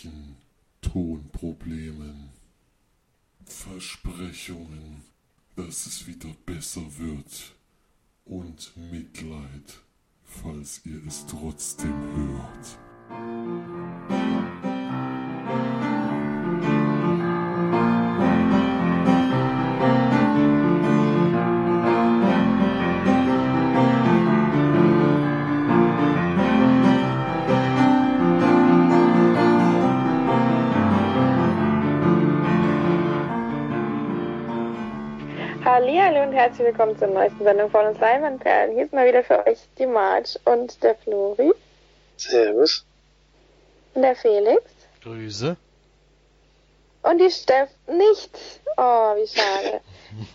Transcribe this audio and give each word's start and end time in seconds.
technischen 0.00 0.36
Tonproblemen, 0.80 2.30
Versprechungen, 3.44 5.02
dass 5.56 5.86
es 5.86 6.06
wieder 6.06 6.30
besser 6.46 6.82
wird 6.98 7.52
und 8.24 8.72
Mitleid, 8.90 9.80
falls 10.24 10.80
ihr 10.84 11.04
es 11.06 11.26
trotzdem 11.26 11.92
hört. 12.16 12.78
Herzlich 36.60 36.78
willkommen 36.78 36.98
zur 36.98 37.08
neuesten 37.08 37.42
Sendung 37.42 37.70
von 37.70 37.86
uns 37.86 37.98
Leinwandperlen. 38.00 38.74
Hier 38.74 38.84
ist 38.84 38.92
mal 38.92 39.06
wieder 39.08 39.24
für 39.24 39.46
euch 39.46 39.60
die 39.78 39.86
Marge 39.86 40.38
und 40.44 40.82
der 40.82 40.94
Flori 40.94 41.52
Servus. 42.18 42.84
und 43.94 44.02
der 44.02 44.14
Felix 44.14 44.62
Grüße. 45.02 45.56
und 47.02 47.18
die 47.18 47.30
Steff 47.30 47.70
nicht. 47.86 48.38
Oh, 48.76 49.16
wie 49.16 49.26
schade. 49.26 49.80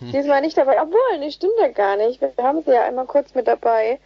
Diesmal 0.00 0.40
nicht 0.40 0.58
dabei. 0.58 0.82
Obwohl, 0.82 1.18
nee, 1.20 1.30
stimmt 1.30 1.54
ja 1.60 1.68
gar 1.68 1.96
nicht. 1.96 2.20
Wir 2.20 2.32
haben 2.42 2.64
sie 2.64 2.72
ja 2.72 2.86
einmal 2.86 3.06
kurz 3.06 3.32
mit 3.36 3.46
dabei. 3.46 4.00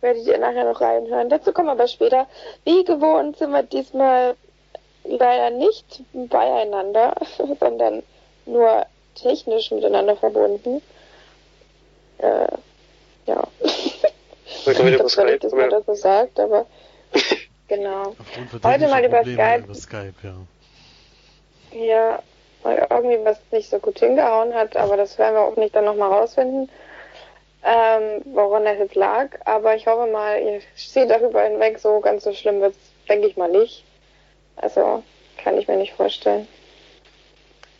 Werdet 0.00 0.26
ihr 0.26 0.38
nachher 0.38 0.64
noch 0.64 0.80
reinhören. 0.80 1.28
Dazu 1.28 1.52
kommen 1.52 1.68
wir 1.68 1.72
aber 1.72 1.86
später. 1.86 2.26
Wie 2.64 2.82
gewohnt 2.82 3.36
sind 3.36 3.52
wir 3.52 3.62
diesmal 3.62 4.34
leider 5.04 5.50
nicht 5.50 6.02
beieinander, 6.12 7.14
sondern 7.60 8.02
nur 8.44 8.86
technisch 9.14 9.70
miteinander 9.70 10.16
verbunden. 10.16 10.82
Äh, 12.20 12.46
ja. 13.26 13.42
Heute 14.66 14.86
wieder 14.86 15.00
über 15.00 15.08
Skype. 15.08 15.26
nicht, 15.26 15.44
dass 15.44 15.52
man 15.52 15.70
das 15.70 15.86
so 15.86 15.94
sagt, 15.94 16.38
aber 16.38 16.66
genau. 17.68 18.14
Heute 18.62 18.88
mal 18.88 19.04
über 19.04 19.22
Skype. 19.22 19.64
Über 19.64 19.74
Skype, 19.74 20.14
ja. 20.22 20.34
Ja, 21.72 22.22
weil 22.62 22.86
irgendwie 22.90 23.24
was 23.24 23.38
nicht 23.52 23.70
so 23.70 23.78
gut 23.78 23.98
hingehauen 23.98 24.54
hat, 24.54 24.76
aber 24.76 24.96
das 24.96 25.18
werden 25.18 25.34
wir 25.34 25.42
auch 25.42 25.56
nicht 25.56 25.74
dann 25.74 25.84
nochmal 25.84 26.10
rausfinden, 26.10 26.68
ähm, 27.64 28.22
woran 28.24 28.64
das 28.64 28.78
jetzt 28.78 28.94
lag. 28.96 29.28
Aber 29.44 29.74
ich 29.76 29.86
hoffe 29.86 30.10
mal, 30.10 30.40
ihr 30.42 30.60
seht 30.74 31.10
darüber 31.10 31.42
hinweg, 31.42 31.78
so 31.78 32.00
ganz 32.00 32.24
so 32.24 32.32
schlimm 32.32 32.60
wird's, 32.60 32.78
denke 33.08 33.28
ich 33.28 33.36
mal 33.36 33.50
nicht. 33.50 33.84
Also, 34.56 35.02
kann 35.42 35.56
ich 35.56 35.68
mir 35.68 35.76
nicht 35.76 35.94
vorstellen. 35.94 36.46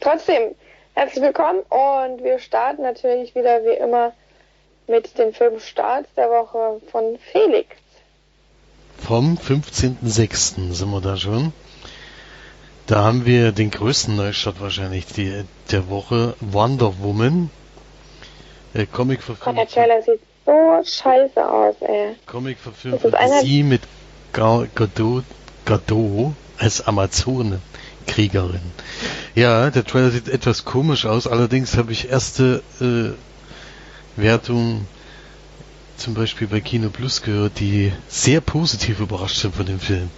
Trotzdem, 0.00 0.54
herzlich 0.94 1.22
willkommen 1.22 1.60
und 1.68 2.24
wir 2.24 2.38
starten 2.38 2.82
natürlich 2.82 3.34
wieder 3.34 3.64
wie 3.64 3.74
immer 3.74 4.12
mit 4.86 5.18
den 5.18 5.32
Filmstarts 5.32 6.08
der 6.16 6.28
Woche 6.28 6.80
von 6.90 7.18
Felix. 7.32 7.68
Vom 8.98 9.38
15.06. 9.38 10.72
sind 10.72 10.90
wir 10.90 11.00
da 11.00 11.16
schon. 11.16 11.52
Da 12.86 13.04
haben 13.04 13.24
wir 13.24 13.52
den 13.52 13.70
größten 13.70 14.16
Neustart 14.16 14.60
wahrscheinlich 14.60 15.06
die, 15.06 15.44
der 15.70 15.88
Woche. 15.88 16.34
Wonder 16.40 16.98
Woman. 16.98 17.50
Äh, 18.74 18.86
Comic 18.86 19.20
Gott, 19.20 19.28
der 19.28 19.36
verfilmt, 19.36 19.70
Trailer 19.70 20.02
sieht 20.02 20.20
so 20.44 20.52
scheiße 20.84 21.48
aus, 21.48 21.76
ey. 21.80 22.16
Comic 22.26 22.58
verfilmt 22.58 23.00
von 23.00 23.12
sie 23.42 23.62
mit 23.62 23.82
Gadot, 24.32 25.24
Gadot 25.64 26.34
als 26.58 26.86
Amazone-Kriegerin. 26.86 28.60
Ja, 29.34 29.70
der 29.70 29.84
Trailer 29.84 30.10
sieht 30.10 30.28
etwas 30.28 30.64
komisch 30.64 31.06
aus. 31.06 31.26
Allerdings 31.26 31.76
habe 31.76 31.92
ich 31.92 32.10
erste 32.10 32.62
äh, 32.80 33.14
Wertungen 34.20 34.86
zum 35.96 36.14
Beispiel 36.14 36.46
bei 36.46 36.60
Kino 36.60 36.88
Plus 36.90 37.22
gehört, 37.22 37.60
die 37.60 37.92
sehr 38.08 38.40
positiv 38.40 39.00
überrascht 39.00 39.36
sind 39.36 39.54
von 39.54 39.66
dem 39.66 39.80
Film. 39.80 40.10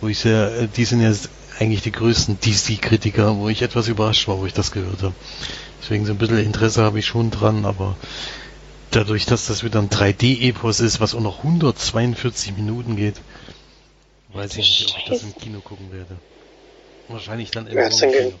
Wo 0.00 0.08
ich 0.08 0.18
sehr, 0.18 0.52
äh, 0.56 0.68
die 0.68 0.84
sind 0.84 1.00
ja 1.00 1.12
eigentlich 1.58 1.82
die 1.82 1.92
größten 1.92 2.38
DC-Kritiker, 2.40 3.36
wo 3.38 3.48
ich 3.48 3.62
etwas 3.62 3.88
überrascht 3.88 4.28
war, 4.28 4.38
wo 4.38 4.46
ich 4.46 4.52
das 4.52 4.70
gehört 4.70 5.02
habe. 5.02 5.14
Deswegen 5.82 6.04
so 6.06 6.12
ein 6.12 6.18
bisschen 6.18 6.38
Interesse 6.38 6.82
habe 6.82 6.98
ich 6.98 7.06
schon 7.06 7.30
dran, 7.30 7.64
aber 7.64 7.96
dadurch, 8.90 9.26
dass 9.26 9.46
das 9.46 9.64
wieder 9.64 9.80
ein 9.80 9.88
3D-Epos 9.90 10.80
ist, 10.80 11.00
was 11.00 11.14
auch 11.14 11.20
noch 11.20 11.38
142 11.38 12.56
Minuten 12.56 12.96
geht, 12.96 13.16
weiß 14.34 14.52
ich 14.52 14.58
nicht, 14.58 14.90
ob 14.90 14.98
ich 14.98 15.04
das 15.06 15.22
im 15.22 15.34
Kino 15.38 15.60
gucken 15.60 15.90
werde. 15.92 16.16
Wahrscheinlich 17.08 17.50
dann 17.50 17.66
im 17.66 17.74
ge- 18.12 18.32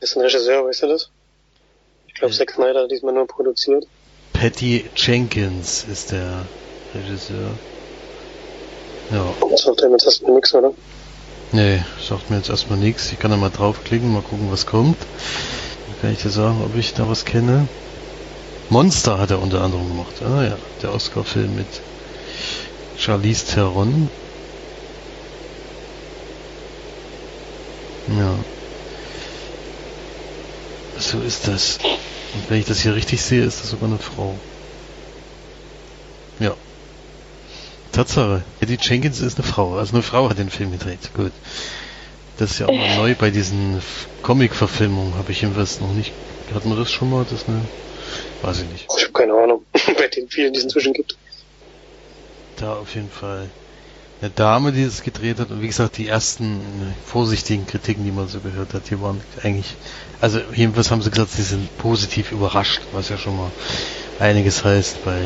Ist 0.00 0.16
ein 0.16 0.22
Regisseur, 0.22 0.66
weißt 0.66 0.82
du 0.82 0.86
das? 0.88 1.10
Ich 2.14 2.20
glaube. 2.20 2.34
Zack 2.34 2.50
Snyder 2.52 2.82
hat 2.84 2.90
diesmal 2.90 3.12
nur 3.14 3.26
produziert. 3.26 3.84
Patty 4.32 4.84
Jenkins 4.96 5.84
ist 5.90 6.12
der 6.12 6.46
Regisseur. 6.94 7.50
Ja, 9.12 9.32
Das 9.50 9.62
sagt 9.62 9.82
einem 9.82 9.92
jetzt 9.92 10.04
erstmal 10.06 10.32
nichts, 10.34 10.54
oder? 10.54 10.72
nee, 11.52 11.80
sagt 12.00 12.30
mir 12.30 12.36
jetzt 12.38 12.48
erstmal 12.48 12.78
nichts. 12.78 13.12
Ich 13.12 13.18
kann 13.18 13.30
da 13.30 13.36
mal 13.36 13.50
draufklicken, 13.50 14.12
mal 14.12 14.22
gucken, 14.22 14.50
was 14.50 14.66
kommt. 14.66 14.96
Dann 14.98 16.00
kann 16.00 16.12
ich 16.12 16.22
dir 16.22 16.30
sagen, 16.30 16.62
ob 16.64 16.74
ich 16.76 16.94
da 16.94 17.08
was 17.08 17.24
kenne. 17.24 17.68
Monster 18.70 19.18
hat 19.18 19.30
er 19.30 19.40
unter 19.42 19.60
anderem 19.60 19.88
gemacht. 19.88 20.14
Ah 20.22 20.42
ja, 20.42 20.56
der 20.82 20.94
Oscar-Film 20.94 21.54
mit 21.54 21.66
Charlize 22.96 23.46
Theron. 23.54 24.08
Ja. 28.08 28.34
So 31.04 31.20
ist 31.20 31.46
das. 31.46 31.78
Und 32.32 32.48
wenn 32.48 32.58
ich 32.58 32.64
das 32.64 32.80
hier 32.80 32.94
richtig 32.94 33.20
sehe, 33.20 33.44
ist 33.44 33.60
das 33.60 33.70
sogar 33.70 33.88
eine 33.90 33.98
Frau. 33.98 34.34
Ja. 36.40 36.54
Tatsache. 37.92 38.42
Eddie 38.60 38.78
Jenkins 38.80 39.20
ist 39.20 39.38
eine 39.38 39.46
Frau. 39.46 39.76
Also 39.76 39.92
eine 39.92 40.02
Frau 40.02 40.30
hat 40.30 40.38
den 40.38 40.48
Film 40.48 40.72
gedreht. 40.72 41.10
Gut. 41.14 41.32
Das 42.38 42.52
ist 42.52 42.58
ja 42.58 42.66
auch 42.66 42.72
mal 42.72 42.96
neu 42.96 43.14
bei 43.14 43.30
diesen 43.30 43.82
Comic-Verfilmungen. 44.22 45.14
Habe 45.16 45.30
ich 45.30 45.42
jedenfalls 45.42 45.80
noch 45.80 45.92
nicht. 45.92 46.12
Hatten 46.54 46.70
wir 46.70 46.76
das 46.76 46.90
schon 46.90 47.10
mal? 47.10 47.26
Das 47.30 47.46
eine. 47.48 47.60
Weiß 48.40 48.62
ich 48.62 48.68
nicht. 48.70 48.86
Ich 48.96 49.04
habe 49.04 49.12
keine 49.12 49.34
Ahnung, 49.34 49.62
bei 49.72 50.08
den 50.08 50.28
vielen, 50.28 50.54
die 50.54 50.58
es 50.58 50.64
inzwischen 50.64 50.94
gibt. 50.94 51.16
Da 52.56 52.76
auf 52.76 52.94
jeden 52.94 53.10
Fall 53.10 53.50
eine 54.24 54.32
Dame, 54.34 54.72
die 54.72 54.82
es 54.82 55.02
gedreht 55.02 55.38
hat. 55.38 55.50
Und 55.50 55.60
wie 55.60 55.66
gesagt, 55.66 55.98
die 55.98 56.08
ersten 56.08 56.60
vorsichtigen 57.04 57.66
Kritiken, 57.66 58.04
die 58.04 58.10
man 58.10 58.28
so 58.28 58.40
gehört 58.40 58.72
hat, 58.72 58.88
die 58.90 59.00
waren 59.00 59.20
eigentlich, 59.42 59.76
also 60.20 60.40
jedenfalls 60.54 60.90
haben 60.90 61.02
sie 61.02 61.10
gesagt, 61.10 61.32
sie 61.32 61.42
sind 61.42 61.76
positiv 61.78 62.32
überrascht, 62.32 62.80
was 62.92 63.10
ja 63.10 63.18
schon 63.18 63.36
mal 63.36 63.50
einiges 64.18 64.64
heißt 64.64 65.04
bei 65.04 65.20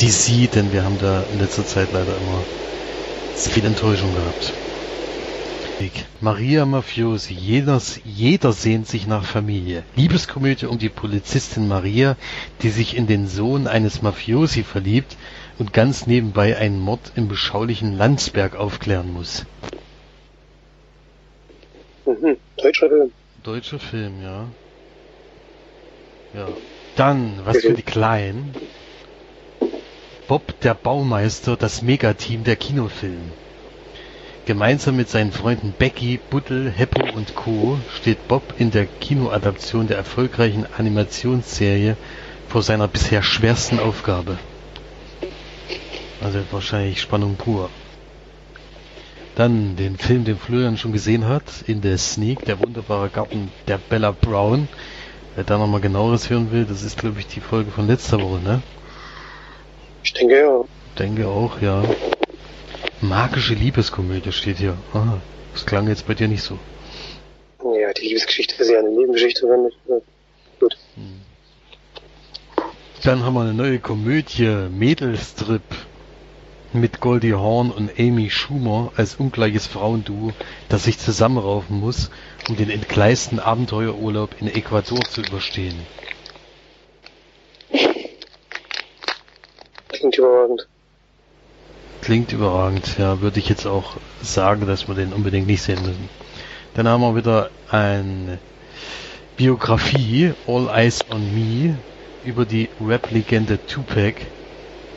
DC, 0.00 0.50
denn 0.52 0.72
wir 0.72 0.84
haben 0.84 0.98
da 0.98 1.24
in 1.32 1.38
letzter 1.38 1.66
Zeit 1.66 1.88
leider 1.92 2.16
immer 2.16 2.42
viel 3.34 3.64
Enttäuschung 3.64 4.14
gehabt. 4.14 4.52
Maria 6.20 6.64
Mafiosi, 6.64 7.34
jeder, 7.34 7.80
jeder 8.04 8.52
sehnt 8.52 8.86
sich 8.86 9.06
nach 9.06 9.24
Familie. 9.24 9.82
Liebeskomödie 9.96 10.66
um 10.66 10.78
die 10.78 10.88
Polizistin 10.88 11.66
Maria, 11.66 12.16
die 12.62 12.70
sich 12.70 12.96
in 12.96 13.06
den 13.06 13.26
Sohn 13.26 13.66
eines 13.66 14.00
Mafiosi 14.00 14.62
verliebt 14.62 15.16
und 15.58 15.72
ganz 15.72 16.06
nebenbei 16.06 16.56
einen 16.56 16.80
Mord 16.80 17.12
im 17.16 17.28
beschaulichen 17.28 17.96
Landsberg 17.96 18.56
aufklären 18.56 19.12
muss. 19.12 19.46
Mhm. 22.06 22.36
Deutscher 22.56 22.88
Film. 22.88 23.12
Deutscher 23.42 23.78
Film, 23.78 24.22
ja. 24.22 24.46
Ja. 26.34 26.48
Dann, 26.96 27.40
was 27.44 27.58
für 27.58 27.74
die 27.74 27.82
Kleinen. 27.82 28.54
Bob 30.26 30.58
der 30.60 30.74
Baumeister, 30.74 31.56
das 31.56 31.82
Megateam 31.82 32.44
der 32.44 32.56
Kinofilm. 32.56 33.32
Gemeinsam 34.46 34.96
mit 34.96 35.08
seinen 35.08 35.32
Freunden 35.32 35.74
Becky, 35.78 36.20
Buttel, 36.30 36.70
Heppo 36.70 37.02
und 37.16 37.34
Co. 37.34 37.78
steht 37.98 38.28
Bob 38.28 38.42
in 38.58 38.70
der 38.70 38.86
Kinoadaption 38.86 39.86
der 39.86 39.96
erfolgreichen 39.96 40.66
Animationsserie 40.76 41.96
vor 42.48 42.62
seiner 42.62 42.88
bisher 42.88 43.22
schwersten 43.22 43.78
Aufgabe. 43.78 44.38
Also 46.20 46.40
wahrscheinlich 46.50 47.00
Spannung 47.00 47.36
pur. 47.36 47.70
Dann 49.34 49.76
den 49.76 49.98
Film, 49.98 50.24
den 50.24 50.38
Florian 50.38 50.78
schon 50.78 50.92
gesehen 50.92 51.26
hat, 51.26 51.42
in 51.66 51.80
der 51.80 51.98
Sneak, 51.98 52.44
der 52.44 52.60
wunderbare 52.60 53.08
Garten 53.08 53.50
der 53.66 53.78
Bella 53.78 54.12
Brown. 54.12 54.68
Wer 55.34 55.44
da 55.44 55.58
nochmal 55.58 55.80
genaueres 55.80 56.30
hören 56.30 56.52
will, 56.52 56.64
das 56.64 56.82
ist 56.82 56.98
glaube 56.98 57.18
ich 57.18 57.26
die 57.26 57.40
Folge 57.40 57.72
von 57.72 57.88
letzter 57.88 58.20
Woche, 58.20 58.40
ne? 58.40 58.62
Ich 60.04 60.12
denke 60.12 60.38
ja. 60.38 60.64
Denke 60.98 61.26
auch, 61.26 61.60
ja. 61.60 61.82
Magische 63.00 63.54
Liebeskomödie 63.54 64.30
steht 64.30 64.58
hier. 64.58 64.76
Ah, 64.92 65.18
das 65.52 65.66
klang 65.66 65.88
jetzt 65.88 66.06
bei 66.06 66.14
dir 66.14 66.28
nicht 66.28 66.42
so. 66.42 66.58
Ja, 67.64 67.92
die 67.92 68.08
Liebesgeschichte 68.08 68.54
ist 68.62 68.70
ja 68.70 68.78
eine 68.78 68.90
Nebengeschichte, 68.90 69.48
wenn 69.48 69.64
nicht. 69.64 69.76
Ja. 69.88 69.96
Gut. 70.60 70.76
Dann 73.02 73.22
haben 73.24 73.34
wir 73.34 73.42
eine 73.42 73.54
neue 73.54 73.80
Komödie, 73.80 74.68
Mädelstrip. 74.70 75.62
Mit 76.74 77.00
Goldie 77.00 77.34
Hawn 77.34 77.70
und 77.70 77.98
Amy 77.98 78.30
Schumer 78.30 78.92
als 78.96 79.14
ungleiches 79.14 79.66
Frauenduo, 79.66 80.32
das 80.68 80.84
sich 80.84 80.98
zusammenraufen 80.98 81.78
muss, 81.78 82.10
um 82.48 82.56
den 82.56 82.68
entgleisten 82.68 83.38
Abenteuerurlaub 83.38 84.40
in 84.40 84.48
Ecuador 84.48 85.00
zu 85.02 85.22
überstehen. 85.22 85.86
Klingt 89.88 90.18
überragend. 90.18 90.68
Klingt 92.02 92.32
überragend, 92.32 92.98
ja, 92.98 93.20
würde 93.20 93.38
ich 93.38 93.48
jetzt 93.48 93.66
auch 93.66 93.96
sagen, 94.20 94.66
dass 94.66 94.88
wir 94.88 94.94
den 94.94 95.12
unbedingt 95.12 95.46
nicht 95.46 95.62
sehen 95.62 95.80
müssen. 95.80 96.08
Dann 96.74 96.88
haben 96.88 97.02
wir 97.02 97.14
wieder 97.16 97.50
eine 97.70 98.38
Biografie, 99.36 100.34
All 100.46 100.68
Eyes 100.68 101.04
on 101.10 101.32
Me, 101.32 101.78
über 102.24 102.44
die 102.44 102.68
Rap-Legende 102.80 103.64
Tupac, 103.66 104.20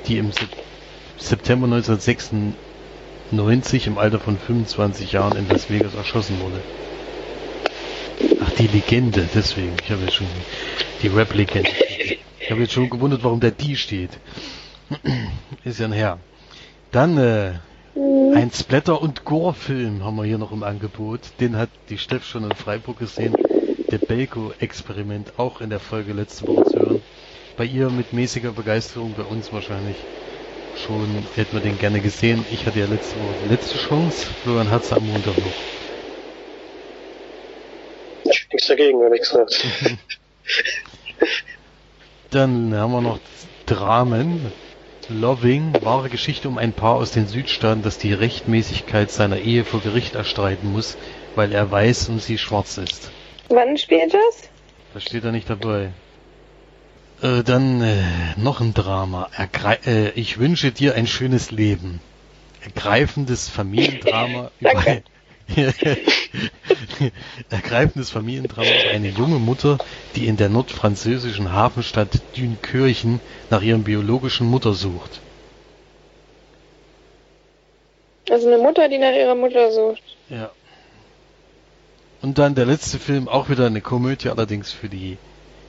die 0.08 0.18
im 0.18 0.32
September 1.18 1.66
1996 1.66 3.88
im 3.88 3.98
Alter 3.98 4.20
von 4.20 4.38
25 4.38 5.14
Jahren 5.14 5.38
in 5.38 5.50
Las 5.50 5.70
Vegas 5.70 5.96
erschossen 5.96 6.40
wurde. 6.40 6.62
Ach, 8.44 8.52
die 8.52 8.68
Legende, 8.68 9.28
deswegen. 9.34 9.74
Ich 9.84 9.92
habe 9.92 10.04
jetzt 10.04 10.14
schon 10.14 10.28
die 11.02 11.08
Rap-Legende. 11.08 11.70
Ich 12.40 12.52
habe 12.52 12.62
jetzt 12.62 12.74
schon 12.74 12.90
gewundert, 12.90 13.24
warum 13.24 13.40
der 13.40 13.52
die 13.52 13.76
steht. 13.76 14.12
Ist 15.64 15.80
ja 15.80 15.88
ein 15.88 15.92
Herr. 15.92 16.20
Dann 16.92 17.18
äh, 17.18 17.54
ein 18.36 18.52
Splatter- 18.52 19.02
und 19.02 19.26
Gore-Film 19.26 20.04
haben 20.04 20.18
wir 20.18 20.24
hier 20.24 20.38
noch 20.38 20.52
im 20.52 20.64
Angebot. 20.64 21.22
Den 21.40 21.58
hat 21.58 21.70
die 21.90 21.98
Steff 21.98 22.26
schon 22.26 22.44
in 22.44 22.56
Freiburg 22.56 23.00
gesehen. 23.00 23.36
Der 23.92 23.98
Belko-Experiment 23.98 25.34
auch 25.38 25.62
in 25.62 25.70
der 25.70 25.80
Folge 25.80 26.14
letzte 26.14 26.48
Woche 26.48 26.66
zu 26.66 26.80
hören. 26.80 27.02
Bei 27.58 27.66
ihr 27.66 27.90
mit 27.90 28.14
mäßiger 28.14 28.52
Begeisterung, 28.52 29.16
bei 29.18 29.24
uns 29.24 29.52
wahrscheinlich 29.52 29.96
schon 30.78 31.08
hätten 31.36 31.54
wir 31.54 31.62
den 31.62 31.78
gerne 31.78 32.00
gesehen. 32.02 32.46
Ich 32.52 32.66
hatte 32.66 32.80
ja 32.80 32.86
letzte 32.86 33.16
Woche 33.16 33.36
die 33.44 33.50
letzte 33.50 33.78
Chance. 33.78 34.28
Florian 34.44 34.70
hat 34.70 34.84
es 34.84 34.94
am 34.94 35.06
Montag 35.06 35.38
noch. 35.38 35.54
Ich 38.24 38.44
hab 38.44 38.54
nichts 38.54 38.68
dagegen, 38.68 39.02
ehrlich 39.02 39.22
gesagt. 39.22 39.66
Dann 42.32 42.76
haben 42.76 42.92
wir 42.92 43.02
noch 43.02 43.20
Dramen. 43.66 44.52
Loving, 45.10 45.74
wahre 45.84 46.10
Geschichte 46.10 46.50
um 46.50 46.58
ein 46.58 46.74
Paar 46.74 46.96
aus 46.96 47.12
den 47.12 47.28
Südstaaten, 47.28 47.82
das 47.82 47.98
die 47.98 48.12
Rechtmäßigkeit 48.12 49.10
seiner 49.10 49.38
Ehe 49.38 49.64
vor 49.64 49.80
Gericht 49.80 50.16
erstreiten 50.16 50.74
muss, 50.74 50.98
weil 51.36 51.54
er 51.54 51.72
weiß 51.72 52.10
und 52.10 52.22
sie 52.22 52.38
schwarz 52.38 52.78
ist. 52.78 53.10
Wann 53.48 53.78
spielt 53.78 54.14
das? 54.14 54.50
Das 54.94 55.04
steht 55.04 55.24
da 55.24 55.32
nicht 55.32 55.50
dabei. 55.50 55.92
Äh, 57.22 57.44
dann 57.44 57.82
äh, 57.82 58.04
noch 58.38 58.62
ein 58.62 58.74
Drama. 58.74 59.30
Ergrei 59.36 59.80
äh, 59.86 60.10
ich 60.12 60.38
wünsche 60.38 60.72
dir 60.72 60.96
ein 60.96 61.08
schönes 61.08 61.52
Leben. 61.52 62.00
Ergreifendes 62.64 63.50
Familiendrama 63.50 64.52
über. 64.60 65.02
Ergreifendes 67.50 68.10
Familiendrama 68.12 68.68
über 68.68 68.90
eine 68.92 69.10
junge 69.10 69.40
Mutter, 69.40 69.78
die 70.16 70.28
in 70.28 70.38
der 70.38 70.50
nordfranzösischen 70.50 71.54
Hafenstadt 71.54 72.22
Dünkirchen 72.36 73.20
nach 73.50 73.62
ihrem 73.62 73.84
biologischen 73.84 74.48
Mutter 74.48 74.74
sucht. 74.74 75.22
Also 78.30 78.48
eine 78.48 78.58
Mutter, 78.58 78.90
die 78.90 78.98
nach 78.98 79.14
ihrer 79.14 79.36
Mutter 79.36 79.72
sucht. 79.72 80.04
Ja. 80.30 80.52
Und 82.22 82.38
dann 82.38 82.56
der 82.56 82.66
letzte 82.66 83.00
Film, 83.00 83.30
auch 83.30 83.50
wieder 83.50 83.68
eine 83.68 83.82
Komödie, 83.82 84.30
allerdings 84.30 84.72
für 84.72 84.90
die 84.90 85.18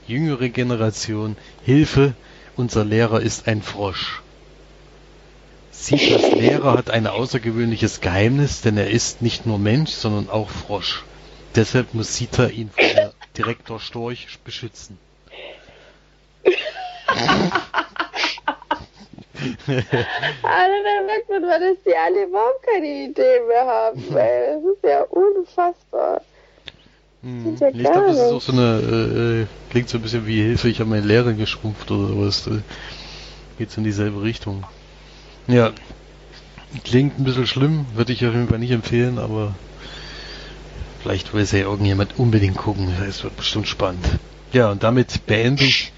jüngere 0.09 0.49
Generation. 0.49 1.37
Hilfe, 1.63 2.13
unser 2.55 2.83
Lehrer 2.83 3.21
ist 3.21 3.47
ein 3.47 3.61
Frosch. 3.61 4.21
Sitas 5.71 6.31
Lehrer 6.33 6.73
hat 6.73 6.89
ein 6.89 7.07
außergewöhnliches 7.07 8.01
Geheimnis, 8.01 8.61
denn 8.61 8.77
er 8.77 8.89
ist 8.89 9.21
nicht 9.21 9.45
nur 9.45 9.59
Mensch, 9.59 9.91
sondern 9.91 10.29
auch 10.29 10.49
Frosch. 10.49 11.03
Deshalb 11.55 11.93
muss 11.93 12.17
Sita 12.17 12.47
ihn 12.47 12.69
vor 12.69 12.83
der 12.83 13.13
Direktor 13.37 13.79
Storch 13.79 14.27
beschützen. 14.43 14.97
Alter, 20.43 20.83
da 20.83 21.01
merkt 21.05 21.29
man 21.29 21.41
dass 21.43 21.83
die 21.85 21.95
alle 21.95 22.25
überhaupt 22.25 22.63
keine 22.63 22.87
Idee 22.87 23.39
mehr 23.47 23.65
haben, 23.65 24.17
ey. 24.17 24.55
Das 24.55 24.63
ist 24.73 24.83
ja 24.83 25.01
unfassbar. 25.03 26.21
Hm. 27.21 27.57
ja 27.59 27.67
Ich 27.69 27.79
glaube, 27.79 28.07
das 28.07 28.17
ist 28.17 28.31
auch 28.31 28.41
so 28.41 28.51
eine, 28.53 28.79
äh, 28.79 29.41
äh, 29.41 29.45
klingt 29.69 29.89
so 29.89 29.97
ein 29.97 30.01
bisschen 30.01 30.25
wie 30.25 30.41
Hilfe, 30.41 30.69
ich 30.69 30.79
habe 30.79 30.89
meine 30.89 31.05
Lehre 31.05 31.35
geschrumpft 31.35 31.91
oder 31.91 32.07
sowas. 32.07 32.47
Äh, 32.47 32.61
geht's 33.57 33.75
in 33.77 33.83
dieselbe 33.83 34.21
Richtung. 34.21 34.63
Ja, 35.47 35.71
klingt 36.83 37.19
ein 37.19 37.23
bisschen 37.23 37.47
schlimm, 37.47 37.85
würde 37.93 38.13
ich 38.13 38.25
auf 38.25 38.33
jeden 38.33 38.47
Fall 38.47 38.59
nicht 38.59 38.71
empfehlen, 38.71 39.17
aber 39.17 39.55
vielleicht 41.01 41.33
will 41.33 41.41
es 41.41 41.51
ja 41.51 41.59
irgendjemand 41.59 42.17
unbedingt 42.17 42.57
gucken. 42.57 42.93
Es 43.07 43.23
wird 43.23 43.35
bestimmt 43.35 43.67
spannend. 43.67 44.05
Ja, 44.53 44.71
und 44.71 44.83
damit 44.83 45.25
beende 45.25 45.63
ich 45.63 45.91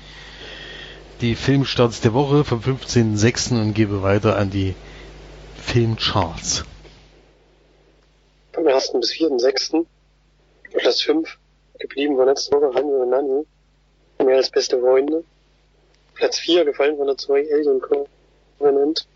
die 1.22 1.36
Filmstarts 1.36 2.02
der 2.02 2.14
Woche 2.14 2.44
vom 2.44 2.60
15.06. 2.60 3.62
und 3.62 3.74
gebe 3.74 4.02
weiter 4.02 4.38
an 4.38 4.50
die 4.50 4.74
Filmcharts. 5.62 6.66
Vom 8.54 8.68
1. 8.68 8.94
bis 9.00 9.12
4.6. 9.14 9.86
Platz 10.74 11.02
5 11.02 11.38
geblieben 11.80 12.16
von 12.16 12.28
letzter 12.28 12.62
Woche 12.62 12.74
Hanjo 12.74 13.02
und 13.02 13.10
Nani. 13.10 13.46
Mehr 14.24 14.38
als 14.38 14.50
beste 14.50 14.80
Freunde. 14.80 15.24
Platz 16.14 16.40
4 16.40 16.66
gefallen 16.66 16.98
von 16.98 17.08
der 17.08 17.18
2 17.18 17.52
Alien 17.52 17.82
Covenant. 17.82 19.08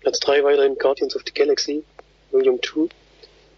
Platz 0.00 0.20
3 0.20 0.42
weiterhin 0.44 0.76
Guardians 0.76 1.14
of 1.16 1.22
the 1.24 1.32
Galaxy. 1.32 1.84
Volume 2.30 2.60
2. 2.60 2.88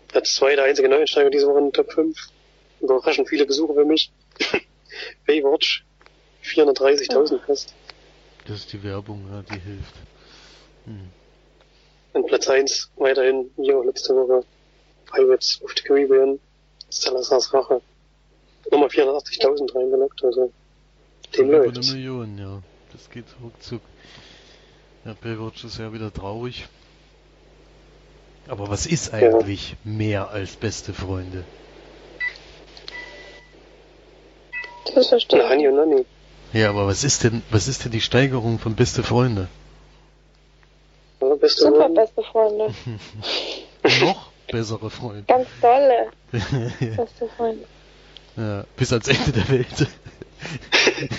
Platz 0.09 0.35
2 0.35 0.57
der 0.57 0.65
einzige 0.65 0.89
Neueinsteiger 0.89 1.31
diese 1.31 1.47
Woche 1.47 1.59
in 1.59 1.65
den 1.67 1.73
Top 1.73 1.93
5. 1.93 2.17
Überraschend 2.81 3.29
viele 3.29 3.47
Besucher 3.47 3.75
für 3.75 3.85
mich. 3.85 4.11
Baywatch. 5.27 5.85
430.000 6.45 7.41
fast. 7.47 7.75
Das 8.47 8.59
ist 8.59 8.73
die 8.73 8.83
Werbung, 8.83 9.25
ja, 9.31 9.43
die 9.43 9.61
hilft. 9.61 9.95
Hm. 10.85 11.11
Und 12.13 12.27
Platz 12.27 12.49
1 12.49 12.91
weiterhin, 12.97 13.51
wie 13.57 13.73
auch 13.73 13.85
letzte 13.85 14.15
Woche, 14.15 14.45
Pirates 15.07 15.63
of 15.63 15.73
the 15.77 15.83
Caribbean, 15.83 16.41
Salazar's 17.00 17.53
Rache. 17.53 17.81
Nochmal 18.71 18.89
480.000 18.89 19.75
reingelockt, 19.75 20.23
also 20.25 20.53
dem 21.37 21.49
Über 21.49 21.56
eine 21.63 21.67
läuft's. 21.67 21.93
Million, 21.93 22.39
ja. 22.39 22.63
Das 22.93 23.08
geht 23.11 23.25
ruckzuck. 23.43 23.81
Ja, 25.05 25.15
Baywatch 25.20 25.65
ist 25.65 25.79
ja 25.79 25.93
wieder 25.93 26.13
traurig. 26.13 26.69
Aber 28.49 28.69
was 28.69 28.87
ist 28.87 29.13
eigentlich 29.15 29.77
mehr 29.84 30.31
als 30.31 30.56
beste 30.56 30.93
Freunde? 30.93 31.44
Das 34.94 35.08
verstehe 35.08 35.39
Ja, 35.39 35.44
ich. 35.46 35.51
Hani 35.51 35.69
und 35.69 35.77
Nani. 35.77 36.05
Ja, 36.53 36.69
aber 36.69 36.87
was 36.87 37.03
ist 37.03 37.25
denn, 37.25 37.43
was 37.51 37.67
ist 37.69 37.84
denn 37.84 37.93
die 37.93 38.01
Steigerung 38.01 38.58
von 38.58 38.75
beste 38.75 39.03
Freunde? 39.03 39.49
Ja, 41.20 41.34
beste 41.37 41.63
Super 41.63 41.77
Freunde. 41.79 42.01
beste 42.01 42.22
Freunde. 42.22 42.75
Noch 44.01 44.31
bessere 44.53 44.89
Freunde. 44.91 45.25
Ganz 45.27 45.49
tolle 45.61 46.11
beste 46.97 47.29
Freunde. 47.37 47.65
ja, 48.37 48.65
bis 48.77 48.93
ans 48.93 49.09
Ende 49.09 49.32
der 49.32 49.49
Welt. 49.49 49.87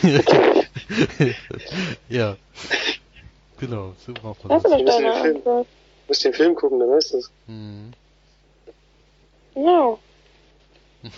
ja. 2.10 2.38
Genau, 3.60 3.94
so 4.06 4.14
braucht 4.14 4.44
man 4.46 4.50
Das 4.62 4.64
ist 4.66 4.72
das. 4.72 4.86
deine 4.98 5.14
den 5.24 5.42
Film- 5.44 5.66
musst 6.08 6.24
den 6.26 6.34
Film 6.34 6.56
gucken, 6.56 6.80
dann 6.80 6.90
weißt 6.90 7.14
du 7.14 7.18
es. 7.18 7.32
Hm. 7.48 7.92
Ja. 9.56 9.98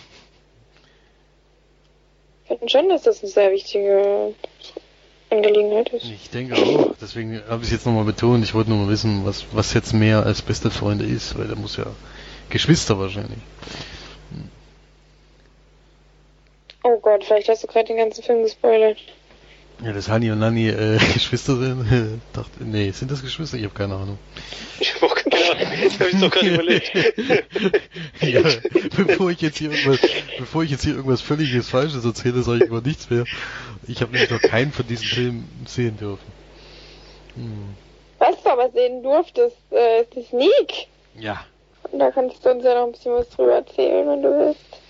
Ich 2.48 2.60
finde 2.60 2.70
schon, 2.70 2.90
dass 2.90 3.02
das 3.02 3.24
eine 3.24 3.32
sehr 3.32 3.52
wichtige 3.52 4.36
Angelegenheit 5.30 5.90
ist. 5.90 6.06
Ich 6.06 6.30
denke 6.30 6.56
auch, 6.56 6.96
deswegen 7.02 7.42
habe 7.48 7.62
ich 7.62 7.68
es 7.68 7.72
jetzt 7.72 7.86
nochmal 7.86 8.06
betont. 8.06 8.44
Ich 8.44 8.54
wollte 8.54 8.70
nur 8.70 8.86
mal 8.86 8.90
wissen, 8.90 9.26
was, 9.26 9.46
was 9.52 9.74
jetzt 9.74 9.94
mehr 9.94 10.26
als 10.26 10.42
beste 10.42 10.70
Freunde 10.70 11.06
ist, 11.06 11.38
weil 11.38 11.48
da 11.48 11.56
muss 11.56 11.78
ja 11.78 11.88
Geschwister 12.50 13.00
wahrscheinlich. 13.00 13.40
Oh 16.84 17.00
Gott, 17.02 17.24
vielleicht 17.24 17.50
hast 17.50 17.64
du 17.64 17.68
gerade 17.68 17.88
den 17.88 17.98
ganzen 17.98 18.24
Film 18.24 18.44
gespoilert. 18.44 19.00
Ja, 19.84 19.92
dass 19.92 20.08
Hani 20.08 20.32
und 20.32 20.40
Nani 20.40 20.70
äh, 20.70 20.98
Geschwister 21.14 21.58
sind. 21.58 22.22
dachte, 22.34 22.64
nee, 22.64 22.92
sind 22.92 23.12
das 23.12 23.22
Geschwister? 23.22 23.58
Ich 23.58 23.64
habe 23.64 23.74
keine 23.74 23.96
Ahnung. 23.96 24.20
Ich 24.80 24.94
hab 24.94 25.04
auch 25.04 25.16
keine 25.16 25.35
Ahnung, 25.35 25.35
das 25.84 26.00
hab 26.00 26.08
ich 26.08 26.20
doch 26.20 26.32
gerade 26.32 26.54
überlegt. 26.54 26.92
ja, 28.22 28.42
bevor 28.96 29.32
ich 29.32 29.42
jetzt 29.42 29.58
hier 29.58 29.72
irgendwas, 29.72 30.00
bevor 30.38 30.64
ich 30.64 30.72
jetzt 30.72 30.84
hier 30.84 30.96
irgendwas 30.96 31.22
völliges 31.22 31.70
Falsches 31.70 32.06
erzähle, 32.06 32.42
sage 32.44 32.64
ich 32.64 32.70
über 32.70 32.82
nichts 32.82 33.10
mehr. 33.10 33.26
Ich 33.88 34.02
habe 34.02 34.12
nämlich 34.12 34.30
noch 34.30 34.42
keinen 34.42 34.72
von 34.72 34.88
diesen 34.88 35.06
Filmen 35.06 35.66
sehen 35.66 35.98
dürfen. 35.98 36.26
Hm. 37.36 37.76
Was 38.20 38.42
du 38.44 38.50
aber 38.50 38.72
sehen 38.72 39.04
durftest, 39.04 39.58
äh, 39.72 40.02
ist 40.02 40.16
die 40.16 40.24
Sneak. 40.24 40.88
Ja. 41.18 41.46
Und 41.92 42.00
da 42.00 42.12
kannst 42.12 42.46
du 42.46 42.50
uns 42.50 42.64
ja 42.64 42.76
noch 42.76 42.88
ein 42.88 42.92
bisschen 42.92 43.14
was 43.14 43.30
drüber 43.30 43.54
erzählen, 43.54 44.08
wenn 44.08 44.22
du 44.22 44.30
willst. 44.40 44.82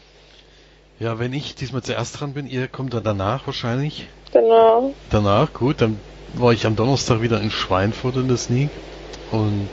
Ja, 0.99 1.19
wenn 1.19 1.33
ich 1.33 1.55
diesmal 1.55 1.83
zuerst 1.83 2.19
dran 2.19 2.33
bin, 2.33 2.47
ihr 2.47 2.67
kommt 2.67 2.93
dann 2.93 3.03
danach 3.03 3.45
wahrscheinlich. 3.47 4.07
Genau. 4.31 4.93
Danach, 5.09 5.51
gut, 5.53 5.81
dann 5.81 5.99
war 6.33 6.53
ich 6.53 6.65
am 6.65 6.75
Donnerstag 6.75 7.21
wieder 7.21 7.41
in 7.41 7.51
Schweinfurt 7.51 8.15
in 8.15 8.27
der 8.27 8.37
Sneak. 8.37 8.69
Und 9.31 9.69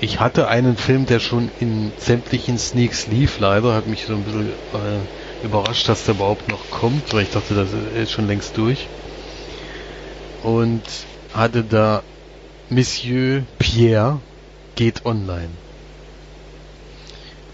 ich 0.00 0.20
hatte 0.20 0.48
einen 0.48 0.76
Film, 0.76 1.06
der 1.06 1.20
schon 1.20 1.50
in 1.60 1.92
sämtlichen 1.96 2.58
Sneaks 2.58 3.06
lief, 3.06 3.38
leider, 3.38 3.74
hat 3.74 3.86
mich 3.86 4.04
so 4.06 4.14
ein 4.14 4.24
bisschen 4.24 4.50
äh, 4.72 5.44
überrascht, 5.44 5.88
dass 5.88 6.04
der 6.04 6.14
überhaupt 6.14 6.48
noch 6.48 6.68
kommt, 6.70 7.12
weil 7.12 7.22
ich 7.22 7.30
dachte, 7.30 7.54
das 7.54 7.72
ist 7.72 8.10
schon 8.10 8.26
längst 8.26 8.56
durch. 8.56 8.88
Und 10.42 10.82
hatte 11.32 11.64
da 11.64 12.02
Monsieur 12.68 13.42
Pierre 13.58 14.20
geht 14.74 15.06
online. 15.06 15.50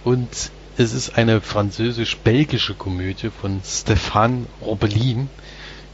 Und 0.04 0.50
es 0.76 0.94
ist 0.94 1.16
eine 1.16 1.40
französisch-belgische 1.40 2.74
Komödie 2.74 3.30
von 3.30 3.60
Stéphane 3.62 4.46
Robelin 4.62 5.28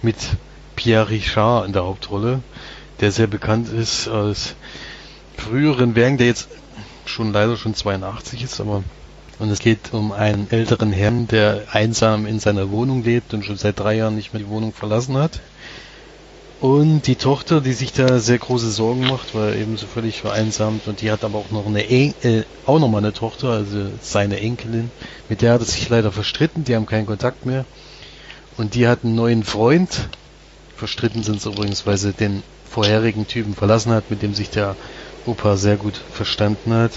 mit 0.01 0.17
Pierre 0.77 1.11
Richard 1.11 1.67
in 1.67 1.73
der 1.73 1.85
Hauptrolle, 1.85 2.41
der 3.01 3.11
sehr 3.11 3.27
bekannt 3.27 3.69
ist 3.69 4.07
als 4.07 4.55
früheren 5.37 5.95
Werken, 5.95 6.19
der 6.19 6.27
jetzt 6.27 6.49
schon 7.05 7.33
leider 7.33 7.57
schon 7.57 7.75
82 7.75 8.43
ist, 8.43 8.61
aber 8.61 8.83
und 9.39 9.51
es 9.51 9.59
geht 9.59 9.93
um 9.93 10.13
einen 10.13 10.51
älteren 10.51 10.93
Herrn, 10.93 11.29
der 11.29 11.65
einsam 11.71 12.27
in 12.27 12.41
seiner 12.41 12.71
Wohnung 12.71 13.05
lebt 13.05 13.35
und 13.35 13.45
schon 13.45 13.59
seit 13.59 13.79
drei 13.79 13.97
Jahren 13.97 14.17
nicht 14.17 14.33
mehr 14.33 14.43
die 14.43 14.49
Wohnung 14.49 14.73
verlassen 14.73 15.17
hat. 15.19 15.41
Und 16.59 17.03
die 17.07 17.17
Tochter, 17.17 17.61
die 17.61 17.75
sich 17.75 17.93
da 17.93 18.19
sehr 18.19 18.39
große 18.39 18.71
Sorgen 18.71 19.07
macht, 19.07 19.35
weil 19.35 19.57
eben 19.57 19.77
so 19.77 19.87
völlig 19.87 20.23
vereinsamt 20.23 20.89
und 20.89 21.03
die 21.03 21.11
hat 21.11 21.23
aber 21.23 21.39
auch 21.39 21.51
noch 21.51 21.67
eine 21.67 21.87
en 21.91 22.15
äh, 22.23 22.45
auch 22.65 22.79
noch 22.79 22.89
mal 22.89 22.99
eine 22.99 23.13
Tochter, 23.13 23.51
also 23.51 23.89
seine 24.01 24.41
Enkelin, 24.41 24.91
mit 25.29 25.43
der 25.43 25.53
hat 25.53 25.61
er 25.61 25.67
sich 25.67 25.87
leider 25.91 26.13
verstritten, 26.13 26.65
die 26.65 26.75
haben 26.75 26.87
keinen 26.87 27.05
Kontakt 27.05 27.45
mehr. 27.45 27.67
Und 28.57 28.75
die 28.75 28.89
hat 28.89 29.05
einen 29.05 29.15
neuen 29.15 29.45
Freund. 29.45 30.09
Verstritten 30.77 31.23
sind 31.23 31.43
sie 31.43 31.51
übrigens, 31.51 31.87
weil 31.87 31.99
sie 31.99 32.15
den 32.15 32.43
vorherigen 32.71 33.27
Typen 33.27 33.55
verlassen 33.55 33.93
hat, 33.93 34.11
mit 34.11 34.23
dem 34.23 34.33
sich 34.33 34.49
der 34.49 34.77
Opa 35.27 35.57
sehr 35.57 35.77
gut 35.77 36.01
verstanden 36.13 36.73
hat. 36.73 36.93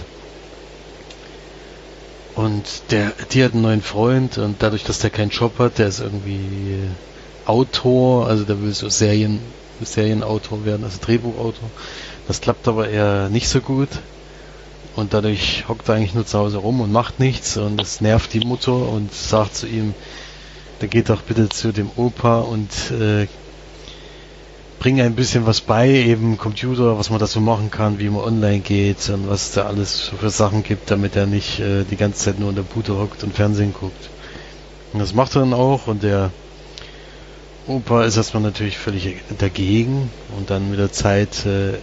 Und 2.36 2.64
der, 2.92 3.12
die 3.32 3.44
hat 3.44 3.54
einen 3.54 3.64
neuen 3.64 3.82
Freund 3.82 4.38
und 4.38 4.58
dadurch, 4.64 4.84
dass 4.84 5.00
der 5.00 5.10
keinen 5.10 5.32
Job 5.32 5.60
hat, 5.60 5.78
der 5.78 5.88
ist 5.88 6.00
irgendwie 6.00 6.80
Autor, 7.46 8.28
also 8.28 8.46
der 8.46 8.62
will 8.62 8.74
so 8.74 8.88
Serien, 8.90 9.40
Serienautor 9.82 10.64
werden, 10.66 10.84
also 10.84 11.00
Drehbuchautor. 11.02 11.70
Das 12.28 12.42
klappt 12.42 12.68
aber 12.68 12.88
eher 12.88 13.30
nicht 13.30 13.50
so 13.50 13.60
gut. 13.60 13.90
Und 14.96 15.14
dadurch 15.14 15.68
hockt 15.68 15.88
er 15.90 15.96
eigentlich 15.96 16.14
nur 16.14 16.26
zu 16.26 16.38
Hause 16.38 16.58
rum 16.58 16.82
und 16.82 16.92
macht 16.92 17.20
nichts 17.20 17.58
und 17.58 17.78
das 17.78 18.02
nervt 18.02 18.34
die 18.34 18.42
Mutter 18.42 18.74
und 18.74 19.14
sagt 19.14 19.56
zu 19.56 19.68
ihm, 19.68 19.94
der 20.82 20.88
geht 20.88 21.10
doch 21.10 21.22
bitte 21.22 21.50
zu 21.50 21.72
dem 21.72 21.90
Opa 21.96 22.40
und 22.40 22.92
äh, 22.92 23.28
bringe 24.80 25.04
ein 25.04 25.16
bisschen 25.16 25.46
was 25.46 25.60
bei, 25.60 25.90
eben 25.90 26.38
Computer, 26.38 26.98
was 26.98 27.10
man 27.10 27.20
da 27.20 27.28
so 27.28 27.42
machen 27.42 27.70
kann, 27.70 28.00
wie 28.00 28.10
man 28.10 28.24
online 28.24 28.60
geht 28.60 29.10
und 29.10 29.30
was 29.30 29.52
da 29.52 29.66
alles 29.66 30.12
für 30.18 30.30
Sachen 30.30 30.64
gibt, 30.64 30.90
damit 30.90 31.18
er 31.18 31.26
nicht 31.26 31.60
äh, 31.60 31.84
die 31.84 31.98
ganze 31.98 32.20
Zeit 32.20 32.40
nur 32.40 32.50
in 32.50 32.56
der 32.56 32.64
Bude 32.64 32.98
hockt 32.98 33.24
und 33.24 33.36
Fernsehen 33.36 33.74
guckt. 33.74 34.10
Und 34.94 35.00
das 35.00 35.14
macht 35.14 35.36
er 35.36 35.42
dann 35.42 35.54
auch 35.54 35.88
und 35.88 36.02
der 36.02 36.32
Opa 37.68 38.06
ist 38.06 38.18
erstmal 38.18 38.42
natürlich 38.42 38.78
völlig 38.78 39.18
dagegen 39.38 40.10
und 40.38 40.50
dann 40.50 40.72
mit 40.72 40.80
der 40.80 40.92
Zeit 40.92 41.46
äh, 41.46 41.74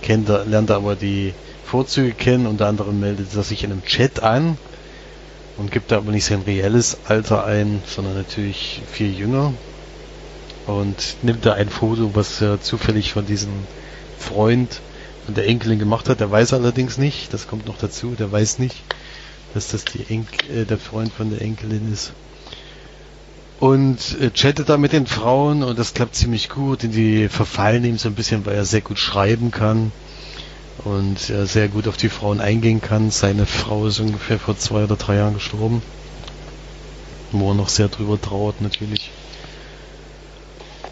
kennt 0.00 0.28
er, 0.30 0.46
lernt 0.46 0.70
er 0.70 0.76
aber 0.76 0.96
die 0.96 1.34
Vorzüge 1.64 2.12
kennen, 2.12 2.46
unter 2.46 2.66
anderem 2.66 2.98
meldet 2.98 3.34
er 3.36 3.42
sich 3.42 3.62
in 3.62 3.72
einem 3.72 3.84
Chat 3.84 4.22
an 4.22 4.56
und 5.58 5.70
gibt 5.70 5.92
da 5.92 5.98
aber 5.98 6.10
nicht 6.10 6.24
sein 6.24 6.42
reelles 6.42 6.96
Alter 7.06 7.44
ein, 7.44 7.82
sondern 7.86 8.14
natürlich 8.14 8.80
viel 8.90 9.16
jünger 9.16 9.52
und 10.66 11.16
nimmt 11.22 11.44
da 11.44 11.54
ein 11.54 11.68
Foto, 11.68 12.14
was 12.14 12.40
er 12.40 12.60
zufällig 12.60 13.12
von 13.12 13.26
diesem 13.26 13.52
Freund 14.18 14.80
von 15.24 15.34
der 15.34 15.46
Enkelin 15.46 15.78
gemacht 15.78 16.08
hat. 16.08 16.20
Der 16.20 16.30
weiß 16.30 16.52
allerdings 16.52 16.98
nicht, 16.98 17.32
das 17.32 17.48
kommt 17.48 17.66
noch 17.66 17.78
dazu, 17.78 18.14
der 18.18 18.30
weiß 18.30 18.58
nicht, 18.58 18.76
dass 19.54 19.68
das 19.68 19.84
die 19.84 20.04
Enk 20.08 20.48
äh, 20.50 20.64
der 20.64 20.78
Freund 20.78 21.12
von 21.12 21.30
der 21.30 21.42
Enkelin 21.42 21.92
ist. 21.92 22.12
Und 23.62 24.20
äh, 24.20 24.30
chattet 24.30 24.68
da 24.68 24.76
mit 24.76 24.92
den 24.92 25.06
Frauen 25.06 25.62
und 25.62 25.78
das 25.78 25.94
klappt 25.94 26.16
ziemlich 26.16 26.48
gut. 26.48 26.82
Und 26.82 26.90
die 26.90 27.28
verfallen 27.28 27.84
ihm 27.84 27.96
so 27.96 28.08
ein 28.08 28.16
bisschen, 28.16 28.44
weil 28.44 28.56
er 28.56 28.64
sehr 28.64 28.80
gut 28.80 28.98
schreiben 28.98 29.52
kann 29.52 29.92
und 30.84 31.30
er 31.30 31.46
sehr 31.46 31.68
gut 31.68 31.86
auf 31.86 31.96
die 31.96 32.08
Frauen 32.08 32.40
eingehen 32.40 32.80
kann. 32.80 33.12
Seine 33.12 33.46
Frau 33.46 33.86
ist 33.86 34.00
ungefähr 34.00 34.40
vor 34.40 34.58
zwei 34.58 34.82
oder 34.82 34.96
drei 34.96 35.14
Jahren 35.14 35.34
gestorben. 35.34 35.80
Wo 37.30 37.52
er 37.52 37.54
noch 37.54 37.68
sehr 37.68 37.86
drüber 37.86 38.20
trauert 38.20 38.60
natürlich. 38.60 39.11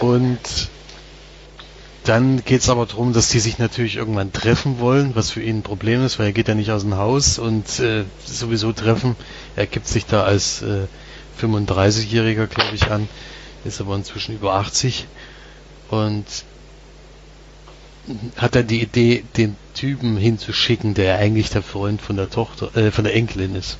Und 0.01 0.69
dann 2.05 2.43
geht 2.45 2.63
es 2.63 2.71
aber 2.71 2.87
darum, 2.87 3.13
dass 3.13 3.29
die 3.29 3.39
sich 3.39 3.59
natürlich 3.59 3.97
irgendwann 3.97 4.33
treffen 4.33 4.81
wollen, 4.81 5.15
was 5.15 5.31
für 5.31 5.43
ihn 5.43 5.59
ein 5.59 5.63
Problem 5.63 6.05
ist, 6.05 6.19
weil 6.19 6.27
er 6.27 6.33
geht 6.33 6.49
ja 6.49 6.55
nicht 6.55 6.71
aus 6.71 6.83
dem 6.83 6.97
Haus 6.97 7.39
und 7.39 7.79
äh, 7.79 8.05
sowieso 8.25 8.73
treffen. 8.73 9.15
Er 9.55 9.67
gibt 9.67 9.87
sich 9.87 10.07
da 10.07 10.25
als 10.25 10.63
äh, 10.63 10.87
35-Jähriger, 11.41 12.47
glaube 12.47 12.75
ich, 12.75 12.91
an, 12.91 13.09
ist 13.65 13.81
aber 13.81 13.95
inzwischen 13.95 14.35
über 14.35 14.55
80 14.55 15.07
und 15.91 16.25
hat 18.37 18.55
dann 18.55 18.67
die 18.67 18.83
Idee, 18.83 19.23
den 19.37 19.57
Typen 19.75 20.17
hinzuschicken, 20.17 20.95
der 20.95 21.19
eigentlich 21.19 21.51
der 21.51 21.63
Freund 21.63 22.01
von 22.01 22.17
der 22.17 22.31
Tochter, 22.31 22.75
äh, 22.75 22.91
von 22.91 23.05
der 23.05 23.15
Enkelin 23.15 23.55
ist. 23.55 23.77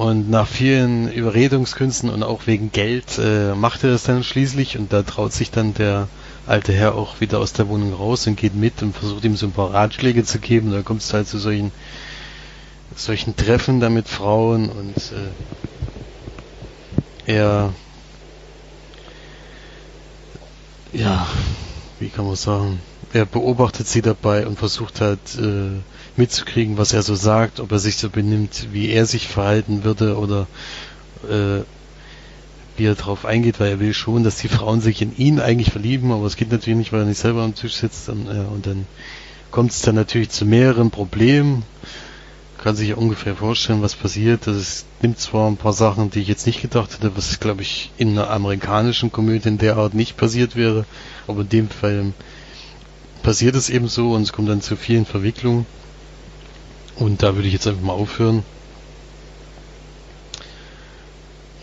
Und 0.00 0.30
nach 0.30 0.48
vielen 0.48 1.12
Überredungskünsten 1.12 2.08
und 2.08 2.22
auch 2.22 2.46
wegen 2.46 2.72
Geld 2.72 3.18
äh, 3.18 3.54
macht 3.54 3.84
er 3.84 3.90
das 3.90 4.04
dann 4.04 4.24
schließlich 4.24 4.78
und 4.78 4.94
da 4.94 5.02
traut 5.02 5.34
sich 5.34 5.50
dann 5.50 5.74
der 5.74 6.08
alte 6.46 6.72
Herr 6.72 6.94
auch 6.94 7.20
wieder 7.20 7.38
aus 7.38 7.52
der 7.52 7.68
Wohnung 7.68 7.92
raus 7.92 8.26
und 8.26 8.36
geht 8.36 8.54
mit 8.54 8.82
und 8.82 8.96
versucht 8.96 9.26
ihm 9.26 9.36
so 9.36 9.44
ein 9.44 9.52
paar 9.52 9.74
Ratschläge 9.74 10.24
zu 10.24 10.38
geben. 10.38 10.72
Da 10.72 10.80
kommt 10.80 11.02
es 11.02 11.12
halt 11.12 11.28
zu 11.28 11.36
solchen 11.36 11.70
solchen 12.96 13.36
Treffen 13.36 13.80
da 13.80 13.90
mit 13.90 14.08
Frauen 14.08 14.70
und 14.70 14.96
äh, 17.26 17.34
er 17.36 17.74
ja, 20.94 21.26
wie 21.98 22.08
kann 22.08 22.24
man 22.24 22.36
sagen, 22.36 22.80
er 23.12 23.26
beobachtet 23.26 23.86
sie 23.86 24.00
dabei 24.00 24.46
und 24.46 24.58
versucht 24.58 25.02
halt 25.02 25.20
äh, 25.38 25.72
mitzukriegen, 26.20 26.76
was 26.76 26.92
er 26.92 27.02
so 27.02 27.14
sagt, 27.14 27.60
ob 27.60 27.72
er 27.72 27.78
sich 27.78 27.96
so 27.96 28.10
benimmt, 28.10 28.68
wie 28.72 28.90
er 28.90 29.06
sich 29.06 29.26
verhalten 29.26 29.84
würde 29.84 30.18
oder 30.18 30.46
äh, 31.28 31.62
wie 32.76 32.84
er 32.84 32.94
darauf 32.94 33.24
eingeht, 33.24 33.58
weil 33.58 33.70
er 33.70 33.80
will 33.80 33.94
schon, 33.94 34.22
dass 34.22 34.36
die 34.36 34.48
Frauen 34.48 34.80
sich 34.82 35.00
in 35.00 35.16
ihn 35.16 35.40
eigentlich 35.40 35.70
verlieben, 35.72 36.12
aber 36.12 36.26
es 36.26 36.36
geht 36.36 36.52
natürlich 36.52 36.78
nicht, 36.78 36.92
weil 36.92 37.00
er 37.00 37.06
nicht 37.06 37.20
selber 37.20 37.42
am 37.42 37.54
Tisch 37.54 37.74
sitzt 37.74 38.08
und, 38.10 38.26
äh, 38.26 38.46
und 38.52 38.66
dann 38.66 38.86
kommt 39.50 39.72
es 39.72 39.80
dann 39.80 39.94
natürlich 39.94 40.30
zu 40.30 40.44
mehreren 40.44 40.90
Problemen. 40.90 41.64
Kann 42.62 42.76
sich 42.76 42.90
ja 42.90 42.96
ungefähr 42.96 43.36
vorstellen, 43.36 43.80
was 43.80 43.94
passiert. 43.94 44.46
Das 44.46 44.84
nimmt 45.00 45.18
zwar 45.18 45.50
ein 45.50 45.56
paar 45.56 45.72
Sachen, 45.72 46.10
die 46.10 46.20
ich 46.20 46.28
jetzt 46.28 46.46
nicht 46.46 46.60
gedacht 46.60 46.92
hätte, 46.92 47.16
was 47.16 47.40
glaube 47.40 47.62
ich 47.62 47.90
in 47.96 48.10
einer 48.10 48.28
amerikanischen 48.28 49.10
Komödie 49.10 49.48
in 49.48 49.56
der 49.56 49.78
Art 49.78 49.94
nicht 49.94 50.18
passiert 50.18 50.54
wäre, 50.54 50.84
aber 51.26 51.40
in 51.40 51.48
dem 51.48 51.70
Fall 51.70 52.12
passiert 53.22 53.54
es 53.54 53.70
eben 53.70 53.88
so 53.88 54.12
und 54.12 54.22
es 54.22 54.32
kommt 54.32 54.50
dann 54.50 54.60
zu 54.60 54.76
vielen 54.76 55.06
Verwicklungen. 55.06 55.64
Und 57.00 57.22
da 57.22 57.34
würde 57.34 57.48
ich 57.48 57.54
jetzt 57.54 57.66
einfach 57.66 57.82
mal 57.82 57.94
aufhören. 57.94 58.44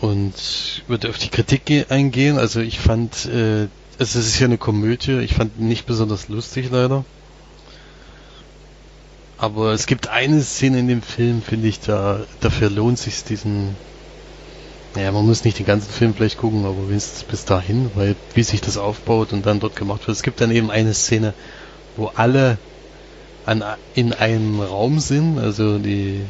Und 0.00 0.34
würde 0.88 1.08
auf 1.08 1.18
die 1.18 1.28
Kritik 1.28 1.86
eingehen. 1.90 2.38
Also 2.38 2.60
ich 2.60 2.80
fand, 2.80 3.26
äh, 3.26 3.68
es 3.98 4.16
ist 4.16 4.38
ja 4.40 4.46
eine 4.46 4.58
Komödie. 4.58 5.20
Ich 5.20 5.34
fand 5.34 5.60
nicht 5.60 5.86
besonders 5.86 6.28
lustig 6.28 6.68
leider. 6.70 7.04
Aber 9.38 9.72
es 9.72 9.86
gibt 9.86 10.08
eine 10.08 10.42
Szene 10.42 10.80
in 10.80 10.88
dem 10.88 11.02
Film, 11.02 11.40
finde 11.40 11.68
ich, 11.68 11.78
da 11.78 12.20
dafür 12.40 12.68
lohnt 12.68 12.98
sich 12.98 13.22
diesen. 13.22 13.76
Naja, 14.96 15.12
man 15.12 15.24
muss 15.24 15.44
nicht 15.44 15.60
den 15.60 15.66
ganzen 15.66 15.90
Film 15.90 16.14
vielleicht 16.14 16.38
gucken, 16.38 16.64
aber 16.64 16.88
wenigstens 16.88 17.22
bis 17.22 17.44
dahin, 17.44 17.92
weil 17.94 18.16
wie 18.34 18.42
sich 18.42 18.60
das 18.60 18.76
aufbaut 18.76 19.32
und 19.32 19.46
dann 19.46 19.60
dort 19.60 19.76
gemacht 19.76 20.08
wird. 20.08 20.16
Es 20.16 20.24
gibt 20.24 20.40
dann 20.40 20.50
eben 20.50 20.72
eine 20.72 20.94
Szene, 20.94 21.34
wo 21.96 22.06
alle 22.06 22.58
an, 23.48 23.64
in 23.94 24.12
einem 24.12 24.60
Raum 24.60 25.00
sind, 25.00 25.38
also 25.38 25.78
die, 25.78 26.20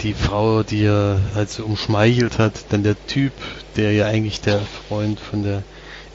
die 0.00 0.14
Frau, 0.14 0.62
die 0.62 0.84
er 0.84 1.20
halt 1.34 1.50
so 1.50 1.64
umschmeichelt 1.64 2.38
hat, 2.38 2.52
dann 2.70 2.84
der 2.84 2.96
Typ, 3.08 3.32
der 3.76 3.92
ja 3.92 4.06
eigentlich 4.06 4.40
der 4.40 4.60
Freund 4.60 5.18
von 5.18 5.42
der 5.42 5.64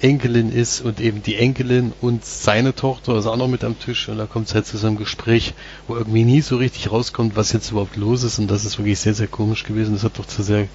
Enkelin 0.01 0.53
ist 0.53 0.79
und 0.79 1.01
eben 1.01 1.21
die 1.21 1.35
Enkelin 1.35 1.91
und 1.99 2.23
seine 2.23 2.73
Tochter 2.73 3.17
ist 3.17 3.25
auch 3.25 3.35
noch 3.35 3.49
mit 3.49 3.65
am 3.65 3.77
Tisch 3.77 4.07
und 4.07 4.17
da 4.17 4.25
kommt 4.25 4.47
es 4.47 4.55
halt 4.55 4.65
zu 4.65 4.77
so 4.77 4.87
einem 4.87 4.95
Gespräch, 4.95 5.53
wo 5.87 5.95
irgendwie 5.97 6.23
nie 6.23 6.41
so 6.41 6.55
richtig 6.55 6.89
rauskommt, 6.89 7.35
was 7.35 7.51
jetzt 7.51 7.71
überhaupt 7.71 7.97
los 7.97 8.23
ist 8.23 8.39
und 8.39 8.49
das 8.49 8.63
ist 8.63 8.77
wirklich 8.77 8.99
sehr, 8.99 9.13
sehr 9.13 9.27
komisch 9.27 9.65
gewesen. 9.65 9.95
Das 9.95 10.05
hat 10.05 10.17
doch 10.17 10.25
zu 10.25 10.43
sehr 10.43 10.69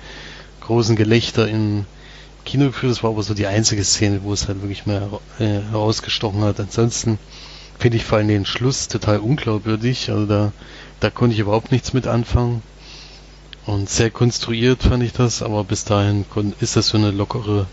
großen 0.60 0.96
Gelächter 0.96 1.48
im 1.48 1.86
Kino 2.44 2.66
geführt. 2.66 2.92
Das 2.92 3.02
war 3.02 3.10
aber 3.10 3.22
so 3.22 3.32
die 3.32 3.46
einzige 3.46 3.84
Szene, 3.84 4.20
wo 4.22 4.34
es 4.34 4.48
halt 4.48 4.60
wirklich 4.60 4.84
mal 4.84 5.20
äh, 5.38 5.60
herausgestochen 5.70 6.42
hat. 6.42 6.60
Ansonsten 6.60 7.18
finde 7.78 7.96
ich 7.96 8.04
vor 8.04 8.18
allem 8.18 8.28
den 8.28 8.46
Schluss 8.46 8.88
total 8.88 9.18
unglaubwürdig. 9.18 10.10
Also 10.10 10.26
da, 10.26 10.52
da 11.00 11.10
konnte 11.10 11.34
ich 11.34 11.40
überhaupt 11.40 11.72
nichts 11.72 11.92
mit 11.92 12.06
anfangen. 12.06 12.62
Und 13.66 13.88
sehr 13.88 14.10
konstruiert 14.10 14.82
fand 14.82 15.02
ich 15.02 15.12
das, 15.12 15.42
aber 15.42 15.64
bis 15.64 15.84
dahin 15.84 16.26
ist 16.60 16.76
das 16.76 16.88
so 16.88 16.98
eine 16.98 17.10
lockere, 17.10 17.66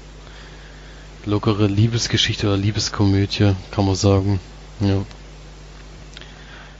lockere 1.25 1.67
Liebesgeschichte 1.67 2.47
oder 2.47 2.57
Liebeskomödie, 2.57 3.55
kann 3.71 3.85
man 3.85 3.95
sagen. 3.95 4.39
Ja. 4.79 5.03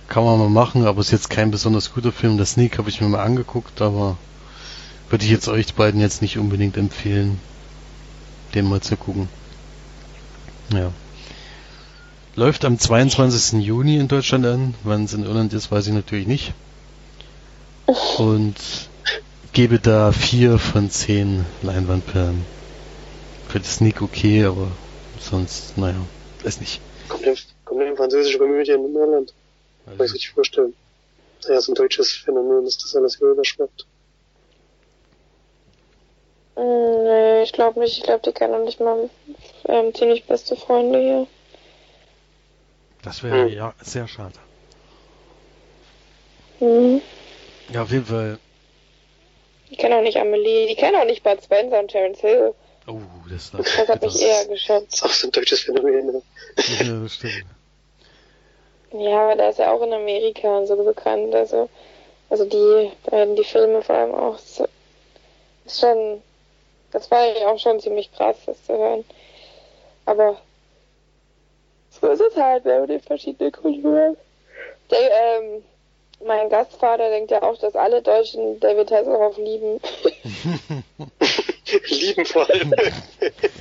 kann 0.07 0.23
man 0.23 0.39
mal 0.39 0.49
machen, 0.49 0.85
aber 0.85 1.01
ist 1.01 1.11
jetzt 1.11 1.29
kein 1.29 1.51
besonders 1.51 1.93
guter 1.93 2.11
Film. 2.11 2.37
Das 2.37 2.51
Sneak 2.51 2.77
habe 2.77 2.89
ich 2.89 3.01
mir 3.01 3.07
mal 3.09 3.23
angeguckt, 3.23 3.81
aber 3.81 4.17
würde 5.09 5.25
ich 5.25 5.31
jetzt 5.31 5.49
euch 5.49 5.73
beiden 5.73 5.99
jetzt 5.99 6.21
nicht 6.21 6.37
unbedingt 6.37 6.77
empfehlen, 6.77 7.39
den 8.55 8.67
mal 8.67 8.81
zu 8.81 8.95
gucken. 8.95 9.27
Ja. 10.73 10.91
Läuft 12.35 12.63
am 12.63 12.79
22. 12.79 13.61
Juni 13.61 13.97
in 13.97 14.07
Deutschland 14.07 14.45
an. 14.45 14.75
Wann 14.83 15.03
es 15.05 15.13
in 15.13 15.23
Irland 15.25 15.53
ist, 15.53 15.71
weiß 15.71 15.87
ich 15.87 15.93
natürlich 15.93 16.27
nicht. 16.27 16.53
Und 18.17 18.55
gebe 19.51 19.79
da 19.79 20.11
vier 20.13 20.57
von 20.57 20.89
zehn 20.89 21.45
Leinwandperlen. 21.61 22.45
Für 23.49 23.59
das 23.59 23.75
Sneak 23.75 24.01
okay, 24.01 24.45
aber 24.45 24.67
sonst, 25.19 25.77
naja, 25.77 25.97
weiß 26.43 26.61
nicht. 26.61 26.79
Kommt 27.09 27.25
eine, 27.25 27.35
kommt 27.65 27.81
eine 27.81 27.95
französische 27.97 28.37
Komödie 28.37 28.71
in 28.71 28.95
Irland. 28.95 29.33
Kann 29.85 29.95
ich 29.95 29.99
Also, 29.99 30.13
richtig 30.13 30.29
vorstellen. 30.29 30.73
Ja, 31.49 31.57
ist 31.57 31.67
ein 31.67 31.75
deutsches 31.75 32.13
Phänomen, 32.13 32.63
dass 32.63 32.77
das 32.77 32.95
alles 32.95 33.17
hier 33.17 33.27
überschwappt. 33.27 33.85
Mm, 36.55 37.03
Nee, 37.03 37.43
ich 37.43 37.51
glaube 37.51 37.79
nicht. 37.79 37.97
Ich 37.97 38.03
glaube, 38.03 38.21
die 38.25 38.31
kennen 38.31 38.53
noch 38.53 38.63
nicht 38.63 38.79
mal 38.79 39.09
ähm, 39.67 39.93
ziemlich 39.93 40.23
beste 40.25 40.55
Freunde 40.55 40.99
hier. 40.99 41.27
Das 43.03 43.23
wäre 43.23 43.45
Hm. 43.47 43.53
ja 43.53 43.73
sehr 43.81 44.07
schade. 44.07 44.33
Mhm. 46.59 47.01
Ja, 47.69 47.83
auf 47.83 47.91
jeden 47.91 48.05
Fall. 48.05 48.37
Die 49.69 49.75
kennen 49.77 49.93
auch 49.93 50.01
nicht 50.01 50.17
Amelie. 50.17 50.67
Die 50.67 50.75
kennen 50.75 50.95
auch 50.97 51.05
nicht 51.05 51.23
Bud 51.23 51.41
Spencer 51.43 51.79
und 51.79 51.87
Terence 51.89 52.19
Hill. 52.19 52.53
Oh, 52.87 52.99
das, 53.29 53.51
Das 53.51 53.87
hat 53.87 54.01
mich 54.01 54.21
eher 54.21 54.45
geschockt. 54.47 54.87
Das 54.91 54.99
ist 54.99 55.03
auch 55.05 55.09
so 55.09 55.27
ein 55.27 55.31
deutsches 55.31 55.61
Phänomen. 55.61 56.07
Ne? 56.07 56.21
Ja, 56.79 56.99
das 57.03 57.15
stimmt. 57.15 57.45
Ja, 58.93 59.23
aber 59.23 59.35
da 59.35 59.49
ist 59.49 59.59
er 59.59 59.71
auch 59.71 59.81
in 59.83 59.93
Amerika 59.93 60.57
und 60.57 60.67
so 60.67 60.75
bekannt. 60.83 61.33
Also, 61.33 61.69
also 62.29 62.43
die 62.45 62.91
beiden, 63.09 63.35
die 63.35 63.43
Filme 63.45 63.81
vor 63.81 63.95
allem 63.95 64.13
auch. 64.13 64.37
So, 64.37 64.67
ist 65.65 65.79
schon, 65.79 66.21
das 66.91 67.09
war 67.09 67.23
ja 67.37 67.47
auch 67.47 67.59
schon 67.59 67.79
ziemlich 67.79 68.11
krass, 68.11 68.37
das 68.45 68.61
zu 68.65 68.73
hören. 68.77 69.05
Aber 70.05 70.41
so 72.01 72.07
ist 72.07 72.21
es 72.21 72.35
halt, 72.35 72.65
wenn 72.65 72.79
man 72.79 72.89
die 72.89 72.99
verschiedenen 72.99 73.51
Kulturen. 73.51 74.17
Der, 74.89 74.99
ähm, 74.99 75.63
mein 76.25 76.49
Gastvater 76.49 77.09
denkt 77.09 77.31
ja 77.31 77.41
auch, 77.41 77.57
dass 77.57 77.75
alle 77.75 78.01
Deutschen 78.01 78.59
David 78.59 78.91
Hasselhoff 78.91 79.37
lieben. 79.37 79.79
Lieben 81.87 82.25
vor 82.25 82.49
allem. 82.49 82.73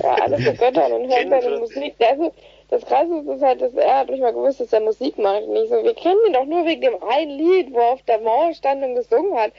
Ja, 0.03 0.15
alles 0.15 0.43
vergöttern 0.43 0.91
und 0.91 1.09
hören 1.09 1.29
seine. 1.29 1.59
Musik. 1.59 1.95
Ist, 1.97 2.33
das 2.69 2.85
Krasse 2.85 3.23
ist 3.27 3.41
halt, 3.41 3.61
dass 3.61 3.73
er 3.73 3.99
hat 3.99 4.09
nicht 4.09 4.21
mal 4.21 4.33
gewusst, 4.33 4.59
dass 4.59 4.73
er 4.73 4.79
Musik 4.81 5.17
macht. 5.17 5.43
Und 5.43 5.55
ich 5.55 5.69
so, 5.69 5.83
wir 5.83 5.93
kennen 5.93 6.19
ihn 6.27 6.33
doch 6.33 6.45
nur 6.45 6.65
wegen 6.65 6.81
dem 6.81 7.03
einen 7.03 7.37
Lied, 7.37 7.73
wo 7.73 7.79
er 7.79 7.93
auf 7.93 8.01
der 8.03 8.19
Mauer 8.19 8.53
stand 8.53 8.83
und 8.83 8.95
gesungen 8.95 9.37
hat. 9.37 9.51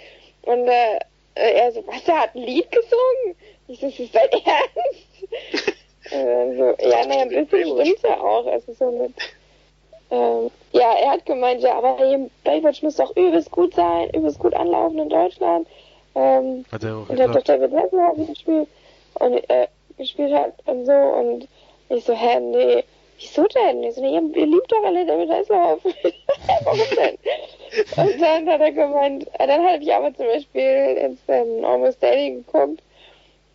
Und 0.42 0.66
äh, 0.66 0.96
äh, 1.34 1.52
er 1.54 1.72
so, 1.72 1.86
was, 1.86 2.06
er 2.06 2.22
hat 2.22 2.34
ein 2.34 2.42
Lied 2.42 2.70
gesungen? 2.70 3.36
Ich 3.68 3.80
so, 3.80 3.86
ist 3.86 3.98
das 3.98 4.10
dein 4.12 4.30
Ernst? 4.44 5.76
So, 6.12 6.74
ja, 6.88 7.06
naja, 7.06 7.22
ein 7.22 7.28
bisschen 7.28 7.80
stimmt's 7.80 8.02
ja 8.02 8.20
auch. 8.20 8.46
Also 8.46 8.72
so 8.74 8.90
mit, 8.90 9.12
ähm, 10.10 10.50
ja, 10.72 10.94
er 10.94 11.12
hat 11.12 11.24
gemeint, 11.24 11.62
ja, 11.62 11.74
aber 11.78 11.96
hey, 11.96 12.30
Baywatch 12.44 12.82
muss 12.82 12.96
doch 12.96 13.16
übelst 13.16 13.50
gut 13.50 13.74
sein, 13.74 14.10
übelst 14.10 14.38
gut 14.38 14.54
anlaufen 14.54 14.98
in 14.98 15.08
Deutschland. 15.08 15.66
Ähm, 16.14 16.66
Hat 16.70 16.84
er 16.84 16.98
auch 16.98 17.08
und 17.08 17.18
hat 17.18 17.34
doch. 17.34 17.42
David 17.42 17.72
Hasselhoff 17.72 18.26
gespielt 18.28 18.68
und 19.14 19.50
äh, 19.50 19.68
gespielt 19.96 20.34
hat 20.34 20.54
und 20.66 20.84
so 20.84 20.92
und 20.92 21.48
ich 21.88 22.04
so, 22.04 22.12
hä, 22.12 22.40
nee, 22.40 22.84
wieso 23.18 23.46
denn? 23.46 23.82
Ich 23.82 23.94
so, 23.94 24.02
nee, 24.02 24.12
ihr, 24.12 24.36
ihr 24.36 24.46
liebt 24.46 24.70
doch 24.70 24.84
alle 24.84 25.06
David 25.06 25.30
Hasselhoff. 25.30 25.80
Warum 26.64 26.78
denn? 26.94 27.18
Und 27.96 28.20
dann 28.20 28.48
hat 28.50 28.60
er 28.60 28.72
gemeint, 28.72 29.26
äh, 29.38 29.46
dann 29.46 29.66
habe 29.66 29.82
ich 29.82 29.94
aber 29.94 30.14
zum 30.14 30.26
Beispiel 30.26 30.98
jetzt 31.00 31.22
ähm, 31.28 31.64
Almost 31.64 32.02
Daily 32.02 32.32
geguckt 32.32 32.82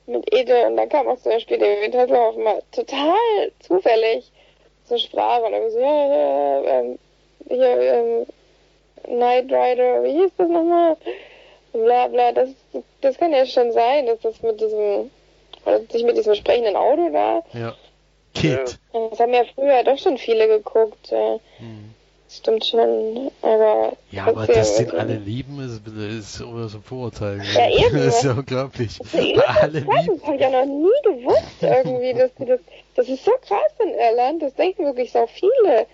mit 0.08 0.34
Ede 0.34 0.66
und 0.68 0.78
dann 0.78 0.90
kam 0.90 1.08
auch 1.08 1.18
zum 1.20 1.34
Beispiel 1.34 1.58
David 1.58 1.96
Hasselhoff 1.96 2.36
mal 2.38 2.62
total 2.72 3.52
zufällig 3.60 4.32
zur 4.86 4.98
Sprache 4.98 5.44
und 5.44 5.52
dann 5.52 5.70
so, 5.72 5.80
ja, 5.80 6.08
ja, 6.08 6.62
ähm, 6.80 7.00
hier, 7.50 7.80
ähm, 7.82 8.26
Knight 9.04 9.46
Rider, 9.52 10.04
wie 10.04 10.12
hieß 10.14 10.32
das 10.38 10.48
nochmal? 10.50 10.98
Bla 11.74 12.08
bla, 12.08 12.32
das, 12.32 12.50
das 13.02 13.18
kann 13.18 13.32
ja 13.34 13.46
schon 13.46 13.72
sein, 13.72 14.06
dass 14.08 14.20
das 14.22 14.42
mit 14.42 14.60
diesem, 14.60 15.12
oder 15.66 15.82
sich 15.90 16.04
mit 16.04 16.18
diesem 16.18 16.36
sprechenden 16.36 16.76
Auto 16.76 17.10
da, 17.12 17.44
Ja. 17.54 17.76
Kate. 18.34 18.78
das 18.94 19.20
haben 19.20 19.34
ja 19.34 19.44
früher 19.56 19.84
doch 19.84 19.98
schon 19.98 20.18
viele 20.18 20.48
geguckt, 20.48 21.12
äh, 21.12 21.40
Hm. 21.60 21.94
Stimmt 22.30 22.66
schon, 22.66 23.32
aber. 23.42 23.94
Ja, 24.12 24.26
aber 24.28 24.48
dass 24.48 24.76
den 24.78 24.92
alle 24.92 25.16
lieben, 25.16 25.60
ist, 25.60 25.88
ist 25.88 26.42
immer 26.42 26.68
so 26.68 26.78
ein 26.78 26.84
Vorurteil. 26.84 27.42
Ja, 27.54 27.70
eben. 27.70 27.98
Das 28.06 28.18
ist 28.18 28.24
ja 28.24 28.32
unglaublich. 28.34 28.98
Das 29.00 29.14
ist 29.14 29.48
Alle 29.48 29.82
krass, 29.84 30.02
lieben. 30.06 30.18
das 30.20 30.24
habe 30.28 30.36
ich 30.36 30.42
ja 30.42 30.50
noch 30.50 30.66
nie 30.66 31.02
gewusst 31.04 31.62
irgendwie, 31.62 32.14
dass 32.14 32.34
die 32.36 32.46
das, 32.46 32.60
das 32.96 33.08
ist 33.10 33.24
so 33.26 33.32
krass 33.42 33.72
in 33.84 33.94
Irland, 33.94 34.42
das 34.42 34.54
denken 34.56 34.86
wirklich 34.86 35.12
so 35.12 35.28
viele, 35.28 35.88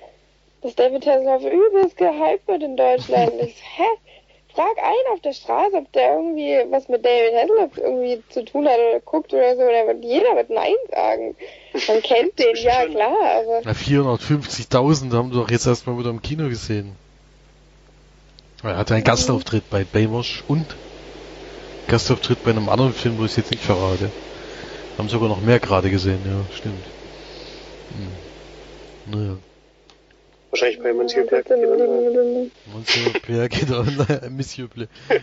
dass 0.62 0.76
David 0.76 1.06
Hasselhoff 1.06 1.43
übelst 1.43 1.98
gehypt 1.98 2.48
wird 2.48 2.63
in 2.63 2.78
Deutschland. 2.78 3.34
Ich 3.41 3.62
hä? 3.78 3.84
Frag 4.55 4.77
einen 4.77 5.13
auf 5.13 5.21
der 5.21 5.33
Straße, 5.33 5.75
ob 5.77 5.91
der 5.93 6.15
irgendwie 6.15 6.71
was 6.71 6.87
mit 6.87 7.03
David 7.03 7.33
Hasselhoff 7.33 7.77
irgendwie 7.77 8.21
zu 8.29 8.45
tun 8.45 8.67
hat 8.67 8.77
oder 8.77 8.99
guckt 8.99 9.33
oder 9.33 9.55
so, 9.55 9.63
oder 9.63 9.87
wird, 9.87 10.03
jeder 10.03 10.35
wird 10.35 10.49
Nein 10.49 10.75
sagen. 10.91 11.35
Man 11.87 12.01
kennt 12.03 12.37
den, 12.37 12.55
ja 12.57 12.85
klar, 12.85 13.17
aber 13.39 13.61
Na, 13.63 13.71
450.000 13.71 15.13
haben 15.13 15.31
wir 15.31 15.41
doch 15.41 15.49
jetzt 15.49 15.65
erstmal 15.65 15.97
wieder 15.97 16.11
im 16.11 16.21
Kino 16.21 16.49
gesehen. 16.49 16.95
Er 18.63 18.77
hatte 18.77 18.93
einen 18.93 19.03
Gastauftritt 19.03 19.69
bei 19.69 19.83
Baywatch 19.83 20.43
und 20.47 20.65
Gastauftritt 21.87 22.43
bei 22.43 22.51
einem 22.51 22.69
anderen 22.69 22.93
Film, 22.93 23.17
wo 23.17 23.25
ich 23.25 23.31
es 23.31 23.37
jetzt 23.37 23.51
nicht 23.51 23.63
verrate. 23.63 24.09
Haben 24.97 25.09
sogar 25.09 25.29
noch 25.29 25.41
mehr 25.41 25.59
gerade 25.59 25.89
gesehen, 25.89 26.19
ja, 26.25 26.55
stimmt. 26.55 26.85
Hm. 27.95 29.19
Naja, 29.19 29.37
Wahrscheinlich 30.53 30.83
bei 30.83 30.93
Monsieur 30.93 31.23
Ja, 31.23 31.29
Black. 31.31 31.45
Genau. 31.47 32.45
Monsieur 32.75 33.11
Pierre 33.23 33.49
geht 33.49 33.71
online, 33.71 34.29
Monsieur 34.29 34.69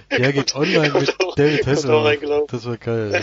Pierre 0.09 0.33
geht 0.33 0.57
online 0.57 0.93
mit 0.93 1.15
David 1.37 1.67
Hasselhoff. 1.69 2.49
Das 2.51 2.67
war 2.67 2.77
geil. 2.77 3.23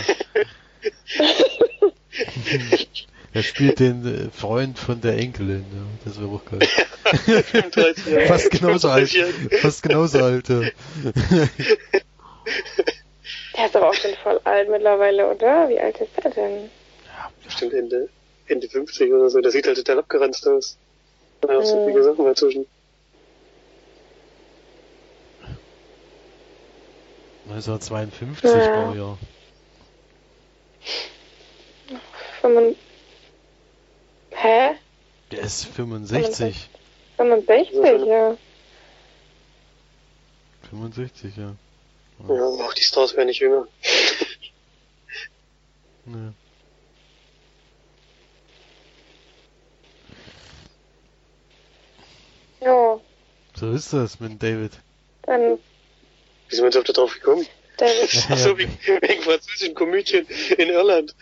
er 3.34 3.42
spielt 3.42 3.78
den 3.78 4.06
äh, 4.06 4.30
Freund 4.30 4.78
von 4.78 5.02
der 5.02 5.18
Enkelin, 5.18 5.66
ja, 5.70 5.82
das 6.06 6.18
war 6.18 6.30
auch 6.30 6.42
geil. 6.46 6.66
35 7.42 8.06
Jahre. 8.06 8.26
Fast 8.26 8.50
genauso 8.52 8.88
alt. 8.88 9.10
35 9.10 9.12
Jahre. 9.12 9.60
Fast 9.60 9.82
genauso 9.82 10.18
alt, 10.24 10.48
ja. 10.48 10.60
der 13.54 13.66
ist 13.66 13.76
aber 13.76 13.90
auch 13.90 13.94
schon 13.94 14.14
voll 14.22 14.40
alt 14.44 14.70
mittlerweile, 14.70 15.28
oder? 15.30 15.68
Wie 15.68 15.78
alt 15.78 16.00
ist 16.00 16.08
er 16.24 16.30
denn? 16.30 16.70
Bestimmt 17.44 17.74
Ende, 17.74 18.08
Ende 18.46 18.66
50 18.66 19.12
oder 19.12 19.28
so. 19.28 19.42
Der 19.42 19.50
sieht 19.50 19.66
halt 19.66 19.76
total 19.76 19.98
abgeranzt 19.98 20.48
aus. 20.48 20.78
Da 21.40 21.62
so 21.62 21.76
Mhm. 21.76 21.84
viele 21.86 22.02
Sachen 22.04 22.24
dazwischen. 22.24 22.66
1952 27.46 28.66
Ja. 28.66 28.72
Baujahr. 28.72 29.18
65, 32.42 32.76
hä? 34.30 34.76
Der 35.30 35.40
ist 35.40 35.64
65. 35.66 36.68
65, 37.16 38.06
ja. 38.06 38.36
65, 40.70 41.36
ja. 41.36 41.54
Ja, 42.28 42.44
auch 42.44 42.74
die 42.74 42.82
Stars 42.82 43.16
werden 43.16 43.26
nicht 43.28 43.40
jünger. 43.40 43.66
ja. 52.60 53.00
So 53.54 53.72
ist 53.72 53.92
das 53.92 54.20
mit 54.20 54.42
David. 54.42 54.72
dann 55.22 55.58
Wie 56.48 56.54
sind 56.54 56.64
wir 56.64 56.66
jetzt 56.66 56.76
auf 56.76 56.84
da 56.84 56.92
drauf 56.92 57.14
gekommen? 57.14 57.46
David. 57.76 58.26
Ach 58.30 58.36
so, 58.36 58.58
wegen, 58.58 58.76
wegen 59.00 59.22
französischen 59.22 59.74
Komödien 59.74 60.26
in 60.56 60.68
Irland. 60.68 61.14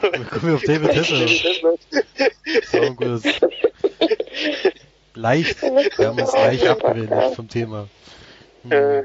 Dann 0.00 0.28
kommen 0.28 0.46
wir 0.48 0.54
auf 0.54 0.62
David 0.62 0.96
Hasselhoff. 0.96 1.80
Auch 2.72 2.82
ein 2.82 2.96
gutes. 2.96 3.22
Leicht. 5.14 5.62
Wir 5.62 6.08
haben 6.08 6.20
uns 6.20 6.32
leicht 6.32 6.66
abgewendet 6.66 7.34
vom 7.34 7.48
Thema. 7.48 7.88
Hm. 8.62 8.72
äh, 8.72 9.02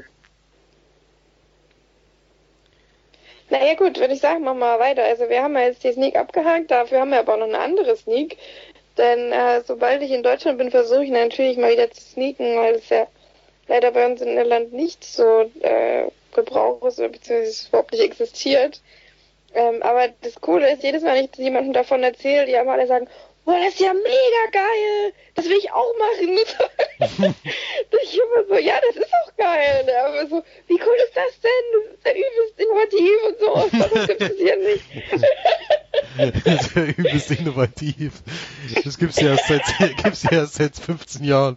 Naja 3.50 3.74
gut, 3.74 3.98
würde 3.98 4.12
ich 4.12 4.20
sagen, 4.20 4.44
machen 4.44 4.58
wir 4.58 4.66
mal 4.66 4.78
weiter. 4.78 5.04
Also 5.04 5.28
wir 5.30 5.42
haben 5.42 5.54
ja 5.54 5.62
jetzt 5.62 5.82
die 5.82 5.92
Sneak 5.92 6.16
abgehakt, 6.16 6.70
dafür 6.70 7.00
haben 7.00 7.10
wir 7.10 7.20
aber 7.20 7.34
auch 7.34 7.38
noch 7.38 7.46
eine 7.46 7.58
andere 7.58 7.96
Sneak. 7.96 8.36
Denn 8.98 9.32
äh, 9.32 9.62
sobald 9.64 10.02
ich 10.02 10.10
in 10.10 10.22
Deutschland 10.22 10.58
bin, 10.58 10.70
versuche 10.70 11.04
ich 11.04 11.10
natürlich 11.10 11.56
mal 11.56 11.72
wieder 11.72 11.90
zu 11.90 12.00
sneaken, 12.00 12.56
weil 12.56 12.74
es 12.74 12.88
ja 12.88 13.06
leider 13.68 13.92
bei 13.92 14.06
uns 14.06 14.20
in 14.20 14.36
Irland 14.36 14.72
nicht 14.72 15.04
so 15.04 15.50
äh, 15.60 16.04
Gebrauch 16.34 16.82
ist, 16.84 16.98
oder 16.98 17.08
beziehungsweise 17.08 17.50
es 17.50 17.68
überhaupt 17.68 17.92
nicht 17.92 18.02
existiert. 18.02 18.82
Ähm, 19.54 19.82
aber 19.82 20.08
das 20.22 20.40
Coole 20.40 20.72
ist, 20.72 20.82
jedes 20.82 21.02
Mal, 21.02 21.14
wenn 21.16 21.24
ich 21.24 21.36
jemandem 21.36 21.72
davon 21.72 22.02
erzähle, 22.02 22.46
die 22.46 22.56
haben 22.58 22.68
alle 22.68 22.86
sagen, 22.86 23.08
boah, 23.48 23.58
das 23.64 23.74
ist 23.74 23.80
ja 23.80 23.94
mega 23.94 24.50
geil, 24.52 25.14
das 25.34 25.46
will 25.46 25.56
ich 25.56 25.72
auch 25.72 25.94
machen. 25.98 26.38
ich 28.02 28.18
immer 28.18 28.44
so, 28.46 28.54
ja, 28.56 28.74
das 28.86 28.96
ist 28.96 29.12
auch 29.14 29.36
geil. 29.36 29.84
Ne? 29.86 29.92
Aber 30.04 30.26
so, 30.26 30.42
wie 30.66 30.74
cool 30.74 30.96
ist 31.06 31.16
das 31.16 31.40
denn? 31.40 31.66
Das 31.80 31.94
ist 31.94 32.04
ja 32.04 32.12
übelst 32.12 32.60
innovativ 32.60 33.18
und 33.26 33.38
so. 33.40 33.78
Das 33.78 34.06
gibt 34.06 34.20
es 34.20 34.40
ja 34.40 34.56
nicht. 34.56 34.84
das 36.44 36.66
ist 36.66 36.76
ja 36.76 36.82
übelst 36.84 37.30
innovativ. 37.30 38.22
Das 38.84 38.98
gibt's 38.98 39.20
ja 39.20 39.30
erst 39.30 39.48
seit, 39.48 39.62
gibt's 40.02 40.22
ja 40.24 40.32
erst 40.32 40.54
seit 40.54 40.76
15 40.76 41.24
Jahren. 41.24 41.56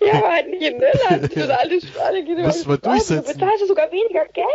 ja, 0.00 0.12
aber 0.12 0.30
halt 0.30 0.50
nicht 0.50 0.62
in 0.62 0.80
Irland. 0.80 1.32
Für 1.32 1.58
alle, 1.58 1.80
alle 2.04 2.24
gehen 2.24 2.42
Muss 2.42 2.64
man 2.64 2.80
durchsetzen. 2.80 3.24
Du 3.26 3.32
bezahlst 3.32 3.62
du 3.62 3.66
sogar 3.66 3.90
weniger 3.90 4.24
Geld. 4.26 4.46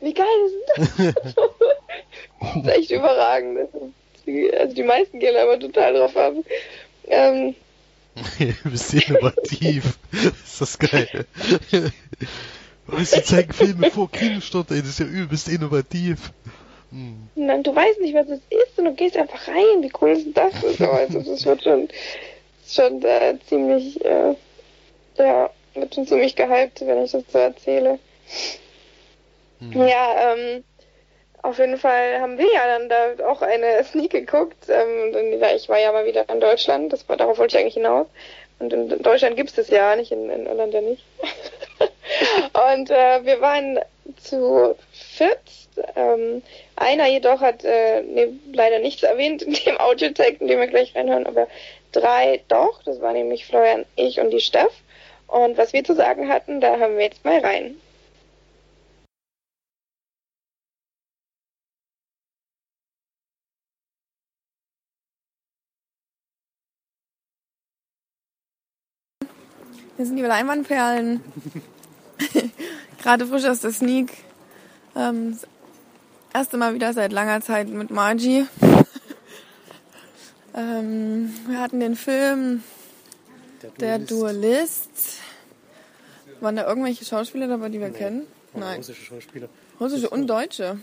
Wie 0.00 0.14
geil 0.14 0.26
ist 0.46 0.96
das? 0.98 1.14
das 2.40 2.56
ist 2.56 2.68
echt 2.68 2.90
überragend. 2.90 3.68
Also 4.26 4.74
die 4.74 4.82
meisten 4.82 5.18
gehen 5.18 5.36
aber 5.36 5.58
total 5.58 5.94
drauf 5.94 6.16
ab. 6.16 6.34
Ähm, 7.06 7.54
du 8.38 8.70
bist 8.70 8.94
innovativ. 8.94 9.98
ist 10.44 10.60
das 10.60 10.78
geil. 10.78 11.26
Weißt 12.86 13.16
du, 13.16 13.22
zeigen 13.22 13.52
Filme 13.52 13.90
vor 13.90 14.10
Kinostart, 14.10 14.70
ey, 14.70 14.80
das 14.80 14.90
ist 14.90 14.98
ja 14.98 15.06
übelst 15.06 15.48
innovativ. 15.48 16.32
Hm. 16.90 17.28
Nein, 17.36 17.62
du 17.62 17.74
weißt 17.74 18.00
nicht, 18.00 18.14
was 18.14 18.28
es 18.28 18.40
ist 18.50 18.78
und 18.78 18.84
du 18.84 18.94
gehst 18.94 19.16
einfach 19.16 19.48
rein. 19.48 19.82
Wie 19.82 19.92
cool 20.00 20.10
ist 20.10 20.26
das? 20.34 20.52
Also, 20.80 21.20
das 21.20 21.46
wird 21.46 21.62
schon, 21.62 21.88
schon 22.68 23.02
äh, 23.02 23.38
ziemlich, 23.48 24.04
äh, 24.04 24.34
ja, 25.16 25.50
wird 25.74 25.94
schon 25.94 26.06
ziemlich 26.06 26.34
gehypt, 26.34 26.80
wenn 26.84 27.04
ich 27.04 27.12
das 27.12 27.22
so 27.32 27.38
erzähle. 27.38 27.98
Hm. 29.60 29.72
Ja, 29.86 30.34
ähm, 30.34 30.64
auf 31.42 31.58
jeden 31.58 31.76
Fall 31.76 32.20
haben 32.20 32.38
wir 32.38 32.52
ja 32.52 32.66
dann 32.66 32.88
da 32.88 33.28
auch 33.28 33.42
eine 33.42 33.82
Sneak 33.84 34.12
geguckt. 34.12 34.68
Ähm, 34.68 35.42
ich 35.56 35.68
war 35.68 35.78
ja 35.78 35.92
mal 35.92 36.06
wieder 36.06 36.28
in 36.28 36.40
Deutschland, 36.40 36.92
das 36.92 37.08
war, 37.08 37.16
darauf 37.16 37.38
wollte 37.38 37.56
ich 37.56 37.62
eigentlich 37.62 37.74
hinaus. 37.74 38.06
Und 38.60 38.72
in 38.72 39.02
Deutschland 39.02 39.36
gibt 39.36 39.50
es 39.50 39.56
das 39.56 39.68
ja 39.68 39.96
nicht, 39.96 40.12
in, 40.12 40.30
in 40.30 40.46
Irland 40.46 40.72
ja 40.72 40.80
nicht. 40.80 41.04
und 42.70 42.90
äh, 42.90 43.24
wir 43.24 43.40
waren 43.40 43.80
zu 44.20 44.76
viert. 44.92 45.40
Ähm, 45.96 46.42
einer 46.76 47.08
jedoch 47.08 47.40
hat 47.40 47.64
äh, 47.64 48.02
nee, 48.02 48.28
leider 48.52 48.78
nichts 48.78 49.02
erwähnt 49.02 49.42
in 49.42 49.54
dem 49.54 49.80
Audio-Tag, 49.80 50.40
in 50.40 50.46
dem 50.46 50.60
wir 50.60 50.68
gleich 50.68 50.94
reinhören, 50.94 51.26
aber 51.26 51.48
drei 51.90 52.40
doch. 52.46 52.82
Das 52.84 53.00
war 53.00 53.12
nämlich 53.12 53.46
Florian, 53.46 53.84
ich 53.96 54.20
und 54.20 54.30
die 54.30 54.40
Steff. 54.40 54.72
Und 55.26 55.56
was 55.56 55.72
wir 55.72 55.82
zu 55.82 55.94
sagen 55.94 56.28
hatten, 56.28 56.60
da 56.60 56.76
hören 56.76 56.96
wir 56.98 57.04
jetzt 57.04 57.24
mal 57.24 57.40
rein. 57.40 57.76
Hier 70.02 70.08
sind 70.08 70.16
die 70.16 70.24
Leinwandperlen. 70.24 71.20
Gerade 73.00 73.24
frisch 73.24 73.44
aus 73.44 73.60
der 73.60 73.70
Sneak. 73.70 74.10
Ähm, 74.96 75.38
das 75.38 75.48
erste 76.40 76.56
Mal 76.56 76.74
wieder 76.74 76.92
seit 76.92 77.12
langer 77.12 77.40
Zeit 77.40 77.68
mit 77.68 77.92
Margie. 77.92 78.44
ähm, 80.56 81.32
wir 81.46 81.60
hatten 81.60 81.78
den 81.78 81.94
Film 81.94 82.64
Der 83.62 83.70
Duelist. 83.70 83.80
Der 83.80 83.98
Duelist. 84.00 84.90
Waren 86.40 86.56
da 86.56 86.66
irgendwelche 86.66 87.04
Schauspieler 87.04 87.46
dabei, 87.46 87.68
die 87.68 87.78
wir 87.78 87.90
nee, 87.90 87.96
kennen? 87.96 88.26
Nein. 88.54 88.78
Russische 88.78 89.04
Schauspieler. 89.04 89.48
Russische 89.78 90.10
und 90.10 90.26
Deutsche. 90.26 90.80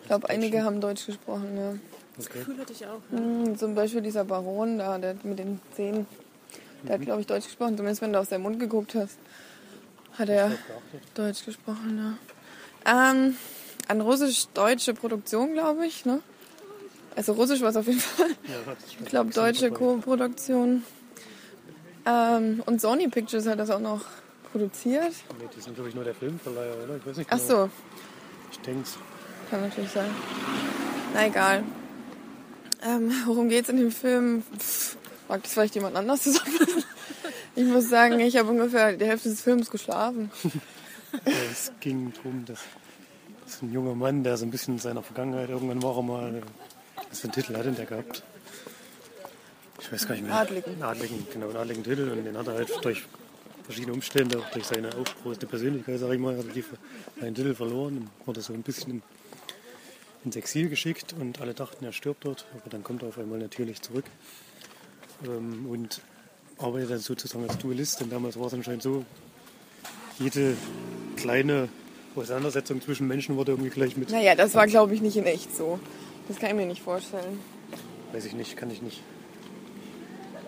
Ich 0.00 0.06
glaube, 0.06 0.30
einige 0.30 0.64
haben 0.64 0.80
Deutsch 0.80 1.04
gesprochen, 1.04 1.54
ja. 1.54 1.74
Das 2.16 2.30
Gefühl 2.30 2.56
hatte 2.56 2.72
ich 2.72 2.86
auch. 2.86 3.02
Ja. 3.12 3.20
Mhm, 3.20 3.58
zum 3.58 3.74
Beispiel 3.74 4.00
dieser 4.00 4.24
Baron 4.24 4.78
da, 4.78 4.96
der 4.96 5.16
mit 5.22 5.38
den 5.38 5.60
Zähnen. 5.76 6.06
Der 6.86 6.94
hat, 6.94 7.02
glaube 7.02 7.20
ich, 7.20 7.26
Deutsch 7.26 7.44
gesprochen. 7.46 7.76
Zumindest 7.76 8.02
wenn 8.02 8.12
du 8.12 8.18
aus 8.20 8.28
seinem 8.28 8.42
Mund 8.42 8.60
geguckt 8.60 8.94
hast, 8.94 9.18
hat 10.18 10.28
er 10.28 10.52
Deutsch 11.14 11.44
gesprochen, 11.44 12.16
ja. 12.86 13.10
Ähm, 13.10 13.36
an 13.88 14.00
russisch-deutsche 14.00 14.94
Produktion, 14.94 15.52
glaube 15.54 15.86
ich, 15.86 16.04
ne? 16.04 16.20
Also 17.16 17.32
russisch 17.32 17.60
war 17.62 17.70
es 17.70 17.76
auf 17.76 17.86
jeden 17.86 18.00
Fall. 18.00 18.30
ich 19.00 19.06
glaube, 19.06 19.30
deutsche 19.30 19.70
Co-Produktion. 19.70 20.84
Ähm, 22.06 22.62
und 22.66 22.80
Sony 22.80 23.08
Pictures 23.08 23.46
hat 23.46 23.58
das 23.58 23.70
auch 23.70 23.80
noch 23.80 24.02
produziert. 24.52 25.12
Nee, 25.38 25.48
die 25.56 25.60
sind, 25.60 25.74
glaube 25.74 25.88
ich, 25.88 25.94
nur 25.94 26.04
der 26.04 26.14
Filmverleiher, 26.14 26.74
oder? 26.84 26.96
Ich 26.96 27.06
weiß 27.06 27.16
nicht 27.16 27.30
genau. 27.30 27.42
Ach 27.42 27.48
so. 27.48 27.70
Ich 28.52 28.58
denke 28.60 28.82
es. 28.82 28.98
Kann 29.50 29.62
natürlich 29.62 29.90
sein. 29.90 30.10
Na 31.14 31.26
egal. 31.26 31.64
Ähm, 32.86 33.10
worum 33.24 33.48
geht's 33.48 33.68
in 33.70 33.78
dem 33.78 33.90
Film? 33.90 34.42
Pff, 34.58 34.96
Mag 35.28 35.42
das 35.42 35.52
vielleicht 35.52 35.74
jemand 35.74 35.96
anders 35.96 36.22
zusammenfassen? 36.22 36.84
Ich 37.56 37.64
muss 37.64 37.88
sagen, 37.88 38.18
ich 38.18 38.36
habe 38.36 38.50
ungefähr 38.50 38.96
die 38.96 39.04
Hälfte 39.04 39.28
des 39.28 39.40
Films 39.40 39.70
geschlafen. 39.70 40.28
es 41.52 41.70
ging 41.78 42.12
darum, 42.12 42.44
dass, 42.46 42.58
dass 43.44 43.62
ein 43.62 43.72
junger 43.72 43.94
Mann, 43.94 44.24
der 44.24 44.36
so 44.36 44.44
ein 44.44 44.50
bisschen 44.50 44.74
in 44.74 44.80
seiner 44.80 45.04
Vergangenheit, 45.04 45.50
irgendwann 45.50 45.80
war 45.80 46.02
mal, 46.02 46.42
was 47.08 47.20
für 47.20 47.28
einen 47.28 47.32
Titel 47.32 47.56
hat 47.56 47.64
denn 47.64 47.76
der 47.76 47.86
gehabt? 47.86 48.24
Ich 49.80 49.92
weiß 49.92 50.08
gar 50.08 50.16
nicht 50.16 50.24
mehr. 50.24 50.34
Adligen. 50.34 50.82
Adligen, 50.82 51.26
genau, 51.32 51.46
einen 51.50 51.56
adligen 51.58 51.84
Titel. 51.84 52.10
Und 52.10 52.24
den 52.24 52.36
hat 52.36 52.48
er 52.48 52.54
halt 52.54 52.84
durch 52.84 53.04
verschiedene 53.62 53.92
Umstände, 53.92 54.42
durch 54.52 54.66
seine 54.66 54.92
aufgroßte 54.92 55.46
Persönlichkeit, 55.46 56.00
sag 56.00 56.12
ich 56.12 56.18
mal, 56.18 56.36
hat 56.36 56.46
er 56.46 56.62
seinen 57.20 57.36
Titel 57.36 57.54
verloren 57.54 57.98
und 57.98 58.26
wurde 58.26 58.40
so 58.40 58.52
ein 58.52 58.62
bisschen 58.62 59.00
ins 60.24 60.34
Exil 60.34 60.68
geschickt 60.68 61.14
und 61.20 61.40
alle 61.40 61.54
dachten, 61.54 61.84
er 61.84 61.92
stirbt 61.92 62.24
dort, 62.24 62.46
aber 62.54 62.68
dann 62.70 62.82
kommt 62.82 63.02
er 63.02 63.10
auf 63.10 63.18
einmal 63.18 63.38
natürlich 63.38 63.80
zurück 63.80 64.06
ähm, 65.26 65.66
und 65.68 66.00
arbeitet 66.58 66.90
dann 66.90 66.98
sozusagen 66.98 67.48
als 67.48 67.58
Duellist. 67.58 68.00
Denn 68.00 68.10
damals 68.10 68.38
war 68.38 68.46
es 68.46 68.54
anscheinend 68.54 68.82
so, 68.82 69.04
jede 70.18 70.56
kleine 71.16 71.68
Auseinandersetzung 72.16 72.80
zwischen 72.80 73.08
Menschen 73.08 73.36
wurde 73.36 73.52
irgendwie 73.52 73.70
gleich 73.70 73.96
mit. 73.96 74.10
Naja, 74.10 74.34
das 74.34 74.54
war 74.54 74.66
glaube 74.66 74.94
ich 74.94 75.00
nicht 75.00 75.16
in 75.16 75.24
echt 75.24 75.54
so. 75.54 75.80
Das 76.28 76.38
kann 76.38 76.50
ich 76.50 76.56
mir 76.56 76.66
nicht 76.66 76.82
vorstellen. 76.82 77.38
Weiß 78.12 78.24
ich 78.24 78.34
nicht, 78.34 78.56
kann 78.56 78.70
ich 78.70 78.80
nicht. 78.80 79.02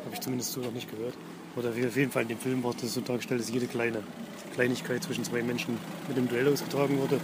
Habe 0.04 0.14
ich 0.14 0.20
zumindest 0.20 0.52
so 0.52 0.60
noch 0.60 0.72
nicht 0.72 0.90
gehört. 0.90 1.14
Oder 1.56 1.70
auf 1.70 1.96
jeden 1.96 2.12
Fall 2.12 2.22
in 2.22 2.28
dem 2.28 2.38
Film 2.38 2.62
wurde 2.62 2.86
so 2.86 3.00
dargestellt, 3.00 3.40
dass 3.40 3.50
jede 3.50 3.66
kleine 3.66 4.02
Kleinigkeit 4.54 5.02
zwischen 5.02 5.24
zwei 5.24 5.42
Menschen 5.42 5.78
mit 6.06 6.16
dem 6.16 6.28
Duell 6.28 6.52
ausgetragen 6.52 6.98
wurde, 6.98 7.18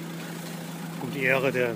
um 1.02 1.10
die 1.12 1.22
Ehre 1.22 1.52
der 1.52 1.74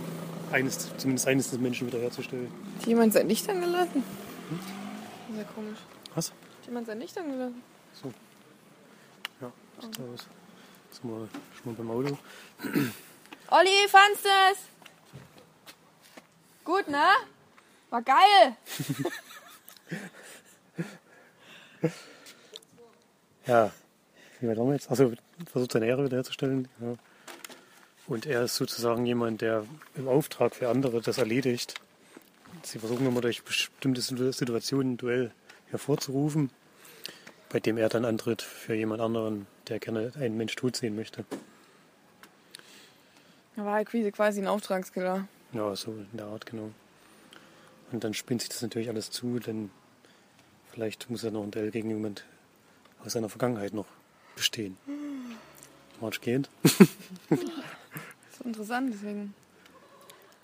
eines, 0.53 0.91
zumindest 0.97 1.29
eines 1.29 1.51
des 1.51 1.61
Menschen 1.61 1.87
wiederherzustellen. 1.87 2.49
Hat 2.79 2.87
jemand 2.87 3.13
sein 3.13 3.29
Licht 3.29 3.49
angelassen? 3.49 4.03
Hm? 4.49 4.86
Sehr 5.35 5.45
komisch. 5.45 5.79
Was? 6.15 6.31
Hat 6.31 6.67
jemand 6.67 6.87
sein 6.87 7.01
Licht 7.01 7.19
angelassen? 7.19 7.63
So. 7.93 8.13
Ja, 9.41 9.53
sieht 9.81 9.99
okay. 9.99 10.09
aus. 10.15 10.27
Sind 10.91 11.11
wir 11.11 11.29
schon 11.55 11.73
mal 11.73 11.75
beim 11.75 11.91
Auto. 11.91 12.19
Olli, 13.51 13.89
fandst 13.89 14.25
du 14.25 14.29
es? 14.53 14.59
Gut, 16.65 16.89
ne? 16.89 17.07
War 17.91 18.03
geil. 18.03 18.57
ja. 23.47 23.71
Wie 24.41 24.49
weit 24.49 24.57
waren 24.59 24.67
wir 24.67 24.75
jetzt? 24.75 24.91
Also 24.91 25.13
versucht 25.51 25.73
seine 25.73 25.87
Ehre 25.87 26.05
wiederherzustellen. 26.05 26.69
Ja. 26.81 26.95
Und 28.07 28.27
er 28.27 28.45
ist 28.45 28.57
sozusagen 28.57 29.07
jemand, 29.07 29.41
der 29.41 29.65
im 29.95 30.09
Auftrag 30.09 30.55
für 30.55 30.69
andere 30.69 31.01
das 31.01 31.19
erledigt 31.19 31.75
Sie 32.67 32.81
versuchen 32.81 33.07
immer 33.07 33.21
durch 33.21 33.45
bestimmte 33.45 34.01
Situationen 34.01 34.95
ein 34.95 34.97
Duell 34.97 35.31
hervorzurufen, 35.69 36.51
bei 37.49 37.61
dem 37.61 37.79
er 37.79 37.89
dann 37.89 38.05
antritt 38.05 38.43
für 38.43 38.75
jemand 38.75 39.01
anderen, 39.01 39.47
der 39.69 39.79
gerne 39.79 40.13
einen 40.17 40.37
Mensch 40.37 40.57
tot 40.57 40.75
sehen 40.75 40.97
möchte. 40.97 41.25
Er 43.55 43.65
war 43.65 43.75
halt 43.75 43.89
quasi 43.89 44.41
ein 44.41 44.49
Auftragskiller. 44.49 45.29
Ja, 45.53 45.77
so 45.77 45.93
in 45.93 46.17
der 46.17 46.27
Art, 46.27 46.45
genau. 46.45 46.73
Und 47.93 48.03
dann 48.03 48.15
spinnt 48.15 48.41
sich 48.41 48.51
das 48.51 48.63
natürlich 48.63 48.89
alles 48.89 49.13
zu, 49.13 49.39
denn 49.39 49.71
vielleicht 50.73 51.09
muss 51.09 51.23
er 51.23 51.31
noch 51.31 51.45
ein 51.45 51.53
Duell 51.53 51.71
gegen 51.71 51.91
jemand 51.91 52.25
aus 53.05 53.13
seiner 53.13 53.29
Vergangenheit 53.29 53.75
noch 53.75 53.87
bestehen. 54.35 54.77
March 56.01 56.21
gehend. 56.21 56.51
so 57.31 58.45
interessant, 58.45 58.93
deswegen 58.93 59.35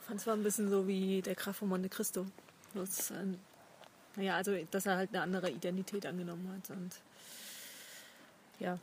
fand 0.06 0.20
es 0.20 0.26
war 0.26 0.34
ein 0.34 0.42
bisschen 0.42 0.68
so 0.68 0.86
wie 0.86 1.22
der 1.22 1.34
Graf 1.34 1.56
von 1.56 1.68
Monte 1.68 1.88
Cristo. 1.88 2.26
Das, 2.74 3.10
ähm, 3.10 3.38
naja, 4.16 4.36
also 4.36 4.56
dass 4.70 4.86
er 4.86 4.96
halt 4.96 5.10
eine 5.10 5.22
andere 5.22 5.50
Identität 5.50 6.06
angenommen 6.06 6.50
hat 6.54 6.76
und 6.76 6.90
ja, 8.58 8.78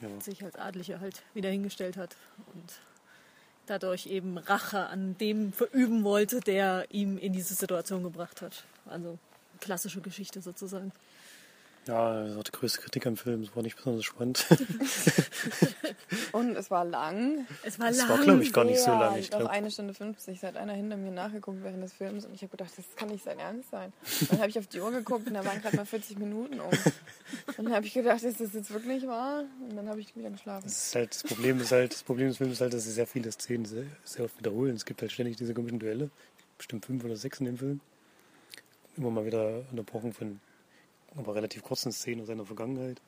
ja. 0.00 0.20
sich 0.20 0.44
als 0.44 0.56
Adlige 0.56 1.00
halt 1.00 1.22
wieder 1.34 1.50
hingestellt 1.50 1.96
hat 1.96 2.16
und 2.54 2.80
dadurch 3.66 4.06
eben 4.06 4.38
Rache 4.38 4.86
an 4.86 5.16
dem 5.18 5.52
verüben 5.52 6.02
wollte, 6.02 6.40
der 6.40 6.86
ihm 6.90 7.18
in 7.18 7.32
diese 7.32 7.54
Situation 7.54 8.02
gebracht 8.02 8.42
hat. 8.42 8.64
Also 8.86 9.18
klassische 9.60 10.00
Geschichte 10.00 10.40
sozusagen. 10.42 10.92
Ja, 11.86 12.24
das 12.24 12.36
war 12.36 12.42
die 12.42 12.50
größte 12.52 12.80
Kritik 12.82 13.06
am 13.06 13.16
Film. 13.16 13.42
Es 13.42 13.56
war 13.56 13.62
nicht 13.62 13.74
besonders 13.76 14.04
spannend. 14.04 14.46
Und 16.32 16.54
es 16.56 16.70
war 16.70 16.84
lang. 16.84 17.46
Es 17.62 17.78
war 17.78 17.88
Es 17.88 17.98
lang. 17.98 18.08
war, 18.10 18.18
glaube 18.18 18.42
ich, 18.42 18.52
gar 18.52 18.64
nicht 18.64 18.80
so 18.80 18.90
lang. 18.90 19.16
Ich 19.16 19.30
glaube, 19.30 19.50
eine 19.50 19.70
Stunde 19.70 19.94
50. 19.94 20.36
Es 20.36 20.42
hat 20.42 20.56
einer 20.56 20.74
hinter 20.74 20.96
mir 20.96 21.10
nachgeguckt 21.10 21.62
während 21.62 21.82
des 21.82 21.92
Films 21.94 22.26
und 22.26 22.34
ich 22.34 22.42
habe 22.42 22.50
gedacht, 22.50 22.70
das 22.76 22.84
kann 22.96 23.08
nicht 23.08 23.24
sein 23.24 23.38
Ernst 23.38 23.70
sein. 23.70 23.92
Dann 24.28 24.38
habe 24.40 24.50
ich 24.50 24.58
auf 24.58 24.66
die 24.66 24.80
Uhr 24.80 24.90
geguckt 24.92 25.26
und 25.26 25.34
da 25.34 25.44
waren 25.44 25.60
gerade 25.62 25.76
mal 25.76 25.86
40 25.86 26.18
Minuten 26.18 26.60
um. 26.60 26.68
Und 27.56 27.66
dann 27.66 27.72
habe 27.72 27.86
ich 27.86 27.94
gedacht, 27.94 28.22
ist 28.22 28.40
das 28.40 28.52
jetzt 28.52 28.70
wirklich 28.70 29.06
wahr? 29.06 29.44
Und 29.68 29.76
dann 29.76 29.88
habe 29.88 30.00
ich 30.00 30.14
wieder 30.14 30.30
geschlafen. 30.30 30.64
das, 30.64 30.86
ist 30.88 30.94
halt, 30.94 31.14
das 31.14 31.22
Problem 31.22 31.60
ist 31.60 31.72
halt, 31.72 31.92
das 31.92 32.02
Problem 32.02 32.28
des 32.28 32.36
Films 32.36 32.54
ist 32.54 32.60
halt, 32.60 32.74
dass 32.74 32.84
sie 32.84 32.92
sehr 32.92 33.06
viele 33.06 33.32
Szenen 33.32 33.64
sehr, 33.64 33.84
sehr 34.04 34.26
oft 34.26 34.38
wiederholen. 34.38 34.76
Es 34.76 34.84
gibt 34.84 35.00
halt 35.00 35.10
ständig 35.12 35.36
diese 35.36 35.54
komischen 35.54 35.78
Duelle. 35.78 36.10
Bestimmt 36.58 36.84
fünf 36.84 37.04
oder 37.04 37.16
sechs 37.16 37.40
in 37.40 37.46
dem 37.46 37.56
Film. 37.56 37.80
Immer 38.96 39.10
mal 39.10 39.24
wieder 39.24 39.62
unterbrochen 39.70 40.12
von 40.12 40.40
aber 41.16 41.34
relativ 41.34 41.62
kurzen 41.62 41.92
Szenen 41.92 42.22
aus 42.22 42.28
seiner 42.28 42.44
Vergangenheit. 42.44 43.00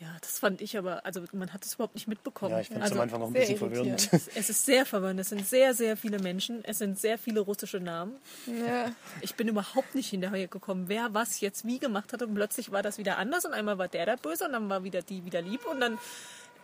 Ja, 0.00 0.16
das 0.20 0.38
fand 0.38 0.60
ich 0.60 0.78
aber, 0.78 1.04
also 1.04 1.24
man 1.32 1.52
hat 1.52 1.64
es 1.64 1.74
überhaupt 1.74 1.96
nicht 1.96 2.06
mitbekommen. 2.06 2.52
Ja, 2.52 2.60
ich 2.60 2.68
fand 2.68 2.78
es 2.78 2.84
also, 2.84 2.94
am 2.96 3.00
Anfang 3.00 3.22
auch 3.22 3.26
ein 3.26 3.32
bisschen 3.32 3.58
verwirrend. 3.58 4.08
es 4.12 4.48
ist 4.48 4.64
sehr 4.64 4.86
verwirrend. 4.86 5.18
Es 5.18 5.30
sind 5.30 5.44
sehr, 5.44 5.74
sehr 5.74 5.96
viele 5.96 6.20
Menschen. 6.20 6.64
Es 6.64 6.78
sind 6.78 7.00
sehr 7.00 7.18
viele 7.18 7.40
russische 7.40 7.80
Namen. 7.80 8.14
Ja. 8.46 8.92
Ich 9.22 9.34
bin 9.34 9.48
überhaupt 9.48 9.96
nicht 9.96 10.10
hinterher 10.10 10.46
gekommen, 10.46 10.84
wer 10.86 11.14
was 11.14 11.40
jetzt 11.40 11.66
wie 11.66 11.80
gemacht 11.80 12.12
hat. 12.12 12.22
Und 12.22 12.32
plötzlich 12.34 12.70
war 12.70 12.82
das 12.82 12.98
wieder 12.98 13.18
anders. 13.18 13.44
Und 13.44 13.54
einmal 13.54 13.78
war 13.78 13.88
der 13.88 14.06
der 14.06 14.16
Böse 14.16 14.44
und 14.44 14.52
dann 14.52 14.68
war 14.68 14.84
wieder 14.84 15.02
die 15.02 15.24
wieder 15.24 15.42
lieb. 15.42 15.66
Und 15.66 15.80
dann, 15.80 15.98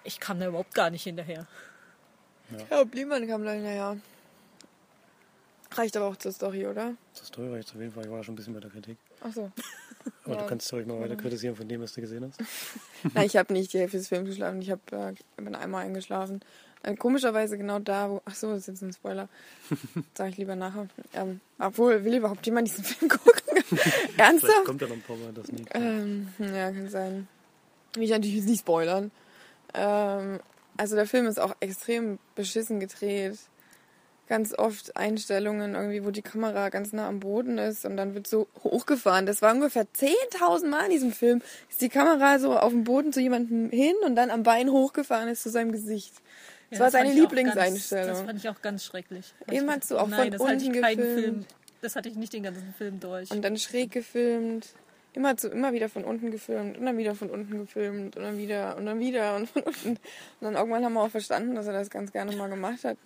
ich 0.05 0.21
kam 0.21 0.39
da 0.39 0.47
überhaupt 0.47 0.75
gar 0.75 0.91
nicht 0.91 1.03
hinterher. 1.03 1.49
Ja, 2.71 2.85
Bliemann 2.85 3.27
kam 3.27 3.43
gleich, 3.43 3.61
naja. 3.61 3.97
Reicht 5.73 5.97
aber 5.97 6.07
auch 6.07 6.17
zur 6.17 6.31
Story, 6.31 6.67
oder? 6.69 6.95
Das 7.15 7.23
ist 7.25 7.35
teuer 7.35 7.57
jetzt 7.57 7.75
auf 7.75 7.81
jeden 7.81 7.93
Fall. 7.93 8.05
Ich 8.05 8.11
war 8.11 8.23
schon 8.23 8.35
ein 8.35 8.37
bisschen 8.37 8.55
bei 8.55 8.61
der 8.61 8.71
Kritik. 8.71 8.97
Ach 9.23 9.33
so. 9.33 9.51
Aber 10.25 10.35
Ja. 10.35 10.41
du 10.43 10.47
kannst 10.49 10.73
ruhig 10.73 10.87
mal 10.87 11.01
weiter 11.01 11.17
kritisieren 11.17 11.55
von 11.57 11.69
dem, 11.69 11.81
was 11.83 11.93
du 11.95 12.01
gesehen 12.01 12.25
hast. 12.25 12.41
Na, 13.15 13.25
ich 13.25 13.37
habe 13.37 13.53
nicht 13.53 13.73
die 13.73 13.79
Hälfte 13.79 13.99
des 13.99 14.09
Films 14.09 14.29
geschlafen. 14.29 14.61
Ich 14.63 14.71
hab, 14.71 14.81
äh, 14.93 15.15
bin 15.37 15.55
einmal 15.55 15.85
eingeschlafen. 15.85 16.41
Äh, 16.83 16.95
komischerweise 16.97 17.57
genau 17.59 17.79
da, 17.79 18.11
wo. 18.11 18.23
Ach 18.25 18.35
so, 18.35 18.51
das 18.51 18.61
ist 18.61 18.67
jetzt 18.69 18.83
ein 18.83 18.93
Spoiler. 18.93 19.29
Sag 20.15 20.31
ich 20.31 20.37
lieber 20.37 20.57
nachher. 20.57 20.89
Ähm, 21.15 21.41
obwohl, 21.59 22.05
will 22.05 22.15
überhaupt 22.15 22.45
jemand 22.47 22.69
diesen 22.69 22.85
Film 22.85 23.11
gucken? 23.11 23.33
Vielleicht 23.65 24.19
Ernsthaft? 24.19 24.65
kommt 24.65 24.81
ja 24.83 24.89
noch 24.89 24.95
ein 24.97 25.03
paar 25.03 25.17
Mal 25.17 25.33
das 25.33 25.51
nie. 25.51 25.65
Ähm, 25.73 26.29
ja, 26.39 26.71
kann 26.73 26.89
sein. 26.91 27.29
Will 27.95 28.03
ich 28.05 28.11
natürlich 28.11 28.37
jetzt 28.37 28.49
nicht 28.49 28.61
spoilern. 28.61 29.11
Ähm, 29.73 30.41
also 30.77 30.97
der 30.97 31.07
Film 31.07 31.27
ist 31.27 31.39
auch 31.41 31.55
extrem 31.61 32.19
beschissen 32.35 32.81
gedreht. 32.81 33.39
Ganz 34.27 34.55
oft 34.57 34.97
Einstellungen 34.97 35.75
irgendwie, 35.75 36.05
wo 36.05 36.11
die 36.11 36.23
Kamera 36.23 36.71
ganz 36.71 36.93
nah 36.95 37.09
am 37.09 37.21
Boden 37.21 37.59
ist 37.59 37.85
und 37.85 37.97
dann 37.99 38.15
wird 38.15 38.27
so 38.27 38.49
hochgefahren. 38.63 39.27
Das 39.27 39.43
war 39.43 39.53
ungefähr 39.55 39.85
10.000 39.85 40.69
Mal 40.69 40.87
in 40.87 40.91
diesem 40.93 41.13
Film. 41.13 41.43
Ist 41.69 41.83
die 41.83 41.91
Kamera 41.91 42.39
so 42.39 42.57
auf 42.57 42.71
dem 42.71 42.85
Boden 42.85 43.13
zu 43.13 43.21
jemandem 43.21 43.69
hin 43.71 43.95
und 44.07 44.17
dann 44.17 44.31
am 44.31 44.43
Bein 44.43 44.71
hochgefahren 44.71 45.29
ist 45.29 45.43
zu 45.43 45.51
seinem 45.51 45.73
Gesicht. 45.73 46.15
Das 46.71 46.79
Ja, 46.79 46.85
war 46.87 46.91
seine 46.91 47.13
Lieblingseinstellung. 47.13 48.07
Ganz, 48.07 48.19
das 48.19 48.27
fand 48.27 48.39
ich 48.39 48.49
auch 48.49 48.63
ganz 48.63 48.85
schrecklich. 48.85 49.35
Eben 49.51 49.71
hast 49.71 49.91
du 49.91 49.99
auch 49.99 50.09
Nein, 50.09 50.33
von 50.33 50.51
unten 50.51 50.73
gefilmt. 50.73 50.99
Film. 50.99 51.45
Das 51.83 51.95
hatte 51.95 52.09
ich 52.09 52.17
nicht 52.17 52.33
den 52.33 52.45
ganzen 52.45 52.73
Film 52.79 53.01
durch. 53.01 53.31
Und 53.31 53.43
dann 53.43 53.59
schräg 53.59 53.91
gefilmt. 53.91 54.69
Immer, 55.13 55.37
zu, 55.37 55.49
immer 55.49 55.73
wieder 55.73 55.89
von 55.89 56.03
unten 56.03 56.33
gefilmt 56.33 56.77
und 56.77 56.85
dann 56.85 56.97
wieder 56.99 57.15
von 57.15 57.31
unten 57.31 57.59
gefilmt 57.59 58.17
und 58.17 58.23
dann 58.25 58.37
wieder 58.37 58.77
und 58.77 58.87
dann 58.87 58.99
wieder 58.99 59.37
und 59.37 59.49
von 59.49 59.63
unten. 59.63 59.91
Und 59.91 59.99
dann 60.41 60.55
irgendwann 60.55 60.85
haben 60.85 60.95
wir 60.95 61.03
auch 61.03 61.11
verstanden, 61.11 61.55
dass 61.55 61.67
er 61.69 61.73
das 61.73 61.89
ganz 61.91 62.11
gerne 62.11 62.35
mal 62.35 62.49
gemacht 62.49 62.83
hat. 62.83 62.97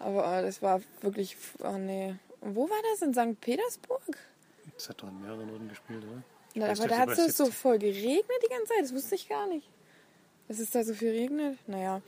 Aber 0.00 0.38
äh, 0.38 0.42
das 0.42 0.60
war 0.62 0.80
wirklich, 1.02 1.36
oh 1.62 1.78
nee. 1.78 2.14
Wo 2.40 2.68
war 2.68 2.78
das? 2.90 3.02
In 3.02 3.14
St. 3.14 3.40
Petersburg? 3.40 4.00
Das 4.74 4.88
hat 4.88 5.02
doch 5.02 5.08
an 5.08 5.20
mehreren 5.20 5.50
Orten 5.50 5.68
gespielt, 5.68 6.02
oder? 6.02 6.22
Na, 6.54 6.70
aber 6.70 6.88
da 6.88 6.98
hat 6.98 7.10
es 7.10 7.36
so 7.36 7.46
voll 7.46 7.78
geregnet 7.78 8.24
die 8.42 8.48
ganze 8.48 8.72
Zeit. 8.72 8.82
Das 8.82 8.94
wusste 8.94 9.14
ich 9.14 9.28
gar 9.28 9.46
nicht. 9.46 9.68
Dass 10.48 10.58
es 10.58 10.70
da 10.70 10.82
so 10.82 10.94
viel 10.94 11.10
regnet. 11.10 11.58
Naja. 11.68 12.00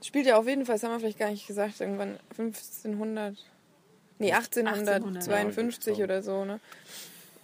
Es 0.00 0.08
spielt 0.08 0.26
ja 0.26 0.36
auf 0.36 0.48
jeden 0.48 0.66
Fall, 0.66 0.76
das 0.76 0.82
haben 0.82 0.92
wir 0.92 1.00
vielleicht 1.00 1.18
gar 1.18 1.30
nicht 1.30 1.46
gesagt, 1.46 1.80
irgendwann 1.80 2.18
1500. 2.30 3.36
Nee, 4.18 4.32
1852 4.32 5.98
Ja, 5.98 6.04
oder 6.04 6.22
so, 6.22 6.44
ne? 6.44 6.60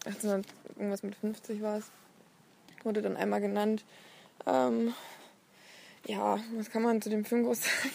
1800, 0.06 0.46
irgendwas 0.76 1.02
mit 1.02 1.14
50 1.14 1.62
war 1.62 1.78
es. 1.78 1.90
Wurde 2.82 3.02
dann 3.02 3.16
einmal 3.16 3.40
genannt. 3.40 3.84
Ähm, 4.46 4.94
ja, 6.06 6.38
was 6.56 6.70
kann 6.70 6.82
man 6.82 7.02
zu 7.02 7.10
dem 7.10 7.24
Film 7.24 7.44
groß 7.44 7.62
sagen? 7.62 7.90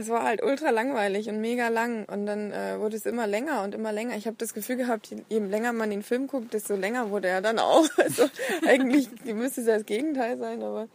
Es 0.00 0.08
war 0.08 0.22
halt 0.22 0.44
ultra 0.44 0.70
langweilig 0.70 1.28
und 1.28 1.40
mega 1.40 1.66
lang 1.68 2.04
und 2.04 2.24
dann 2.24 2.52
äh, 2.52 2.78
wurde 2.78 2.96
es 2.96 3.04
immer 3.04 3.26
länger 3.26 3.64
und 3.64 3.74
immer 3.74 3.90
länger. 3.90 4.16
Ich 4.16 4.26
habe 4.28 4.36
das 4.38 4.54
Gefühl 4.54 4.76
gehabt, 4.76 5.08
je, 5.28 5.38
länger 5.40 5.72
man 5.72 5.90
den 5.90 6.04
Film 6.04 6.28
guckt, 6.28 6.54
desto 6.54 6.76
länger 6.76 7.10
wurde 7.10 7.26
er 7.26 7.40
dann 7.42 7.58
auch. 7.58 7.84
Also 7.96 8.28
eigentlich 8.64 9.08
müsste 9.24 9.60
es 9.62 9.66
ja 9.66 9.74
das 9.76 9.86
Gegenteil 9.86 10.38
sein, 10.38 10.62
aber 10.62 10.86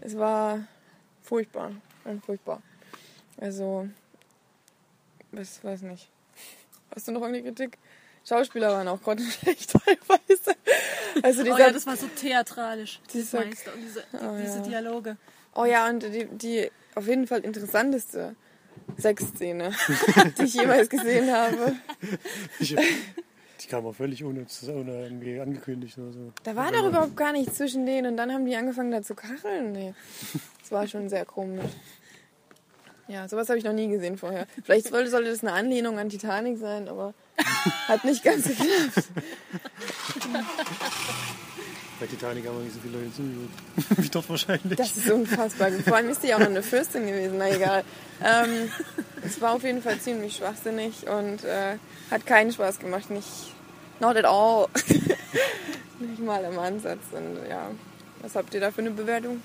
es 0.00 0.16
war 0.16 0.66
furchtbar 1.22 1.72
und 2.04 2.24
furchtbar. 2.24 2.62
Also, 3.38 3.86
was 5.32 5.62
weiß 5.62 5.82
nicht. 5.82 6.08
Hast 6.94 7.06
du 7.06 7.12
noch 7.12 7.20
irgendeine 7.20 7.52
Kritik? 7.54 7.76
Schauspieler 8.26 8.70
waren 8.70 8.88
auch 8.88 9.02
grottenschlecht 9.02 9.72
teilweise. 9.84 10.56
Also 11.22 11.42
oh 11.42 11.44
dieser, 11.44 11.58
ja, 11.58 11.70
das 11.70 11.86
war 11.86 11.96
so 11.98 12.06
theatralisch. 12.08 13.00
Dieser- 13.12 13.38
Das 13.40 13.46
meiste 13.46 13.72
und 13.72 13.80
diese, 13.82 14.04
die, 14.12 14.16
Oh 14.16 14.36
diese 14.40 14.56
ja. 14.58 14.62
Dialoge. 14.64 15.16
Oh 15.54 15.64
ja, 15.66 15.86
und 15.88 16.02
die, 16.02 16.24
die 16.26 16.70
auf 16.94 17.06
jeden 17.06 17.26
Fall 17.26 17.40
interessanteste 17.40 18.34
Sexszene, 18.96 19.72
die 20.38 20.44
ich 20.44 20.54
jemals 20.54 20.88
gesehen 20.88 21.32
habe. 21.32 21.76
Ich, 22.58 22.74
die 23.60 23.66
kam 23.68 23.86
auch 23.86 23.94
völlig 23.94 24.24
ohne, 24.24 24.46
ohne 24.68 25.02
irgendwie 25.02 25.40
angekündigt 25.40 25.98
oder 25.98 26.12
so. 26.12 26.32
Da 26.44 26.56
war 26.56 26.72
doch 26.72 26.86
überhaupt 26.86 27.16
gar 27.16 27.32
nichts 27.32 27.56
zwischen 27.56 27.86
denen 27.86 28.12
und 28.12 28.16
dann 28.16 28.32
haben 28.32 28.46
die 28.46 28.56
angefangen 28.56 28.90
da 28.90 29.02
zu 29.02 29.14
kacheln. 29.14 29.72
Nee, 29.72 29.94
das 30.60 30.70
war 30.70 30.86
schon 30.86 31.08
sehr 31.08 31.24
komisch. 31.24 31.70
Ja, 33.08 33.26
sowas 33.26 33.48
habe 33.48 33.58
ich 33.58 33.64
noch 33.64 33.72
nie 33.72 33.88
gesehen 33.88 34.18
vorher. 34.18 34.46
Vielleicht 34.62 34.88
sollte, 34.88 35.10
sollte 35.10 35.30
das 35.30 35.42
eine 35.42 35.52
Anlehnung 35.52 35.98
an 35.98 36.10
Titanic 36.10 36.58
sein, 36.58 36.88
aber 36.88 37.14
hat 37.88 38.04
nicht 38.04 38.22
ganz 38.22 38.46
geklappt. 38.46 39.08
Bei 42.00 42.06
Titanic 42.06 42.46
haben 42.46 42.58
wir 42.58 42.64
nicht 42.64 42.74
so 42.74 42.80
viele 42.80 42.98
Leute 42.98 43.12
zugeguckt. 43.12 43.50
Wie 44.04 44.08
dort 44.08 44.28
wahrscheinlich. 44.28 44.76
Das 44.76 44.96
ist 44.96 45.10
unfassbar. 45.10 45.70
Vor 45.72 45.96
allem 45.96 46.08
ist 46.10 46.22
die 46.22 46.32
auch 46.32 46.38
noch 46.38 46.46
eine 46.46 46.62
Fürstin 46.62 47.06
gewesen, 47.06 47.38
na 47.38 47.50
egal. 47.50 47.84
Ähm, 48.22 48.70
es 49.24 49.40
war 49.40 49.54
auf 49.54 49.64
jeden 49.64 49.82
Fall 49.82 49.98
ziemlich 49.98 50.36
schwachsinnig 50.36 51.08
und 51.08 51.44
äh, 51.44 51.76
hat 52.10 52.24
keinen 52.24 52.52
Spaß 52.52 52.78
gemacht. 52.78 53.10
Nicht, 53.10 53.26
not 54.00 54.16
at 54.16 54.24
all. 54.26 54.68
nicht 55.98 56.20
mal 56.20 56.44
im 56.44 56.58
Ansatz. 56.58 57.02
Und 57.10 57.48
ja, 57.48 57.70
was 58.22 58.36
habt 58.36 58.54
ihr 58.54 58.60
da 58.60 58.70
für 58.70 58.80
eine 58.80 58.92
Bewertung? 58.92 59.42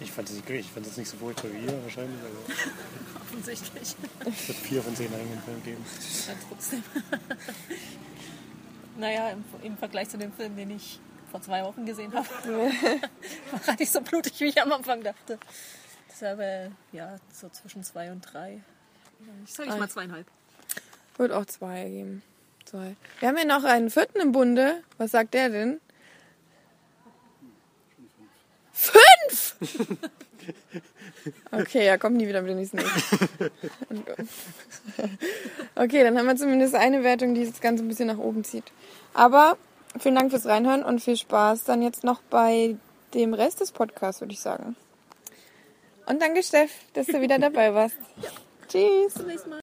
Ich 0.00 0.10
fand 0.10 0.28
es 0.30 0.36
ich 0.36 0.66
fand 0.66 0.86
es 0.86 0.96
nicht 0.96 1.10
so 1.10 1.16
furchtbar 1.18 1.50
wie 1.52 1.66
ihr 1.66 1.82
wahrscheinlich, 1.82 2.18
aber 2.20 3.22
Offensichtlich. 3.22 3.94
ich 4.26 4.48
würde 4.48 4.60
vier 4.60 4.82
von 4.82 4.96
zehn 4.96 5.12
eigenen 5.14 5.40
Film 5.42 5.62
geben. 5.62 5.84
Ja, 6.26 6.34
trotzdem. 6.48 6.82
Naja, 8.96 9.30
im, 9.30 9.44
im 9.62 9.76
Vergleich 9.76 10.08
zu 10.08 10.18
dem 10.18 10.32
Film, 10.32 10.56
den 10.56 10.70
ich 10.70 11.00
vor 11.30 11.40
zwei 11.40 11.64
Wochen 11.64 11.86
gesehen 11.86 12.12
habe, 12.12 12.28
war 12.28 13.60
er 13.66 13.76
nicht 13.78 13.90
so 13.90 14.00
blutig, 14.00 14.38
wie 14.40 14.46
ich 14.46 14.60
am 14.60 14.72
Anfang 14.72 15.02
dachte. 15.02 15.38
Das 16.08 16.16
ist 16.16 16.22
aber, 16.22 16.70
ja, 16.92 17.16
so 17.32 17.48
zwischen 17.48 17.82
zwei 17.82 18.12
und 18.12 18.20
drei. 18.20 18.60
Ich 19.44 19.54
sage 19.54 19.70
ich 19.70 19.76
mal 19.76 19.88
zweieinhalb. 19.88 20.26
Wird 21.16 21.32
auch 21.32 21.46
zwei 21.46 21.88
geben. 21.88 22.22
Zwei. 22.64 22.96
Wir 23.20 23.28
haben 23.28 23.36
hier 23.36 23.46
noch 23.46 23.64
einen 23.64 23.90
vierten 23.90 24.20
im 24.20 24.32
Bunde. 24.32 24.82
Was 24.98 25.12
sagt 25.12 25.34
der 25.34 25.48
denn? 25.48 25.80
Fünf! 28.72 29.56
Okay, 31.52 31.86
er 31.86 31.98
kommt 31.98 32.16
nie 32.16 32.26
wieder 32.26 32.42
mit 32.42 32.50
dem 32.50 32.58
nächsten. 32.58 32.78
Okay, 35.74 36.02
dann 36.02 36.18
haben 36.18 36.26
wir 36.26 36.36
zumindest 36.36 36.74
eine 36.74 37.02
Wertung, 37.04 37.34
die 37.34 37.46
das 37.46 37.60
Ganze 37.60 37.84
ein 37.84 37.88
bisschen 37.88 38.08
nach 38.08 38.18
oben 38.18 38.44
zieht. 38.44 38.64
Aber 39.14 39.56
vielen 39.98 40.14
Dank 40.14 40.30
fürs 40.30 40.46
Reinhören 40.46 40.82
und 40.82 41.00
viel 41.00 41.16
Spaß 41.16 41.64
dann 41.64 41.82
jetzt 41.82 42.04
noch 42.04 42.20
bei 42.22 42.76
dem 43.14 43.34
Rest 43.34 43.60
des 43.60 43.72
Podcasts, 43.72 44.20
würde 44.20 44.32
ich 44.32 44.40
sagen. 44.40 44.76
Und 46.06 46.20
danke, 46.20 46.42
Steff, 46.42 46.72
dass 46.94 47.06
du 47.06 47.20
wieder 47.20 47.38
dabei 47.38 47.74
warst. 47.74 47.96
Tschüss. 48.68 49.14
Zum 49.14 49.26
nächsten 49.26 49.50
Mal. 49.50 49.60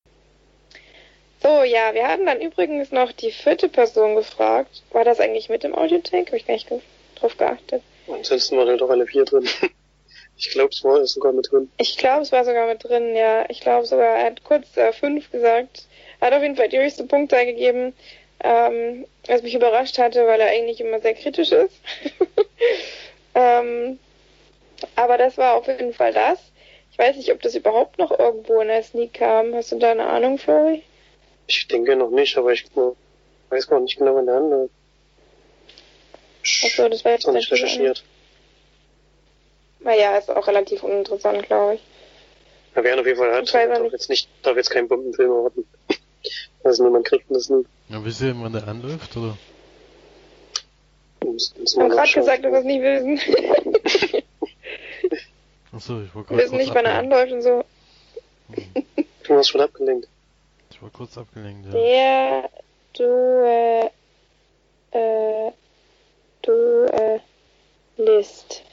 So, 1.41 1.63
ja, 1.63 1.93
wir 1.93 2.07
hatten 2.07 2.25
dann 2.25 2.41
übrigens 2.41 2.91
noch 2.91 3.11
die 3.11 3.31
vierte 3.31 3.69
Person 3.69 4.15
gefragt. 4.15 4.83
War 4.91 5.05
das 5.05 5.19
eigentlich 5.19 5.49
mit 5.49 5.63
im 5.63 5.75
Audiothek? 5.75 6.27
Habe 6.27 6.37
ich 6.37 6.45
gar 6.45 6.53
nicht 6.53 6.69
drauf 7.15 7.37
geachtet. 7.37 7.81
Ansonsten 8.11 8.57
waren 8.57 8.67
halt 8.67 8.81
auch 8.81 8.89
alle 8.89 9.07
vier 9.07 9.25
drin. 9.25 9.47
Ich 10.39 10.51
glaube, 10.51 10.69
es 10.69 10.83
war 10.85 11.05
sogar 11.05 11.33
mit 11.33 11.51
drin. 11.51 11.69
Ich 11.77 11.97
glaube, 11.97 12.21
es 12.21 12.31
war 12.31 12.45
sogar 12.45 12.65
mit 12.65 12.81
drin, 12.81 13.13
ja. 13.13 13.45
Ich 13.49 13.59
glaube 13.59 13.85
sogar, 13.85 14.17
er 14.19 14.27
hat 14.27 14.43
kurz 14.45 14.77
äh, 14.77 14.93
fünf 14.93 15.29
gesagt. 15.31 15.85
Er 16.21 16.27
hat 16.27 16.33
auf 16.33 16.41
jeden 16.41 16.55
Fall 16.55 16.69
die 16.69 16.79
höchste 16.79 17.03
Punktzahl 17.03 17.45
gegeben, 17.45 17.93
ähm, 18.41 19.05
was 19.27 19.43
mich 19.43 19.53
überrascht 19.53 19.97
hatte, 19.97 20.25
weil 20.25 20.39
er 20.39 20.47
eigentlich 20.47 20.79
immer 20.79 21.01
sehr 21.01 21.13
kritisch 21.13 21.51
ist. 21.51 21.75
ähm, 23.35 23.99
aber 24.95 25.17
das 25.17 25.37
war 25.37 25.55
auf 25.55 25.67
jeden 25.67 25.93
Fall 25.93 26.13
das. 26.13 26.39
Ich 26.93 26.97
weiß 26.97 27.17
nicht, 27.17 27.33
ob 27.33 27.41
das 27.41 27.55
überhaupt 27.55 27.97
noch 27.97 28.17
irgendwo 28.17 28.61
in 28.61 28.69
der 28.69 28.83
Sneak 28.83 29.15
kam. 29.15 29.53
Hast 29.53 29.73
du 29.73 29.77
da 29.77 29.91
eine 29.91 30.05
Ahnung, 30.05 30.37
Flori? 30.37 30.83
Ich 31.47 31.67
denke 31.67 31.97
noch 31.97 32.11
nicht, 32.11 32.37
aber 32.37 32.53
ich 32.53 32.65
weiß 33.49 33.67
gar 33.67 33.81
nicht 33.81 33.97
genau, 33.97 34.15
wann 34.15 34.25
der 34.25 34.35
andere. 34.35 34.69
Achso, 36.63 36.87
das 36.87 37.03
war 37.03 37.11
jetzt 37.11 37.27
nicht 37.27 37.51
recherchiert. 37.51 38.05
Naja, 39.81 40.17
ist 40.17 40.29
auch 40.29 40.47
relativ 40.47 40.83
uninteressant, 40.83 41.43
glaube 41.43 41.75
ich. 41.75 41.81
Ja, 42.75 42.83
wer 42.83 42.93
ihn 42.93 42.99
auf 42.99 43.05
jeden 43.05 43.17
Fall 43.17 43.33
hat, 43.33 43.43
Ich 43.45 43.51
darf 43.51 43.81
nicht. 43.81 43.91
jetzt 43.93 44.09
nicht, 44.09 44.29
darf 44.43 44.57
jetzt 44.57 44.69
keinen 44.69 44.87
Bombenfilm 44.87 45.31
erwarten. 45.31 45.65
Also 46.63 46.83
niemand 46.83 47.05
kriegt 47.05 47.25
das 47.29 47.49
nie. 47.49 47.65
Ja, 47.87 48.03
wisst 48.03 48.21
ihr, 48.21 48.35
wann 48.39 48.53
der 48.53 48.67
anläuft, 48.67 49.15
oder? 49.15 49.37
Muss, 51.23 51.53
muss 51.57 51.75
Wir 51.75 51.83
haben 51.83 51.89
mal 51.89 51.95
gerade 51.95 52.11
gesagt, 52.11 52.43
dass 52.45 52.51
wir 52.51 52.59
es 52.59 52.65
nicht 52.65 52.81
wissen. 52.81 54.23
Achso, 55.71 56.01
ich 56.01 56.13
war 56.15 56.21
wir 56.21 56.23
kurz 56.25 56.41
wissen 56.41 56.57
nicht, 56.57 56.73
wann 56.73 56.85
er 56.85 56.95
anläuft 56.97 57.31
und 57.31 57.41
so. 57.41 57.63
Du 59.23 59.35
warst 59.35 59.49
schon 59.49 59.61
abgelenkt. 59.61 60.07
Ich 60.71 60.81
war 60.81 60.89
kurz 60.89 61.17
abgelenkt, 61.17 61.67
ja. 61.67 61.71
Der 61.71 62.49
du 62.93 63.89
äh, 64.91 65.51
du 66.41 66.85
äh, 66.91 67.19
List. 67.97 68.63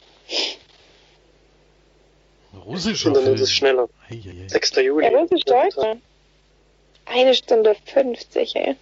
Russischer 2.67 3.09
Internet 3.09 3.29
Film. 3.35 3.43
ist 3.43 3.53
schneller. 3.53 3.89
Eieiei. 4.11 4.49
6. 4.49 4.77
Juli. 4.77 5.09
Der 5.09 5.19
Russisch 5.19 5.45
Deutsche. 5.45 5.99
Eine 7.07 7.35
Stunde 7.35 7.77
50, 7.87 8.57
ey. 8.57 8.77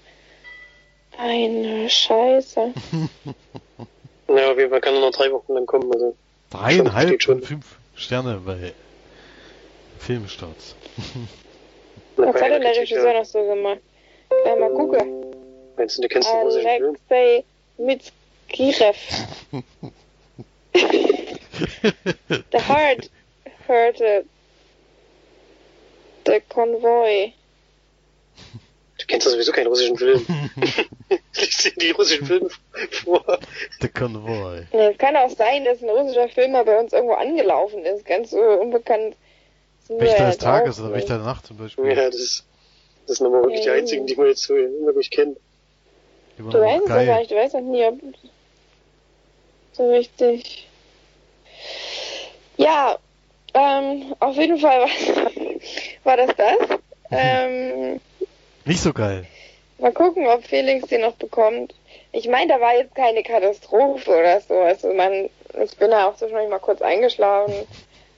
Eine 1.18 1.88
Scheiße. 1.90 2.72
Ja, 4.26 4.50
auf 4.50 4.58
jeden 4.58 4.70
Fall 4.70 4.80
kann 4.80 4.94
er 4.94 5.00
noch 5.00 5.10
drei 5.10 5.30
Wochen 5.30 5.54
dann 5.54 5.66
kommen. 5.66 5.92
Also. 5.92 6.16
Dreieinhalb 6.50 7.08
Steht 7.08 7.22
schon. 7.22 7.38
von 7.40 7.46
fünf 7.46 7.76
Sterne 7.94 8.40
bei 8.44 8.72
Filmstarts. 9.98 10.74
Was 12.16 12.34
hat 12.34 12.50
denn 12.50 12.62
der 12.62 12.74
Regisseur 12.74 13.12
ja. 13.12 13.18
noch 13.18 13.26
so 13.26 13.44
gemacht? 13.44 13.80
Äh, 14.46 14.56
mal 14.56 14.70
gucken. 14.70 15.26
Meinst 15.76 15.98
du, 15.98 16.02
du 16.02 16.08
kennst 16.08 16.28
den 16.28 16.40
russischen 16.40 16.68
Film? 16.68 16.96
Alexei 17.10 17.44
Mitskirev. 17.76 18.96
The 22.50 22.58
Heart 22.58 23.10
hörte. 23.66 24.24
The 26.26 26.40
Convoy. 26.48 27.32
Du 28.98 29.06
kennst 29.06 29.26
doch 29.26 29.32
sowieso 29.32 29.52
keinen 29.52 29.66
russischen 29.66 29.96
Film. 29.96 30.24
Liest 31.36 31.64
dir 31.64 31.72
die 31.76 31.90
russischen 31.90 32.26
Filme 32.26 32.48
vor. 32.90 33.38
The 33.80 33.88
Convoy. 33.88 34.64
Es 34.70 34.98
kann 34.98 35.16
auch 35.16 35.30
sein, 35.30 35.64
dass 35.64 35.82
ein 35.82 35.90
russischer 35.90 36.28
Film 36.28 36.52
mal 36.52 36.64
bei 36.64 36.78
uns 36.78 36.92
irgendwo 36.92 37.14
angelaufen 37.14 37.84
ist. 37.84 38.04
Ganz 38.04 38.32
unbekannt. 38.32 39.16
Wächter 39.88 40.26
des 40.26 40.36
ja 40.36 40.42
Tages 40.42 40.80
oder 40.80 40.94
Wächter 40.94 41.16
der 41.18 41.26
Nacht 41.26 41.46
zum 41.46 41.58
Beispiel. 41.58 41.86
Ja, 41.86 42.06
das 42.06 42.14
ist, 42.16 42.44
das 43.06 43.18
sind 43.18 43.26
aber 43.26 43.42
wirklich 43.42 43.60
die 43.62 43.68
Ja, 43.68 43.74
einzigen, 43.74 44.06
die 44.06 44.16
man 44.16 44.28
jetzt 44.28 44.44
so 44.44 44.54
wirklich 44.54 45.10
kennt. 45.10 45.38
Du 46.38 46.44
weißt 46.44 46.84
auch 46.84 46.86
es 46.86 46.90
aber 46.90 47.18
nicht, 47.18 47.30
du 47.30 47.36
weißt 47.36 47.54
noch 47.54 47.60
nie, 47.60 47.84
ob 47.84 47.98
so 49.72 49.90
richtig. 49.90 50.68
Ja, 52.56 52.98
ähm, 53.54 54.14
auf 54.20 54.36
jeden 54.36 54.58
Fall 54.58 54.80
war, 54.80 54.88
war 56.04 56.16
das 56.16 56.36
das. 56.36 56.78
Ähm, 57.10 58.00
Nicht 58.64 58.80
so 58.80 58.92
geil. 58.92 59.26
mal 59.78 59.92
gucken, 59.92 60.26
ob 60.26 60.44
Felix 60.44 60.88
den 60.88 61.02
noch 61.02 61.14
bekommt. 61.14 61.74
Ich 62.12 62.28
meine, 62.28 62.52
da 62.52 62.60
war 62.60 62.74
jetzt 62.76 62.94
keine 62.94 63.22
Katastrophe 63.22 64.10
oder 64.10 64.40
so. 64.40 64.54
Also 64.54 64.92
man, 64.92 65.28
ich 65.62 65.76
bin 65.76 65.90
da 65.90 66.08
auch 66.08 66.16
zwischendurch 66.16 66.48
mal 66.48 66.58
kurz 66.60 66.80
eingeschlafen. 66.82 67.54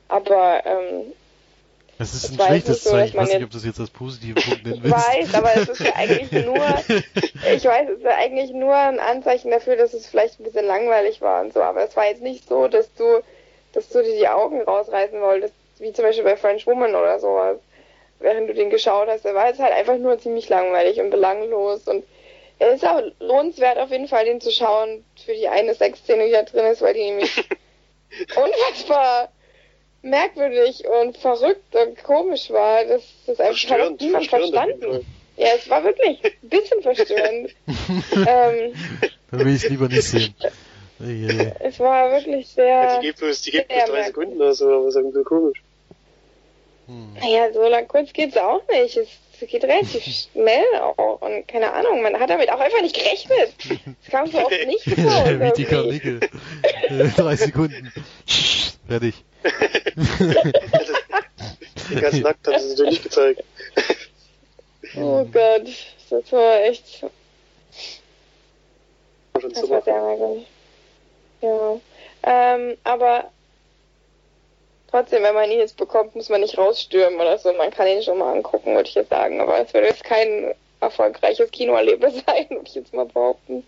Aber 0.08 0.64
ähm, 0.64 1.12
Es 1.98 2.14
ist 2.14 2.30
ein 2.30 2.38
schlechtes 2.40 2.84
so, 2.84 2.90
Zeichen. 2.90 3.08
Ich 3.08 3.16
weiß 3.16 3.32
nicht, 3.34 3.44
ob 3.44 3.50
das 3.50 3.64
jetzt 3.64 3.80
als 3.80 3.90
positiven 3.90 4.40
Punkt 4.42 4.64
nennen 4.64 4.76
ich 4.76 4.82
willst. 4.84 4.96
weiß, 5.08 5.34
aber 5.34 5.56
es 5.56 5.68
ist 5.68 5.80
ja 5.80 5.94
eigentlich 5.96 6.30
nur, 6.44 6.84
ich 7.54 7.64
weiß, 7.64 7.88
es 7.88 7.98
ist 7.98 8.04
ja 8.04 8.16
eigentlich 8.16 8.50
nur 8.52 8.74
ein 8.76 9.00
Anzeichen 9.00 9.50
dafür, 9.50 9.76
dass 9.76 9.94
es 9.94 10.06
vielleicht 10.06 10.38
ein 10.38 10.44
bisschen 10.44 10.66
langweilig 10.66 11.20
war 11.20 11.42
und 11.42 11.52
so. 11.54 11.62
Aber 11.62 11.82
es 11.82 11.96
war 11.96 12.06
jetzt 12.06 12.22
nicht 12.22 12.46
so, 12.48 12.68
dass 12.68 12.92
du, 12.94 13.20
dass 13.76 13.90
du 13.90 14.02
dir 14.02 14.16
die 14.16 14.28
Augen 14.28 14.62
rausreißen 14.62 15.20
wolltest, 15.20 15.54
wie 15.78 15.92
zum 15.92 16.06
Beispiel 16.06 16.24
bei 16.24 16.36
French 16.36 16.66
Woman 16.66 16.94
oder 16.94 17.20
sowas. 17.20 17.58
Während 18.18 18.48
du 18.48 18.54
den 18.54 18.70
geschaut 18.70 19.08
hast, 19.08 19.26
der 19.26 19.34
war 19.34 19.48
jetzt 19.48 19.60
halt 19.60 19.74
einfach 19.74 19.98
nur 19.98 20.18
ziemlich 20.18 20.48
langweilig 20.48 20.98
und 20.98 21.10
belanglos 21.10 21.86
und 21.86 22.02
er 22.58 22.72
ist 22.72 22.86
auch 22.86 23.02
lohnenswert 23.20 23.76
auf 23.76 23.90
jeden 23.90 24.08
Fall, 24.08 24.24
den 24.24 24.40
zu 24.40 24.50
schauen 24.50 25.04
für 25.22 25.34
die 25.34 25.46
eine 25.46 25.74
Sexszene, 25.74 26.24
die 26.24 26.32
da 26.32 26.42
drin 26.42 26.64
ist, 26.64 26.80
weil 26.80 26.94
die 26.94 27.04
nämlich 27.04 27.36
unfassbar 28.34 29.30
merkwürdig 30.00 30.84
und 30.88 31.18
verrückt 31.18 31.76
und 31.76 32.02
komisch 32.02 32.48
war. 32.48 32.82
Das, 32.86 33.02
das 33.26 33.38
einfach 33.40 33.52
hat 33.52 33.58
Verstörend, 33.58 34.00
niemand 34.00 34.26
verstanden. 34.28 35.06
Ja, 35.36 35.48
es 35.54 35.68
war 35.68 35.84
wirklich 35.84 36.24
ein 36.24 36.48
bisschen 36.48 36.80
verstörend. 36.80 37.54
ähm, 37.66 38.72
Dann 39.30 39.40
will 39.40 39.54
ich 39.54 39.64
es 39.64 39.68
lieber 39.68 39.88
nicht 39.88 40.04
sehen. 40.04 40.34
Es 41.60 41.78
war 41.78 42.10
wirklich 42.12 42.54
Ja. 42.56 42.90
sehr. 42.90 43.00
Die 43.00 43.06
geht 43.08 43.16
bloß, 43.18 43.42
die 43.42 43.50
geht 43.50 43.68
bloß 43.68 43.78
drei 43.78 43.86
merkwürdig. 43.92 44.06
Sekunden 44.06 44.36
oder 44.40 44.54
so, 44.54 44.72
aber 44.72 44.88
ist 44.88 44.96
irgendwie 44.96 45.22
komisch. 45.24 45.62
Hm. 46.86 47.14
Naja, 47.20 47.52
so 47.52 47.62
lang 47.68 47.86
kurz 47.88 48.12
geht's 48.12 48.36
auch 48.36 48.62
nicht. 48.70 48.96
Es 48.96 49.08
geht 49.48 49.64
relativ 49.64 50.02
schnell 50.32 50.64
auch. 50.80 51.20
Und 51.20 51.46
keine 51.48 51.72
Ahnung, 51.72 52.00
man 52.02 52.18
hat 52.18 52.30
damit 52.30 52.50
auch 52.50 52.60
einfach 52.60 52.80
nicht 52.80 52.94
gerechnet. 52.96 53.52
Es 54.04 54.10
kam 54.10 54.26
so 54.28 54.38
oft 54.38 54.66
nicht 54.66 54.84
vor. 54.84 54.94
Wie 54.94 55.52
die. 55.56 55.64
Karnickel. 55.64 56.20
Drei 57.16 57.36
Sekunden. 57.36 57.92
Fertig. 58.88 59.14
Den 61.90 62.00
ganzen 62.00 62.22
Nackt 62.22 62.46
haben 62.46 62.58
sie 62.58 62.74
dir 62.76 62.84
nicht 62.84 63.02
gezeigt. 63.02 63.42
Oh 64.96 65.24
Gott, 65.24 65.66
das 66.10 66.32
war 66.32 66.60
echt. 66.62 67.02
War 67.02 67.10
Schon 69.42 69.50
Das 69.52 69.60
super. 69.60 69.74
war 69.74 69.82
sehr 69.82 70.00
merkwürdig. 70.02 70.46
Ja. 71.40 71.80
Ähm, 72.22 72.76
aber 72.84 73.30
trotzdem, 74.90 75.22
wenn 75.22 75.34
man 75.34 75.50
ihn 75.50 75.58
jetzt 75.58 75.76
bekommt, 75.76 76.16
muss 76.16 76.28
man 76.28 76.40
nicht 76.40 76.58
rausstürmen 76.58 77.20
oder 77.20 77.38
so. 77.38 77.52
Man 77.52 77.70
kann 77.70 77.86
ihn 77.86 78.02
schon 78.02 78.18
mal 78.18 78.32
angucken, 78.32 78.74
würde 78.74 78.88
ich 78.88 78.94
jetzt 78.94 79.10
sagen. 79.10 79.40
Aber 79.40 79.58
es 79.60 79.72
wird 79.74 79.84
jetzt 79.84 80.04
kein 80.04 80.54
erfolgreiches 80.80 81.50
Kinoerlebnis 81.50 82.14
sein, 82.26 82.46
würde 82.50 82.66
ich 82.66 82.74
jetzt 82.74 82.94
mal 82.94 83.06
behaupten. 83.06 83.66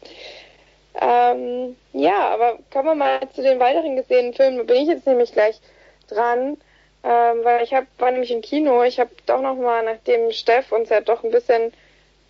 Ähm, 1.00 1.76
ja, 1.92 2.28
aber 2.30 2.58
kommen 2.72 2.88
wir 2.88 2.94
mal 2.94 3.20
zu 3.34 3.42
den 3.42 3.60
weiteren 3.60 3.96
gesehenen 3.96 4.34
Filmen. 4.34 4.58
Da 4.58 4.64
bin 4.64 4.82
ich 4.82 4.88
jetzt 4.88 5.06
nämlich 5.06 5.32
gleich 5.32 5.60
dran. 6.08 6.56
Ähm, 7.04 7.44
weil 7.44 7.62
ich 7.62 7.72
hab, 7.72 7.84
war 7.98 8.10
nämlich 8.10 8.32
im 8.32 8.40
Kino. 8.40 8.82
Ich 8.82 8.98
habe 8.98 9.10
doch 9.26 9.40
noch 9.40 9.54
mal, 9.54 9.84
nachdem 9.84 10.32
Steff 10.32 10.72
uns 10.72 10.88
ja 10.88 11.00
doch 11.00 11.22
ein 11.22 11.30
bisschen 11.30 11.72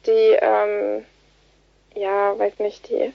die, 0.06 0.36
ähm, 0.40 1.06
ja, 1.94 2.38
weiß 2.38 2.58
nicht, 2.58 2.88
die 2.88 3.12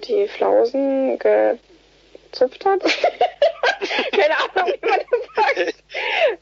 die 0.00 0.28
Flausen 0.28 1.18
gezupft 1.18 2.64
hat. 2.64 2.82
Keine 4.12 4.34
Ahnung, 4.36 4.74
wie 4.80 4.88
man 4.88 5.00
das 5.10 5.34
sagt. 5.34 5.74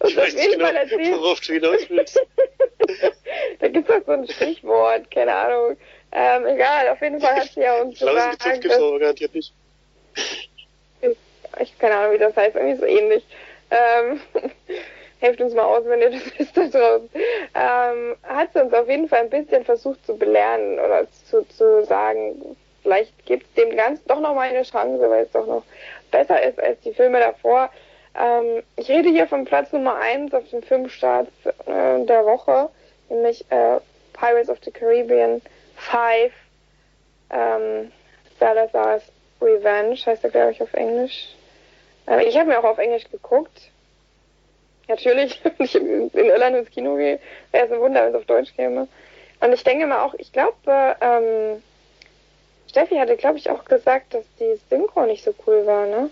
Und 0.01 0.11
Ich 0.11 0.17
weiß 0.17 0.35
nicht 0.35 0.53
genau, 0.53 1.21
worauf 1.21 1.41
du 1.41 1.53
hinaus 1.55 1.89
willst. 1.89 2.21
da 3.61 3.69
gibt 3.69 3.89
es 3.89 3.97
doch 3.97 4.07
so 4.07 4.13
ein 4.13 4.29
Stichwort, 4.29 5.11
keine 5.11 5.35
Ahnung. 5.35 5.77
Ähm, 6.11 6.47
egal, 6.47 6.89
auf 6.89 7.01
jeden 7.01 7.21
Fall 7.21 7.37
hat 7.37 7.51
sie 7.51 7.61
ja 7.61 7.81
uns 7.81 7.99
Flausen 7.99 8.17
gesagt, 8.17 8.43
gezupft 8.43 8.61
gibt's 8.61 8.77
dass, 8.77 8.87
aber 8.87 8.99
garantiert 8.99 9.35
nicht. 9.35 9.53
ich 11.61 11.79
keine 11.79 11.97
Ahnung, 11.97 12.15
wie 12.15 12.19
das 12.19 12.37
heißt, 12.37 12.57
irgendwie 12.57 12.79
so 12.79 12.87
ähnlich. 12.87 13.25
Ähm, 13.71 14.21
helft 15.21 15.41
uns 15.41 15.55
mal 15.55 15.65
aus, 15.65 15.85
wenn 15.85 16.01
ihr 16.01 16.11
das 16.11 16.39
wisst 16.39 16.57
da 16.57 16.67
draußen. 16.67 17.11
Ähm, 17.55 18.17
hat 18.23 18.53
sie 18.53 18.61
uns 18.61 18.73
auf 18.73 18.89
jeden 18.89 19.09
Fall 19.09 19.21
ein 19.21 19.31
bisschen 19.31 19.65
versucht 19.65 20.05
zu 20.07 20.17
belehren 20.17 20.79
oder 20.79 21.07
zu, 21.29 21.47
zu 21.49 21.85
sagen, 21.85 22.57
vielleicht 22.89 23.27
gibt 23.27 23.47
es 23.47 23.63
dem 23.63 23.77
Ganzen 23.77 24.07
doch 24.09 24.19
noch 24.19 24.35
mal 24.35 24.49
eine 24.49 24.63
Chance, 24.63 25.11
weil 25.11 25.25
es 25.25 25.31
doch 25.33 25.47
noch 25.47 25.63
besser 26.11 26.43
ist 26.43 26.59
als 26.59 26.81
die 26.81 26.95
Filme 26.95 27.21
davor. 27.21 27.69
Ähm, 28.19 28.63
ich 28.77 28.89
rede 28.89 29.11
hier 29.11 29.27
von 29.27 29.45
Platz 29.45 29.73
Nummer 29.73 29.97
1 29.97 30.33
auf 30.33 30.49
dem 30.49 30.63
Filmstart 30.63 31.29
äh, 31.45 32.07
der 32.07 32.25
Woche, 32.25 32.71
nämlich 33.11 33.45
äh, 33.51 33.79
Pirates 34.15 34.49
of 34.49 34.57
the 34.65 34.71
Caribbean 34.71 35.43
5, 35.77 36.33
ähm, 37.31 37.93
Salazar's 38.41 39.03
Revenge, 39.43 39.97
heißt 40.07 40.25
er 40.25 40.31
glaube 40.31 40.53
ich 40.53 40.63
auf 40.63 40.73
Englisch. 40.73 41.29
Äh, 42.07 42.25
ich 42.25 42.39
habe 42.39 42.49
mir 42.49 42.59
auch 42.59 42.65
auf 42.65 42.79
Englisch 42.79 43.05
geguckt. 43.11 43.71
Natürlich, 44.89 45.39
wenn 45.45 45.53
ich 45.59 45.75
in, 45.75 46.11
Irland 46.15 46.57
ins 46.57 46.71
Kino 46.71 46.97
gehe, 46.97 47.21
wäre 47.53 47.67
es 47.67 47.73
ein 47.73 47.81
Wunder, 47.81 48.01
wenn 48.01 48.15
es 48.15 48.19
auf 48.19 48.25
Deutsch 48.25 48.55
käme. 48.57 48.89
Und 49.41 49.53
ich 49.53 49.63
denke 49.63 49.87
mal 49.87 50.03
auch, 50.05 50.15
ich 50.15 50.33
glaube, 50.33 50.97
ähm, 51.03 51.63
Steffi 52.69 52.97
hatte, 52.97 53.17
glaube 53.17 53.39
ich, 53.39 53.51
auch 53.51 53.65
gesagt, 53.65 54.15
dass 54.15 54.25
die 54.39 54.59
Synchro 54.69 55.07
nicht 55.07 55.25
so 55.25 55.35
cool 55.47 55.67
war, 55.67 55.87
ne? 55.87 56.11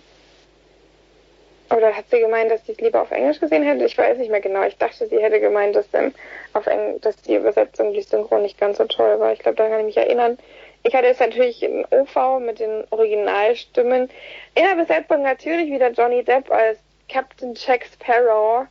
Oder 1.74 1.96
hat 1.96 2.08
sie 2.10 2.20
gemeint, 2.20 2.50
dass 2.50 2.64
sie 2.64 2.72
es 2.72 2.80
lieber 2.80 3.02
auf 3.02 3.10
Englisch 3.10 3.40
gesehen 3.40 3.64
hätte? 3.64 3.84
Ich 3.84 3.98
weiß 3.98 4.18
nicht 4.18 4.30
mehr 4.30 4.40
genau. 4.40 4.62
Ich 4.62 4.78
dachte, 4.78 5.08
sie 5.08 5.18
hätte 5.18 5.40
gemeint, 5.40 5.74
dass, 5.74 5.86
ähm, 5.94 6.14
auf 6.52 6.66
Eng 6.66 7.00
dass 7.00 7.16
die 7.22 7.34
Übersetzung, 7.34 7.92
die 7.92 8.02
Synchro 8.02 8.38
nicht 8.38 8.58
ganz 8.58 8.78
so 8.78 8.84
toll 8.84 9.18
war. 9.18 9.32
Ich 9.32 9.40
glaube, 9.40 9.56
daran 9.56 9.72
kann 9.72 9.80
ich 9.80 9.86
mich 9.86 9.96
erinnern. 9.96 10.38
Ich 10.84 10.94
hatte 10.94 11.08
jetzt 11.08 11.20
natürlich 11.20 11.64
in 11.64 11.84
OV 11.90 12.38
mit 12.38 12.60
den 12.60 12.84
Originalstimmen. 12.90 14.08
In 14.54 14.64
der 14.64 14.76
Besetzung 14.76 15.22
natürlich 15.22 15.70
wieder 15.72 15.90
Johnny 15.90 16.22
Depp 16.22 16.50
als 16.52 16.78
Captain 17.08 17.54
Jack 17.54 17.84
Sparrow. 17.86 18.66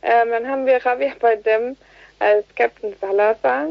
Ähm, 0.00 0.30
dann 0.30 0.48
haben 0.48 0.64
wir 0.64 0.78
Javier 0.78 1.12
Bardem 1.20 1.76
als 2.18 2.46
Captain 2.56 2.94
Salazar. 3.00 3.66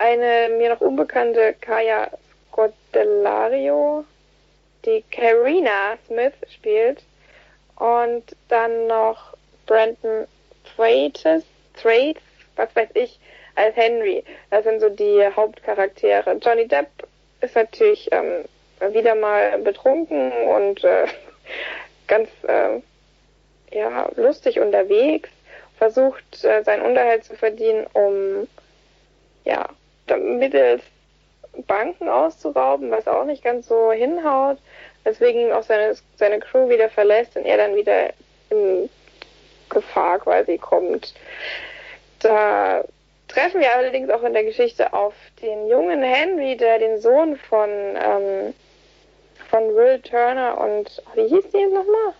Eine 0.00 0.48
mir 0.56 0.70
noch 0.70 0.80
unbekannte 0.80 1.54
Kaya 1.60 2.10
Scodelario, 2.48 4.04
die 4.84 5.04
Karina 5.10 5.98
Smith 6.06 6.32
spielt. 6.48 7.02
Und 7.76 8.24
dann 8.48 8.86
noch 8.86 9.36
Brandon 9.66 10.26
Thwaites, 10.74 11.44
Thwaites, 11.80 12.22
was 12.56 12.74
weiß 12.74 12.88
ich, 12.94 13.20
als 13.54 13.76
Henry. 13.76 14.24
Das 14.50 14.64
sind 14.64 14.80
so 14.80 14.88
die 14.88 15.22
Hauptcharaktere. 15.36 16.36
Johnny 16.40 16.66
Depp 16.66 16.88
ist 17.40 17.54
natürlich 17.54 18.08
ähm, 18.10 18.44
wieder 18.92 19.14
mal 19.14 19.58
betrunken 19.58 20.32
und 20.32 20.82
äh, 20.82 21.06
ganz 22.06 22.28
äh, 22.44 22.80
ja, 23.70 24.10
lustig 24.16 24.60
unterwegs, 24.60 25.30
versucht 25.78 26.44
äh, 26.44 26.62
seinen 26.64 26.82
Unterhalt 26.82 27.24
zu 27.24 27.36
verdienen, 27.36 27.86
um 27.92 28.48
ja, 29.44 29.68
mittels 30.16 30.82
Banken 31.66 32.08
auszurauben, 32.08 32.90
was 32.90 33.08
auch 33.08 33.24
nicht 33.24 33.42
ganz 33.42 33.66
so 33.66 33.92
hinhaut, 33.92 34.58
weswegen 35.04 35.52
auch 35.52 35.62
seine, 35.62 35.96
seine 36.16 36.38
Crew 36.38 36.68
wieder 36.68 36.88
verlässt 36.88 37.36
und 37.36 37.44
er 37.44 37.56
dann 37.56 37.74
wieder 37.74 38.10
in 38.50 38.88
Gefahr 39.68 40.18
quasi 40.18 40.58
kommt. 40.58 41.14
Da 42.20 42.84
treffen 43.28 43.60
wir 43.60 43.74
allerdings 43.74 44.10
auch 44.10 44.22
in 44.22 44.32
der 44.32 44.44
Geschichte 44.44 44.92
auf 44.92 45.14
den 45.40 45.68
jungen 45.68 46.02
Henry, 46.02 46.56
der 46.56 46.78
den 46.78 47.00
Sohn 47.00 47.36
von, 47.36 47.70
ähm, 47.70 48.54
von 49.48 49.74
Will 49.74 50.00
Turner 50.00 50.60
und, 50.60 51.02
wie 51.14 51.28
hieß 51.28 51.50
die 51.52 51.58
jetzt 51.58 51.72
nochmal? 51.72 52.14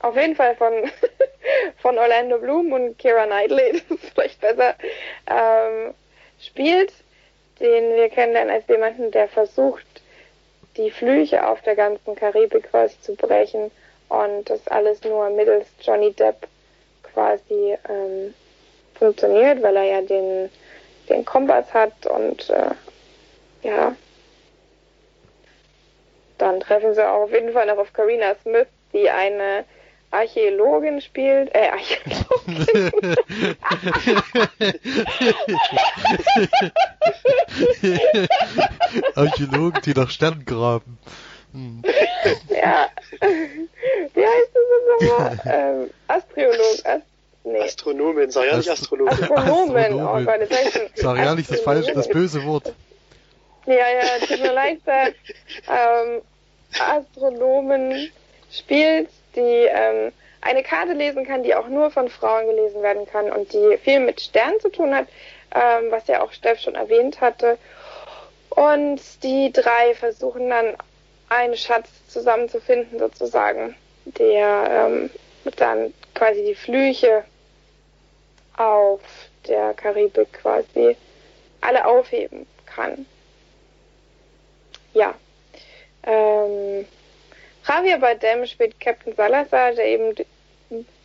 Auf 0.00 0.16
jeden 0.16 0.34
Fall 0.34 0.56
von, 0.56 0.72
von 1.82 1.98
Orlando 1.98 2.38
Bloom 2.38 2.72
und 2.72 2.98
Kira 2.98 3.26
Knightley, 3.26 3.72
das 3.88 3.98
ist 3.98 4.10
vielleicht 4.14 4.40
besser, 4.40 4.74
ähm, 5.26 5.94
spielt, 6.42 6.92
den 7.60 7.94
wir 7.94 8.08
kennenlernen 8.08 8.54
als 8.54 8.66
jemanden, 8.68 9.10
der 9.10 9.28
versucht, 9.28 9.86
die 10.76 10.90
Flüche 10.90 11.46
auf 11.46 11.60
der 11.62 11.76
ganzen 11.76 12.14
Karibik 12.14 12.70
quasi 12.70 12.94
zu 13.00 13.14
brechen 13.14 13.70
und 14.08 14.48
das 14.48 14.66
alles 14.68 15.02
nur 15.04 15.28
mittels 15.30 15.66
Johnny 15.80 16.12
Depp 16.12 16.46
quasi 17.12 17.76
ähm, 17.88 18.34
funktioniert, 18.94 19.62
weil 19.62 19.76
er 19.76 19.84
ja 19.84 20.02
den, 20.02 20.50
den 21.08 21.24
Kompass 21.24 21.72
hat 21.72 22.06
und 22.06 22.48
äh, 22.50 22.70
ja, 23.62 23.94
dann 26.38 26.60
treffen 26.60 26.94
sie 26.94 27.06
auch 27.06 27.24
auf 27.24 27.32
jeden 27.32 27.52
Fall 27.52 27.66
noch 27.66 27.78
auf 27.78 27.92
Karina 27.92 28.34
Smith, 28.42 28.68
die 28.92 29.10
eine 29.10 29.64
Archäologin 30.10 31.00
spielt, 31.00 31.54
äh, 31.54 31.70
Archäologin. 31.70 33.16
Archäologen, 39.14 39.82
die 39.84 39.94
nach 39.94 40.10
Sternen 40.10 40.44
graben. 40.44 40.98
Hm. 41.52 41.82
Ja. 42.48 42.88
Wie 43.20 44.26
heißt 44.26 44.50
das 44.54 44.62
nochmal? 45.00 45.38
ähm, 45.46 45.90
Astrolog. 46.08 46.84
Ast 46.84 47.04
nee. 47.44 47.60
Astronomin, 47.60 48.30
sag 48.30 48.46
ja 48.46 48.56
nicht 48.56 48.70
Astrologin. 48.70 49.12
Astronomin, 49.12 49.94
oh 49.94 50.24
Gott, 50.24 50.40
jetzt 50.40 50.52
heißt 50.52 50.80
Sag 50.96 51.18
ja 51.18 51.34
nicht 51.34 51.50
das 51.50 51.60
falsche, 51.60 51.92
das 51.92 52.08
böse 52.08 52.44
Wort. 52.44 52.72
Ja, 53.66 53.74
ja, 53.74 54.26
tut 54.26 54.40
mir 54.40 54.52
leid, 54.52 54.80
ähm, 54.86 56.22
Astronomen 56.78 58.10
spielt, 58.50 59.08
die 59.36 59.66
ähm, 59.68 60.12
eine 60.40 60.62
Karte 60.62 60.92
lesen 60.92 61.26
kann, 61.26 61.42
die 61.42 61.54
auch 61.54 61.68
nur 61.68 61.90
von 61.90 62.08
Frauen 62.08 62.46
gelesen 62.46 62.82
werden 62.82 63.06
kann 63.06 63.30
und 63.30 63.52
die 63.52 63.78
viel 63.78 64.00
mit 64.00 64.20
Sternen 64.20 64.58
zu 64.60 64.70
tun 64.70 64.94
hat, 64.94 65.06
ähm, 65.54 65.90
was 65.90 66.06
ja 66.06 66.22
auch 66.22 66.32
Steff 66.32 66.60
schon 66.60 66.74
erwähnt 66.74 67.20
hatte. 67.20 67.58
Und 68.50 69.00
die 69.22 69.52
drei 69.52 69.94
versuchen 69.94 70.48
dann 70.50 70.76
einen 71.28 71.56
Schatz 71.56 71.88
zusammenzufinden, 72.08 72.98
sozusagen, 72.98 73.76
der 74.04 74.88
ähm, 74.88 75.10
dann 75.56 75.94
quasi 76.14 76.44
die 76.44 76.54
Flüche 76.54 77.24
auf 78.56 79.00
der 79.46 79.72
Karibik 79.74 80.32
quasi 80.32 80.96
alle 81.60 81.86
aufheben 81.86 82.46
kann. 82.66 83.06
Ja. 84.92 85.14
Ähm, 86.02 86.86
Javier 87.66 87.98
Bardem 87.98 88.46
spielt 88.46 88.80
Captain 88.80 89.14
Salazar, 89.14 89.72
der 89.72 89.86
eben 89.86 90.14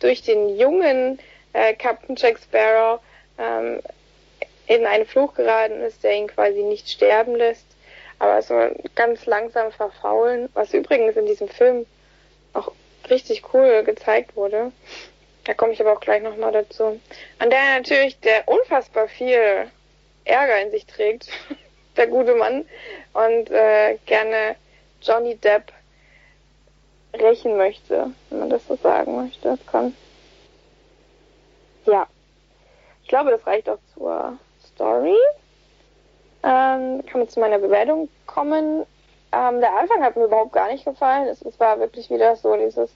durch 0.00 0.22
den 0.22 0.56
jungen 0.58 1.18
äh, 1.52 1.74
Captain 1.74 2.16
Jack 2.16 2.38
Sparrow 2.38 3.00
ähm, 3.38 3.80
in 4.66 4.86
einen 4.86 5.06
Fluch 5.06 5.34
geraten 5.34 5.80
ist, 5.82 6.02
der 6.02 6.14
ihn 6.14 6.26
quasi 6.26 6.62
nicht 6.62 6.88
sterben 6.88 7.36
lässt 7.36 7.66
aber 8.18 8.42
so 8.42 8.54
ganz 8.94 9.26
langsam 9.26 9.72
verfaulen, 9.72 10.48
was 10.54 10.72
übrigens 10.72 11.16
in 11.16 11.26
diesem 11.26 11.48
Film 11.48 11.86
auch 12.54 12.72
richtig 13.10 13.42
cool 13.52 13.82
gezeigt 13.84 14.36
wurde. 14.36 14.72
Da 15.44 15.54
komme 15.54 15.72
ich 15.72 15.80
aber 15.80 15.92
auch 15.92 16.00
gleich 16.00 16.22
nochmal 16.22 16.52
dazu. 16.52 17.00
An 17.38 17.50
der 17.50 17.78
natürlich 17.78 18.18
der 18.20 18.48
unfassbar 18.48 19.08
viel 19.08 19.70
Ärger 20.24 20.60
in 20.60 20.70
sich 20.70 20.86
trägt, 20.86 21.28
der 21.96 22.06
gute 22.08 22.34
Mann, 22.34 22.66
und 23.12 23.50
äh, 23.50 23.98
gerne 24.06 24.56
Johnny 25.02 25.36
Depp 25.36 25.72
rächen 27.20 27.56
möchte, 27.56 28.10
wenn 28.30 28.38
man 28.38 28.50
das 28.50 28.66
so 28.66 28.76
sagen 28.76 29.16
möchte. 29.16 29.48
Das 29.48 29.66
kann. 29.66 29.94
Ja. 31.86 32.06
Ich 33.02 33.08
glaube, 33.08 33.30
das 33.30 33.46
reicht 33.46 33.68
auch 33.68 33.78
zur 33.94 34.38
Story. 34.74 35.16
Ähm, 36.42 37.04
kann 37.06 37.20
man 37.20 37.28
zu 37.28 37.40
meiner 37.40 37.58
Bewertung 37.58 38.08
kommen. 38.26 38.84
Ähm, 39.32 39.60
der 39.60 39.76
Anfang 39.76 40.02
hat 40.02 40.16
mir 40.16 40.24
überhaupt 40.24 40.52
gar 40.52 40.68
nicht 40.68 40.84
gefallen. 40.84 41.28
Es, 41.28 41.42
es 41.42 41.58
war 41.60 41.78
wirklich 41.78 42.10
wieder 42.10 42.36
so 42.36 42.56
dieses 42.56 42.90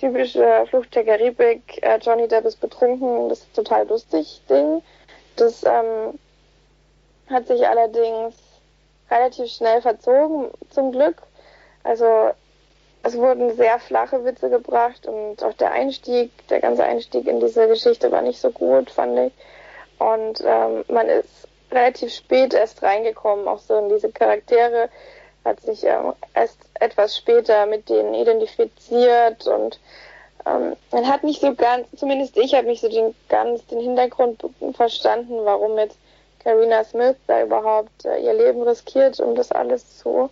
typische 0.00 0.66
Flucht 0.68 0.94
der 0.94 1.04
Karibik, 1.04 1.82
äh, 1.82 1.98
Johnny 1.98 2.26
Depp 2.26 2.46
ist 2.46 2.60
betrunken, 2.60 3.28
das 3.28 3.40
ist 3.40 3.54
total 3.54 3.86
lustig 3.86 4.40
Ding. 4.48 4.82
Das 5.36 5.62
ähm, 5.62 6.18
hat 7.28 7.46
sich 7.46 7.66
allerdings 7.66 8.34
relativ 9.10 9.50
schnell 9.50 9.82
verzogen, 9.82 10.50
zum 10.70 10.92
Glück. 10.92 11.16
Also 11.84 12.30
es 13.02 13.16
wurden 13.16 13.56
sehr 13.56 13.78
flache 13.78 14.24
Witze 14.24 14.50
gebracht 14.50 15.06
und 15.06 15.42
auch 15.42 15.54
der 15.54 15.72
Einstieg, 15.72 16.30
der 16.48 16.60
ganze 16.60 16.84
Einstieg 16.84 17.26
in 17.26 17.40
diese 17.40 17.66
Geschichte 17.66 18.12
war 18.12 18.22
nicht 18.22 18.40
so 18.40 18.50
gut, 18.50 18.90
fand 18.90 19.18
ich. 19.18 19.32
Und 19.98 20.42
ähm, 20.44 20.84
man 20.88 21.08
ist 21.08 21.48
relativ 21.70 22.12
spät 22.12 22.52
erst 22.54 22.82
reingekommen, 22.82 23.48
auch 23.48 23.58
so 23.58 23.78
in 23.78 23.88
diese 23.88 24.10
Charaktere, 24.10 24.88
hat 25.44 25.60
sich 25.60 25.84
ähm, 25.84 26.12
erst 26.34 26.58
etwas 26.74 27.16
später 27.16 27.66
mit 27.66 27.88
denen 27.88 28.14
identifiziert 28.14 29.46
und 29.46 29.78
ähm, 30.46 30.76
man 30.90 31.08
hat 31.08 31.22
nicht 31.22 31.40
so 31.40 31.54
ganz, 31.54 31.86
zumindest 31.96 32.36
ich 32.36 32.54
habe 32.54 32.66
nicht 32.66 32.80
so 32.80 32.88
den 32.88 33.14
ganz 33.28 33.64
den 33.66 33.80
Hintergrund 33.80 34.44
verstanden, 34.74 35.38
warum 35.44 35.78
jetzt 35.78 35.98
Karina 36.42 36.84
Smith 36.84 37.16
da 37.26 37.42
überhaupt 37.42 38.04
äh, 38.04 38.18
ihr 38.18 38.34
Leben 38.34 38.62
riskiert, 38.62 39.20
um 39.20 39.34
das 39.34 39.52
alles 39.52 39.98
zu, 39.98 40.30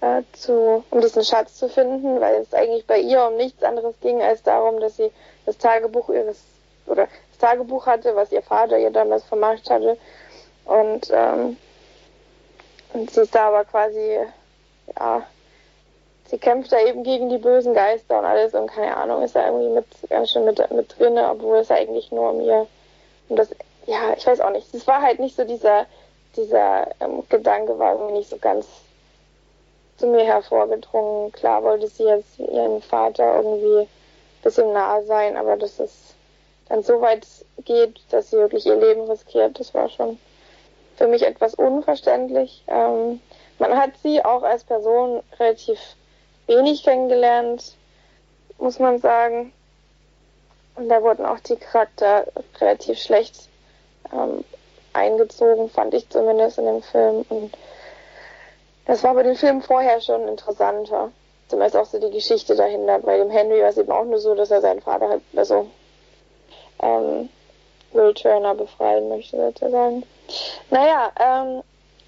äh, 0.00 0.22
zu, 0.32 0.84
um 0.90 1.00
diesen 1.00 1.24
Schatz 1.24 1.56
zu 1.56 1.68
finden, 1.68 2.20
weil 2.20 2.42
es 2.42 2.52
eigentlich 2.54 2.86
bei 2.86 2.98
ihr 2.98 3.24
um 3.26 3.36
nichts 3.36 3.62
anderes 3.62 3.94
ging 4.00 4.22
als 4.22 4.42
darum, 4.42 4.80
dass 4.80 4.96
sie 4.96 5.10
das 5.46 5.58
Tagebuch 5.58 6.08
ihres 6.08 6.42
oder 6.86 7.08
das 7.30 7.38
Tagebuch 7.38 7.86
hatte, 7.86 8.14
was 8.14 8.32
ihr 8.32 8.42
Vater 8.42 8.78
ihr 8.78 8.90
damals 8.90 9.24
vermacht 9.24 9.70
hatte 9.70 9.96
und, 10.64 11.10
ähm, 11.12 11.56
und 12.92 13.10
sie 13.10 13.22
ist 13.22 13.34
da 13.34 13.48
aber 13.48 13.64
quasi, 13.64 14.18
ja, 14.98 15.22
sie 16.26 16.38
kämpft 16.38 16.72
da 16.72 16.78
eben 16.80 17.04
gegen 17.04 17.28
die 17.28 17.38
bösen 17.38 17.74
Geister 17.74 18.18
und 18.18 18.24
alles 18.24 18.54
und 18.54 18.68
keine 18.68 18.96
Ahnung, 18.96 19.22
ist 19.22 19.36
da 19.36 19.46
irgendwie 19.46 19.68
mit, 19.68 19.86
ganz 20.08 20.30
schön 20.30 20.44
mit, 20.44 20.70
mit 20.70 20.98
drin, 20.98 21.18
obwohl 21.18 21.58
es 21.58 21.70
eigentlich 21.70 22.10
nur 22.12 22.30
um 22.30 22.40
ihr, 22.40 22.66
um 23.28 23.36
das, 23.36 23.50
ja, 23.86 24.14
ich 24.16 24.26
weiß 24.26 24.40
auch 24.40 24.50
nicht. 24.50 24.72
Es 24.74 24.86
war 24.86 25.02
halt 25.02 25.18
nicht 25.18 25.36
so 25.36 25.44
dieser, 25.44 25.86
dieser 26.36 26.88
ähm, 27.00 27.22
Gedanke 27.28 27.78
war 27.78 27.92
irgendwie 27.92 28.18
nicht 28.18 28.30
so 28.30 28.38
ganz 28.38 28.66
zu 29.96 30.06
mir 30.06 30.24
hervorgedrungen. 30.24 31.32
Klar 31.32 31.62
wollte 31.62 31.88
sie 31.88 32.04
jetzt 32.04 32.38
ihren 32.38 32.82
Vater 32.82 33.36
irgendwie 33.36 33.80
ein 33.80 33.88
bisschen 34.42 34.72
nahe 34.72 35.04
sein, 35.04 35.36
aber 35.36 35.56
dass 35.56 35.78
es 35.78 36.14
dann 36.68 36.82
so 36.82 37.00
weit 37.00 37.26
geht, 37.64 38.00
dass 38.10 38.30
sie 38.30 38.36
wirklich 38.36 38.66
ihr 38.66 38.76
Leben 38.76 39.02
riskiert, 39.10 39.58
das 39.60 39.74
war 39.74 39.88
schon 39.88 40.18
für 40.96 41.06
mich 41.06 41.22
etwas 41.22 41.54
unverständlich. 41.54 42.62
Ähm, 42.68 43.20
man 43.58 43.76
hat 43.76 43.90
sie 44.02 44.24
auch 44.24 44.42
als 44.42 44.64
Person 44.64 45.22
relativ 45.38 45.78
wenig 46.46 46.82
kennengelernt, 46.82 47.74
muss 48.58 48.78
man 48.78 48.98
sagen. 48.98 49.52
Und 50.76 50.88
da 50.88 51.02
wurden 51.02 51.24
auch 51.24 51.40
die 51.40 51.56
Charakter 51.56 52.26
relativ 52.60 52.98
schlecht 52.98 53.48
ähm, 54.12 54.44
eingezogen, 54.92 55.68
fand 55.68 55.94
ich 55.94 56.08
zumindest 56.08 56.58
in 56.58 56.66
dem 56.66 56.82
Film. 56.82 57.24
Und 57.28 57.56
das 58.86 59.02
war 59.02 59.14
bei 59.14 59.22
dem 59.22 59.36
Film 59.36 59.62
vorher 59.62 60.00
schon 60.00 60.28
interessanter. 60.28 61.10
Zumindest 61.48 61.76
auch 61.76 61.86
so 61.86 61.98
die 61.98 62.10
Geschichte 62.10 62.54
dahinter. 62.54 62.98
Bei 63.00 63.18
dem 63.18 63.30
Henry 63.30 63.60
war 63.60 63.68
es 63.68 63.78
eben 63.78 63.92
auch 63.92 64.04
nur 64.04 64.18
so, 64.18 64.34
dass 64.34 64.50
er 64.50 64.60
seinen 64.60 64.80
Vater 64.80 65.08
halt, 65.08 65.22
also 65.36 65.66
ähm, 66.82 67.28
Will 67.92 68.14
Turner 68.14 68.54
befreien 68.54 69.08
möchte, 69.08 69.36
sozusagen. 69.36 70.04
Naja, 70.70 71.12
ähm, 71.20 71.62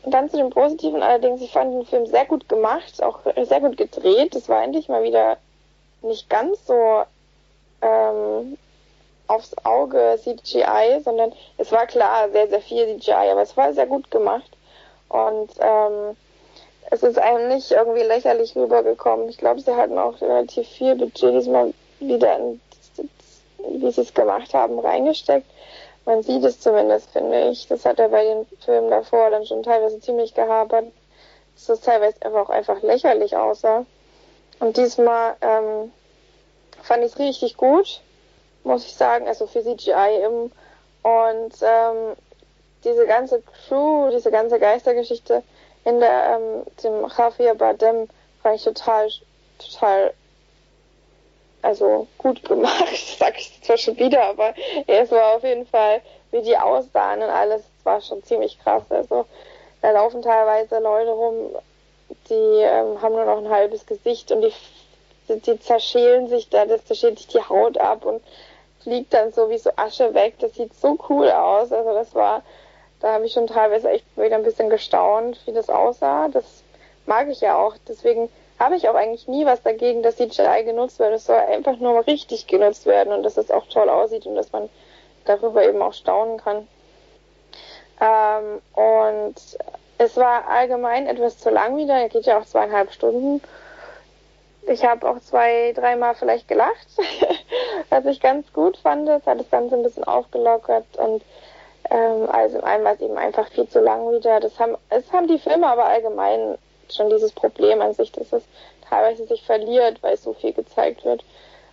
dann 0.05 0.31
zu 0.31 0.37
dem 0.37 0.51
Positiven 0.51 1.03
allerdings, 1.03 1.43
ich 1.43 1.53
fand 1.53 1.75
den 1.75 1.85
Film 1.85 2.07
sehr 2.07 2.25
gut 2.25 2.49
gemacht, 2.49 3.03
auch 3.03 3.21
sehr 3.43 3.61
gut 3.61 3.77
gedreht. 3.77 4.35
Es 4.35 4.49
war 4.49 4.63
endlich 4.63 4.89
mal 4.89 5.03
wieder 5.03 5.37
nicht 6.03 6.31
ganz 6.31 6.65
so 6.67 7.03
ähm, 7.83 8.57
aufs 9.27 9.55
Auge 9.65 10.19
CGI, 10.23 11.01
sondern 11.03 11.33
es 11.59 11.73
war 11.73 11.87
klar 11.87 12.31
sehr, 12.31 12.49
sehr 12.49 12.61
viel 12.61 12.99
CGI, 12.99 13.31
aber 13.31 13.43
es 13.43 13.57
war 13.57 13.73
sehr 13.73 13.87
gut 13.87 14.11
gemacht. 14.11 14.51
Und 15.09 15.51
ähm, 15.61 16.17
es 16.91 17.03
ist 17.03 17.19
einem 17.19 17.49
nicht 17.49 17.71
irgendwie 17.71 18.03
lächerlich 18.03 18.55
rübergekommen. 18.55 19.29
Ich 19.29 19.39
glaube, 19.39 19.61
sie 19.61 19.75
hatten 19.75 19.99
auch 19.99 20.21
relativ 20.21 20.69
viel 20.69 20.95
Budget 20.95 21.35
diesmal 21.35 21.75
wieder 22.01 22.39
in, 22.39 22.61
wie 23.81 23.91
sie 23.91 24.03
es 24.03 24.15
gemacht 24.15 24.55
haben, 24.55 24.79
reingesteckt. 24.79 25.47
Man 26.05 26.23
sieht 26.23 26.45
es 26.45 26.61
zumindest, 26.61 27.11
finde 27.11 27.49
ich. 27.49 27.67
Das 27.67 27.85
hat 27.85 27.99
er 27.99 28.11
bei 28.11 28.23
den 28.23 28.47
Filmen 28.65 28.91
davor 28.91 29.31
dann 29.31 29.45
schon 29.45 29.65
teilweise 29.65 29.99
ziemlich 30.01 30.35
gehabert, 30.35 30.87
dass 31.55 31.67
das 31.67 31.81
teilweise 31.81 32.23
einfach 32.23 32.43
auch 32.43 32.51
einfach 32.51 32.83
lächerlich 32.83 33.37
aussah. 33.37 33.85
Und 34.61 34.77
diesmal 34.77 35.35
ähm, 35.41 35.93
fand 36.83 37.03
ich 37.03 37.13
es 37.13 37.19
richtig 37.19 37.57
gut, 37.57 38.01
muss 38.63 38.87
ich 38.87 38.95
sagen, 38.95 39.27
also 39.27 39.47
für 39.47 39.63
CGI 39.63 40.25
eben. 40.25 40.53
Und 41.03 41.55
ähm, 41.63 42.17
diese 42.85 43.07
ganze 43.07 43.43
Crew, 43.43 44.11
diese 44.11 44.31
ganze 44.31 44.61
Geistergeschichte 44.61 45.43
in 45.87 46.01
der 46.01 46.39
ähm, 46.39 46.65
dem 46.83 47.09
Javier 47.17 47.55
Bardem 47.55 48.09
fand 48.43 48.57
ich 48.57 48.65
total, 48.65 49.09
total 49.59 50.13
also 51.63 52.07
gut 52.19 52.45
gemacht, 52.45 52.97
sag 53.19 53.39
ich 53.39 53.63
zwar 53.63 53.79
schon 53.79 53.97
wieder, 53.97 54.25
aber 54.25 54.53
es 54.87 55.11
war 55.11 55.37
auf 55.37 55.45
jeden 55.45 55.67
Fall, 55.67 56.03
wie 56.33 56.43
die 56.43 56.59
aussahen 56.59 57.23
und 57.23 57.31
alles, 57.31 57.63
war 57.85 58.01
schon 58.01 58.23
ziemlich 58.25 58.59
krass. 58.61 58.83
Also 58.91 59.27
da 59.81 59.93
laufen 59.93 60.23
teilweise 60.23 60.81
Leute 60.81 61.11
rum, 61.11 61.57
die 62.29 62.35
ähm, 62.35 63.01
haben 63.01 63.15
nur 63.15 63.25
noch 63.25 63.39
ein 63.39 63.51
halbes 63.51 63.87
Gesicht 63.87 64.33
und 64.33 64.43
die, 64.43 64.53
die, 65.29 65.41
die 65.41 65.61
zerschälen 65.61 66.29
sich 66.29 66.49
da, 66.49 66.67
das 66.67 66.85
zerschält 66.85 67.19
sich 67.19 67.29
die 67.29 67.43
Haut 67.43 67.79
ab 67.79 68.05
und 68.05 68.23
fliegt 68.83 69.15
dann 69.15 69.33
so 69.33 69.51
wie 69.51 69.59
so 69.59 69.71
Asche 69.77 70.15
weg. 70.15 70.35
Das 70.41 70.55
sieht 70.55 70.75
so 70.75 70.99
cool 71.09 71.31
aus. 71.31 71.73
Also 71.73 71.93
das 71.93 72.15
war, 72.15 72.43
da 73.01 73.13
habe 73.13 73.27
ich 73.27 73.33
schon 73.33 73.47
teilweise 73.47 73.91
echt 73.91 74.05
wieder 74.17 74.37
ein 74.37 74.43
bisschen 74.43 74.71
gestaunt, 74.71 75.41
wie 75.47 75.53
das 75.53 75.69
aussah. 75.69 76.29
Das 76.29 76.63
mag 77.07 77.29
ich 77.29 77.41
ja 77.41 77.57
auch. 77.59 77.77
Deswegen 77.89 78.31
habe 78.59 78.77
ich 78.77 78.89
auch 78.89 78.95
eigentlich 78.95 79.29
nie 79.29 79.45
was 79.45 79.63
dagegen, 79.63 80.03
dass 80.03 80.17
CGI 80.17 80.65
genutzt 80.65 80.99
wird. 80.99 81.13
Es 81.13 81.27
soll 81.27 81.37
einfach 81.37 81.77
nur 81.79 82.07
richtig 82.07 82.47
genutzt 82.47 82.87
werden 82.87 83.13
und 83.13 83.23
dass 83.23 83.37
es 83.37 83.51
auch 83.51 83.67
toll 83.67 83.89
aussieht 83.89 84.27
und 84.27 84.35
dass 84.35 84.53
man 84.53 84.69
darüber 85.25 85.65
eben 85.65 85.83
auch 85.83 85.93
staunen 85.93 86.39
kann. 86.39 86.67
Ähm, 88.01 88.63
und 88.75 89.35
es 89.99 90.17
war 90.17 90.49
allgemein 90.49 91.07
etwas 91.07 91.39
zu 91.39 91.51
lang 91.51 91.77
wieder. 91.77 91.95
Er 91.95 92.09
geht 92.09 92.27
ja 92.27 92.39
auch 92.39 92.47
zweieinhalb 92.47 92.93
Stunden. 92.93 93.43
Ich 94.69 94.85
habe 94.85 95.09
auch 95.09 95.21
zwei, 95.21 95.73
dreimal 95.75 96.15
vielleicht 96.15 96.49
gelacht, 96.49 96.89
was 97.91 98.05
ich 98.07 98.21
ganz 98.21 98.53
gut 98.53 98.77
fand. 98.79 99.09
Es 99.09 99.27
hat 99.27 99.39
das 99.39 99.51
Ganze 99.51 99.77
ein 99.77 99.83
bisschen 99.83 100.05
aufgelockert 100.05 100.97
und 100.97 101.23
ähm, 101.91 102.29
also 102.31 102.61
einmal 102.61 102.95
ist 102.95 103.03
eben 103.03 103.19
einfach 103.19 103.49
viel 103.49 103.69
zu 103.69 103.81
lang 103.81 104.11
wieder. 104.13 104.41
Das 104.41 104.59
haben, 104.59 104.77
es 104.91 105.11
haben 105.13 105.29
die 105.29 105.39
Filme 105.39 105.67
aber 105.67 105.87
allgemein 105.87 106.59
schon 106.91 107.11
dieses 107.11 107.33
Problem 107.33 107.81
an 107.81 107.95
sich, 107.95 108.13
dass 108.13 108.33
es 108.33 108.43
teilweise 108.89 109.27
sich 109.27 109.43
verliert, 109.43 110.03
weil 110.03 110.17
so 110.17 110.33
viel 110.35 110.53
gezeigt 110.53 111.05
wird 111.05 111.25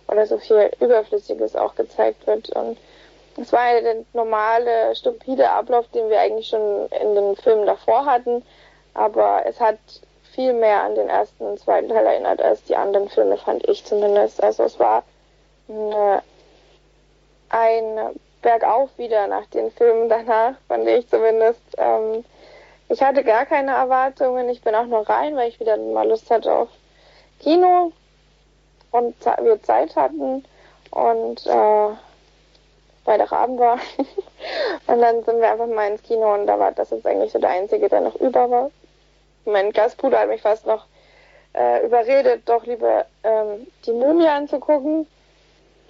oder 0.08 0.26
so 0.26 0.38
viel 0.38 0.70
Überflüssiges 0.80 1.56
auch 1.56 1.74
gezeigt 1.74 2.26
wird. 2.26 2.50
Und 2.50 2.78
es 3.36 3.52
war 3.52 3.74
ja 3.74 3.80
der 3.80 3.96
normale, 4.12 4.94
stupide 4.94 5.50
Ablauf, 5.50 5.86
den 5.88 6.08
wir 6.10 6.20
eigentlich 6.20 6.48
schon 6.48 6.86
in 6.88 7.14
den 7.14 7.36
Filmen 7.36 7.66
davor 7.66 8.06
hatten, 8.06 8.44
aber 8.94 9.42
es 9.46 9.60
hat 9.60 9.78
viel 10.34 10.52
mehr 10.52 10.82
an 10.82 10.94
den 10.94 11.08
ersten 11.08 11.44
und 11.44 11.60
zweiten 11.60 11.88
Teil 11.88 12.06
erinnert 12.06 12.42
als 12.42 12.62
die 12.64 12.76
anderen 12.76 13.08
Filme, 13.08 13.36
fand 13.38 13.68
ich 13.68 13.84
zumindest. 13.84 14.42
Also 14.42 14.64
es 14.64 14.78
war 14.78 15.04
eine, 15.68 16.22
ein 17.50 18.20
Bergauf 18.44 18.90
wieder 18.98 19.26
nach 19.26 19.46
den 19.46 19.70
Filmen 19.70 20.10
danach, 20.10 20.54
fand 20.68 20.86
ich 20.86 21.08
zumindest. 21.08 21.62
Ähm, 21.78 22.24
ich 22.90 23.02
hatte 23.02 23.24
gar 23.24 23.46
keine 23.46 23.72
Erwartungen. 23.72 24.50
Ich 24.50 24.60
bin 24.60 24.74
auch 24.74 24.84
nur 24.84 25.08
rein, 25.08 25.34
weil 25.34 25.48
ich 25.48 25.58
wieder 25.58 25.78
mal 25.78 26.06
Lust 26.06 26.30
hatte 26.30 26.52
auf 26.52 26.68
Kino 27.40 27.90
und 28.90 29.14
wir 29.24 29.62
Zeit 29.62 29.96
hatten 29.96 30.44
und 30.90 31.46
äh, 31.46 31.88
Freitagabend 33.04 33.58
war. 33.58 33.78
und 34.86 35.00
dann 35.00 35.24
sind 35.24 35.40
wir 35.40 35.50
einfach 35.50 35.66
mal 35.66 35.90
ins 35.90 36.02
Kino 36.02 36.34
und 36.34 36.46
da 36.46 36.58
war 36.58 36.72
das 36.72 36.90
jetzt 36.90 37.06
eigentlich 37.06 37.32
so 37.32 37.38
der 37.38 37.50
einzige, 37.50 37.88
der 37.88 38.02
noch 38.02 38.16
über 38.16 38.50
war. 38.50 38.70
Mein 39.46 39.72
Gastbruder 39.72 40.20
hat 40.20 40.28
mich 40.28 40.42
fast 40.42 40.66
noch 40.66 40.84
äh, 41.54 41.84
überredet, 41.84 42.42
doch 42.44 42.66
lieber 42.66 43.06
ähm, 43.22 43.66
die 43.86 43.92
Mumie 43.92 44.28
anzugucken. 44.28 45.06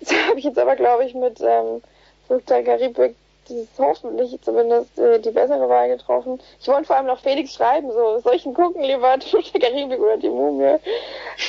Das 0.01 0.13
habe 0.29 0.39
ich 0.39 0.45
jetzt 0.45 0.59
aber, 0.59 0.77
glaube 0.77 1.05
ich, 1.05 1.15
mit 1.15 1.41
ähm, 1.41 1.81
Karibik 2.29 3.15
dieses 3.49 3.69
hoffentlich 3.79 4.39
zumindest 4.43 4.99
äh, 4.99 5.21
die 5.21 5.31
bessere 5.31 5.69
Wahl 5.69 5.89
getroffen. 5.89 6.41
Ich 6.61 6.69
wollte 6.69 6.85
vor 6.85 6.97
allem 6.97 7.07
noch 7.07 7.21
Felix 7.21 7.55
schreiben, 7.55 7.91
so, 7.93 8.33
ihn 8.33 8.55
gucken, 8.55 8.83
lieber 8.83 9.17
Fluch 9.29 9.51
der 9.51 9.61
Karibik 9.61 10.01
oder 10.01 10.17
die 10.17 10.29
Mumie? 10.29 10.79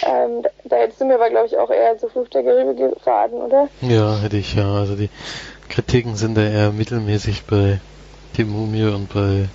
Ähm, 0.03 0.43
da 0.65 0.76
hättest 0.76 1.01
du 1.01 1.05
mir 1.05 1.15
aber, 1.15 1.30
glaube 1.30 1.47
ich, 1.47 1.57
auch 1.57 1.69
eher 1.69 1.97
zu 1.97 2.09
Fluch 2.09 2.28
der 2.30 2.43
Karibik 2.43 2.78
geraten, 2.78 3.36
oder? 3.36 3.69
Ja, 3.82 4.19
hätte 4.19 4.38
ich, 4.38 4.55
ja. 4.55 4.73
Also 4.73 4.95
die 4.95 5.09
Kritiken 5.69 6.15
sind 6.15 6.36
da 6.36 6.41
eher 6.41 6.71
mittelmäßig 6.71 7.45
bei 7.45 7.80
die 8.38 8.43
Mumie 8.43 8.93
und 8.93 9.13
bei 9.13 9.47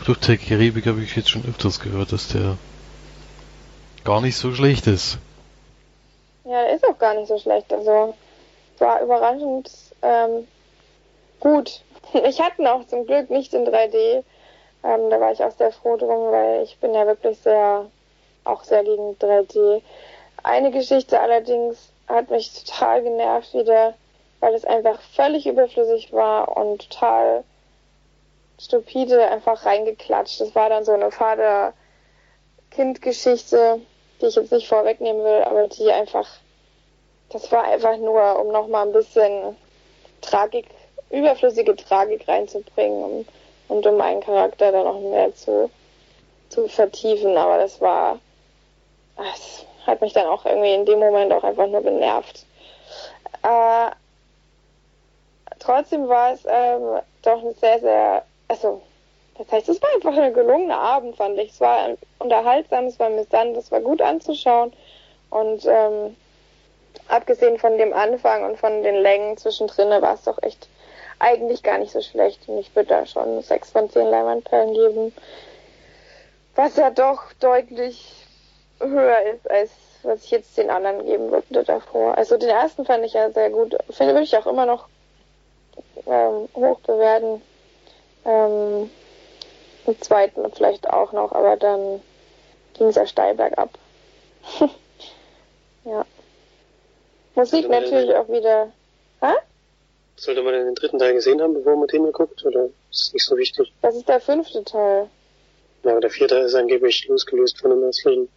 Fluch 0.00 0.18
der 0.18 0.36
Karibik 0.36 0.86
habe 0.86 1.02
ich 1.02 1.16
jetzt 1.16 1.30
schon 1.30 1.44
öfters 1.48 1.80
gehört, 1.80 2.12
dass 2.12 2.28
der 2.28 2.56
gar 4.04 4.20
nicht 4.20 4.36
so 4.36 4.54
schlecht 4.54 4.86
ist. 4.86 5.18
Ja, 6.44 6.62
der 6.62 6.76
ist 6.76 6.86
auch 6.86 6.98
gar 6.98 7.14
nicht 7.14 7.26
so 7.26 7.38
schlecht. 7.38 7.72
Also 7.72 8.14
war 8.78 9.00
überraschend 9.02 9.68
ähm, 10.06 10.46
gut. 11.40 11.82
Ich 12.12 12.40
hatte 12.40 12.62
ihn 12.62 12.68
auch 12.68 12.86
zum 12.86 13.04
Glück 13.04 13.30
nicht 13.30 13.52
in 13.52 13.66
3D. 13.66 14.22
Ähm, 14.84 15.10
da 15.10 15.20
war 15.20 15.32
ich 15.32 15.42
auch 15.42 15.50
sehr 15.50 15.72
froh 15.72 15.96
drum, 15.96 16.30
weil 16.30 16.62
ich 16.62 16.78
bin 16.78 16.94
ja 16.94 17.04
wirklich 17.04 17.36
sehr, 17.40 17.86
auch 18.44 18.62
sehr 18.62 18.84
gegen 18.84 19.16
3D. 19.16 19.82
Eine 20.44 20.70
Geschichte 20.70 21.18
allerdings 21.18 21.90
hat 22.06 22.30
mich 22.30 22.64
total 22.64 23.02
genervt 23.02 23.52
wieder, 23.54 23.94
weil 24.38 24.54
es 24.54 24.64
einfach 24.64 25.00
völlig 25.16 25.46
überflüssig 25.46 26.12
war 26.12 26.56
und 26.56 26.88
total 26.88 27.42
stupide 28.60 29.28
einfach 29.28 29.66
reingeklatscht. 29.66 30.40
Das 30.40 30.54
war 30.54 30.68
dann 30.68 30.84
so 30.84 30.92
eine 30.92 31.10
Vater-Kind-Geschichte, 31.10 33.80
die 34.20 34.26
ich 34.26 34.36
jetzt 34.36 34.52
nicht 34.52 34.68
vorwegnehmen 34.68 35.24
will, 35.24 35.42
aber 35.42 35.66
die 35.68 35.90
einfach, 35.90 36.28
das 37.30 37.50
war 37.50 37.64
einfach 37.64 37.96
nur, 37.96 38.38
um 38.40 38.52
nochmal 38.52 38.86
ein 38.86 38.92
bisschen 38.92 39.56
Tragik 40.26 40.66
überflüssige 41.10 41.76
Tragik 41.76 42.26
reinzubringen 42.26 43.02
und, 43.02 43.28
und 43.68 43.86
um 43.86 43.96
meinen 43.96 44.20
Charakter 44.20 44.72
dann 44.72 44.84
noch 44.84 45.00
mehr 45.00 45.34
zu, 45.34 45.70
zu 46.48 46.68
vertiefen. 46.68 47.36
Aber 47.36 47.58
das 47.58 47.80
war, 47.80 48.18
das 49.16 49.64
hat 49.86 50.00
mich 50.00 50.12
dann 50.12 50.26
auch 50.26 50.44
irgendwie 50.44 50.74
in 50.74 50.84
dem 50.84 50.98
Moment 50.98 51.32
auch 51.32 51.44
einfach 51.44 51.66
nur 51.66 51.82
genervt. 51.82 52.44
Äh, 53.42 53.90
trotzdem 55.58 56.08
war 56.08 56.32
es 56.32 56.44
ähm, 56.46 57.00
doch 57.22 57.42
ein 57.42 57.54
sehr, 57.54 57.80
sehr, 57.80 58.24
also, 58.48 58.82
das 59.38 59.52
heißt, 59.52 59.68
es 59.68 59.82
war 59.82 59.90
einfach 59.94 60.16
ein 60.16 60.34
gelungener 60.34 60.78
Abend, 60.78 61.16
fand 61.16 61.38
ich. 61.38 61.50
Es 61.50 61.60
war 61.60 61.90
unterhaltsam, 62.18 62.86
es 62.86 62.98
war 62.98 63.08
amüsant, 63.08 63.56
es 63.56 63.70
war 63.70 63.80
gut 63.80 64.00
anzuschauen 64.02 64.72
und 65.30 65.66
ähm, 65.66 66.16
abgesehen 67.08 67.58
von 67.58 67.78
dem 67.78 67.92
Anfang 67.92 68.44
und 68.44 68.58
von 68.58 68.82
den 68.82 68.96
Längen 68.96 69.36
zwischendrin 69.36 69.90
war 69.90 70.14
es 70.14 70.24
doch 70.24 70.42
echt 70.42 70.68
eigentlich 71.18 71.62
gar 71.62 71.78
nicht 71.78 71.92
so 71.92 72.00
schlecht 72.00 72.48
und 72.48 72.58
ich 72.58 72.74
würde 72.74 72.90
da 72.90 73.06
schon 73.06 73.40
6 73.42 73.70
von 73.70 73.88
10 73.90 74.06
Leinwandperlen 74.06 74.74
geben. 74.74 75.14
Was 76.54 76.76
ja 76.76 76.90
doch 76.90 77.32
deutlich 77.40 78.26
höher 78.80 79.22
ist, 79.34 79.50
als 79.50 79.70
was 80.02 80.24
ich 80.24 80.30
jetzt 80.30 80.56
den 80.56 80.70
anderen 80.70 81.04
geben 81.04 81.30
würde 81.30 81.64
davor. 81.64 82.16
Also 82.16 82.36
den 82.36 82.48
ersten 82.48 82.84
fand 82.84 83.04
ich 83.04 83.14
ja 83.14 83.30
sehr 83.30 83.50
gut. 83.50 83.76
Finde 83.90 84.12
würde 84.12 84.24
ich 84.24 84.36
auch 84.36 84.46
immer 84.46 84.66
noch 84.66 84.88
ähm, 86.06 86.48
hoch 86.54 86.80
bewerten. 86.80 87.42
Ähm, 88.24 88.90
den 89.86 90.02
zweiten 90.02 90.50
vielleicht 90.52 90.88
auch 90.90 91.12
noch, 91.12 91.32
aber 91.32 91.56
dann 91.56 92.00
ging 92.74 92.88
es 92.88 92.96
ja 92.96 93.06
steil 93.06 93.34
bergab. 93.34 93.70
ja. 95.84 96.04
Musik 97.36 97.68
natürlich 97.68 98.14
auch 98.14 98.28
wieder. 98.28 98.72
Hä? 99.20 99.32
Sollte 100.16 100.42
man 100.42 100.54
den 100.54 100.74
dritten 100.74 100.98
Teil 100.98 101.12
gesehen 101.12 101.40
haben, 101.40 101.54
bevor 101.54 101.76
man 101.76 101.86
den 101.88 102.10
guckt, 102.10 102.44
oder 102.44 102.64
ist 102.90 103.02
es 103.08 103.12
nicht 103.12 103.24
so 103.24 103.36
wichtig? 103.36 103.72
Das 103.82 103.94
ist 103.94 104.08
der 104.08 104.20
fünfte 104.20 104.64
Teil. 104.64 105.08
Ja, 105.84 105.92
aber 105.92 106.00
der 106.00 106.10
vierte 106.10 106.36
ist 106.36 106.54
angeblich 106.54 107.06
losgelöst 107.06 107.60
von 107.60 107.70
dem 107.70 107.84
restlichen. 107.84 108.28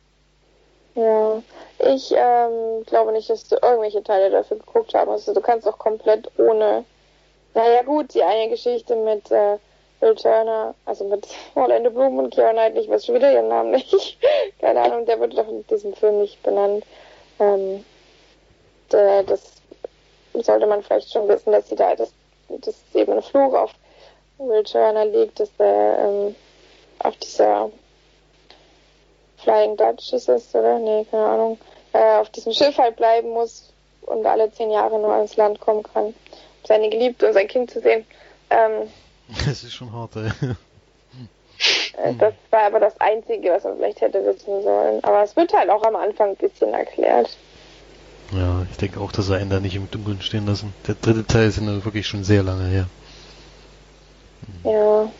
Ja, 0.95 1.41
ich 1.79 2.11
ähm, 2.13 2.83
glaube 2.85 3.13
nicht, 3.13 3.29
dass 3.29 3.47
du 3.47 3.55
irgendwelche 3.61 4.03
Teile 4.03 4.29
dafür 4.29 4.57
geguckt 4.57 4.93
haben. 4.93 5.09
Also 5.09 5.33
du 5.33 5.39
kannst 5.39 5.67
auch 5.67 5.77
komplett 5.77 6.29
ohne 6.37 6.83
Naja 7.53 7.83
gut, 7.83 8.13
die 8.13 8.23
eine 8.23 8.49
Geschichte 8.49 8.95
mit 8.95 9.31
äh, 9.31 9.57
Bill 9.99 10.15
Turner, 10.15 10.75
also 10.85 11.05
mit 11.05 11.27
Orlando 11.55 11.89
Bloom 11.89 12.19
und 12.19 12.35
Keira 12.35 12.51
Knightley, 12.51 12.81
ich 12.81 12.89
weiß 12.89 13.05
schon 13.05 13.15
wieder 13.15 13.31
ihren 13.31 13.47
Namen 13.47 13.71
nicht. 13.71 14.17
Keine 14.59 14.81
Ahnung, 14.81 15.05
der 15.05 15.19
wird 15.19 15.37
doch 15.37 15.47
in 15.47 15.65
diesem 15.67 15.93
Film 15.93 16.19
nicht 16.21 16.41
benannt. 16.43 16.83
Ähm, 17.39 17.85
der, 18.91 19.23
das 19.23 19.41
sollte 20.33 20.67
man 20.67 20.83
vielleicht 20.83 21.11
schon 21.11 21.27
wissen, 21.27 21.51
dass 21.51 21.69
sie 21.69 21.75
da, 21.75 21.95
dass, 21.95 22.11
dass 22.49 22.75
eben 22.93 23.13
ein 23.13 23.21
Fluch 23.21 23.53
auf 23.53 23.71
Will 24.37 24.63
Turner 24.63 25.05
liegt, 25.05 25.39
dass 25.39 25.55
der 25.57 25.99
ähm, 25.99 26.35
auf 26.99 27.15
dieser 27.17 27.69
Flying 29.37 29.77
Dutch 29.77 30.13
ist 30.13 30.29
es, 30.29 30.53
oder? 30.53 30.79
Nee, 30.79 31.05
keine 31.09 31.25
Ahnung. 31.25 31.57
Äh, 31.93 32.17
auf 32.17 32.29
diesem 32.29 32.53
Schiff 32.53 32.77
halt 32.77 32.95
bleiben 32.97 33.29
muss 33.29 33.71
und 34.01 34.25
alle 34.25 34.51
zehn 34.51 34.71
Jahre 34.71 34.99
nur 34.99 35.13
ans 35.13 35.35
Land 35.37 35.59
kommen 35.59 35.83
kann, 35.83 36.05
um 36.05 36.13
seine 36.65 36.89
Geliebte 36.89 37.27
und 37.27 37.33
sein 37.33 37.47
Kind 37.47 37.71
zu 37.71 37.81
sehen. 37.81 38.05
Ähm, 38.49 38.89
das 39.45 39.63
ist 39.63 39.73
schon 39.73 39.91
hart, 39.91 40.15
ey. 40.15 40.29
Äh, 41.97 42.13
das 42.15 42.33
war 42.51 42.61
aber 42.61 42.79
das 42.79 42.99
Einzige, 43.01 43.51
was 43.51 43.63
man 43.63 43.77
vielleicht 43.77 44.01
hätte 44.01 44.25
wissen 44.25 44.63
sollen. 44.63 45.03
Aber 45.03 45.23
es 45.23 45.35
wird 45.35 45.53
halt 45.53 45.69
auch 45.69 45.83
am 45.83 45.95
Anfang 45.95 46.29
ein 46.29 46.35
bisschen 46.35 46.73
erklärt. 46.73 47.35
Ja, 48.31 48.65
ich 48.69 48.77
denke 48.77 48.99
auch, 48.99 49.11
dass 49.11 49.29
er 49.29 49.39
Ender 49.39 49.59
nicht 49.59 49.75
im 49.75 49.89
Dunkeln 49.89 50.21
stehen 50.21 50.45
lassen. 50.45 50.73
Der 50.87 50.95
dritte 50.95 51.25
Teil 51.25 51.47
ist 51.47 51.59
ja 51.59 51.85
wirklich 51.85 52.07
schon 52.07 52.23
sehr 52.23 52.43
lange 52.43 52.67
her. 52.67 52.87
Ja. 54.63 55.11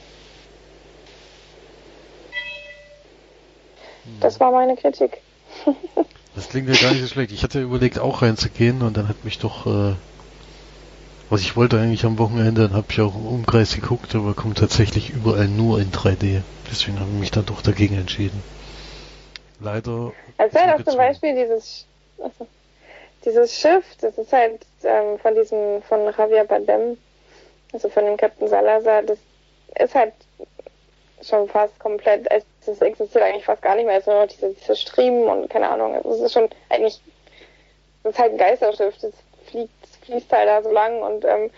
Das 4.20 4.40
war 4.40 4.52
meine 4.52 4.76
Kritik. 4.76 5.22
das 6.36 6.50
klingt 6.50 6.70
ja 6.70 6.76
gar 6.76 6.92
nicht 6.92 7.02
so 7.02 7.08
schlecht. 7.08 7.32
Ich 7.32 7.44
hatte 7.44 7.62
überlegt, 7.62 8.00
auch 8.00 8.22
reinzugehen 8.22 8.82
und 8.82 8.98
dann 8.98 9.08
hat 9.08 9.24
mich 9.24 9.40
doch, 9.40 9.66
äh, 9.66 9.96
was 11.30 11.42
ich 11.42 11.56
wollte 11.56 11.80
eigentlich 11.80 12.06
am 12.06 12.18
Wochenende, 12.18 12.68
dann 12.68 12.74
habe 12.74 12.88
ich 12.90 13.02
auch 13.02 13.16
im 13.16 13.26
Umkreis 13.26 13.74
geguckt, 13.76 14.14
aber 14.16 14.34
kommt 14.34 14.58
tatsächlich 14.58 15.10
überall 15.10 15.48
nur 15.48 15.80
in 15.80 15.92
3D. 15.92 16.42
Deswegen 16.70 17.00
habe 17.00 17.10
ich 17.14 17.20
mich 17.20 17.32
dann 17.32 17.46
doch 17.46 17.62
dagegen 17.62 17.98
entschieden. 17.98 18.44
Leider. 19.60 20.14
Erzähl 20.38 20.78
doch 20.78 20.84
zum 20.84 20.98
Beispiel 20.98 21.36
dieses, 21.36 21.86
also, 22.18 22.48
dieses 23.26 23.54
Schiff, 23.54 23.86
das 24.02 24.18
ist 24.18 24.32
halt 24.32 24.66
ähm, 24.84 25.20
von 25.20 25.36
diesem, 25.36 25.82
von 25.84 26.06
Javier 26.06 26.46
Bardem, 26.46 26.98
also 27.74 27.90
von 27.90 28.06
dem 28.06 28.18
Captain 28.18 28.48
Salazar, 28.48 29.04
das 29.04 29.20
ist 29.78 29.96
halt 29.96 30.14
schon 31.22 31.48
fast 31.50 31.78
komplett, 31.80 32.28
es 32.32 32.82
existiert 32.82 33.24
eigentlich 33.24 33.46
fast 33.46 33.62
gar 33.62 33.76
nicht 33.76 33.86
mehr, 33.86 33.98
es 33.98 34.06
sind 34.06 34.14
nur 34.14 34.24
noch 34.24 34.32
diese, 34.32 34.54
diese 34.54 34.76
Striemen 34.76 35.28
und 35.28 35.50
keine 35.50 35.70
Ahnung, 35.70 35.96
es 35.96 36.20
ist 36.20 36.34
schon 36.34 36.50
eigentlich, 36.70 37.02
das 38.04 38.14
ist 38.14 38.20
halt 38.20 38.34
ein 38.34 38.38
Geisterschiff, 38.38 38.96
das 39.02 39.12
fliegt, 39.48 39.88
fließt 40.06 40.32
halt 40.32 40.48
da 40.48 40.62
so 40.62 40.72
lang 40.72 41.02
und 41.02 41.26
ähm, 41.26 41.50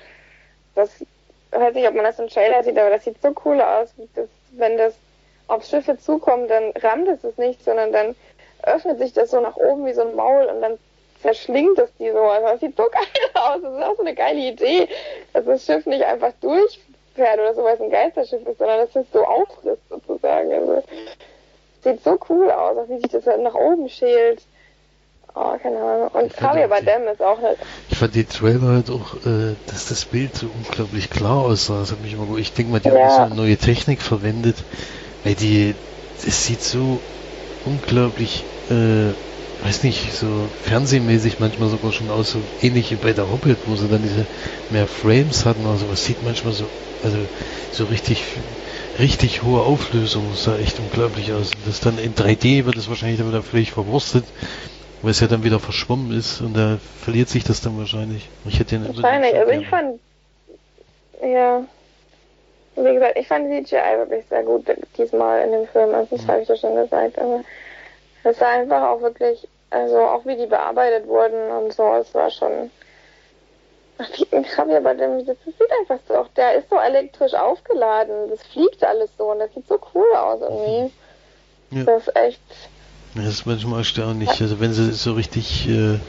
das, 0.75 0.89
weiß 1.51 1.73
nicht, 1.75 1.87
ob 1.87 1.93
man 1.93 2.05
das 2.05 2.19
im 2.19 2.27
Trailer 2.27 2.63
sieht, 2.63 2.77
aber 2.77 2.89
das 2.89 3.03
sieht 3.03 3.21
so 3.21 3.33
cool 3.45 3.61
aus, 3.61 3.93
das, 4.15 4.29
wenn 4.51 4.77
das 4.77 4.95
auf 5.47 5.65
Schiffe 5.65 5.97
zukommt, 5.97 6.49
dann 6.49 6.71
rammt 6.81 7.07
es 7.07 7.23
es 7.23 7.37
nicht, 7.37 7.63
sondern 7.63 7.91
dann 7.91 8.15
öffnet 8.63 8.99
sich 8.99 9.13
das 9.13 9.31
so 9.31 9.41
nach 9.41 9.57
oben 9.57 9.85
wie 9.85 9.93
so 9.93 10.01
ein 10.01 10.15
Maul 10.15 10.45
und 10.45 10.61
dann 10.61 10.79
verschlingt 11.21 11.79
es 11.79 11.89
die 11.99 12.11
so. 12.11 12.19
Also 12.19 12.47
das 12.47 12.59
sieht 12.59 12.77
so 12.77 12.83
geil 12.91 13.31
aus. 13.33 13.61
Das 13.61 13.73
ist 13.73 13.83
auch 13.83 13.95
so 13.95 14.01
eine 14.01 14.15
geile 14.15 14.39
Idee, 14.39 14.87
dass 15.33 15.45
das 15.45 15.65
Schiff 15.65 15.85
nicht 15.85 16.03
einfach 16.03 16.33
durchfährt 16.41 17.39
oder 17.39 17.53
so, 17.53 17.63
weil 17.63 17.75
es 17.75 17.81
ein 17.81 17.89
Geisterschiff 17.89 18.45
ist, 18.45 18.57
sondern 18.57 18.79
dass 18.79 18.95
es 18.95 19.11
so 19.11 19.23
auffrisst 19.25 19.87
sozusagen. 19.89 20.51
Also 20.53 20.83
sieht 21.83 22.03
so 22.03 22.17
cool 22.29 22.51
aus, 22.51 22.77
auch 22.77 22.89
wie 22.89 22.99
sich 22.99 23.11
das 23.11 23.25
halt 23.25 23.41
nach 23.41 23.55
oben 23.55 23.89
schält. 23.89 24.41
Oh, 25.33 25.57
keine 25.61 25.77
Ahnung. 25.77 26.09
Und 26.09 26.41
Javier 26.41 26.67
Bardem 26.67 27.07
ist 27.07 27.21
auch 27.21 27.41
halt. 27.41 27.57
Ich 27.89 27.97
fand 27.97 28.13
die 28.15 28.25
Trailer 28.25 28.67
halt 28.67 28.89
auch, 28.89 29.15
äh, 29.25 29.55
dass 29.67 29.87
das 29.87 30.03
Bild 30.05 30.35
so 30.35 30.47
unglaublich 30.47 31.09
klar 31.09 31.45
aussah. 31.45 31.79
Das 31.79 31.91
hat 31.91 32.01
mich 32.01 32.13
immer 32.13 32.25
gut. 32.25 32.39
Ich 32.39 32.51
denke 32.51 32.71
mal, 32.71 32.81
die 32.81 32.89
ja. 32.89 32.95
haben 32.95 33.09
so 33.09 33.21
eine 33.21 33.35
neue 33.35 33.55
Technik 33.55 34.01
verwendet, 34.01 34.57
weil 35.23 35.35
die, 35.35 35.73
es 36.17 36.45
sieht 36.45 36.61
so 36.61 36.99
unglaublich, 37.65 38.43
äh, 38.69 39.13
weiß 39.61 39.83
nicht, 39.83 40.13
so 40.13 40.49
fernsehmäßig 40.61 41.39
manchmal 41.39 41.69
sogar 41.69 41.91
schon 41.91 42.09
aus, 42.09 42.31
so 42.31 42.43
ähnlich 42.61 42.91
wie 42.91 42.95
bei 42.95 43.13
der 43.13 43.29
Hobbit, 43.29 43.59
wo 43.65 43.75
sie 43.75 43.87
dann 43.87 44.01
diese 44.01 44.25
mehr 44.69 44.87
Frames 44.87 45.45
hatten 45.45 45.65
oder 45.65 45.77
sowas, 45.77 46.03
sieht 46.03 46.23
manchmal 46.23 46.53
so, 46.53 46.67
also 47.03 47.27
so 47.71 47.85
richtig, 47.85 48.23
richtig 48.97 49.43
hohe 49.43 49.61
Auflösung, 49.61 50.33
sah 50.33 50.57
echt 50.57 50.79
unglaublich 50.79 51.31
aus. 51.33 51.51
Und 51.55 51.67
das 51.67 51.79
dann 51.79 51.99
in 51.99 52.15
3D 52.15 52.65
wird 52.65 52.75
es 52.75 52.89
wahrscheinlich 52.89 53.19
dann 53.19 53.29
wieder 53.29 53.43
völlig 53.43 53.71
verwurstet, 53.71 54.25
weil 55.01 55.11
es 55.11 55.19
ja 55.19 55.27
dann 55.27 55.43
wieder 55.43 55.59
verschwommen 55.59 56.17
ist 56.17 56.41
und 56.41 56.55
da 56.55 56.79
verliert 57.03 57.29
sich 57.29 57.43
das 57.43 57.61
dann 57.61 57.77
wahrscheinlich. 57.77 58.29
Ich 58.45 58.59
hätte 58.59 58.79
den 58.79 58.87
Wahrscheinlich, 58.87 59.35
also 59.35 59.51
ich 59.51 59.67
fand, 59.67 59.99
ja, 61.23 61.63
wie 62.75 62.93
gesagt, 62.93 63.17
ich 63.17 63.27
fand 63.27 63.47
CGI 63.47 63.97
wirklich 63.97 64.25
sehr 64.27 64.43
gut 64.43 64.65
diesmal 64.97 65.45
in 65.45 65.51
dem 65.51 65.67
Film, 65.67 65.93
also 65.93 66.15
das 66.15 66.25
mhm. 66.25 66.31
habe 66.31 66.41
ich 66.41 66.47
ja 66.47 66.55
schon 66.55 66.75
gesagt, 66.75 67.19
aber 67.19 67.43
es 68.23 68.39
war 68.39 68.49
einfach 68.49 68.81
auch 68.83 69.01
wirklich, 69.01 69.47
also 69.69 69.97
auch 69.99 70.25
wie 70.25 70.35
die 70.35 70.47
bearbeitet 70.47 71.07
wurden 71.07 71.51
und 71.51 71.73
so, 71.73 71.93
es 71.93 72.13
war 72.13 72.29
schon. 72.29 72.71
Ich 74.31 74.57
habe 74.57 74.71
ja 74.71 74.79
bei 74.79 74.95
dem, 74.95 75.23
das 75.25 75.37
sieht 75.45 75.71
einfach 75.79 75.99
so, 76.07 76.15
auch 76.15 76.27
der 76.29 76.55
ist 76.55 76.69
so 76.69 76.77
elektrisch 76.77 77.35
aufgeladen, 77.35 78.29
das 78.29 78.41
fliegt 78.47 78.83
alles 78.83 79.11
so 79.17 79.31
und 79.31 79.39
das 79.39 79.53
sieht 79.53 79.67
so 79.67 79.79
cool 79.93 80.15
aus 80.15 80.41
irgendwie. 80.41 80.91
Ja. 81.71 81.83
Das 81.83 82.07
ist 82.07 82.15
echt. 82.15 82.41
Das 83.15 83.25
ist 83.25 83.45
manchmal 83.45 83.79
erstaunlich. 83.79 84.29
Also 84.41 84.59
wenn 84.59 84.73
sie 84.73 84.91
so 84.93 85.13
richtig 85.13 85.67
äh, 85.69 85.99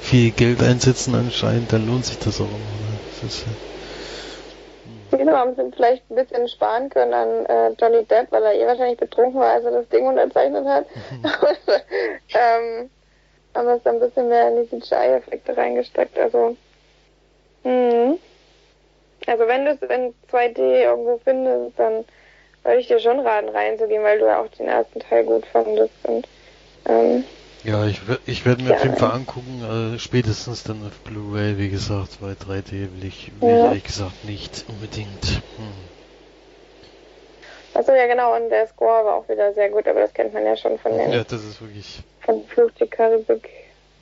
viel 0.00 0.32
Geld 0.32 0.62
einsetzen 0.62 1.14
anscheinend, 1.14 1.72
dann 1.72 1.86
lohnt 1.86 2.04
sich 2.04 2.18
das 2.18 2.40
auch 2.40 2.46
immer. 2.46 2.56
Ne? 2.56 2.98
Das 3.22 3.34
ist, 3.34 3.42
äh, 3.42 3.73
Genau, 5.18 5.32
haben 5.32 5.54
sie 5.54 5.70
vielleicht 5.74 6.10
ein 6.10 6.16
bisschen 6.16 6.48
sparen 6.48 6.88
können 6.90 7.14
an 7.14 7.46
äh, 7.46 7.70
Johnny 7.80 8.04
Depp, 8.04 8.30
weil 8.30 8.42
er 8.42 8.54
eh 8.54 8.66
wahrscheinlich 8.66 8.98
betrunken 8.98 9.40
war, 9.40 9.52
als 9.52 9.64
er 9.64 9.72
das 9.72 9.88
Ding 9.88 10.06
unterzeichnet 10.06 10.66
hat. 10.66 10.86
Ähm, 12.34 12.90
haben 13.54 13.68
es 13.68 13.82
dann 13.84 13.96
ein 13.96 14.00
bisschen 14.00 14.28
mehr 14.28 14.48
in 14.48 14.68
die 14.68 14.80
CGI-Effekte 14.80 15.56
reingesteckt. 15.56 16.18
Also, 16.18 16.56
mh. 17.62 18.16
also 19.26 19.46
wenn 19.46 19.64
du 19.64 19.70
es 19.72 19.82
in 19.82 20.14
2D 20.30 20.58
irgendwo 20.58 21.20
findest, 21.22 21.78
dann 21.78 22.04
würde 22.64 22.80
ich 22.80 22.88
dir 22.88 22.98
schon 22.98 23.20
raten, 23.20 23.50
reinzugehen, 23.50 24.02
weil 24.02 24.18
du 24.18 24.26
ja 24.26 24.40
auch 24.40 24.48
den 24.48 24.68
ersten 24.68 25.00
Teil 25.00 25.24
gut 25.24 25.46
fandest. 25.46 25.94
Und, 26.04 26.26
ähm, 26.88 27.24
ja, 27.64 27.86
ich, 27.86 28.00
ich 28.26 28.44
werde 28.46 28.62
mir 28.62 28.70
ja, 28.70 28.76
auf 28.76 28.84
jeden 28.84 28.96
Fall 28.96 29.12
angucken, 29.12 29.94
äh, 29.94 29.98
spätestens 29.98 30.62
dann 30.64 30.86
auf 30.86 30.98
Blu-ray, 31.00 31.58
wie 31.58 31.70
gesagt, 31.70 32.18
weil 32.20 32.34
3D 32.34 32.72
will 32.72 33.04
ich, 33.04 33.32
will 33.40 33.48
ja. 33.48 33.56
ich 33.56 33.64
ehrlich 33.64 33.84
gesagt 33.84 34.24
nicht 34.24 34.64
unbedingt. 34.68 35.42
Hm. 35.56 35.72
Achso, 37.74 37.92
ja 37.92 38.06
genau, 38.06 38.36
und 38.36 38.50
der 38.50 38.68
Score 38.68 39.04
war 39.04 39.14
auch 39.16 39.28
wieder 39.28 39.52
sehr 39.54 39.70
gut, 39.70 39.88
aber 39.88 40.00
das 40.00 40.14
kennt 40.14 40.32
man 40.32 40.46
ja 40.46 40.56
schon 40.56 40.78
von 40.78 40.92
den... 40.96 41.10
Ja, 41.10 41.24
das 41.24 41.42
ist 41.42 41.60
wirklich... 41.60 42.02
Von 42.20 42.44
Karibik. 42.90 43.48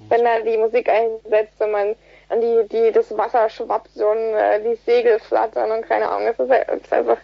Wenn 0.08 0.24
da 0.24 0.40
die 0.40 0.58
Musik 0.58 0.88
einsetzt 0.88 1.60
und 1.60 1.70
man 1.70 1.94
an 2.28 2.40
die, 2.40 2.68
die, 2.70 2.92
das 2.92 3.16
Wasser 3.16 3.48
schwappt 3.48 3.96
und 3.96 4.34
äh, 4.34 4.60
die 4.62 4.78
Segel 4.84 5.18
flattern 5.20 5.70
und 5.70 5.86
keine 5.86 6.08
Ahnung, 6.08 6.34
das 6.36 6.38
ist, 6.38 6.50
das 6.50 6.80
ist 6.80 6.92
einfach... 6.92 7.18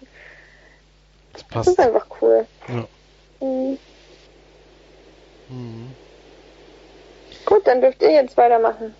Das 1.32 1.44
passt. 1.44 1.68
Das 1.68 1.74
ist 1.74 1.80
einfach 1.80 2.06
cool. 2.20 2.46
Ja. 2.68 3.46
Mhm. 3.46 3.78
Mhm. 5.48 5.94
Gut, 7.48 7.66
dann 7.66 7.80
dürft 7.80 8.02
ihr 8.02 8.12
jetzt 8.12 8.36
weitermachen. 8.36 8.94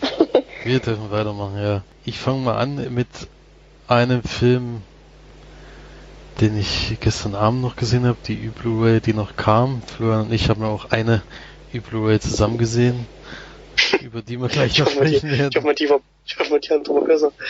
Wir 0.64 0.78
dürfen 0.80 1.10
weitermachen, 1.10 1.62
ja. 1.62 1.82
Ich 2.06 2.18
fange 2.18 2.38
mal 2.38 2.56
an 2.56 2.94
mit 2.94 3.08
einem 3.88 4.22
Film, 4.22 4.80
den 6.40 6.58
ich 6.58 6.96
gestern 7.00 7.34
Abend 7.34 7.60
noch 7.60 7.76
gesehen 7.76 8.06
habe, 8.06 8.16
die 8.26 8.42
Ü-Blu-ray, 8.42 9.02
die 9.02 9.12
noch 9.12 9.36
kam. 9.36 9.82
Florian 9.82 10.22
und 10.22 10.32
ich 10.32 10.48
haben 10.48 10.64
auch 10.64 10.92
eine 10.92 11.20
Ü-Blu-ray 11.74 12.20
zusammen 12.20 12.56
gesehen, 12.56 13.06
über 14.00 14.22
die 14.22 14.40
wir 14.40 14.48
gleich 14.48 14.78
noch 14.78 14.88
sprechen 14.88 15.30
werden. 15.30 15.50
Ich 15.50 15.62
hoffe 15.62 15.74
die, 15.74 15.90
war, 15.90 16.00
ich 16.24 16.38
hoffe 16.38 16.58
die 16.58 16.70
war 16.70 17.04
besser. 17.04 17.32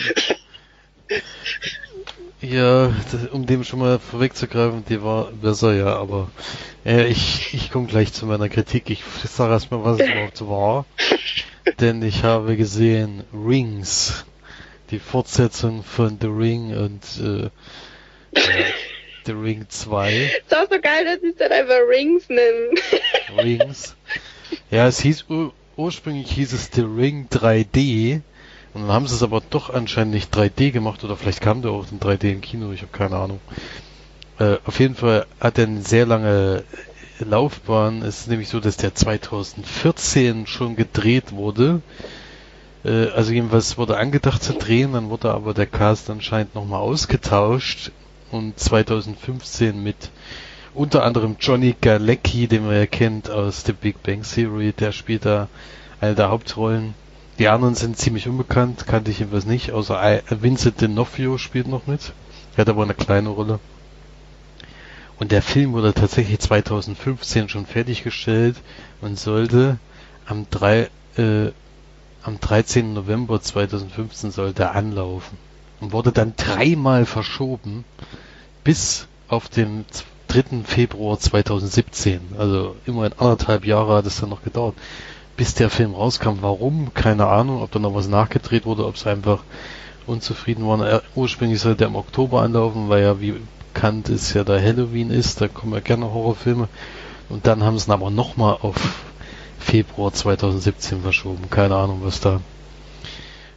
Ja, 2.45 2.93
um 3.33 3.47
dem 3.47 3.65
schon 3.65 3.79
mal 3.79 3.99
vorwegzugreifen, 3.99 4.85
die 4.87 5.03
war 5.03 5.31
besser, 5.33 5.73
ja, 5.75 5.97
aber 5.97 6.31
äh, 6.85 7.07
ich, 7.07 7.55
ich 7.55 7.71
komme 7.71 7.87
gleich 7.87 8.13
zu 8.13 8.27
meiner 8.27 8.51
Kritik. 8.51 8.91
Ich 8.91 9.03
sage 9.25 9.53
erstmal, 9.53 9.83
was 9.83 9.99
es 9.99 10.07
überhaupt 10.07 10.41
war. 10.47 10.85
Denn 11.81 12.03
ich 12.03 12.23
habe 12.23 12.57
gesehen 12.59 13.25
Rings, 13.33 14.27
die 14.91 14.99
Fortsetzung 14.99 15.83
von 15.83 16.19
The 16.21 16.27
Ring 16.27 16.77
und 16.77 17.03
äh, 17.19 17.47
äh, 18.39 18.65
The 19.25 19.33
Ring 19.33 19.65
2. 19.67 20.13
Ist 20.47 20.55
auch 20.55 20.69
so 20.71 20.79
geil, 20.83 21.07
dass 21.07 21.21
sie 21.23 21.29
es 21.29 21.37
dann 21.37 21.51
einfach 21.51 21.81
Rings 21.89 22.29
nennen. 22.29 22.75
Rings. 23.39 23.97
Ja, 24.71 24.87
es 24.87 25.01
hieß 25.01 25.25
ursprünglich 25.77 26.31
hieß 26.31 26.53
es 26.53 26.69
The 26.75 26.83
Ring 26.83 27.27
3D 27.31 28.21
und 28.75 28.83
dann 28.83 28.93
haben 28.93 29.07
sie 29.07 29.15
es 29.15 29.23
aber 29.23 29.41
doch 29.51 29.73
anscheinend 29.73 30.15
nicht 30.15 30.35
3D 30.35 30.73
gemacht 30.73 31.05
oder 31.05 31.17
vielleicht 31.17 31.41
kam 31.41 31.63
der 31.63 31.71
auch 31.71 31.87
in 31.91 32.01
3D 32.01 32.33
im 32.33 32.41
Kino, 32.41 32.73
ich 32.73 32.83
habe 32.83 32.93
keine 32.93 33.17
Ahnung. 33.17 33.41
Äh, 34.39 34.57
auf 34.65 34.81
jeden 34.81 34.97
Fall 34.97 35.27
hat 35.41 35.59
er 35.59 35.67
eine 35.67 35.83
sehr 35.83 36.07
lange 36.07 36.65
Laufbahn. 37.21 38.03
Es 38.03 38.21
ist 38.21 38.29
nämlich 38.29 38.49
so, 38.49 38.59
dass 38.59 38.77
der 38.77 38.95
2014 38.95 40.49
schon 40.49 40.75
gedreht 40.75 41.31
wurde. 41.31 41.83
Äh, 42.85 43.09
also 43.11 43.33
jedenfalls 43.33 43.79
wurde 43.79 43.97
angedacht 43.97 44.43
zu 44.43 44.55
drehen, 44.55 44.95
dann 44.95 45.11
wurde 45.11 45.33
aber 45.33 45.55
der 45.55 45.67
Cast 45.67 46.11
anscheinend 46.11 46.55
nochmal 46.57 46.81
ausgetauscht 46.81 47.93
und 48.33 48.59
2015 48.59 49.81
mit 49.81 50.11
unter 50.75 51.05
anderem 51.05 51.37
Johnny 51.39 51.77
Galecki, 51.81 52.49
den 52.49 52.67
man 52.67 52.75
ja 52.75 52.87
kennt 52.87 53.31
aus 53.31 53.65
The 53.65 53.73
Big 53.73 54.03
Bang 54.03 54.23
Theory, 54.23 54.73
der 54.73 54.91
spielt 54.91 55.25
da 55.25 55.49
eine 56.01 56.17
der 56.17 56.31
Hauptrollen. 56.31 56.95
Die 57.39 57.49
anderen 57.49 57.75
sind 57.75 57.99
ziemlich 57.99 58.29
unbekannt, 58.29 58.87
kannte 58.87 59.11
ich 59.11 59.19
jedenfalls 59.19 59.45
nicht, 59.45 59.73
außer 59.73 60.23
Vincent 60.31 60.81
D'Onofrio 60.81 61.39
spielt 61.39 61.67
noch 61.67 61.87
mit. 61.87 62.13
Er 62.55 62.59
hat 62.59 62.69
aber 62.69 62.85
eine 62.85 62.95
kleine 62.95 63.31
Rolle. 63.31 63.59
Und 65.19 65.33
der 65.33 65.43
Film 65.43 65.73
wurde 65.73 65.95
tatsächlich 65.95 66.39
2015 66.39 67.49
schon 67.49 67.67
fertiggestellt 67.67 68.57
und 69.01 69.19
sollte 69.19 69.79
am 70.27 70.47
3, 70.51 70.89
äh, 71.17 71.51
am 72.23 72.41
13. 72.41 72.95
November 72.95 73.41
2015 73.41 74.31
sollte 74.31 74.71
anlaufen 74.71 75.37
und 75.81 75.93
wurde 75.93 76.13
dann 76.13 76.35
dreimal 76.37 77.05
verschoben 77.05 77.85
bis 78.63 79.07
auf 79.29 79.49
den 79.49 79.85
3. 80.29 80.65
Februar 80.65 81.19
2017. 81.19 82.21
Also 82.39 82.77
immerhin 82.87 83.13
anderthalb 83.19 83.67
Jahre 83.67 83.97
hat 83.97 84.07
es 84.07 84.21
dann 84.21 84.31
noch 84.31 84.43
gedauert, 84.43 84.75
bis 85.37 85.55
der 85.55 85.71
Film 85.71 85.95
rauskam. 85.95 86.39
Warum? 86.41 86.95
Keine 86.95 87.27
Ahnung, 87.27 87.63
ob 87.63 87.71
da 87.73 87.79
noch 87.79 87.95
was 87.95 88.09
nachgedreht 88.09 88.67
wurde, 88.67 88.87
ob 88.87 88.97
es 88.97 89.07
einfach 89.07 89.43
unzufrieden 90.07 90.67
waren. 90.67 90.81
Er, 90.81 91.03
ursprünglich 91.15 91.61
sollte 91.61 91.85
er 91.85 91.89
im 91.89 91.97
Oktober 91.97 92.43
anlaufen, 92.43 92.89
weil 92.89 93.03
ja 93.03 93.21
wie 93.21 93.35
bekannt 93.73 94.09
ist 94.09 94.35
ja 94.35 94.45
da 94.45 94.61
Halloween 94.61 95.11
ist, 95.11 95.41
da 95.41 95.49
kommen 95.49 95.73
ja 95.73 95.81
gerne 95.81 96.13
Horrorfilme. 96.13 96.69
Und 97.29 97.47
dann 97.47 97.65
haben 97.65 97.79
sie 97.79 97.89
ihn 97.89 97.93
aber 97.93 98.11
nochmal 98.11 98.59
auf 98.61 99.05
Februar 99.59 100.13
2017 100.13 101.03
verschoben. 101.03 101.51
Keine 101.51 101.75
Ahnung, 101.75 102.01
was 102.03 102.21
da, 102.21 102.41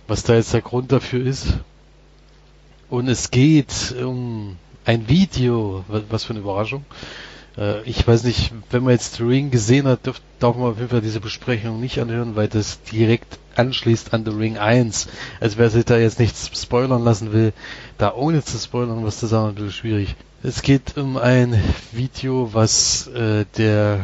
was 0.08 0.24
da 0.24 0.36
jetzt 0.36 0.54
der 0.54 0.62
Grund 0.62 0.92
dafür 0.92 1.26
ist. 1.26 1.60
Und 2.90 3.10
es 3.10 3.30
geht 3.30 3.94
um 4.02 4.56
ein 4.86 5.10
Video, 5.10 5.84
was 5.88 6.24
für 6.24 6.32
eine 6.32 6.40
Überraschung. 6.40 6.86
Äh, 7.58 7.82
ich 7.84 8.08
weiß 8.08 8.24
nicht, 8.24 8.52
wenn 8.70 8.84
man 8.84 8.94
jetzt 8.94 9.16
The 9.16 9.24
Ring 9.24 9.52
gesehen 9.52 9.88
hat, 9.88 10.06
darf, 10.06 10.22
darf 10.40 10.56
man 10.56 10.72
auf 10.72 10.78
jeden 10.78 10.90
Fall 10.90 11.02
diese 11.02 11.20
Besprechung 11.20 11.80
nicht 11.80 12.00
anhören, 12.00 12.36
weil 12.36 12.48
das 12.48 12.82
direkt 12.84 13.40
anschließt 13.56 14.14
an 14.14 14.26
The 14.26 14.32
Ring 14.32 14.58
1. 14.58 15.08
Also 15.40 15.58
wer 15.58 15.70
sich 15.70 15.86
da 15.86 15.98
jetzt 15.98 16.20
nichts 16.20 16.50
spoilern 16.54 17.04
lassen 17.04 17.34
will, 17.34 17.54
da 17.98 18.14
ohne 18.14 18.44
zu 18.44 18.58
spoilern 18.58 19.04
was 19.04 19.20
zu 19.20 19.28
sagen, 19.28 19.48
natürlich 19.48 19.76
schwierig. 19.76 20.16
Es 20.44 20.62
geht 20.62 20.98
um 20.98 21.18
ein 21.18 21.60
Video, 21.92 22.54
was 22.54 23.08
äh, 23.08 23.46
der 23.58 24.02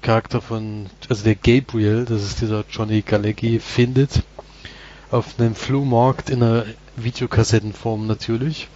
Charakter 0.00 0.40
von, 0.40 0.86
also 1.08 1.24
der 1.24 1.34
Gabriel, 1.34 2.04
das 2.04 2.22
ist 2.22 2.40
dieser 2.40 2.64
Johnny 2.70 3.02
Galecki, 3.02 3.58
findet 3.58 4.22
auf 5.10 5.38
einem 5.38 5.54
Flohmarkt 5.54 6.30
in 6.30 6.42
einer 6.42 6.64
Videokassettenform 6.96 8.06
natürlich. 8.06 8.68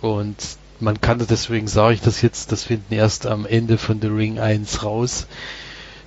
Und 0.00 0.36
man 0.80 1.00
kann 1.00 1.24
deswegen 1.28 1.68
sage 1.68 1.94
ich 1.94 2.00
das 2.00 2.22
jetzt, 2.22 2.52
das 2.52 2.64
finden 2.64 2.94
erst 2.94 3.26
am 3.26 3.46
Ende 3.46 3.78
von 3.78 4.00
The 4.00 4.08
Ring 4.08 4.38
1 4.38 4.82
raus. 4.82 5.26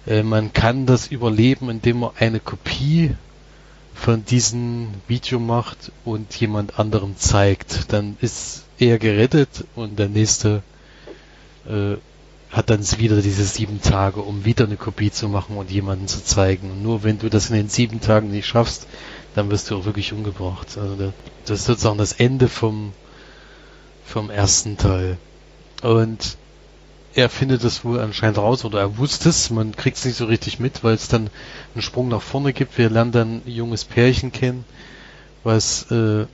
Äh, 0.06 0.24
man 0.24 0.54
kann 0.54 0.86
das 0.86 1.08
überleben, 1.08 1.70
indem 1.70 2.00
man 2.00 2.12
eine 2.18 2.40
Kopie 2.40 3.16
von 3.94 4.24
diesem 4.26 4.90
Video 5.08 5.40
macht 5.40 5.92
und 6.06 6.36
jemand 6.36 6.80
anderem 6.80 7.18
zeigt. 7.18 7.92
Dann 7.92 8.18
ist 8.22 8.64
er 8.78 9.00
gerettet 9.00 9.66
und 9.76 9.98
der 9.98 10.10
nächste 10.10 10.62
äh, 11.68 11.96
hat 12.52 12.70
dann 12.70 12.80
wieder 13.00 13.22
diese 13.22 13.44
sieben 13.44 13.82
Tage, 13.82 14.22
um 14.22 14.46
wieder 14.46 14.66
eine 14.66 14.78
Kopie 14.78 15.12
zu 15.12 15.28
machen 15.28 15.58
und 15.58 15.70
jemanden 15.70 16.08
zu 16.08 16.24
zeigen. 16.24 16.72
Und 16.72 16.84
nur 16.84 17.04
wenn 17.04 17.20
du 17.20 17.30
das 17.30 17.50
in 17.50 17.56
den 17.56 17.70
sieben 17.70 18.00
Tagen 18.00 18.32
nicht 18.32 18.48
schaffst, 18.48 18.88
dann 19.36 19.50
wirst 19.52 19.70
du 19.70 19.78
auch 19.78 19.86
wirklich 19.86 20.14
umgebracht. 20.14 20.78
Also 20.78 21.12
das 21.46 21.60
ist 21.60 21.66
sozusagen 21.66 21.98
das 21.98 22.14
Ende 22.14 22.48
vom, 22.48 22.94
vom 24.08 24.30
ersten 24.30 24.78
Teil. 24.78 25.18
Und 25.84 26.38
er 27.14 27.30
findet 27.30 27.64
es 27.64 27.84
wohl 27.84 28.00
anscheinend 28.00 28.38
raus 28.38 28.64
oder 28.64 28.80
er 28.80 28.98
wusste 28.98 29.30
es, 29.30 29.50
man 29.50 29.76
kriegt 29.76 29.98
es 29.98 30.06
nicht 30.06 30.18
so 30.18 30.26
richtig 30.26 30.60
mit, 30.60 30.84
weil 30.84 30.96
es 30.96 31.08
dann 31.08 31.30
einen 31.74 31.82
Sprung 31.82 32.08
nach 32.08 32.22
vorne 32.22 32.54
gibt. 32.54 32.78
Wir 32.78 32.90
lernen 32.90 33.12
dann 33.12 33.42
ein 33.46 33.52
junges 33.52 33.86
Pärchen 33.86 34.32
kennen, 34.32 34.66
was, 35.44 35.92
äh, 35.92 36.26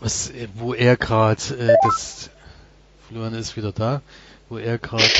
was, 0.00 0.32
wo 0.54 0.74
er 0.74 0.96
gerade 0.96 1.42
äh, 1.58 1.74
das 1.82 2.30
Florian 3.08 3.34
ist 3.34 3.56
wieder 3.56 3.72
da, 3.72 4.02
wo 4.48 4.58
er 4.58 4.78
gerade. 4.78 5.04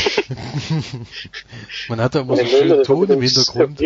man 1.88 2.00
hat 2.00 2.14
da 2.14 2.20
immer 2.20 2.36
so 2.36 2.42
einen 2.42 2.50
schönen 2.50 2.84
Ton 2.84 3.10
im 3.10 3.22
Hintergrund. 3.22 3.80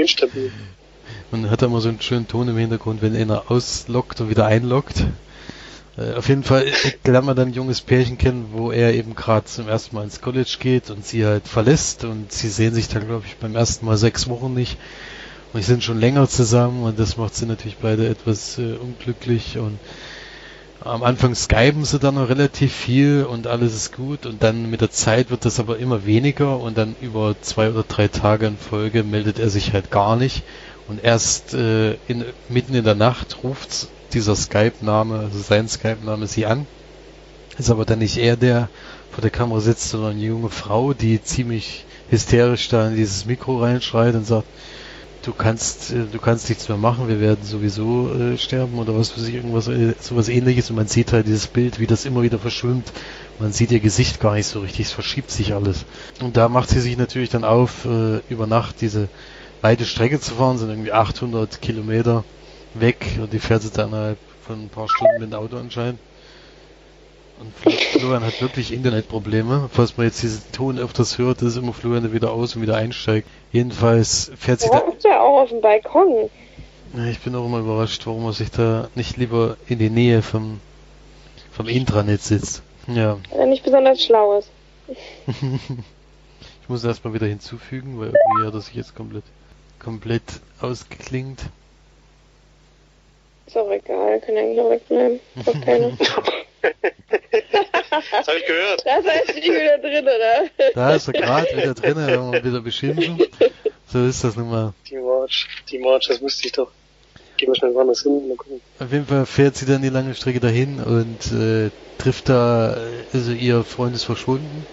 Man 1.33 1.51
hat 1.51 1.63
da 1.63 1.67
immer 1.67 1.81
so 1.81 1.89
einen 1.89 2.01
schönen 2.01 2.29
Ton 2.29 2.49
im 2.49 2.57
Hintergrund, 2.57 3.03
wenn 3.03 3.17
einer 3.17 3.51
auslockt 3.51 4.21
und 4.21 4.31
wieder 4.31 4.47
einlockt. 4.47 5.05
Äh, 5.97 6.15
auf 6.15 6.29
jeden 6.29 6.45
Fall 6.45 6.67
lernt 7.05 7.27
man 7.27 7.37
dann 7.37 7.49
ein 7.49 7.55
junges 7.55 7.81
Pärchen 7.81 8.19
kennen, 8.19 8.51
wo 8.53 8.71
er 8.71 8.95
eben 8.95 9.15
gerade 9.15 9.47
zum 9.47 9.69
ersten 9.69 9.97
Mal 9.97 10.05
ins 10.05 10.21
College 10.21 10.57
geht 10.61 10.91
und 10.91 11.05
sie 11.05 11.27
halt 11.27 11.49
verlässt. 11.49 12.05
Und 12.05 12.33
sie 12.33 12.49
sehen 12.49 12.75
sich 12.75 12.89
dann, 12.89 13.07
glaube 13.07 13.25
ich, 13.27 13.37
beim 13.37 13.57
ersten 13.57 13.87
Mal 13.87 13.97
sechs 13.97 14.29
Wochen 14.29 14.55
nicht. 14.55 14.79
Und 15.53 15.63
sie 15.63 15.67
sind 15.67 15.83
schon 15.83 15.99
länger 15.99 16.29
zusammen 16.29 16.85
und 16.85 16.99
das 16.99 17.17
macht 17.17 17.35
sie 17.35 17.47
natürlich 17.47 17.79
beide 17.79 18.09
etwas 18.09 18.59
äh, 18.59 18.75
unglücklich. 18.75 19.59
Und 19.59 19.79
am 20.83 21.03
Anfang 21.03 21.35
skypen 21.35 21.85
sie 21.85 21.99
dann 21.99 22.15
noch 22.15 22.29
relativ 22.29 22.73
viel 22.73 23.27
und 23.29 23.49
alles 23.49 23.75
ist 23.75 23.95
gut. 23.95 24.27
Und 24.27 24.43
dann 24.43 24.71
mit 24.71 24.81
der 24.81 24.91
Zeit 24.91 25.31
wird 25.31 25.45
das 25.45 25.59
aber 25.59 25.79
immer 25.79 26.07
weniger. 26.07 26.59
Und 26.59 26.79
dann 26.79 26.95
über 27.01 27.35
zwei 27.41 27.71
oder 27.71 27.83
drei 27.83 28.07
Tage 28.07 28.47
in 28.47 28.57
Folge 28.57 29.03
meldet 29.03 29.41
er 29.41 29.51
sich 29.51 29.73
halt 29.73 29.91
gar 29.91 30.17
nicht. 30.17 30.45
Und 30.87 31.03
erst 31.03 31.53
äh, 31.53 31.95
in, 32.07 32.25
mitten 32.49 32.75
in 32.75 32.85
der 32.85 32.95
Nacht 32.95 33.43
ruft 33.43 33.89
dieser 34.11 34.37
Skype-Name, 34.37 35.19
also 35.19 35.39
sein 35.39 35.69
Skype-Name 35.69 36.27
sie 36.27 36.47
an. 36.47 36.67
Ist 37.59 37.71
aber 37.71 37.85
dann 37.85 37.99
nicht 37.99 38.17
er, 38.17 38.37
der 38.37 38.69
vor 39.11 39.23
der 39.23 39.31
Kamera 39.31 39.61
sitzt, 39.61 39.91
sondern 39.91 40.13
eine 40.13 40.21
junge 40.21 40.51
Frau, 40.51 40.95
die 40.95 41.23
ziemlich 41.23 41.85
hysterisch 42.11 42.69
da 42.69 42.89
in 42.89 42.97
dieses 42.97 43.27
Mikro 43.27 43.61
reinschreit 43.61 44.15
und 44.15 44.27
sagt, 44.27 44.47
du 45.23 45.33
kannst, 45.33 45.91
äh, 45.91 46.05
du 46.11 46.19
kannst 46.19 46.49
nichts 46.49 46.69
mehr 46.69 46.79
machen, 46.79 47.09
wir 47.09 47.21
werden 47.21 47.45
sowieso 47.45 48.13
äh, 48.13 48.39
sterben 48.39 48.79
oder 48.79 48.97
was 48.97 49.11
für 49.11 49.21
sich 49.21 49.35
irgendwas, 49.35 49.69
äh, 49.69 49.95
sowas 50.01 50.29
ähnliches 50.29 50.71
und 50.71 50.77
man 50.77 50.87
sieht 50.89 51.13
halt 51.13 51.27
dieses 51.27 51.47
Bild, 51.47 51.79
wie 51.79 51.87
das 51.87 52.05
immer 52.05 52.23
wieder 52.23 52.39
verschwimmt. 52.39 52.93
Man 53.39 53.53
sieht 53.53 53.73
ihr 53.73 53.81
Gesicht 53.81 54.21
gar 54.21 54.35
nicht 54.35 54.47
so 54.47 54.61
richtig, 54.61 54.87
es 54.87 54.93
verschiebt 54.93 55.31
sich 55.31 55.55
alles. 55.55 55.85
Und 56.21 56.37
da 56.37 56.49
macht 56.49 56.69
sie 56.69 56.81
sich 56.81 56.97
natürlich 56.97 57.31
dann 57.31 57.45
auf, 57.45 57.85
äh, 57.85 58.21
über 58.29 58.47
Nacht 58.47 58.77
diese 58.81 59.09
weite 59.61 59.85
Strecke 59.85 60.21
zu 60.21 60.35
fahren, 60.35 60.59
sind 60.59 60.71
irgendwie 60.71 60.93
800 60.93 61.61
Kilometer 61.61 62.25
weg 62.75 63.19
und 63.21 63.33
die 63.33 63.39
fährt 63.39 63.63
dann 63.77 63.89
innerhalb 63.89 64.19
von 64.47 64.65
ein 64.65 64.69
paar 64.69 64.89
Stunden 64.89 65.21
mit 65.21 65.33
dem 65.33 65.39
Auto 65.39 65.57
anscheinend. 65.57 65.99
Und 67.41 67.55
Florian 67.55 68.23
hat 68.23 68.41
wirklich 68.43 68.71
Internetprobleme. 68.71 69.71
Falls 69.73 69.97
man 69.97 70.07
jetzt 70.07 70.23
diesen 70.23 70.53
Ton 70.53 70.79
öfters 70.79 71.17
hört, 71.17 71.41
ist 71.41 71.57
immer 71.57 71.73
Florian 71.73 72.03
der 72.03 72.13
wieder 72.13 72.33
aus 72.33 72.55
und 72.55 72.61
wieder 72.61 72.77
einsteigt. 72.77 73.27
Jedenfalls 73.51 74.31
fährt 74.37 74.61
sich 74.61 74.71
da... 74.71 74.79
ist 74.81 75.05
ja 75.05 75.21
auch 75.21 75.41
auf 75.43 75.49
dem 75.49 75.63
Balkon. 75.63 76.29
Ich 77.09 77.21
bin 77.21 77.35
auch 77.35 77.47
immer 77.47 77.61
überrascht, 77.61 78.07
warum 78.07 78.27
er 78.27 78.35
sich 78.35 78.51
da 78.51 78.89
nicht 78.95 79.17
lieber 79.17 79.57
in 79.69 79.79
die 79.79 79.89
Nähe 79.89 80.21
vom, 80.21 80.61
vom 81.51 81.67
Intranet 81.67 82.21
sitzt. 82.21 82.63
Ja. 82.89 83.17
Weil 83.31 83.41
er 83.41 83.47
nicht 83.47 83.65
besonders 83.65 84.03
schlau 84.03 84.39
ist. 84.39 84.51
ich 85.29 86.69
muss 86.69 86.85
erstmal 86.85 87.15
wieder 87.15 87.27
hinzufügen, 87.27 87.99
weil 87.99 88.09
irgendwie 88.09 88.47
hat 88.47 88.55
er 88.55 88.61
sich 88.61 88.75
jetzt 88.75 88.95
komplett, 88.95 89.25
komplett 89.79 90.25
ausgeklingt. 90.61 91.41
Ist 93.51 93.57
auch 93.57 93.71
egal, 93.73 94.21
kann 94.21 94.37
eigentlich 94.37 94.61
auch 94.61 94.71
wegbleiben. 94.71 95.19
keine. 95.65 95.99
das 98.13 98.29
habe 98.29 98.39
ich 98.39 98.47
gehört. 98.47 98.87
Da 98.87 98.99
ist 98.99 99.09
er 99.29 99.43
wieder 99.43 99.79
drin, 99.79 100.05
oder? 100.05 100.73
Da 100.73 100.95
ist 100.95 101.09
er 101.09 101.15
gerade 101.15 101.57
wieder 101.57 101.75
drin, 101.75 101.95
da 101.97 102.17
haben 102.17 102.33
wir 102.33 102.45
wieder 102.45 102.61
beschimpfen. 102.61 103.21
So 103.89 104.07
ist 104.07 104.23
das 104.23 104.37
nun 104.37 104.51
mal. 104.51 104.73
Die 104.89 104.99
March, 104.99 105.49
die 105.69 105.79
March, 105.79 106.07
das 106.07 106.23
wusste 106.23 106.47
ich 106.47 106.53
doch. 106.53 106.71
Gehen 107.39 107.49
wir 107.49 107.57
schnell 107.57 107.75
woanders 107.75 108.05
hin, 108.05 108.29
mal 108.29 108.37
gucken. 108.37 108.61
Auf 108.79 108.93
jeden 108.93 109.07
Fall 109.07 109.27
fährt 109.27 109.57
sie 109.57 109.67
dann 109.67 109.83
die 109.83 109.89
lange 109.89 110.15
Strecke 110.15 110.39
dahin 110.39 110.81
und 110.81 111.33
äh, 111.33 111.71
trifft 111.99 112.29
da, 112.29 112.77
also 113.13 113.33
ihr 113.33 113.65
Freund 113.65 113.97
ist 113.97 114.05
verschwunden 114.05 114.65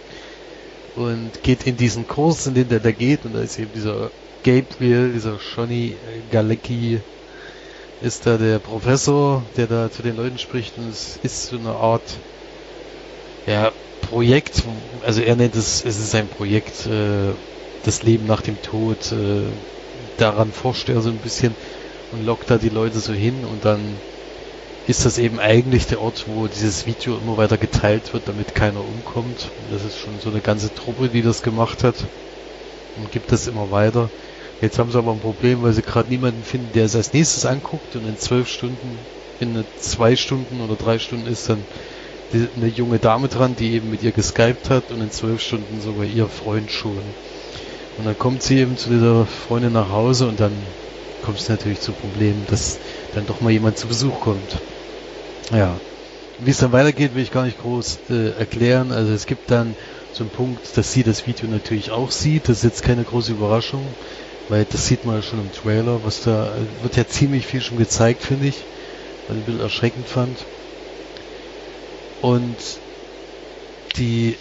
und 0.95 1.41
geht 1.41 1.65
in 1.65 1.77
diesen 1.77 2.07
Kurs, 2.07 2.45
in 2.45 2.53
den 2.53 2.69
der 2.69 2.79
da 2.79 2.91
geht 2.91 3.25
und 3.25 3.33
da 3.33 3.41
ist 3.41 3.57
eben 3.57 3.71
dieser 3.73 4.11
Gabriel, 4.43 5.13
dieser 5.13 5.39
Johnny 5.55 5.95
Galecki, 6.31 7.01
ist 8.01 8.25
da 8.25 8.37
der 8.37 8.59
Professor, 8.59 9.43
der 9.55 9.67
da 9.67 9.91
zu 9.91 10.01
den 10.03 10.15
Leuten 10.15 10.37
spricht 10.37 10.77
und 10.77 10.89
es 10.89 11.17
ist 11.23 11.47
so 11.47 11.57
eine 11.57 11.71
Art 11.71 12.03
ja, 13.47 13.71
Projekt, 14.01 14.63
also 15.05 15.21
er 15.21 15.35
nennt 15.35 15.55
es, 15.55 15.83
es 15.83 15.99
ist 15.99 16.13
ein 16.15 16.27
Projekt, 16.27 16.85
äh, 16.85 17.33
das 17.85 18.03
Leben 18.03 18.25
nach 18.25 18.41
dem 18.41 18.61
Tod, 18.61 19.11
äh, 19.11 19.43
daran 20.17 20.51
forscht 20.51 20.89
er 20.89 21.01
so 21.01 21.09
ein 21.09 21.17
bisschen 21.17 21.55
und 22.11 22.25
lockt 22.25 22.49
da 22.49 22.57
die 22.57 22.69
Leute 22.69 22.99
so 22.99 23.13
hin 23.13 23.45
und 23.45 23.65
dann 23.65 23.79
ist 24.87 25.05
das 25.05 25.17
eben 25.17 25.39
eigentlich 25.39 25.87
der 25.87 26.01
Ort, 26.01 26.25
wo 26.27 26.47
dieses 26.47 26.85
Video 26.85 27.17
immer 27.17 27.35
weiter 27.37 27.57
geteilt 27.57 28.13
wird, 28.13 28.27
damit 28.27 28.55
keiner 28.55 28.79
umkommt. 28.79 29.51
Das 29.69 29.83
ist 29.83 29.97
schon 29.97 30.19
so 30.19 30.29
eine 30.29 30.39
ganze 30.39 30.73
Truppe, 30.73 31.09
die 31.09 31.21
das 31.21 31.41
gemacht 31.41 31.83
hat 31.83 31.95
und 32.95 33.11
gibt 33.11 33.31
das 33.33 33.47
immer 33.47 33.69
weiter. 33.69 34.09
Jetzt 34.61 34.79
haben 34.79 34.91
sie 34.91 34.97
aber 34.97 35.11
ein 35.11 35.19
Problem, 35.19 35.61
weil 35.61 35.73
sie 35.73 35.81
gerade 35.81 36.09
niemanden 36.09 36.43
finden, 36.43 36.71
der 36.73 36.85
es 36.85 36.95
als 36.95 37.13
nächstes 37.13 37.45
anguckt 37.45 37.95
und 37.95 38.05
in 38.05 38.17
zwölf 38.17 38.47
Stunden, 38.47 38.97
in 39.39 39.63
zwei 39.77 40.15
Stunden 40.15 40.61
oder 40.61 40.75
drei 40.75 40.97
Stunden 40.97 41.27
ist 41.27 41.49
dann 41.49 41.63
die, 42.33 42.47
eine 42.55 42.67
junge 42.67 42.99
Dame 42.99 43.27
dran, 43.27 43.55
die 43.55 43.73
eben 43.73 43.89
mit 43.89 44.01
ihr 44.01 44.11
geskypt 44.11 44.69
hat 44.69 44.91
und 44.91 45.01
in 45.01 45.11
zwölf 45.11 45.41
Stunden 45.41 45.79
sogar 45.79 46.05
ihr 46.05 46.27
Freund 46.27 46.71
schon. 46.71 46.97
Und 47.97 48.05
dann 48.05 48.17
kommt 48.17 48.43
sie 48.43 48.57
eben 48.57 48.77
zu 48.77 48.89
dieser 48.89 49.25
Freundin 49.25 49.73
nach 49.73 49.89
Hause 49.89 50.27
und 50.27 50.39
dann 50.39 50.51
kommt 51.21 51.39
es 51.39 51.49
natürlich 51.49 51.81
zu 51.81 51.91
Problemen, 51.91 52.45
dass 52.47 52.79
dann 53.13 53.25
doch 53.25 53.41
mal 53.41 53.51
jemand 53.51 53.77
zu 53.77 53.87
Besuch 53.87 54.19
kommt. 54.21 54.61
Ja. 55.51 55.79
Wie 56.39 56.51
es 56.51 56.59
dann 56.59 56.71
weitergeht, 56.71 57.15
will 57.15 57.23
ich 57.23 57.31
gar 57.31 57.45
nicht 57.45 57.57
groß 57.57 57.99
äh, 58.11 58.29
erklären. 58.37 58.91
Also 58.91 59.11
es 59.11 59.25
gibt 59.25 59.49
dann 59.49 59.75
so 60.11 60.23
einen 60.23 60.29
Punkt, 60.29 60.77
dass 60.77 60.93
sie 60.93 61.03
das 61.03 61.25
Video 61.25 61.47
natürlich 61.49 61.89
auch 61.89 62.11
sieht. 62.11 62.47
Das 62.47 62.57
ist 62.57 62.63
jetzt 62.63 62.83
keine 62.83 63.03
große 63.03 63.31
Überraschung, 63.31 63.83
weil 64.49 64.65
das 64.65 64.87
sieht 64.87 65.05
man 65.05 65.15
ja 65.15 65.21
schon 65.21 65.39
im 65.39 65.51
Trailer. 65.51 66.03
Was 66.03 66.21
da 66.21 66.55
wird 66.81 66.95
ja 66.95 67.05
ziemlich 67.07 67.45
viel 67.45 67.61
schon 67.61 67.77
gezeigt, 67.77 68.21
finde 68.23 68.47
ich, 68.47 68.55
was 69.27 69.35
ich 69.35 69.41
ein 69.41 69.45
bisschen 69.45 69.61
erschreckend 69.61 70.07
fand. 70.07 70.45
Und 72.21 72.57
die 73.97 74.35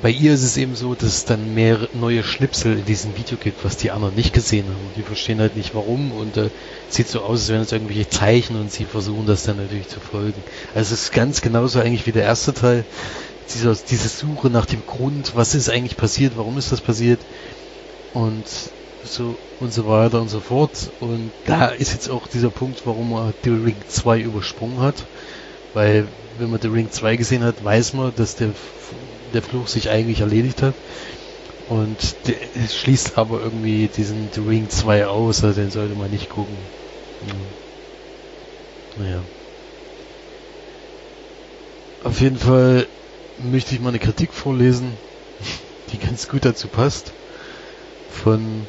bei 0.00 0.10
ihr 0.10 0.32
ist 0.32 0.42
es 0.42 0.56
eben 0.56 0.74
so, 0.74 0.94
dass 0.94 1.08
es 1.08 1.24
dann 1.24 1.54
mehr 1.54 1.88
neue 1.92 2.22
Schnipsel 2.22 2.78
in 2.78 2.84
diesem 2.84 3.16
Video 3.16 3.36
gibt, 3.36 3.64
was 3.64 3.76
die 3.76 3.90
anderen 3.90 4.14
nicht 4.14 4.32
gesehen 4.32 4.68
haben. 4.68 4.86
Und 4.86 4.96
die 4.96 5.02
verstehen 5.02 5.40
halt 5.40 5.56
nicht 5.56 5.74
warum 5.74 6.12
und 6.12 6.36
äh, 6.36 6.50
sieht 6.88 7.08
so 7.08 7.20
aus, 7.20 7.40
als 7.40 7.48
wären 7.48 7.62
es 7.62 7.72
irgendwelche 7.72 8.08
Zeichen 8.08 8.56
und 8.56 8.70
sie 8.70 8.84
versuchen 8.84 9.26
das 9.26 9.42
dann 9.42 9.56
natürlich 9.56 9.88
zu 9.88 10.00
folgen. 10.00 10.44
Also 10.74 10.94
es 10.94 11.04
ist 11.04 11.12
ganz 11.12 11.40
genauso 11.40 11.80
eigentlich 11.80 12.06
wie 12.06 12.12
der 12.12 12.24
erste 12.24 12.54
Teil. 12.54 12.84
Diese, 13.52 13.74
diese 13.88 14.08
Suche 14.08 14.50
nach 14.50 14.66
dem 14.66 14.84
Grund, 14.84 15.34
was 15.34 15.54
ist 15.54 15.70
eigentlich 15.70 15.96
passiert, 15.96 16.36
warum 16.36 16.58
ist 16.58 16.70
das 16.70 16.82
passiert 16.82 17.20
und 18.12 18.46
so 19.02 19.38
und 19.60 19.72
so 19.72 19.86
weiter 19.86 20.20
und 20.20 20.28
so 20.28 20.40
fort. 20.40 20.92
Und 21.00 21.32
da 21.44 21.68
ist 21.68 21.92
jetzt 21.92 22.10
auch 22.10 22.26
dieser 22.26 22.50
Punkt, 22.50 22.86
warum 22.86 23.12
er 23.12 23.34
The 23.42 23.50
Ring 23.50 23.82
2 23.86 24.20
übersprungen 24.20 24.80
hat. 24.80 25.06
Weil 25.72 26.08
wenn 26.36 26.50
man 26.50 26.60
The 26.60 26.68
Ring 26.68 26.90
2 26.90 27.16
gesehen 27.16 27.42
hat, 27.42 27.62
weiß 27.62 27.94
man, 27.94 28.14
dass 28.14 28.36
der 28.36 28.54
der 29.32 29.42
Fluch 29.42 29.68
sich 29.68 29.90
eigentlich 29.90 30.20
erledigt 30.20 30.62
hat. 30.62 30.74
Und 31.68 32.16
der, 32.26 32.36
schließt 32.68 33.18
aber 33.18 33.40
irgendwie 33.42 33.88
diesen 33.88 34.30
The 34.32 34.40
Ring 34.40 34.70
2 34.70 35.06
aus, 35.06 35.44
also 35.44 35.60
den 35.60 35.70
sollte 35.70 35.94
man 35.94 36.10
nicht 36.10 36.30
gucken. 36.30 36.56
Hm. 38.96 39.04
Naja. 39.04 39.22
Auf 42.04 42.20
jeden 42.20 42.38
Fall 42.38 42.86
möchte 43.36 43.74
ich 43.74 43.80
mal 43.80 43.90
eine 43.90 43.98
Kritik 43.98 44.32
vorlesen, 44.32 44.92
die 45.92 45.98
ganz 45.98 46.28
gut 46.28 46.44
dazu 46.44 46.68
passt. 46.68 47.12
Von 48.08 48.66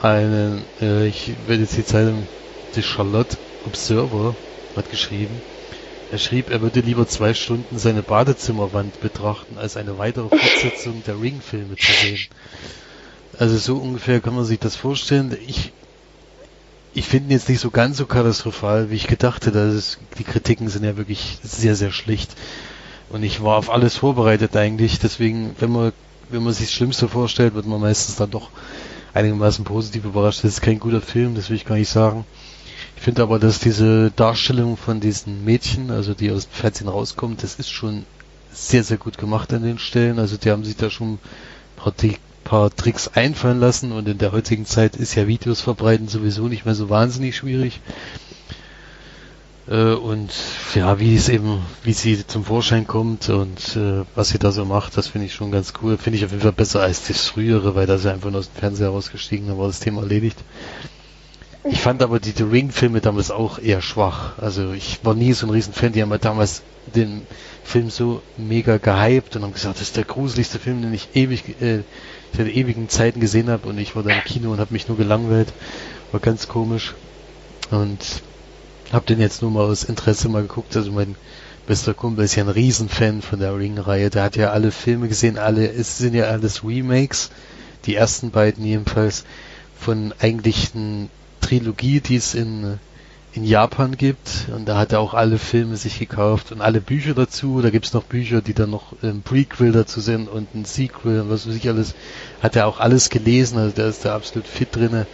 einem, 0.00 0.64
äh, 0.80 1.06
ich 1.06 1.32
werde 1.46 1.62
jetzt 1.62 1.76
die 1.76 1.84
Zeitung, 1.84 2.26
die 2.74 2.82
Charlotte 2.82 3.36
Observer 3.64 4.36
hat 4.76 4.90
geschrieben. 4.90 5.42
Er 6.10 6.18
schrieb, 6.18 6.50
er 6.50 6.60
würde 6.60 6.80
lieber 6.80 7.06
zwei 7.06 7.34
Stunden 7.34 7.78
seine 7.78 8.02
Badezimmerwand 8.02 9.00
betrachten, 9.00 9.58
als 9.58 9.76
eine 9.76 9.98
weitere 9.98 10.28
Fortsetzung 10.28 11.04
der 11.04 11.20
Ring-Filme 11.20 11.76
zu 11.76 11.92
sehen. 11.92 12.26
Also 13.38 13.56
so 13.58 13.76
ungefähr 13.76 14.20
kann 14.20 14.34
man 14.34 14.44
sich 14.44 14.58
das 14.58 14.74
vorstellen. 14.74 15.36
Ich, 15.46 15.72
ich 16.94 17.06
finde 17.06 17.32
jetzt 17.32 17.48
nicht 17.48 17.60
so 17.60 17.70
ganz 17.70 17.96
so 17.96 18.06
katastrophal, 18.06 18.90
wie 18.90 18.96
ich 18.96 19.06
gedacht 19.06 19.46
hätte. 19.46 19.60
Also 19.60 19.98
die 20.18 20.24
Kritiken 20.24 20.68
sind 20.68 20.84
ja 20.84 20.96
wirklich 20.96 21.38
sehr, 21.44 21.76
sehr 21.76 21.92
schlicht. 21.92 22.32
Und 23.08 23.22
ich 23.22 23.42
war 23.42 23.56
auf 23.56 23.70
alles 23.70 23.96
vorbereitet 23.96 24.56
eigentlich. 24.56 24.98
Deswegen, 24.98 25.54
wenn 25.60 25.70
man, 25.70 25.92
wenn 26.30 26.42
man 26.42 26.52
sich 26.52 26.66
das 26.66 26.74
Schlimmste 26.74 27.08
vorstellt, 27.08 27.54
wird 27.54 27.66
man 27.66 27.80
meistens 27.80 28.16
dann 28.16 28.30
doch 28.30 28.50
einigermaßen 29.14 29.64
positiv 29.64 30.04
überrascht. 30.04 30.44
Das 30.44 30.52
ist 30.52 30.62
kein 30.62 30.80
guter 30.80 31.00
Film, 31.00 31.34
das 31.34 31.50
will 31.50 31.56
ich 31.56 31.64
gar 31.64 31.76
nicht 31.76 31.90
sagen. 31.90 32.24
Ich 32.96 33.02
finde 33.02 33.22
aber, 33.22 33.38
dass 33.38 33.58
diese 33.58 34.10
Darstellung 34.10 34.76
von 34.76 35.00
diesen 35.00 35.44
Mädchen, 35.44 35.90
also 35.90 36.14
die 36.14 36.30
aus 36.30 36.46
dem 36.48 36.52
Fernsehen 36.52 36.88
rauskommt, 36.88 37.42
das 37.42 37.54
ist 37.54 37.70
schon 37.70 38.04
sehr, 38.52 38.84
sehr 38.84 38.98
gut 38.98 39.16
gemacht 39.16 39.52
an 39.52 39.62
den 39.62 39.78
Stellen. 39.78 40.18
Also 40.18 40.36
die 40.36 40.50
haben 40.50 40.64
sich 40.64 40.76
da 40.76 40.90
schon 40.90 41.14
ein 41.14 41.18
paar, 41.76 41.94
paar 42.44 42.74
Tricks 42.74 43.08
einfallen 43.08 43.60
lassen 43.60 43.92
und 43.92 44.08
in 44.08 44.18
der 44.18 44.32
heutigen 44.32 44.66
Zeit 44.66 44.96
ist 44.96 45.14
ja 45.14 45.26
Videos 45.26 45.60
verbreiten 45.60 46.08
sowieso 46.08 46.48
nicht 46.48 46.64
mehr 46.64 46.74
so 46.74 46.90
wahnsinnig 46.90 47.36
schwierig. 47.36 47.80
Äh, 49.70 49.94
und 49.94 50.32
ja, 50.74 50.98
wie 50.98 51.14
es 51.14 51.28
eben, 51.28 51.62
wie 51.84 51.92
sie 51.92 52.26
zum 52.26 52.44
Vorschein 52.44 52.86
kommt 52.86 53.28
und 53.28 53.76
äh, 53.76 54.04
was 54.14 54.30
sie 54.30 54.38
da 54.38 54.50
so 54.50 54.64
macht, 54.64 54.96
das 54.96 55.06
finde 55.06 55.26
ich 55.28 55.34
schon 55.34 55.52
ganz 55.52 55.72
cool. 55.80 55.96
Finde 55.96 56.18
ich 56.18 56.24
auf 56.24 56.32
jeden 56.32 56.42
Fall 56.42 56.52
besser 56.52 56.80
als 56.80 57.06
das 57.06 57.26
frühere, 57.26 57.74
weil 57.74 57.86
da 57.86 57.96
sie 57.96 58.12
einfach 58.12 58.30
nur 58.30 58.40
aus 58.40 58.50
dem 58.50 58.58
Fernseher 58.58 58.88
rausgestiegen, 58.88 59.46
dann 59.46 59.58
war 59.58 59.68
das 59.68 59.80
Thema 59.80 60.02
erledigt. 60.02 60.38
Ich 61.62 61.80
fand 61.80 62.02
aber 62.02 62.20
die 62.20 62.30
The 62.30 62.44
Ring-Filme 62.44 63.00
damals 63.00 63.30
auch 63.30 63.58
eher 63.58 63.82
schwach. 63.82 64.38
Also 64.38 64.72
ich 64.72 65.00
war 65.04 65.14
nie 65.14 65.34
so 65.34 65.46
ein 65.46 65.50
Riesenfan. 65.50 65.92
Die 65.92 66.00
haben 66.00 66.10
halt 66.10 66.24
damals 66.24 66.62
den 66.94 67.26
Film 67.62 67.90
so 67.90 68.22
mega 68.38 68.78
gehypt 68.78 69.36
und 69.36 69.42
haben 69.42 69.52
gesagt, 69.52 69.76
das 69.76 69.82
ist 69.82 69.96
der 69.96 70.04
gruseligste 70.04 70.58
Film, 70.58 70.80
den 70.80 70.94
ich 70.94 71.10
ewig 71.14 71.60
äh, 71.60 71.80
seit 72.34 72.48
ewigen 72.48 72.88
Zeiten 72.88 73.20
gesehen 73.20 73.50
habe. 73.50 73.68
Und 73.68 73.76
ich 73.76 73.94
war 73.94 74.02
da 74.02 74.10
im 74.10 74.24
Kino 74.24 74.50
und 74.52 74.58
habe 74.58 74.72
mich 74.72 74.88
nur 74.88 74.96
gelangweilt. 74.96 75.52
War 76.12 76.20
ganz 76.20 76.48
komisch. 76.48 76.94
Und 77.70 77.98
habe 78.92 79.06
den 79.06 79.20
jetzt 79.20 79.42
nur 79.42 79.50
mal 79.50 79.64
aus 79.64 79.84
Interesse 79.84 80.28
mal 80.28 80.42
geguckt. 80.42 80.76
Also 80.76 80.92
mein 80.92 81.14
bester 81.66 81.94
Kumpel 81.94 82.24
ist 82.24 82.34
ja 82.34 82.44
ein 82.44 82.48
Riesenfan 82.48 83.22
von 83.22 83.38
der 83.38 83.56
Ring-Reihe. 83.56 84.10
Der 84.10 84.24
hat 84.24 84.36
ja 84.36 84.50
alle 84.50 84.72
Filme 84.72 85.08
gesehen. 85.08 85.38
Alle, 85.38 85.70
es 85.70 85.98
sind 85.98 86.14
ja 86.14 86.24
alles 86.24 86.64
Remakes. 86.64 87.30
Die 87.86 87.94
ersten 87.94 88.30
beiden 88.30 88.64
jedenfalls 88.64 89.24
von 89.78 90.12
eigentlichen 90.20 91.08
Trilogie, 91.40 92.00
die 92.00 92.16
es 92.16 92.34
in, 92.34 92.78
in 93.32 93.44
Japan 93.44 93.96
gibt. 93.96 94.48
Und 94.54 94.66
da 94.68 94.76
hat 94.76 94.92
er 94.92 95.00
auch 95.00 95.14
alle 95.14 95.38
Filme 95.38 95.76
sich 95.76 95.98
gekauft 95.98 96.52
und 96.52 96.60
alle 96.60 96.80
Bücher 96.80 97.14
dazu. 97.14 97.62
Da 97.62 97.70
gibt 97.70 97.86
es 97.86 97.92
noch 97.92 98.04
Bücher, 98.04 98.42
die 98.42 98.54
dann 98.54 98.70
noch 98.70 98.92
ein 99.02 99.22
Prequel 99.22 99.72
dazu 99.72 100.00
sind 100.00 100.28
und 100.28 100.54
ein 100.54 100.64
Sequel 100.64 101.20
und 101.20 101.30
was 101.30 101.46
weiß 101.46 101.54
ich 101.54 101.68
alles. 101.68 101.94
Hat 102.42 102.56
er 102.56 102.66
auch 102.66 102.80
alles 102.80 103.08
gelesen, 103.08 103.58
also 103.58 103.74
der 103.74 103.86
ist 103.86 104.04
da 104.04 104.14
absolut 104.14 104.46
fit 104.46 104.74
drinne. 104.74 105.06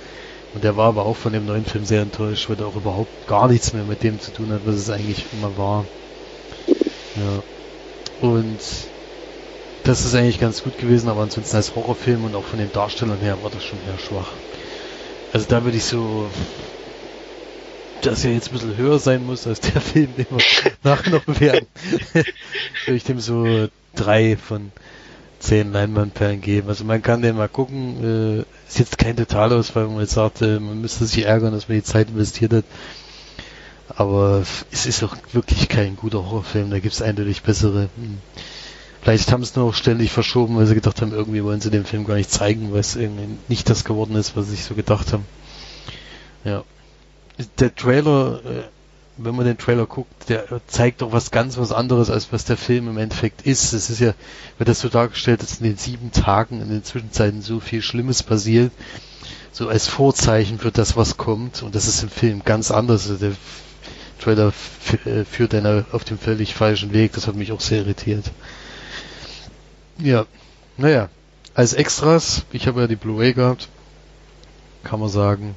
Und 0.56 0.64
der 0.64 0.74
war 0.74 0.86
aber 0.86 1.04
auch 1.04 1.18
von 1.18 1.34
dem 1.34 1.44
neuen 1.44 1.66
Film 1.66 1.84
sehr 1.84 2.00
enttäuscht, 2.00 2.48
weil 2.48 2.58
er 2.58 2.66
auch 2.66 2.76
überhaupt 2.76 3.26
gar 3.26 3.46
nichts 3.46 3.74
mehr 3.74 3.84
mit 3.84 4.02
dem 4.02 4.18
zu 4.18 4.30
tun 4.30 4.50
hat, 4.50 4.64
was 4.64 4.76
es 4.76 4.88
eigentlich 4.88 5.26
immer 5.30 5.58
war. 5.58 5.86
Ja. 7.14 7.42
Und 8.22 8.62
das 9.82 10.06
ist 10.06 10.14
eigentlich 10.14 10.40
ganz 10.40 10.62
gut 10.62 10.78
gewesen, 10.78 11.10
aber 11.10 11.20
ansonsten 11.20 11.56
als 11.56 11.74
Horrorfilm 11.74 12.24
und 12.24 12.34
auch 12.34 12.46
von 12.46 12.58
den 12.58 12.72
Darstellern 12.72 13.20
her 13.20 13.42
war 13.42 13.50
das 13.50 13.64
schon 13.64 13.82
eher 13.86 13.98
schwach. 13.98 14.32
Also 15.30 15.44
da 15.46 15.62
würde 15.62 15.76
ich 15.76 15.84
so, 15.84 16.30
dass 18.00 18.24
er 18.24 18.32
jetzt 18.32 18.48
ein 18.48 18.52
bisschen 18.54 18.78
höher 18.78 18.98
sein 18.98 19.24
muss 19.24 19.46
als 19.46 19.60
der 19.60 19.78
Film, 19.82 20.14
den 20.14 20.26
wir 20.30 20.72
nachher 20.82 21.10
noch 21.10 21.24
bewerten, 21.24 21.66
würde 22.14 22.96
ich 22.96 23.04
dem 23.04 23.20
so 23.20 23.68
drei 23.94 24.38
von 24.38 24.72
zehn 25.38 25.70
Leinwandperlen 25.70 26.40
geben. 26.40 26.70
Also 26.70 26.84
man 26.84 27.02
kann 27.02 27.20
den 27.20 27.36
mal 27.36 27.46
gucken, 27.46 28.40
äh, 28.40 28.55
ist 28.68 28.78
jetzt 28.78 28.98
kein 28.98 29.16
Totalausfall, 29.16 29.86
wo 29.88 29.92
man 29.92 30.00
jetzt 30.00 30.14
sagt, 30.14 30.42
äh, 30.42 30.58
man 30.58 30.80
müsste 30.80 31.06
sich 31.06 31.24
ärgern, 31.24 31.52
dass 31.52 31.68
man 31.68 31.78
die 31.78 31.84
Zeit 31.84 32.08
investiert 32.08 32.52
hat. 32.52 32.64
Aber 33.88 34.42
es 34.72 34.86
ist 34.86 35.02
auch 35.02 35.16
wirklich 35.32 35.68
kein 35.68 35.96
guter 35.96 36.24
Horrorfilm, 36.24 36.70
da 36.70 36.80
gibt 36.80 36.94
es 36.94 37.02
eindeutig 37.02 37.42
bessere. 37.42 37.88
Hm. 37.96 38.18
Vielleicht 39.00 39.30
haben 39.30 39.44
sie 39.44 39.50
es 39.50 39.56
nur 39.56 39.66
auch 39.66 39.74
ständig 39.74 40.10
verschoben, 40.10 40.56
weil 40.56 40.66
sie 40.66 40.74
gedacht 40.74 41.00
haben, 41.00 41.12
irgendwie 41.12 41.44
wollen 41.44 41.60
sie 41.60 41.70
den 41.70 41.84
Film 41.84 42.04
gar 42.04 42.16
nicht 42.16 42.30
zeigen, 42.30 42.72
weil 42.72 42.80
es 42.80 42.96
irgendwie 42.96 43.38
nicht 43.46 43.70
das 43.70 43.84
geworden 43.84 44.16
ist, 44.16 44.36
was 44.36 44.46
sie 44.46 44.56
sich 44.56 44.64
so 44.64 44.74
gedacht 44.74 45.12
haben. 45.12 45.24
Ja. 46.44 46.64
Der 47.60 47.72
Trailer, 47.72 48.40
äh, 48.44 48.62
wenn 49.18 49.34
man 49.34 49.46
den 49.46 49.58
Trailer 49.58 49.86
guckt, 49.86 50.28
der 50.28 50.44
zeigt 50.66 51.00
doch 51.00 51.12
was 51.12 51.30
ganz 51.30 51.56
was 51.56 51.72
anderes, 51.72 52.10
als 52.10 52.32
was 52.32 52.44
der 52.44 52.56
Film 52.56 52.88
im 52.88 52.98
Endeffekt 52.98 53.42
ist. 53.42 53.72
Es 53.72 53.88
ist 53.88 54.00
ja, 54.00 54.14
wird 54.58 54.68
das 54.68 54.80
so 54.80 54.88
dargestellt, 54.88 55.42
dass 55.42 55.58
in 55.58 55.64
den 55.64 55.76
sieben 55.76 56.12
Tagen 56.12 56.60
in 56.60 56.68
den 56.68 56.84
Zwischenzeiten 56.84 57.42
so 57.42 57.60
viel 57.60 57.82
Schlimmes 57.82 58.22
passiert, 58.22 58.72
so 59.52 59.68
als 59.68 59.88
Vorzeichen 59.88 60.58
für 60.58 60.70
das, 60.70 60.96
was 60.96 61.16
kommt. 61.16 61.62
Und 61.62 61.74
das 61.74 61.88
ist 61.88 62.02
im 62.02 62.10
Film 62.10 62.42
ganz 62.44 62.70
anders. 62.70 63.08
Also 63.08 63.28
der 63.28 63.36
Trailer 64.20 64.52
äh, 65.04 65.24
führt 65.24 65.54
einer 65.54 65.86
auf 65.92 66.04
dem 66.04 66.18
völlig 66.18 66.54
falschen 66.54 66.92
Weg. 66.92 67.12
Das 67.12 67.26
hat 67.26 67.36
mich 67.36 67.52
auch 67.52 67.60
sehr 67.60 67.78
irritiert. 67.78 68.30
Ja, 69.98 70.26
naja, 70.76 71.08
als 71.54 71.72
Extras, 71.72 72.44
ich 72.52 72.66
habe 72.66 72.82
ja 72.82 72.86
die 72.86 72.96
Blu-ray 72.96 73.32
gehabt, 73.32 73.68
kann 74.84 75.00
man 75.00 75.08
sagen, 75.08 75.56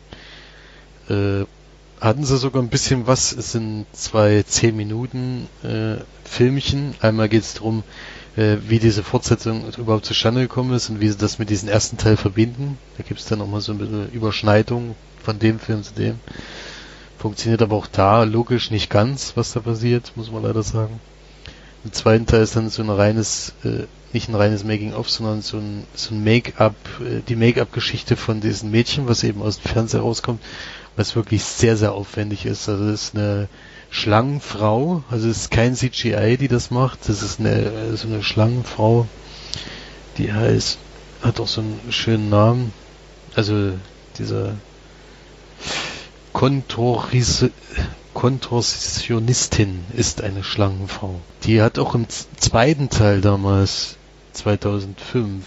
äh, 1.09 1.43
hatten 1.99 2.23
sie 2.23 2.37
sogar 2.37 2.61
ein 2.61 2.69
bisschen 2.69 3.07
was, 3.07 3.31
es 3.31 3.51
sind 3.51 3.85
zwei 3.91 4.43
10 4.43 4.75
Minuten 4.75 5.47
äh, 5.63 5.97
Filmchen. 6.23 6.95
Einmal 7.01 7.29
geht 7.29 7.43
es 7.43 7.55
darum, 7.55 7.83
äh, 8.37 8.57
wie 8.67 8.79
diese 8.79 9.03
Fortsetzung 9.03 9.65
überhaupt 9.77 10.05
zustande 10.05 10.41
gekommen 10.41 10.73
ist 10.73 10.89
und 10.89 11.01
wie 11.01 11.09
sie 11.09 11.17
das 11.17 11.39
mit 11.39 11.49
diesem 11.49 11.67
ersten 11.69 11.97
Teil 11.97 12.15
verbinden. 12.15 12.77
Da 12.97 13.03
gibt 13.03 13.19
es 13.19 13.25
dann 13.25 13.39
nochmal 13.39 13.61
so 13.61 13.73
eine 13.73 14.07
Überschneidung 14.13 14.95
von 15.21 15.39
dem 15.39 15.59
Film 15.59 15.83
zu 15.83 15.93
dem. 15.93 16.19
Funktioniert 17.17 17.61
aber 17.61 17.75
auch 17.75 17.87
da 17.87 18.23
logisch 18.23 18.71
nicht 18.71 18.89
ganz, 18.89 19.33
was 19.35 19.51
da 19.51 19.59
passiert, 19.59 20.13
muss 20.15 20.31
man 20.31 20.43
leider 20.43 20.63
sagen. 20.63 21.01
Im 21.85 21.93
zweiten 21.93 22.25
Teil 22.25 22.41
ist 22.41 22.55
dann 22.55 22.69
so 22.69 22.81
ein 22.81 22.89
reines, 22.89 23.53
äh, 23.63 23.85
nicht 24.11 24.27
ein 24.27 24.35
reines 24.35 24.63
Making-of, 24.63 25.09
sondern 25.09 25.41
so 25.41 25.57
ein, 25.57 25.85
so 25.93 26.13
ein 26.13 26.23
Make-up, 26.23 26.75
äh, 26.99 27.21
die 27.27 27.37
Make-up-Geschichte 27.37 28.17
von 28.17 28.41
diesem 28.41 28.71
Mädchen, 28.71 29.07
was 29.07 29.23
eben 29.23 29.41
aus 29.41 29.61
dem 29.61 29.71
Fernseher 29.71 30.01
rauskommt, 30.01 30.41
was 30.97 31.15
wirklich 31.15 31.43
sehr, 31.43 31.77
sehr 31.77 31.93
aufwendig 31.93 32.45
ist. 32.45 32.67
Also 32.67 32.85
das 32.91 33.03
ist 33.03 33.15
eine 33.15 33.47
Schlangenfrau, 33.89 35.03
also 35.09 35.29
es 35.29 35.37
ist 35.37 35.51
kein 35.51 35.75
CGI, 35.75 36.37
die 36.37 36.49
das 36.49 36.69
macht, 36.69 37.07
das 37.07 37.21
ist 37.21 37.39
eine, 37.39 37.95
so 37.95 38.07
eine 38.07 38.23
Schlangenfrau, 38.23 39.07
die 40.17 40.33
heißt, 40.33 40.77
hat 41.21 41.39
auch 41.39 41.47
so 41.47 41.61
einen 41.61 41.79
schönen 41.91 42.29
Namen, 42.29 42.73
also 43.35 43.71
dieser 44.17 44.55
Kontoris 46.33 47.45
Kontorsionistin 48.19 49.85
ist 49.95 50.21
eine 50.21 50.43
Schlangenfrau. 50.43 51.21
Die 51.45 51.61
hat 51.61 51.79
auch 51.79 51.95
im 51.95 52.05
zweiten 52.09 52.89
Teil 52.89 53.21
damals, 53.21 53.95
2005, 54.33 55.45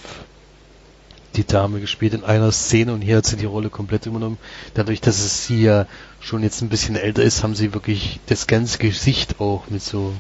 die 1.37 1.45
Dame 1.45 1.81
gespielt 1.81 2.14
in 2.14 2.25
einer 2.25 2.51
Szene 2.51 2.95
und 2.95 3.03
hier 3.03 3.18
hat 3.18 3.27
sie 3.27 3.37
die 3.37 3.45
Rolle 3.45 3.68
komplett 3.68 4.07
übernommen. 4.07 4.39
Dadurch, 4.73 5.03
dass 5.03 5.18
es 5.18 5.47
sie 5.47 5.62
ja 5.64 5.87
schon 6.18 6.43
jetzt 6.43 6.62
ein 6.62 6.70
bisschen 6.70 6.97
älter 6.97 7.23
ist, 7.23 7.43
haben 7.43 7.55
sie 7.55 7.75
wirklich 7.75 8.20
das 8.25 8.47
ganze 8.47 8.79
Gesicht 8.79 9.39
auch 9.39 9.64
mit 9.68 9.83
so 9.83 10.14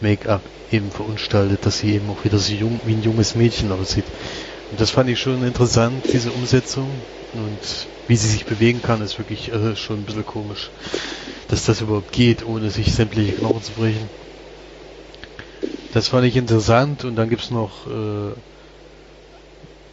Make-up 0.00 0.40
eben 0.72 0.90
verunstaltet, 0.90 1.66
dass 1.66 1.80
sie 1.80 1.92
eben 1.92 2.08
auch 2.08 2.24
wieder 2.24 2.38
so 2.38 2.54
jung, 2.54 2.80
wie 2.86 2.94
ein 2.94 3.02
junges 3.02 3.34
Mädchen 3.34 3.70
aussieht. 3.70 4.06
Und 4.70 4.80
das 4.80 4.88
fand 4.88 5.10
ich 5.10 5.20
schon 5.20 5.46
interessant, 5.46 6.04
diese 6.10 6.32
Umsetzung. 6.32 6.88
Und 7.34 7.86
wie 8.06 8.16
sie 8.16 8.28
sich 8.28 8.46
bewegen 8.46 8.80
kann, 8.80 9.02
ist 9.02 9.18
wirklich 9.18 9.52
äh, 9.52 9.76
schon 9.76 9.98
ein 9.98 10.04
bisschen 10.04 10.24
komisch, 10.24 10.70
dass 11.48 11.64
das 11.64 11.80
überhaupt 11.80 12.12
geht, 12.12 12.44
ohne 12.44 12.70
sich 12.70 12.94
sämtliche 12.94 13.32
Knochen 13.32 13.62
zu 13.62 13.72
brechen. 13.72 14.08
Das 15.90 16.08
fand 16.08 16.26
ich 16.26 16.36
interessant 16.36 17.04
und 17.04 17.16
dann 17.16 17.30
gibt's 17.30 17.50
noch, 17.50 17.86
äh, 17.86 18.34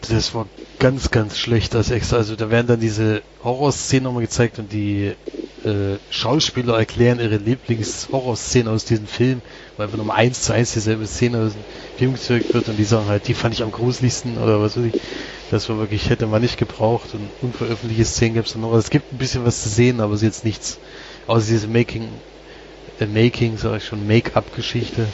das 0.01 0.33
war 0.33 0.47
ganz, 0.79 1.09
ganz 1.11 1.37
schlecht 1.37 1.75
als 1.75 1.89
extra. 1.89 2.17
Also 2.17 2.35
da 2.35 2.49
werden 2.49 2.67
dann 2.67 2.79
diese 2.79 3.23
Horrorszenen 3.43 4.03
nochmal 4.03 4.23
gezeigt 4.23 4.59
und 4.59 4.71
die 4.71 5.15
äh, 5.63 5.97
Schauspieler 6.09 6.77
erklären 6.77 7.19
ihre 7.19 7.37
Lieblings-Horrorszenen 7.37 8.67
aus 8.67 8.85
diesem 8.85 9.07
Film, 9.07 9.41
weil 9.77 9.85
einfach 9.85 9.97
nochmal 9.97 10.17
eins 10.17 10.41
zu 10.43 10.53
eins 10.53 10.73
dieselbe 10.73 11.07
Szene 11.07 11.39
aus 11.39 11.53
dem 11.53 11.65
Film 11.95 12.13
gezeugt 12.13 12.53
wird 12.53 12.69
und 12.69 12.75
die 12.75 12.83
sagen 12.83 13.07
halt, 13.07 13.27
die 13.27 13.33
fand 13.33 13.53
ich 13.55 13.63
am 13.63 13.71
gruseligsten 13.71 14.37
oder 14.37 14.61
was 14.61 14.77
weiß 14.77 14.83
ich. 14.85 14.93
Das 15.47 15.69
war 15.69 15.77
wirklich, 15.77 16.09
hätte 16.09 16.27
man 16.27 16.41
nicht 16.41 16.57
gebraucht 16.57 17.13
und 17.13 17.31
unveröffentlichte 17.41 18.05
Szenen 18.05 18.35
gibt 18.35 18.47
es 18.47 18.55
noch. 18.55 18.69
Also 18.69 18.79
es 18.79 18.89
gibt 18.89 19.11
ein 19.11 19.17
bisschen 19.17 19.45
was 19.45 19.61
zu 19.63 19.69
sehen, 19.69 20.01
aber 20.01 20.13
es 20.13 20.21
ist 20.21 20.25
jetzt 20.25 20.43
nichts, 20.43 20.79
außer 21.28 21.47
diese 21.47 21.67
Making, 21.67 22.07
äh, 22.99 23.05
Making, 23.05 23.57
sag 23.57 23.78
ich 23.78 23.86
schon, 23.86 24.07
Make-up-Geschichte. 24.07 25.07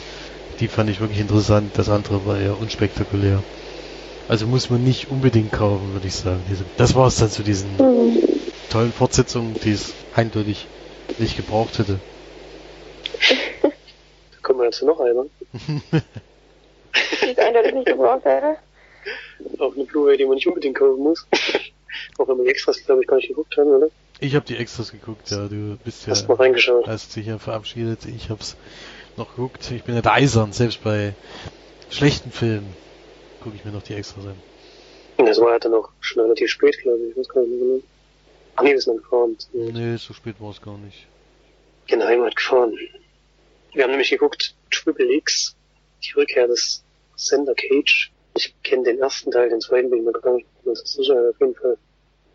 Die 0.60 0.68
fand 0.68 0.90
ich 0.90 1.00
wirklich 1.00 1.20
interessant. 1.20 1.72
Das 1.74 1.88
andere 1.88 2.24
war 2.26 2.38
eher 2.38 2.58
unspektakulär. 2.58 3.42
Also 4.28 4.46
muss 4.46 4.70
man 4.70 4.84
nicht 4.84 5.10
unbedingt 5.10 5.52
kaufen, 5.52 5.92
würde 5.92 6.06
ich 6.06 6.14
sagen. 6.14 6.42
Diese, 6.48 6.64
das 6.76 6.94
war 6.94 7.08
es 7.08 7.16
dann 7.16 7.30
zu 7.30 7.42
diesen 7.42 7.76
mhm. 7.76 8.22
tollen 8.70 8.92
Fortsetzungen, 8.92 9.56
die 9.64 9.72
es 9.72 9.92
eindeutig 10.14 10.66
nicht 11.18 11.36
gebraucht 11.36 11.78
hätte. 11.78 11.98
da 13.62 13.68
kommen 14.42 14.60
wir 14.60 14.66
jetzt 14.66 14.82
noch 14.82 15.00
einmal. 15.00 15.26
die 17.22 17.30
es 17.30 17.38
eindeutig 17.38 17.74
nicht 17.74 17.86
gebraucht 17.86 18.24
hätte. 18.24 18.56
Auch 19.58 19.74
eine 19.74 19.84
Blu-ray, 19.84 20.16
die 20.16 20.24
man 20.24 20.36
nicht 20.36 20.46
unbedingt 20.46 20.76
kaufen 20.76 21.02
muss. 21.02 21.26
Auch 22.18 22.28
wenn 22.28 22.36
man 22.36 22.44
die 22.44 22.50
Extras, 22.50 22.84
glaube 22.84 23.02
ich, 23.02 23.08
gar 23.08 23.16
nicht 23.16 23.28
geguckt 23.28 23.56
haben, 23.56 23.68
oder? 23.70 23.88
Ich 24.22 24.36
habe 24.36 24.46
die 24.46 24.56
Extras 24.56 24.92
geguckt, 24.92 25.30
ja. 25.30 25.48
Du 25.48 25.76
bist 25.84 26.06
ja. 26.06 26.12
Hast 26.12 26.28
reingeschaut. 26.28 26.86
Hast 26.86 27.16
dich 27.16 27.26
ja 27.26 27.38
verabschiedet. 27.38 28.04
Ich 28.04 28.30
hab's 28.30 28.56
noch 29.16 29.34
geguckt. 29.34 29.68
Ich 29.72 29.82
bin 29.82 29.96
ja 29.96 30.00
der 30.00 30.12
Eisern, 30.12 30.52
selbst 30.52 30.84
bei 30.84 31.14
schlechten 31.90 32.30
Filmen 32.30 32.72
gucke 33.42 33.56
ich 33.56 33.64
mir 33.64 33.72
noch 33.72 33.82
die 33.82 33.94
Extras 33.94 34.24
an. 34.26 34.36
Das 35.26 35.40
war 35.40 35.50
ja 35.52 35.58
dann 35.58 35.74
auch 35.74 35.88
schon 36.00 36.22
relativ 36.22 36.50
spät, 36.50 36.78
glaube 36.82 37.02
ich. 37.02 37.10
Ich 37.10 37.16
weiß 37.16 37.28
gar 37.30 37.40
nicht 37.40 37.50
mehr 37.50 37.58
genau. 37.58 37.82
Ach 38.54 38.62
nee, 38.62 38.70
wir 38.70 38.80
sind 38.80 38.94
dann 38.94 39.02
gefahren. 39.02 39.36
Nee, 39.52 39.96
so 39.96 40.14
spät 40.14 40.36
war 40.38 40.50
es 40.50 40.62
gar 40.62 40.78
nicht. 40.78 41.06
Der 41.90 42.06
Heimat 42.06 42.36
gefahren. 42.36 42.78
Wir 43.72 43.82
haben 43.82 43.90
nämlich 43.90 44.10
geguckt, 44.10 44.54
Triple 44.70 45.12
X, 45.14 45.56
die 46.04 46.12
Rückkehr 46.12 46.46
des 46.46 46.84
Sender 47.16 47.54
Cage 47.54 48.12
ich 48.34 48.54
kenne 48.62 48.84
den 48.84 48.98
ersten 48.98 49.30
Teil, 49.30 49.50
den 49.50 49.60
zweiten 49.60 49.90
bin 49.90 50.00
ich 50.00 50.04
mir 50.04 50.12
gar 50.12 50.34
nicht 50.34 50.46
mehr 50.64 50.74
so 50.74 50.84
sicher. 50.84 51.30
Auf 51.30 51.40
jeden 51.40 51.54
Fall 51.54 51.76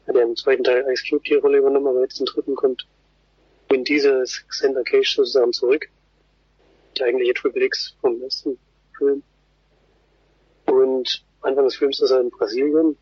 hat 0.07 0.15
er 0.15 0.23
im 0.23 0.35
zweiten 0.35 0.63
Teil 0.63 0.85
Ice 0.91 1.03
Cube 1.09 1.23
die 1.27 1.35
Rolle 1.35 1.57
übernommen, 1.57 1.87
aber 1.87 2.01
jetzt 2.01 2.19
im 2.19 2.25
dritten 2.25 2.55
kommt 2.55 2.87
in 3.69 3.83
dieses 3.83 4.47
Xander 4.47 4.83
Cage 4.83 5.15
sozusagen 5.15 5.53
zurück. 5.53 5.89
Der 6.97 7.07
eigentliche 7.07 7.33
Triple 7.33 7.65
X 7.65 7.95
vom 8.01 8.21
ersten 8.21 8.57
Film. 8.97 9.21
Und 10.65 11.23
Anfang 11.41 11.65
des 11.65 11.75
Films 11.75 12.01
ist 12.01 12.11
er 12.11 12.21
in 12.21 12.29
Brasilien 12.29 12.97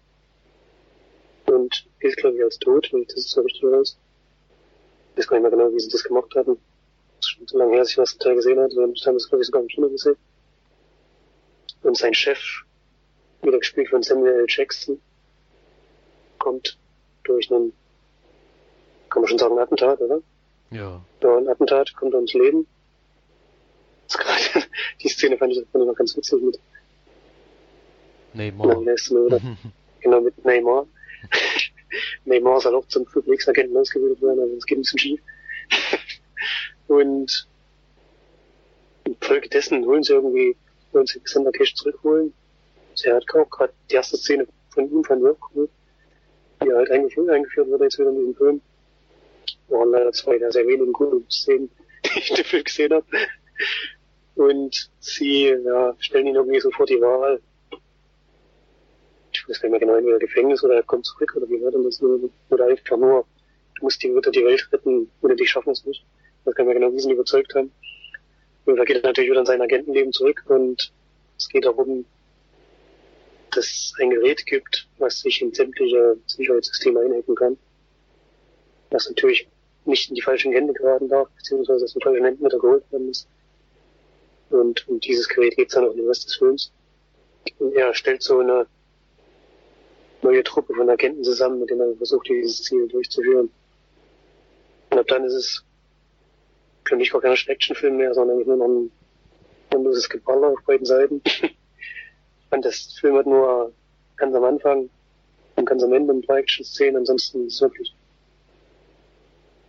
und 1.45 1.87
ist, 1.99 2.17
glaube 2.17 2.37
ich, 2.37 2.43
als 2.43 2.57
tot, 2.59 2.89
wenn 2.91 3.03
ich 3.03 3.07
das 3.07 3.29
so 3.29 3.41
richtig 3.41 3.63
weiß. 3.63 3.97
Ich 5.11 5.17
weiß 5.19 5.27
gar 5.27 5.37
nicht 5.37 5.43
mehr 5.43 5.51
genau, 5.51 5.73
wie 5.73 5.79
sie 5.79 5.89
das 5.89 6.03
gemacht 6.03 6.33
haben. 6.35 6.57
Das 7.17 7.27
ist 7.27 7.29
schon 7.29 7.47
so 7.47 7.57
lange 7.57 7.73
her, 7.73 7.81
dass 7.81 7.89
ich 7.91 7.95
den 7.95 8.19
Teil 8.19 8.35
gesehen 8.35 8.59
habe. 8.59 8.73
Wir 8.73 8.83
haben 8.83 8.93
das, 8.93 9.29
glaube 9.29 9.41
ich, 9.41 9.47
sogar 9.47 9.61
im 9.61 9.67
Kino 9.67 9.89
gesehen. 9.89 10.17
Und 11.83 11.97
sein 11.97 12.13
Chef 12.13 12.39
wieder 13.41 13.59
gespielt 13.59 13.89
von 13.89 14.01
Samuel 14.01 14.39
L. 14.39 14.45
Jackson, 14.47 14.99
kommt 16.39 16.77
durch 17.25 17.51
einen, 17.51 17.73
kann 19.09 19.21
man 19.21 19.29
schon 19.29 19.39
sagen, 19.39 19.59
Attentat, 19.59 19.99
oder? 19.99 20.21
Ja. 20.71 21.01
Ja, 21.21 21.37
ein 21.37 21.47
Attentat, 21.47 21.93
kommt 21.95 22.13
er 22.13 22.17
ums 22.17 22.33
Leben. 22.33 22.67
Das 24.07 24.17
gerade, 24.17 24.65
die 25.01 25.09
Szene 25.09 25.37
fand 25.37 25.53
ich, 25.53 25.59
fand 25.71 25.83
ich 25.83 25.87
noch 25.87 25.95
ganz 25.95 26.15
witzig 26.15 26.41
mit 26.41 26.59
Neymar. 28.33 28.77
oder? 28.77 29.41
genau, 30.01 30.21
mit 30.21 30.43
Neymar. 30.43 30.87
Neymar 32.25 32.61
soll 32.61 32.75
auch 32.75 32.87
zum 32.87 33.05
Flugwegsagenten 33.05 33.77
ausgebildet 33.77 34.21
werden, 34.21 34.39
aber 34.39 34.51
es 34.57 34.65
geht 34.65 34.77
ein 34.77 34.81
bisschen 34.81 34.99
schief. 34.99 35.21
Und 36.87 37.47
infolgedessen 39.05 39.85
holen 39.85 40.03
sie 40.03 40.13
irgendwie, 40.13 40.55
wollen 40.91 41.07
sie 41.07 41.19
Xander 41.19 41.51
Cash 41.51 41.73
zurückholen 41.75 42.33
Sie 42.95 43.11
hat 43.11 43.25
auch 43.35 43.49
gerade 43.49 43.73
die 43.89 43.95
erste 43.95 44.17
Szene 44.17 44.47
von 44.69 44.89
ihm 44.89 45.03
von 45.03 45.21
cool, 45.21 45.69
die 46.63 46.71
halt 46.71 46.91
eigentlich 46.91 47.17
eingeführt 47.29 47.67
wurde 47.67 47.85
jetzt 47.85 47.99
wieder 47.99 48.09
in 48.09 48.17
diesem 48.17 48.35
Film. 48.35 48.61
Waren 49.69 49.91
leider 49.91 50.11
zwei 50.11 50.37
der 50.37 50.51
sehr 50.51 50.67
wenigen 50.67 50.93
coolen 50.93 51.25
Szenen, 51.29 51.69
die 52.03 52.19
ich 52.19 52.27
Film 52.47 52.63
gesehen 52.63 52.93
habe. 52.93 53.05
Und 54.35 54.89
sie 54.99 55.47
ja, 55.47 55.95
stellen 55.99 56.27
ihn 56.27 56.35
irgendwie 56.35 56.59
so 56.59 56.69
vor 56.71 56.85
die 56.85 56.99
Wahl. 57.01 57.39
Ich 59.31 59.49
weiß 59.49 59.63
nicht 59.63 59.71
mehr 59.71 59.79
genau, 59.79 59.95
entweder 59.95 60.19
Gefängnis 60.19 60.63
oder 60.63 60.75
er 60.75 60.83
kommt 60.83 61.05
zurück 61.05 61.33
oder 61.35 61.47
wie 61.49 61.59
denn 61.59 61.83
das? 61.83 62.01
Oder 62.01 62.65
einfach 62.65 62.97
nur, 62.97 63.25
du 63.75 63.83
musst 63.83 64.01
die 64.01 64.09
Mutter 64.09 64.31
die 64.31 64.43
Welt 64.45 64.67
retten, 64.71 65.09
ohne 65.21 65.35
dich 65.35 65.49
schaffen 65.49 65.71
es 65.71 65.85
nicht. 65.85 66.05
Das 66.45 66.55
kann 66.55 66.65
man 66.65 66.75
genau, 66.75 66.89
ihn 66.91 67.09
überzeugt 67.09 67.53
haben. 67.55 67.71
Und 68.65 68.77
da 68.77 68.83
geht 68.83 68.97
er 68.97 69.03
natürlich 69.03 69.29
wieder 69.29 69.41
in 69.41 69.45
sein 69.45 69.61
Agentenleben 69.61 70.11
zurück 70.11 70.43
und 70.47 70.91
es 71.37 71.49
geht 71.49 71.65
darum, 71.65 72.05
es 73.57 73.93
ein 73.99 74.09
Gerät 74.09 74.45
gibt, 74.45 74.87
was 74.97 75.21
sich 75.21 75.41
in 75.41 75.53
sämtliche 75.53 76.17
Sicherheitssysteme 76.25 76.99
einhacken 76.99 77.35
kann. 77.35 77.57
Was 78.91 79.09
natürlich 79.09 79.47
nicht 79.85 80.09
in 80.09 80.15
die 80.15 80.21
falschen 80.21 80.51
Hände 80.51 80.73
geraten 80.73 81.07
darf, 81.07 81.29
beziehungsweise 81.35 81.81
dass 81.81 81.95
in 81.95 82.01
falschen 82.01 82.25
Händen 82.25 82.45
wieder 82.45 82.59
geholt 82.59 82.83
werden 82.91 83.07
muss. 83.07 83.27
Und 84.49 84.87
um 84.87 84.99
dieses 84.99 85.27
Gerät 85.27 85.55
geht 85.55 85.69
es 85.69 85.75
dann 85.75 85.85
auch 85.85 85.91
in 85.91 85.97
den 85.97 86.07
Rest 86.07 86.25
des 86.25 86.35
Films. 86.35 86.71
Und 87.59 87.73
er 87.75 87.93
stellt 87.93 88.23
so 88.23 88.39
eine 88.39 88.67
neue 90.21 90.43
Truppe 90.43 90.73
von 90.73 90.89
Agenten 90.89 91.23
zusammen, 91.23 91.59
mit 91.59 91.69
denen 91.69 91.81
er 91.81 91.95
versucht, 91.97 92.27
dieses 92.27 92.63
Ziel 92.63 92.87
durchzuführen. 92.87 93.51
Und 94.89 94.99
ab 94.99 95.07
dann 95.07 95.23
ist 95.23 95.33
es 95.33 95.63
für 96.85 96.95
mich 96.95 97.11
gar 97.11 97.21
kein 97.21 97.35
Actionfilm 97.35 97.97
mehr, 97.97 98.13
sondern 98.13 98.39
nur 98.43 98.55
noch 98.55 98.67
ein 98.67 98.91
endloses 99.71 100.09
Geballer 100.09 100.49
auf 100.49 100.63
beiden 100.65 100.85
Seiten. 100.85 101.21
fand 102.49 102.65
das 102.65 102.97
Film 102.99 103.17
hat 103.17 103.25
nur 103.25 103.73
ganz 104.17 104.35
am 104.35 104.43
Anfang 104.43 104.89
und 105.55 105.65
ganz 105.65 105.83
am 105.83 105.93
Ende 105.93 106.13
ein 106.13 106.21
paar 106.21 106.37
Action-Szenen, 106.37 106.97
ansonsten 106.97 107.47
ist 107.47 107.55
es 107.55 107.61
wirklich 107.61 107.93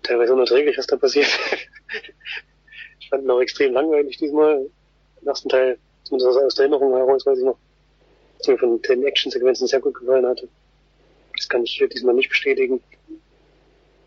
teilweise 0.02 0.32
unerträglich, 0.32 0.78
was 0.78 0.86
da 0.86 0.96
passiert. 0.96 1.26
ich 3.00 3.08
fand 3.08 3.24
ihn 3.24 3.30
auch 3.30 3.40
extrem 3.40 3.72
langweilig 3.72 4.16
diesmal. 4.18 4.70
Im 5.20 5.28
ersten 5.28 5.48
Teil, 5.48 5.78
zumindest 6.04 6.38
aus 6.38 6.54
der 6.54 6.64
Erinnerung 6.64 6.94
heraus, 6.94 7.26
weiß 7.26 7.38
ich 7.38 7.44
noch, 7.44 7.58
dass 8.38 8.48
mir 8.48 8.58
von 8.58 8.80
den 8.82 9.04
Action-Sequenzen 9.04 9.66
sehr 9.66 9.80
gut 9.80 9.94
gefallen 9.94 10.26
hatte. 10.26 10.48
Das 11.36 11.48
kann 11.48 11.64
ich 11.64 11.72
hier 11.72 11.88
diesmal 11.88 12.14
nicht 12.14 12.28
bestätigen. 12.28 12.80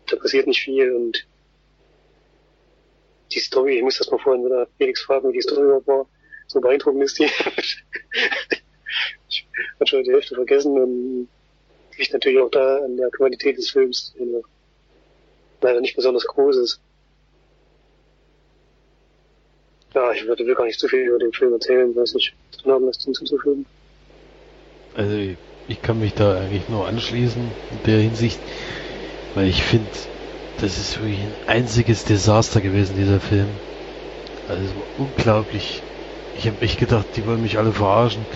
Da 0.08 0.16
passiert 0.16 0.46
nicht 0.46 0.60
viel 0.60 0.92
und 0.92 1.26
die 3.32 3.38
Story, 3.38 3.76
ich 3.76 3.82
muss 3.82 3.98
das 3.98 4.10
mal 4.10 4.18
vorhin 4.18 4.44
wieder 4.44 4.66
Felix 4.76 5.02
fragen, 5.02 5.28
wie 5.28 5.34
die 5.34 5.42
Story 5.42 5.62
überhaupt 5.62 5.86
war. 5.86 6.06
So 6.50 6.60
beeindruckend 6.60 7.04
ist 7.04 7.16
die. 7.20 7.30
ich 9.28 9.46
hatte 9.78 9.86
schon 9.88 10.02
die 10.02 10.10
Hälfte 10.10 10.34
vergessen 10.34 10.72
und 10.72 11.28
liegt 11.96 12.12
natürlich 12.12 12.40
auch 12.40 12.50
da 12.50 12.78
an 12.78 12.96
der 12.96 13.08
Qualität 13.10 13.56
des 13.56 13.70
Films, 13.70 14.12
der 14.18 14.40
leider 15.60 15.80
nicht 15.80 15.94
besonders 15.94 16.26
groß 16.26 16.56
ist. 16.56 16.80
Ja, 19.94 20.10
ich 20.10 20.26
würde 20.26 20.44
gar 20.54 20.64
nicht 20.64 20.80
zu 20.80 20.88
viel 20.88 21.06
über 21.06 21.20
den 21.20 21.32
Film 21.32 21.52
erzählen, 21.52 21.94
weiß 21.94 22.14
nicht, 22.14 22.34
drin 22.50 22.72
haben, 22.72 22.86
was 22.88 23.00
hinzuzufügen. 23.00 23.64
Also 24.96 25.16
ich 25.68 25.82
kann 25.82 26.00
mich 26.00 26.14
da 26.14 26.36
eigentlich 26.36 26.68
nur 26.68 26.84
anschließen 26.88 27.42
in 27.42 27.82
der 27.86 28.00
Hinsicht, 28.00 28.40
weil 29.36 29.46
ich 29.46 29.62
finde, 29.62 29.86
das 30.60 30.78
ist 30.78 31.00
wirklich 31.00 31.20
ein 31.20 31.34
einziges 31.46 32.04
Desaster 32.04 32.60
gewesen, 32.60 32.96
dieser 32.96 33.20
Film. 33.20 33.46
Also 34.48 34.72
unglaublich. 34.98 35.80
Ich 36.40 36.46
habe 36.46 36.62
echt 36.62 36.78
gedacht, 36.78 37.06
die 37.16 37.26
wollen 37.26 37.42
mich 37.42 37.58
alle 37.58 37.74
verarschen, 37.74 38.26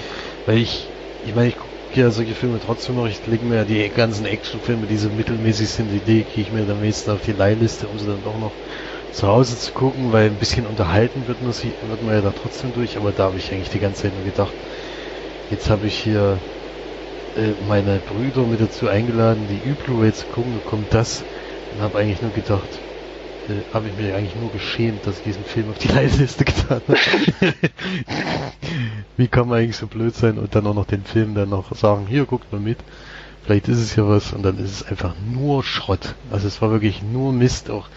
weil 0.45 0.59
ich, 0.59 0.93
ich 1.23 1.35
meine, 1.35 1.49
ich 1.49 1.57
gucke 1.57 1.73
ja 1.95 2.11
solche 2.11 2.35
Filme 2.35 2.61
trotzdem 2.61 2.97
noch. 2.97 3.07
Ich 3.07 3.25
lege 3.27 3.47
mir 3.47 3.57
ja 3.57 3.65
die 3.65 3.89
ganzen 3.89 4.27
Actionfilme, 4.27 4.87
die 4.87 4.99
so 4.99 5.09
mittelmäßig 5.09 5.71
sind, 5.71 5.89
die 5.91 6.01
lege 6.01 6.39
ich 6.39 6.51
mir 6.51 6.69
am 6.69 6.81
meisten 6.81 7.11
auf 7.11 7.23
die 7.23 7.33
Leihliste, 7.33 7.89
um 7.89 7.99
sie 7.99 8.05
dann 8.07 8.23
doch 8.23 8.37
noch 8.37 8.59
zu 9.11 9.27
Hause 9.27 9.57
zu 9.57 9.73
gucken, 9.73 10.13
weil 10.13 10.27
ein 10.27 10.37
bisschen 10.37 10.67
unterhalten 10.67 11.27
wird 11.29 11.41
man, 11.41 11.53
sie, 11.53 11.79
wird 11.81 12.03
man 12.03 12.13
ja 12.15 12.21
da 12.21 12.33
trotzdem 12.33 12.75
durch, 12.75 12.99
aber 12.99 13.15
da 13.15 13.25
habe 13.25 13.39
ich 13.39 13.51
eigentlich 13.55 13.71
die 13.71 13.79
ganze 13.81 14.03
Zeit 14.03 14.13
nur 14.13 14.23
gedacht, 14.25 14.55
jetzt 15.49 15.71
habe 15.71 15.87
ich 15.87 15.97
hier 15.97 16.43
äh, 17.35 17.55
meine 17.59 18.01
Brüder 18.01 18.47
mit 18.47 18.61
dazu 18.61 18.89
eingeladen, 18.89 19.47
die 19.49 19.65
Ü-Blu-ray 19.65 20.13
zu 20.13 20.27
gucken, 20.27 20.63
kommt 20.63 20.93
das. 20.95 21.27
Und 21.71 21.81
habe 21.81 21.99
eigentlich 21.99 22.21
nur 22.21 22.33
gedacht, 22.33 22.85
äh, 23.49 23.63
habe 23.73 23.89
ich 23.89 23.95
mich 23.95 24.13
eigentlich 24.13 24.35
nur 24.35 24.51
geschämt, 24.51 25.07
dass 25.07 25.19
ich 25.19 25.23
diesen 25.23 25.45
Film 25.45 25.71
auf 25.71 25.79
die 25.79 25.89
Leihliste 25.95 26.45
getan 26.45 26.83
habe. 26.87 26.99
Wie 29.17 29.29
kann 29.29 29.49
man 29.49 29.59
eigentlich 29.59 29.77
so 29.77 29.87
blöd 29.87 30.15
sein 30.15 30.39
und 30.39 30.55
dann 30.55 30.67
auch 30.67 30.75
noch 30.75 30.87
den 30.87 31.05
Film 31.05 31.35
dann 31.35 31.51
noch 31.51 31.75
sagen, 31.77 32.07
hier 32.09 32.25
guckt 32.25 32.53
mal 32.53 32.61
mit, 32.61 32.79
vielleicht 33.45 33.69
ist 33.69 33.79
es 33.79 33.97
ja 33.97 34.09
was 34.09 34.33
und 34.33 34.43
dann 34.43 34.59
ist 34.59 34.71
es 34.71 34.83
einfach 34.87 35.15
nur 35.31 35.63
Schrott. 35.63 36.15
Also 36.31 36.49
es 36.49 36.61
war 36.63 36.71
wirklich 36.71 37.03
nur 37.03 37.33
Mist, 37.33 37.71
auch 37.71 37.89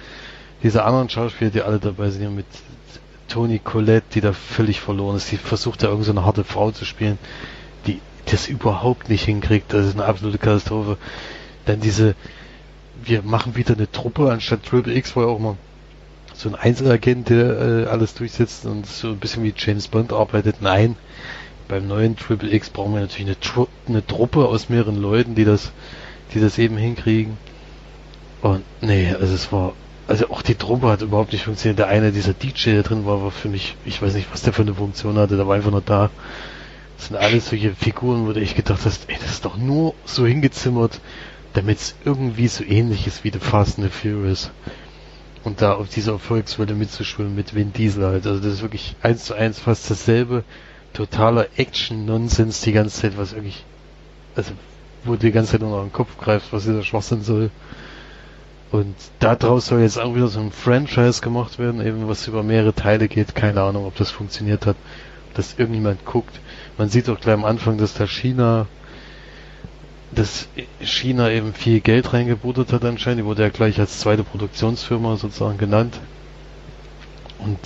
diese 0.63 0.83
anderen 0.83 1.09
Schauspieler, 1.09 1.51
die 1.51 1.61
alle 1.61 1.79
dabei 1.79 2.09
sind, 2.09 2.35
mit 2.35 2.45
Toni 3.27 3.59
Collette, 3.59 4.07
die 4.13 4.21
da 4.21 4.33
völlig 4.33 4.79
verloren 4.79 5.17
ist, 5.17 5.31
die 5.31 5.37
versucht 5.37 5.83
da 5.83 5.87
irgendeine 5.87 6.21
so 6.21 6.25
harte 6.25 6.43
Frau 6.43 6.71
zu 6.71 6.85
spielen, 6.85 7.17
die 7.85 8.01
das 8.25 8.47
überhaupt 8.47 9.09
nicht 9.09 9.25
hinkriegt, 9.25 9.73
das 9.73 9.85
ist 9.85 9.95
eine 9.95 10.05
absolute 10.05 10.37
Katastrophe. 10.37 10.97
Dann 11.65 11.79
diese, 11.79 12.15
wir 13.03 13.21
machen 13.23 13.55
wieder 13.55 13.75
eine 13.75 13.91
Truppe 13.91 14.31
anstatt 14.31 14.63
Triple 14.63 14.93
X, 14.93 15.15
wo 15.15 15.21
ja 15.21 15.27
auch 15.27 15.39
mal 15.39 15.57
so 16.33 16.49
ein 16.49 16.55
Einzelagent, 16.55 17.29
der 17.29 17.59
äh, 17.59 17.85
alles 17.85 18.13
durchsetzt 18.13 18.65
und 18.65 18.85
so 18.85 19.09
ein 19.09 19.17
bisschen 19.17 19.43
wie 19.43 19.53
James 19.57 19.87
Bond 19.87 20.13
arbeitet. 20.13 20.57
Nein, 20.61 20.95
beim 21.67 21.87
neuen 21.87 22.15
Triple 22.15 22.53
X 22.53 22.69
brauchen 22.69 22.93
wir 22.93 23.01
natürlich 23.01 23.27
eine, 23.27 23.39
Tru 23.39 23.67
eine 23.87 24.05
Truppe 24.05 24.45
aus 24.45 24.69
mehreren 24.69 24.95
Leuten, 24.97 25.35
die 25.35 25.45
das, 25.45 25.71
die 26.33 26.39
das 26.39 26.57
eben 26.57 26.77
hinkriegen. 26.77 27.37
Und 28.41 28.63
nee, 28.81 29.13
also 29.19 29.33
es 29.33 29.51
war 29.51 29.73
also 30.07 30.29
auch 30.29 30.41
die 30.41 30.55
Truppe 30.55 30.87
hat 30.87 31.01
überhaupt 31.01 31.33
nicht 31.33 31.43
funktioniert. 31.43 31.79
Der 31.79 31.87
eine, 31.87 32.11
dieser 32.11 32.33
DJ, 32.33 32.71
der 32.71 32.83
drin 32.83 33.05
war, 33.05 33.21
war 33.21 33.31
für 33.31 33.49
mich, 33.49 33.75
ich 33.85 34.01
weiß 34.01 34.13
nicht, 34.13 34.31
was 34.31 34.41
der 34.41 34.53
für 34.53 34.61
eine 34.61 34.73
Funktion 34.73 35.17
hatte, 35.17 35.35
der 35.35 35.47
war 35.47 35.55
einfach 35.55 35.71
nur 35.71 35.81
da. 35.81 36.09
Das 36.97 37.07
sind 37.07 37.17
alles 37.17 37.49
solche 37.49 37.75
Figuren, 37.75 38.25
wo 38.25 38.33
du 38.33 38.41
echt 38.41 38.55
gedacht 38.55 38.85
hast, 38.85 39.09
ey, 39.09 39.17
das 39.19 39.31
ist 39.31 39.45
doch 39.45 39.57
nur 39.57 39.93
so 40.05 40.25
hingezimmert, 40.25 40.99
damit 41.57 41.79
es 41.79 41.95
irgendwie 42.05 42.47
so 42.47 42.63
ähnlich 42.63 43.07
ist 43.07 43.23
wie 43.23 43.31
The 43.31 43.39
Fast 43.39 43.79
and 43.79 43.91
the 43.91 44.09
Furious. 44.09 44.51
Und 45.43 45.61
da 45.63 45.73
auf 45.73 45.89
dieser 45.89 46.11
Erfolgswelle 46.11 46.75
mitzuschwimmen 46.75 47.35
mit 47.35 47.55
Vin 47.55 47.73
Diesel 47.73 48.05
halt. 48.05 48.27
Also 48.27 48.39
das 48.39 48.53
ist 48.53 48.61
wirklich 48.61 48.95
eins 49.01 49.25
zu 49.25 49.33
eins 49.33 49.59
fast 49.59 49.89
dasselbe. 49.89 50.43
Totaler 50.93 51.47
Action-Nonsens 51.57 52.61
die 52.61 52.73
ganze 52.73 53.01
Zeit, 53.01 53.17
was 53.17 53.33
wirklich, 53.33 53.65
also, 54.35 54.51
wo 55.03 55.13
du 55.13 55.17
die 55.17 55.31
ganze 55.31 55.53
Zeit 55.53 55.61
nur 55.61 55.71
noch 55.71 55.81
den 55.81 55.91
Kopf 55.91 56.17
greifst, 56.19 56.53
was 56.53 56.65
dieser 56.65 56.83
Schwachsinn 56.83 57.23
soll. 57.23 57.49
Und 58.71 58.93
daraus 59.19 59.65
soll 59.65 59.81
jetzt 59.81 59.99
auch 59.99 60.13
wieder 60.13 60.27
so 60.27 60.39
ein 60.39 60.51
Franchise 60.51 61.21
gemacht 61.21 61.57
werden, 61.57 61.83
eben 61.83 62.07
was 62.07 62.27
über 62.27 62.43
mehrere 62.43 62.73
Teile 62.73 63.07
geht. 63.07 63.33
Keine 63.33 63.61
Ahnung, 63.61 63.85
ob 63.85 63.95
das 63.95 64.11
funktioniert 64.11 64.67
hat, 64.67 64.75
ob 65.29 65.33
das 65.33 65.55
irgendjemand 65.57 66.05
guckt. 66.05 66.39
Man 66.77 66.89
sieht 66.89 67.09
auch 67.09 67.19
gleich 67.19 67.33
am 67.33 67.45
Anfang, 67.45 67.79
dass 67.79 67.95
da 67.95 68.05
China, 68.05 68.67
dass 70.11 70.47
China 70.81 71.29
eben 71.29 71.53
viel 71.53 71.81
Geld 71.81 72.13
reingebuttert 72.13 72.71
hat 72.71 72.85
anscheinend. 72.85 73.21
Die 73.21 73.25
wurde 73.25 73.43
ja 73.43 73.49
gleich 73.49 73.79
als 73.79 73.99
zweite 73.99 74.23
Produktionsfirma 74.23 75.17
sozusagen 75.17 75.57
genannt. 75.57 75.99
Und 77.39 77.59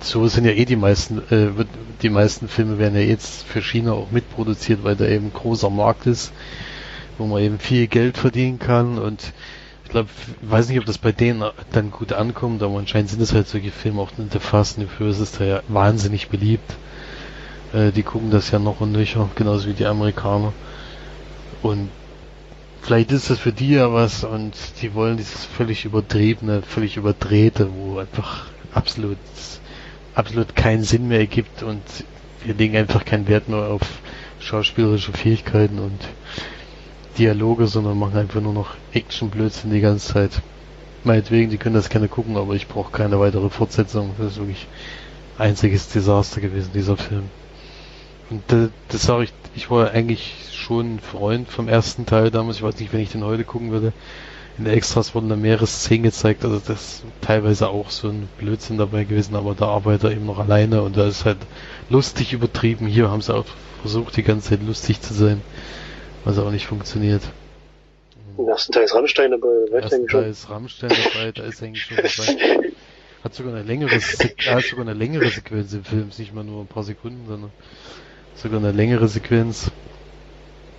so 0.00 0.26
sind 0.28 0.44
ja 0.44 0.52
eh 0.52 0.64
die 0.64 0.76
meisten, 0.76 1.18
äh, 1.30 1.64
die 2.02 2.10
meisten 2.10 2.48
Filme 2.48 2.78
werden 2.78 2.94
ja 2.94 3.02
jetzt 3.02 3.44
für 3.44 3.60
China 3.60 3.92
auch 3.92 4.10
mitproduziert, 4.10 4.82
weil 4.82 4.96
da 4.96 5.06
eben 5.06 5.32
großer 5.32 5.68
Markt 5.68 6.06
ist, 6.06 6.32
wo 7.18 7.26
man 7.26 7.42
eben 7.42 7.58
viel 7.58 7.86
Geld 7.86 8.16
verdienen 8.16 8.58
kann 8.58 8.98
und 8.98 9.32
ich 9.84 9.92
glaube, 9.92 10.08
weiß 10.42 10.68
nicht, 10.68 10.78
ob 10.78 10.86
das 10.86 10.98
bei 10.98 11.10
denen 11.10 11.42
dann 11.72 11.90
gut 11.90 12.12
ankommt, 12.12 12.62
aber 12.62 12.78
anscheinend 12.78 13.10
sind 13.10 13.20
es 13.20 13.34
halt 13.34 13.48
solche 13.48 13.72
Filme, 13.72 14.00
auch 14.00 14.10
The 14.16 14.38
Fast 14.38 14.78
and 14.78 14.88
the 14.88 14.96
Furious 14.96 15.18
ist 15.18 15.40
da 15.40 15.44
ja 15.44 15.62
wahnsinnig 15.66 16.28
beliebt. 16.28 16.76
Äh, 17.72 17.90
die 17.90 18.04
gucken 18.04 18.30
das 18.30 18.52
ja 18.52 18.60
noch 18.60 18.80
und 18.80 18.92
nöcher, 18.92 19.28
genauso 19.34 19.68
wie 19.68 19.72
die 19.72 19.86
Amerikaner. 19.86 20.52
Und 21.62 21.90
vielleicht 22.82 23.12
ist 23.12 23.30
das 23.30 23.38
für 23.38 23.52
die 23.52 23.70
ja 23.70 23.92
was 23.92 24.24
und 24.24 24.54
die 24.80 24.94
wollen 24.94 25.16
dieses 25.16 25.44
völlig 25.44 25.84
übertriebene, 25.84 26.62
völlig 26.62 26.96
überdrehte, 26.96 27.68
wo 27.72 27.98
einfach 27.98 28.46
absolut, 28.72 29.18
absolut 30.14 30.56
keinen 30.56 30.84
Sinn 30.84 31.08
mehr 31.08 31.20
ergibt 31.20 31.62
und 31.62 31.82
wir 32.44 32.54
legen 32.54 32.76
einfach 32.76 33.04
keinen 33.04 33.28
Wert 33.28 33.48
mehr 33.48 33.58
auf 33.58 33.82
schauspielerische 34.40 35.12
Fähigkeiten 35.12 35.78
und 35.78 35.98
Dialoge, 37.18 37.66
sondern 37.66 37.98
machen 37.98 38.16
einfach 38.16 38.40
nur 38.40 38.54
noch 38.54 38.74
Action-Blödsinn 38.94 39.70
die 39.70 39.80
ganze 39.80 40.14
Zeit. 40.14 40.30
Meinetwegen, 41.04 41.50
die 41.50 41.58
können 41.58 41.74
das 41.74 41.90
gerne 41.90 42.08
gucken, 42.08 42.36
aber 42.36 42.54
ich 42.54 42.68
brauche 42.68 42.92
keine 42.92 43.20
weitere 43.20 43.50
Fortsetzung. 43.50 44.14
Das 44.18 44.32
ist 44.32 44.38
wirklich 44.38 44.66
einziges 45.38 45.88
Desaster 45.88 46.40
gewesen, 46.40 46.70
dieser 46.74 46.96
Film. 46.96 47.24
Und 48.30 48.42
das, 48.48 48.70
das 48.88 49.02
sage 49.02 49.24
ich, 49.24 49.32
ich 49.54 49.70
war 49.70 49.90
eigentlich 49.90 50.34
schon 50.70 50.94
ein 50.94 51.00
Freund 51.00 51.48
vom 51.48 51.68
ersten 51.68 52.06
Teil 52.06 52.30
damals. 52.30 52.58
Ich 52.58 52.62
weiß 52.62 52.78
nicht, 52.78 52.92
wenn 52.92 53.00
ich 53.00 53.10
den 53.10 53.24
heute 53.24 53.42
gucken 53.44 53.72
würde. 53.72 53.92
In 54.56 54.64
der 54.64 54.74
Extras 54.74 55.14
wurden 55.14 55.28
da 55.28 55.36
mehrere 55.36 55.66
Szenen 55.66 56.04
gezeigt, 56.04 56.44
also 56.44 56.58
das 56.58 56.68
ist 56.68 57.02
teilweise 57.22 57.68
auch 57.68 57.90
so 57.90 58.08
ein 58.08 58.28
Blödsinn 58.38 58.78
dabei 58.78 59.04
gewesen, 59.04 59.34
aber 59.34 59.54
da 59.54 59.66
arbeitet 59.66 60.04
er 60.04 60.12
eben 60.12 60.26
noch 60.26 60.38
alleine 60.38 60.82
und 60.82 60.96
da 60.96 61.06
ist 61.06 61.24
halt 61.24 61.38
lustig 61.88 62.34
übertrieben. 62.34 62.86
Hier 62.86 63.10
haben 63.10 63.22
sie 63.22 63.34
auch 63.34 63.46
versucht, 63.80 64.16
die 64.16 64.22
ganze 64.22 64.50
Zeit 64.50 64.62
lustig 64.62 65.00
zu 65.00 65.14
sein 65.14 65.40
was 66.24 66.38
auch 66.38 66.50
nicht 66.50 66.66
funktioniert. 66.66 67.22
Im 68.38 68.48
ersten 68.48 68.72
Teil 68.72 68.84
ist 68.84 68.94
Rammstein 68.94 69.30
dabei, 69.30 69.48
Im 69.68 69.74
ersten 69.74 70.06
Teil 70.06 70.30
ist 70.30 70.48
Rammstein 70.48 70.90
dabei, 70.90 71.32
da 71.32 71.44
ist 71.44 71.62
eigentlich 71.62 71.82
schon 71.82 71.96
dabei. 71.96 72.72
Hat 73.22 73.34
sogar 73.34 73.54
eine 73.54 73.62
längere, 73.62 73.90
hat 73.96 74.64
sogar 74.64 74.86
eine 74.86 74.94
längere 74.94 75.28
Sequenz 75.28 75.72
im 75.74 75.84
Film, 75.84 76.10
nicht 76.16 76.34
mal 76.34 76.44
nur 76.44 76.62
ein 76.62 76.66
paar 76.66 76.84
Sekunden, 76.84 77.26
sondern 77.28 77.50
sogar 78.34 78.58
eine 78.60 78.72
längere 78.72 79.08
Sequenz. 79.08 79.70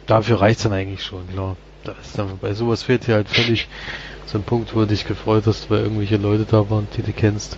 Dafür 0.07 0.41
reicht's 0.41 0.63
dann 0.63 0.73
eigentlich 0.73 1.03
schon, 1.03 1.27
klar. 1.29 1.55
Da 1.83 1.93
ist 2.01 2.17
dann 2.17 2.37
bei 2.39 2.53
sowas 2.53 2.83
fehlt 2.83 3.05
hier 3.05 3.15
halt 3.15 3.29
völlig 3.29 3.67
so 4.27 4.37
ein 4.37 4.43
Punkt, 4.43 4.75
wo 4.75 4.81
du 4.81 4.87
dich 4.87 5.05
gefreut 5.05 5.45
hast, 5.47 5.69
weil 5.69 5.79
irgendwelche 5.79 6.17
Leute 6.17 6.45
da 6.49 6.69
waren, 6.69 6.87
die 6.95 7.01
du 7.01 7.11
kennst. 7.11 7.57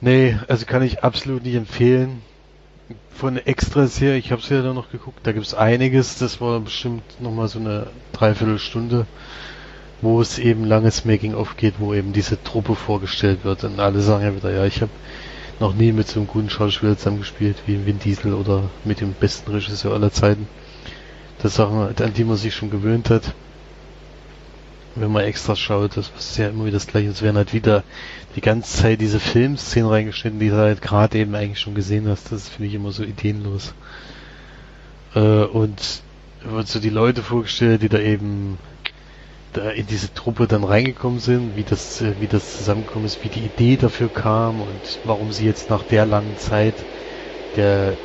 Nee, 0.00 0.38
also 0.48 0.66
kann 0.66 0.82
ich 0.82 1.02
absolut 1.02 1.44
nicht 1.44 1.56
empfehlen 1.56 2.22
von 3.20 3.36
Extras 3.36 4.00
her, 4.00 4.14
ich 4.16 4.32
habe 4.32 4.40
es 4.40 4.48
ja 4.48 4.62
dann 4.62 4.74
noch 4.74 4.90
geguckt, 4.90 5.20
da 5.24 5.32
gibt 5.32 5.44
es 5.44 5.52
einiges, 5.52 6.16
das 6.16 6.40
war 6.40 6.58
bestimmt 6.60 7.02
nochmal 7.20 7.48
so 7.48 7.58
eine 7.58 7.88
Dreiviertelstunde, 8.14 9.06
wo 10.00 10.22
es 10.22 10.38
eben 10.38 10.64
langes 10.64 11.04
Making-of 11.04 11.58
geht, 11.58 11.74
wo 11.78 11.92
eben 11.92 12.14
diese 12.14 12.42
Truppe 12.42 12.74
vorgestellt 12.74 13.44
wird 13.44 13.62
und 13.64 13.78
alle 13.78 14.00
sagen 14.00 14.24
ja 14.24 14.34
wieder, 14.34 14.50
ja, 14.50 14.64
ich 14.64 14.80
habe 14.80 14.90
noch 15.60 15.74
nie 15.74 15.92
mit 15.92 16.08
so 16.08 16.20
einem 16.20 16.28
guten 16.28 16.48
Schauspieler 16.48 16.96
zusammengespielt 16.96 17.58
wie 17.66 17.84
Vin 17.84 17.98
Diesel 17.98 18.32
oder 18.32 18.70
mit 18.84 19.02
dem 19.02 19.12
besten 19.12 19.50
Regisseur 19.52 19.92
aller 19.92 20.10
Zeiten. 20.10 20.48
Das 21.42 21.54
Sachen, 21.54 21.96
an 21.96 22.14
die 22.14 22.24
man 22.24 22.36
sich 22.36 22.54
schon 22.54 22.70
gewöhnt 22.70 23.10
hat 23.10 23.34
wenn 24.94 25.12
man 25.12 25.24
extra 25.24 25.54
schaut, 25.56 25.96
das 25.96 26.10
ist 26.18 26.36
ja 26.36 26.48
immer 26.48 26.64
wieder 26.64 26.76
das 26.76 26.86
gleiche. 26.86 27.08
Es 27.08 27.22
werden 27.22 27.36
halt 27.36 27.52
wieder 27.52 27.84
die 28.34 28.40
ganze 28.40 28.82
Zeit 28.82 29.00
diese 29.00 29.20
Filmszenen 29.20 29.88
reingeschnitten, 29.88 30.40
die 30.40 30.48
du 30.48 30.56
halt 30.56 30.82
gerade 30.82 31.18
eben 31.18 31.34
eigentlich 31.34 31.60
schon 31.60 31.74
gesehen 31.74 32.08
hast. 32.08 32.32
Das 32.32 32.48
finde 32.48 32.68
ich 32.68 32.74
immer 32.74 32.92
so 32.92 33.04
ideenlos. 33.04 33.74
Äh, 35.14 35.44
und 35.44 36.02
wird 36.42 36.68
so 36.68 36.80
die 36.80 36.90
Leute 36.90 37.22
vorgestellt, 37.22 37.82
die 37.82 37.88
da 37.88 37.98
eben 37.98 38.58
da 39.52 39.70
in 39.70 39.86
diese 39.86 40.12
Truppe 40.14 40.46
dann 40.46 40.64
reingekommen 40.64 41.18
sind, 41.18 41.56
wie 41.56 41.64
das, 41.64 42.02
wie 42.20 42.28
das 42.28 42.56
zusammengekommen 42.56 43.06
ist, 43.06 43.24
wie 43.24 43.28
die 43.28 43.44
Idee 43.44 43.76
dafür 43.76 44.08
kam 44.08 44.60
und 44.60 45.00
warum 45.02 45.32
sie 45.32 45.44
jetzt 45.44 45.70
nach 45.70 45.82
der 45.82 46.06
langen 46.06 46.36
Zeit 46.36 46.86
der 47.56 47.96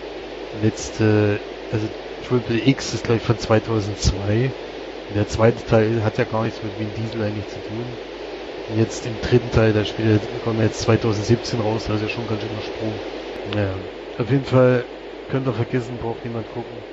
letzte, 0.52 1.40
also 1.72 1.88
Triple 2.24 2.68
X 2.68 2.94
ist 2.94 3.04
glaube 3.04 3.18
ich 3.18 3.24
von 3.24 3.38
2002 3.38 4.52
der 5.14 5.28
zweite 5.28 5.64
Teil 5.64 6.04
hat 6.04 6.18
ja 6.18 6.26
gar 6.26 6.44
nichts 6.44 6.62
mit 6.64 6.78
Vin 6.80 6.94
Diesel 6.94 7.22
eigentlich 7.22 7.48
zu 7.48 7.60
tun. 7.62 7.86
Und 8.68 8.78
jetzt 8.80 9.06
im 9.06 9.22
dritten 9.22 9.52
Teil, 9.52 9.72
der 9.74 9.86
Spiel 9.86 10.20
kommt 10.44 10.60
jetzt 10.60 10.80
2017 10.82 11.60
raus, 11.60 11.86
das 11.86 11.98
ist 11.98 12.02
ja 12.02 12.10
schon 12.10 12.26
ganz 12.28 12.42
schöner 12.42 12.62
Sprung. 12.62 13.04
Naja, 13.54 13.76
auf 14.18 14.30
jeden 14.32 14.46
Fall 14.46 14.86
könnt 15.30 15.48
ihr 15.48 15.54
vergessen, 15.54 16.00
braucht 16.00 16.24
niemand 16.24 16.50
gucken. 16.50 16.84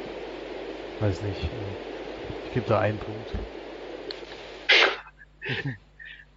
Weiß 1.01 1.23
nicht. 1.23 1.51
Ich 2.45 2.51
gebe 2.53 2.67
da 2.67 2.81
einen 2.81 2.99
Punkt. 2.99 3.33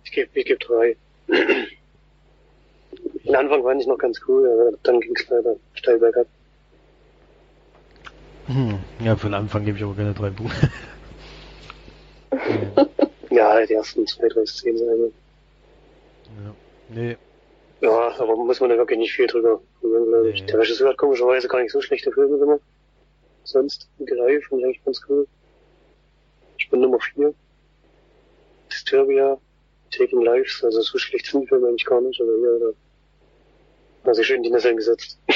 ich 0.06 0.12
gebe 0.12 0.30
ich 0.34 0.45
geb 0.45 0.60
drei. 0.62 0.95
Den 3.26 3.36
Anfang 3.36 3.64
fand 3.64 3.82
ich 3.82 3.88
noch 3.88 3.98
ganz 3.98 4.22
cool, 4.28 4.48
aber 4.49 4.78
dann 4.84 5.02
ging 5.02 5.14
es 5.16 5.28
leider 5.28 5.57
steil 5.74 5.99
bergab. 5.99 6.28
Hm. 8.48 8.80
Ja, 9.00 9.16
für 9.16 9.28
den 9.28 9.34
Anfang 9.34 9.66
gebe 9.66 9.78
ich 9.78 9.84
aber 9.84 9.96
keine 9.96 10.14
drei 10.14 10.30
Punkte. 10.30 10.70
Ja, 13.36 13.66
die 13.66 13.74
ersten 13.74 14.08
zwei, 14.08 14.30
drei 14.30 14.46
Szenen 14.46 14.78
sein. 14.78 15.12
ja. 16.46 16.56
Nee, 16.88 17.18
Ja, 17.82 18.18
aber 18.18 18.36
muss 18.38 18.62
man 18.62 18.70
da 18.70 18.78
wirklich 18.78 19.00
nicht 19.00 19.12
viel 19.12 19.28
drüber 19.28 19.60
ich. 20.30 20.42
Nee. 20.42 20.48
Der 20.48 20.60
Regisseur 20.60 20.90
hat 20.90 20.98
komischerweise 20.98 21.48
gar 21.48 21.62
nicht 21.62 21.72
so 21.72 21.82
schlechte 21.82 22.12
Filme 22.12 22.38
gemacht. 22.38 22.62
Sonst, 23.44 23.90
fand 23.98 24.10
ich 24.10 24.22
eigentlich 24.22 24.84
ganz 24.86 25.02
cool. 25.10 25.28
Ich 26.58 26.70
bin 26.70 26.80
Nummer 26.80 27.00
4. 27.00 27.34
Disturbia, 28.72 29.38
Taking 29.92 30.22
Lives, 30.22 30.64
also 30.64 30.82
so 30.82 30.98
schlecht 30.98 31.26
sind 31.28 31.42
die 31.42 31.48
Filme 31.48 31.68
eigentlich 31.68 31.86
gar 31.86 32.02
nicht, 32.02 32.20
aber 32.22 32.32
ja, 32.32 32.74
da 34.04 34.10
hat 34.10 34.16
sich 34.16 34.28
schön 34.28 34.44
die 34.44 34.50
Nesseln 34.50 34.78
gesetzt. 34.78 35.20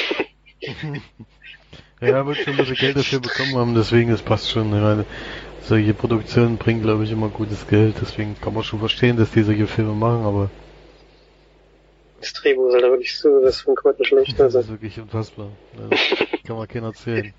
ja, 2.01 2.07
er 2.07 2.25
wird 2.25 2.37
schon 2.37 2.53
ein 2.53 2.57
bisschen 2.57 2.75
Geld 2.75 2.97
dafür 2.97 3.19
bekommen 3.19 3.55
haben, 3.55 3.75
deswegen, 3.75 4.11
das 4.11 4.21
passt 4.21 4.49
schon. 4.49 4.67
Ich 4.73 4.81
meine, 4.81 5.05
solche 5.61 5.93
Produktionen 5.93 6.57
bringen, 6.57 6.81
glaube 6.81 7.03
ich, 7.03 7.11
immer 7.11 7.29
gutes 7.29 7.67
Geld, 7.67 7.95
deswegen 8.01 8.35
kann 8.41 8.53
man 8.53 8.63
schon 8.63 8.79
verstehen, 8.79 9.17
dass 9.17 9.31
die 9.31 9.43
solche 9.43 9.67
Filme 9.67 9.93
machen, 9.93 10.23
aber 10.23 10.49
Das 12.21 12.33
Drehbuch 12.33 12.67
ist 12.69 12.73
halt 12.73 12.83
wirklich 12.83 13.17
so, 13.17 13.29
was 13.43 13.61
von 13.61 13.75
Quoten 13.75 14.03
schlecht, 14.05 14.33
das 14.39 14.55
also. 14.55 14.59
ist 14.59 14.69
wirklich 14.69 14.99
unfassbar. 14.99 15.47
Kann 16.45 16.57
man 16.57 16.67
keiner 16.67 16.87
erzählen. 16.87 17.33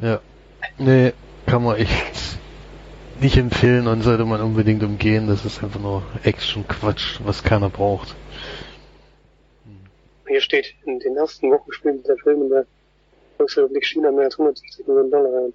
Ja. 0.00 0.20
Nee, 0.76 1.12
kann 1.46 1.64
man 1.64 1.76
echt 1.76 2.38
nicht 3.20 3.36
empfehlen 3.36 3.86
und 3.86 4.02
sollte 4.02 4.24
man 4.24 4.40
unbedingt 4.40 4.82
umgehen. 4.82 5.26
Das 5.26 5.44
ist 5.44 5.62
einfach 5.62 5.80
nur 5.80 6.02
Action-Quatsch, 6.24 7.20
was 7.24 7.42
keiner 7.42 7.70
braucht. 7.70 8.14
Hier 10.26 10.40
steht, 10.40 10.74
in 10.84 10.98
den 11.00 11.16
ersten 11.16 11.50
Wochen 11.50 11.72
spielte 11.72 12.02
der 12.02 12.16
Film 12.18 12.42
in 12.42 12.50
der 12.50 12.66
Volksrepublik 13.38 13.86
China 13.86 14.10
mehr 14.10 14.24
als 14.24 14.34
160 14.34 14.86
Millionen 14.86 15.10
Dollar 15.10 15.46
ein. 15.46 15.52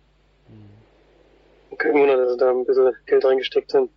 Kein 1.77 1.93
Wunder, 1.93 2.17
dass 2.17 2.31
sie 2.31 2.37
da 2.37 2.49
ein 2.51 2.65
bisschen 2.65 2.91
Geld 3.05 3.25
reingesteckt 3.25 3.73
haben. 3.73 3.89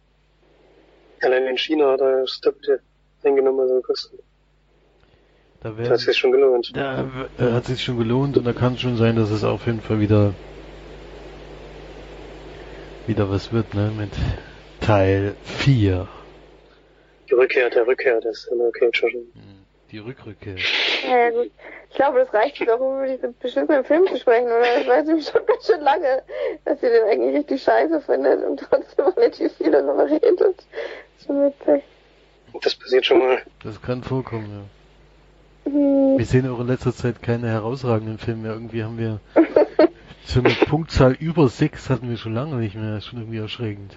Allein 1.23 1.47
in 1.47 1.57
China 1.59 1.93
hat 1.93 2.01
er 2.01 2.23
das 2.23 2.41
Doppelte 2.41 2.81
eingenommen, 3.23 3.61
also 3.61 3.77
gekostet. 3.77 4.21
Da 5.61 5.71
Da 5.71 5.79
wäre 5.79 5.91
hat 5.91 6.01
sich 6.01 6.17
schon 6.17 6.33
gelohnt. 6.33 6.73
Da 6.75 7.27
äh, 7.39 7.53
hat 7.53 7.65
sich 7.67 7.83
schon 7.83 7.99
gelohnt 7.99 8.37
und 8.37 8.45
da 8.45 8.53
kann 8.53 8.75
es 8.75 8.81
schon 8.81 8.97
sein, 8.97 9.17
dass 9.17 9.31
es 9.31 9.45
auf 9.45 9.67
jeden 9.67 9.81
Fall 9.81 10.01
wieder 10.01 10.35
wieder 13.07 13.31
was 13.31 13.53
wird, 13.53 13.75
ne? 13.75 13.93
Mit 13.97 14.11
Teil 14.81 15.37
4. 15.45 16.09
Die 17.29 17.35
Rückkehr 17.35 17.71
der 17.71 17.87
Rückkehr 17.87 18.21
des 18.21 18.47
Emma 18.47 18.71
Cage 18.73 18.99
schon. 18.99 19.11
Die 19.93 19.99
Rückrücke. 19.99 20.57
Ja, 20.57 20.65
ja, 21.09 21.31
gut. 21.31 21.51
Ich 21.91 21.97
glaube, 21.97 22.19
das 22.19 22.35
reicht 22.35 22.59
jetzt 22.59 22.71
auch, 22.71 22.81
um 22.81 22.97
über 22.99 23.07
diesen 23.07 23.35
beschissenen 23.39 23.85
Film 23.85 24.07
zu 24.07 24.19
sprechen, 24.19 24.47
oder? 24.47 24.81
Ich 24.81 24.87
weiß 24.87 25.07
nämlich 25.07 25.27
schon 25.27 25.47
ganz 25.47 25.67
schön 25.67 25.81
lange, 25.81 26.23
dass 26.65 26.83
ihr 26.83 26.91
den 26.91 27.05
eigentlich 27.05 27.37
richtig 27.37 27.63
scheiße 27.63 28.01
findet 28.03 28.45
und 28.45 28.61
trotzdem 28.61 29.07
relativ 29.07 29.53
viel 29.57 29.71
darüber 29.71 30.05
redet. 30.05 30.67
Schon 31.25 31.47
witzig. 31.47 31.85
Das 32.63 32.75
passiert 32.75 33.07
schon 33.07 33.19
mal. 33.19 33.39
Das 33.63 33.81
kann 33.81 34.03
vorkommen, 34.03 34.69
ja. 35.65 35.73
Hm. 35.73 36.19
Wir 36.19 36.25
sehen 36.27 36.49
auch 36.49 36.61
in 36.61 36.69
letzter 36.69 36.95
Zeit 36.95 37.23
keine 37.23 37.49
herausragenden 37.49 38.19
Filme 38.19 38.43
mehr. 38.43 38.53
Irgendwie 38.53 38.85
haben 38.85 38.99
wir 38.99 39.21
so 40.25 40.41
eine 40.41 40.51
Punktzahl 40.51 41.13
über 41.19 41.49
6 41.49 41.91
hatten 41.91 42.09
wir 42.09 42.17
schon 42.17 42.35
lange 42.35 42.57
nicht 42.57 42.75
mehr. 42.75 42.95
Das 42.95 43.05
ist 43.05 43.11
schon 43.11 43.21
irgendwie 43.21 43.39
erschreckend. 43.39 43.97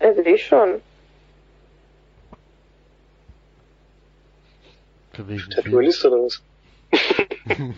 Also 0.00 0.20
ich 0.20 0.44
schon. 0.44 0.80
Welchen 5.26 5.50
Der? 5.50 5.62
Dualist 5.64 6.04
oder 6.04 6.16
was? 6.16 6.42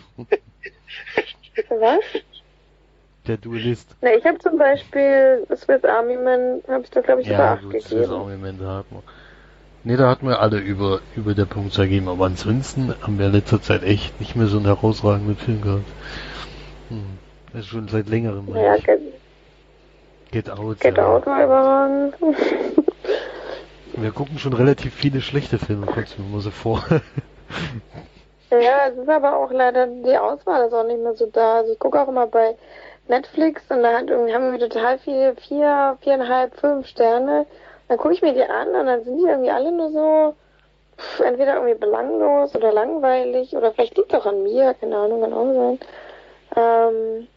Was? 1.69 2.03
Der 3.27 3.37
Duellist. 3.37 3.95
Na, 4.01 4.13
ich 4.13 4.25
habe 4.25 4.39
zum 4.39 4.57
Beispiel 4.57 5.45
Swiss 5.55 5.83
Army 5.83 6.15
Man, 6.17 6.61
habe 6.67 6.83
ich 6.83 6.89
da 6.89 7.01
glaube 7.01 7.21
ich 7.21 7.27
Ja, 7.27 7.53
8 7.53 7.63
gut, 7.63 7.71
gegeben. 7.73 8.11
auch 8.11 8.27
im 8.27 8.37
Moment 8.39 8.61
da 8.61 8.77
hat 8.77 8.91
man. 8.91 9.03
Ne, 9.83 9.97
da 9.97 10.09
hatten 10.09 10.27
wir 10.27 10.39
alle 10.39 10.57
über, 10.59 10.99
über 11.15 11.33
der 11.35 11.45
Punktzahl 11.45 11.85
gegeben, 11.87 12.07
aber 12.09 12.25
ansonsten 12.25 12.93
haben 13.01 13.19
wir 13.19 13.27
in 13.27 13.33
letzter 13.33 13.61
Zeit 13.61 13.83
echt 13.83 14.19
nicht 14.19 14.35
mehr 14.35 14.47
so 14.47 14.57
einen 14.57 14.65
herausragenden 14.65 15.37
Film 15.37 15.61
gehabt. 15.61 15.85
Hm. 16.89 17.03
Das 17.53 17.61
ist 17.61 17.67
schon 17.67 17.87
seit 17.87 18.09
längerem. 18.09 18.47
Ja. 18.55 18.75
Get, 18.77 18.99
Get 20.31 20.49
Out. 20.49 20.79
Get 20.79 20.97
ja. 20.97 21.05
Out 21.05 21.25
war 21.25 21.43
überragend. 21.43 22.15
Wir 23.95 24.11
gucken 24.11 24.37
schon 24.39 24.53
relativ 24.53 24.93
viele 24.93 25.21
schlechte 25.21 25.57
Filme, 25.57 25.85
kommt 25.85 26.17
mir 26.31 26.39
so 26.39 26.51
vor. 26.51 26.83
Ja, 28.51 28.87
es 28.87 28.97
ist 28.97 29.07
aber 29.07 29.37
auch 29.37 29.51
leider, 29.51 29.85
die 29.85 30.17
Auswahl 30.17 30.65
ist 30.65 30.73
auch 30.73 30.83
nicht 30.83 30.99
mehr 30.99 31.13
so 31.13 31.27
da. 31.27 31.57
Also 31.57 31.73
ich 31.73 31.77
gucke 31.77 32.01
auch 32.01 32.07
immer 32.07 32.25
bei 32.25 32.55
Netflix 33.07 33.61
und 33.69 33.83
da 33.83 33.99
hat 33.99 34.09
irgendwie, 34.09 34.33
haben 34.33 34.51
wir 34.51 34.59
total 34.67 34.97
viele, 34.97 35.35
vier, 35.35 35.99
viereinhalb, 36.01 36.55
fünf 36.55 36.87
Sterne. 36.87 37.45
Dann 37.87 37.97
gucke 37.99 38.15
ich 38.15 38.23
mir 38.23 38.33
die 38.33 38.43
an 38.43 38.69
und 38.69 38.87
dann 38.87 39.03
sind 39.03 39.19
die 39.19 39.25
irgendwie 39.25 39.51
alle 39.51 39.71
nur 39.71 39.91
so, 39.91 40.35
pff, 40.97 41.19
entweder 41.19 41.55
irgendwie 41.57 41.75
belanglos 41.75 42.55
oder 42.55 42.71
langweilig 42.71 43.55
oder 43.55 43.71
vielleicht 43.71 43.95
liegt 43.97 44.11
es 44.11 44.19
auch 44.19 44.25
an 44.25 44.41
mir, 44.41 44.73
keine 44.73 44.97
Ahnung, 44.97 45.21
kann 45.21 45.33
auch 45.33 45.53
sein. 45.53 45.79
Ähm, 46.55 47.27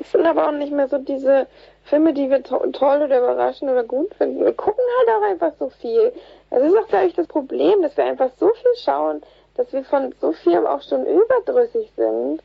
ich 0.00 0.06
finde 0.06 0.30
aber 0.30 0.48
auch 0.48 0.52
nicht 0.52 0.72
mehr 0.72 0.88
so 0.88 0.98
diese 0.98 1.46
Filme, 1.84 2.12
die 2.12 2.30
wir 2.30 2.42
to 2.42 2.58
toll 2.72 3.02
oder 3.02 3.18
überraschend 3.18 3.70
oder 3.70 3.84
gut 3.84 4.14
finden. 4.14 4.44
Wir 4.44 4.52
gucken 4.52 4.84
halt 4.98 5.16
auch 5.16 5.26
einfach 5.30 5.52
so 5.58 5.70
viel. 5.70 6.12
Das 6.50 6.62
ist 6.62 6.76
auch, 6.76 6.88
glaube 6.88 7.06
ich, 7.06 7.14
das 7.14 7.26
Problem, 7.26 7.82
dass 7.82 7.96
wir 7.96 8.04
einfach 8.04 8.30
so 8.38 8.48
viel 8.48 8.74
schauen, 8.76 9.22
dass 9.56 9.72
wir 9.72 9.84
von 9.84 10.14
so 10.20 10.32
vielem 10.32 10.66
auch 10.66 10.82
schon 10.82 11.06
überdrüssig 11.06 11.90
sind 11.96 12.42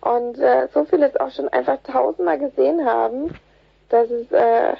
und 0.00 0.38
äh, 0.38 0.68
so 0.72 0.84
vieles 0.84 1.16
auch 1.16 1.30
schon 1.30 1.48
einfach 1.48 1.78
tausendmal 1.82 2.38
gesehen 2.38 2.84
haben, 2.84 3.34
dass 3.88 4.10
es, 4.10 4.30
äh, 4.32 4.74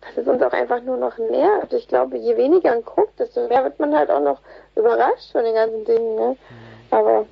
dass 0.00 0.16
es 0.16 0.26
uns 0.26 0.42
auch 0.42 0.52
einfach 0.52 0.80
nur 0.82 0.96
noch 0.96 1.18
nervt. 1.18 1.72
Ich 1.72 1.88
glaube, 1.88 2.18
je 2.18 2.36
weniger 2.36 2.70
man 2.70 2.84
guckt, 2.84 3.18
desto 3.18 3.48
mehr 3.48 3.64
wird 3.64 3.78
man 3.78 3.96
halt 3.96 4.10
auch 4.10 4.20
noch 4.20 4.40
überrascht 4.76 5.32
von 5.32 5.44
den 5.44 5.54
ganzen 5.54 5.84
Dingen. 5.84 6.14
Ne? 6.14 6.36
Aber 6.90 7.26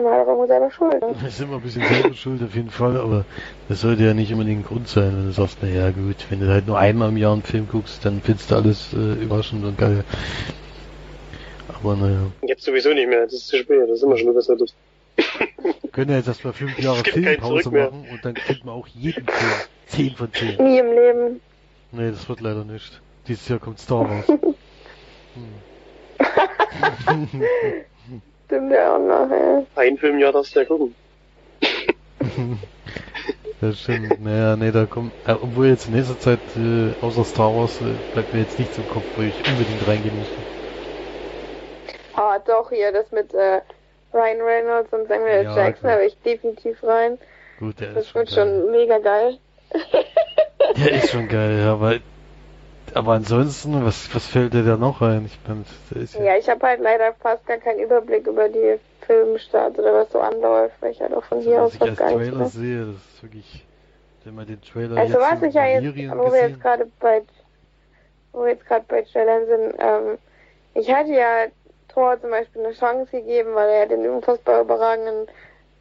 gut, 0.00 0.10
man 0.10 0.14
hat 0.14 0.26
auch 0.26 0.28
irgendwo 0.28 0.46
selber 0.46 0.70
Schuld. 0.70 1.00
Ne? 1.00 1.14
Das 1.22 1.34
ist 1.34 1.40
immer 1.40 1.56
ein 1.56 1.62
bisschen 1.62 1.82
selber 1.86 2.14
schuld 2.14 2.42
auf 2.42 2.54
jeden 2.54 2.70
Fall, 2.70 2.96
aber 2.96 3.24
das 3.68 3.80
sollte 3.80 4.04
ja 4.04 4.14
nicht 4.14 4.32
unbedingt 4.32 4.60
ein 4.60 4.64
Grund 4.64 4.88
sein, 4.88 5.16
wenn 5.16 5.26
du 5.26 5.32
sagst, 5.32 5.58
na 5.62 5.68
ja 5.68 5.90
gut, 5.90 6.16
wenn 6.30 6.40
du 6.40 6.48
halt 6.48 6.66
nur 6.66 6.78
einmal 6.78 7.10
im 7.10 7.16
Jahr 7.16 7.32
einen 7.32 7.42
Film 7.42 7.68
guckst, 7.70 8.04
dann 8.04 8.20
findest 8.22 8.50
du 8.50 8.54
alles 8.56 8.92
äh, 8.92 9.22
überraschend 9.22 9.64
und 9.64 9.78
geil. 9.78 10.04
Aber 11.68 11.96
naja, 11.96 12.26
Jetzt 12.42 12.64
sowieso 12.64 12.92
nicht 12.92 13.08
mehr, 13.08 13.24
das 13.24 13.34
ist 13.34 13.48
zu 13.48 13.58
spät, 13.58 13.82
das 13.82 13.98
ist 13.98 14.02
immer 14.02 14.16
schon 14.16 14.28
übersättigt. 14.28 14.74
wir 15.16 15.90
können 15.90 16.10
ja 16.10 16.16
jetzt 16.16 16.28
erstmal 16.28 16.52
fünf 16.52 16.78
Jahre 16.82 17.04
Filmpause 17.04 17.70
machen 17.70 18.06
und 18.10 18.24
dann 18.24 18.34
kriegt 18.34 18.64
man 18.64 18.74
auch 18.74 18.86
jeden 18.88 19.26
Film 19.26 19.52
10 19.86 20.16
von 20.16 20.32
10. 20.32 20.62
Nie 20.62 20.78
im 20.78 20.86
Leben. 20.86 21.40
Nee, 21.92 22.10
das 22.10 22.28
wird 22.28 22.40
leider 22.40 22.64
nicht. 22.64 23.00
Dieses 23.26 23.48
Jahr 23.48 23.58
kommt 23.58 23.78
Star 23.78 24.08
Wars. 24.08 24.26
Stimmt 28.50 28.72
ja 28.72 28.96
auch 28.96 28.98
noch, 28.98 29.30
ey. 29.30 29.66
Ein 29.76 29.96
Film 29.96 30.14
im 30.16 30.18
Jahr 30.20 30.32
darfst 30.32 30.54
du 30.54 30.58
ja 30.58 30.64
gucken. 30.66 30.94
Das 33.60 33.80
stimmt. 33.80 34.20
Naja, 34.20 34.56
nee, 34.56 34.72
da 34.72 34.86
kommt, 34.86 35.14
äh, 35.24 35.32
obwohl 35.34 35.66
jetzt 35.68 35.86
in 35.86 35.92
nächster 35.94 36.18
Zeit, 36.18 36.56
äh, 36.56 36.94
außer 37.00 37.24
Star 37.24 37.54
Wars, 37.54 37.80
äh, 37.80 38.00
bleibt 38.12 38.32
mir 38.32 38.40
jetzt 38.40 38.58
nichts 38.58 38.78
im 38.78 38.86
Kopf, 38.86 39.06
wo 39.14 39.22
ich 39.22 39.46
unbedingt 39.46 39.86
reingehen 39.86 40.16
müsste. 40.16 40.44
Ah, 42.12 42.38
doch, 42.38 42.70
hier, 42.70 42.92
das 42.92 43.10
mit 43.12 43.32
äh, 43.34 43.62
Ryan 44.12 44.40
Reynolds 44.40 44.92
und 44.92 45.08
Samuel 45.08 45.44
Ja, 45.44 45.54
Jackson, 45.54 45.72
klar. 45.72 45.98
will 45.98 46.06
ich 46.06 46.18
definitiv 46.22 46.82
rein. 46.82 47.18
Gut, 47.56 47.78
der 47.80 47.92
ist 47.92 47.96
Das 47.96 48.08
schon 48.08 48.22
wird 48.22 48.28
geil. 48.28 48.56
schon 48.64 48.70
mega 48.70 48.98
geil. 48.98 49.38
Der 50.76 50.90
ist 50.92 51.10
schon 51.10 51.28
geil, 51.28 51.58
ja, 51.58 51.72
aber, 51.74 52.00
aber 52.96 53.12
ansonsten, 53.12 53.84
was, 53.84 54.14
was 54.14 54.26
fällt 54.26 54.54
dir 54.54 54.64
da 54.64 54.76
noch 54.76 55.00
ein? 55.00 55.26
Ich 55.26 55.38
ist 55.96 56.14
ja, 56.14 56.22
Ja, 56.22 56.36
ich 56.36 56.48
habe 56.48 56.66
halt 56.66 56.80
leider 56.80 57.12
fast 57.14 57.46
gar 57.46 57.58
keinen 57.58 57.80
Überblick 57.80 58.26
über 58.26 58.48
die 58.48 58.78
Filmstart 59.06 59.78
oder 59.78 59.94
was 59.94 60.12
so 60.12 60.20
anläuft, 60.20 60.74
weil 60.80 60.92
ich 60.92 61.00
halt 61.00 61.14
auch 61.14 61.24
von 61.24 61.38
also, 61.38 61.50
hier 61.50 61.62
aus 61.62 61.80
was 61.80 61.96
gar 61.96 62.10
nicht 62.10 62.28
Trailer 62.28 62.40
weiß. 62.40 62.52
sehe, 62.52 62.86
das 62.86 62.96
ist 62.96 63.22
wirklich, 63.22 63.66
wenn 64.24 64.34
man 64.34 64.46
den 64.46 64.60
Trailer 64.60 64.96
Also 64.96 65.18
jetzt 65.18 65.30
was 65.30 65.42
ich 65.42 65.54
ja 65.54 65.66
jetzt, 65.66 65.96
wo 66.16 66.32
wir 66.32 66.48
jetzt 66.48 66.60
gerade 66.60 66.86
bei, 67.00 67.22
wo 68.32 68.44
wir 68.44 68.50
jetzt 68.50 68.66
gerade 68.66 68.84
bei 68.88 69.02
Trailern 69.02 69.46
sind, 69.46 69.74
ähm, 69.78 70.18
ich 70.74 70.92
hatte 70.92 71.12
ja 71.12 71.46
Thor 71.88 72.20
zum 72.20 72.30
Beispiel 72.30 72.64
eine 72.64 72.74
Chance 72.74 73.10
gegeben, 73.10 73.54
weil 73.54 73.68
er 73.68 73.86
den 73.86 74.08
unfassbar 74.08 74.62
überragenden 74.62 75.26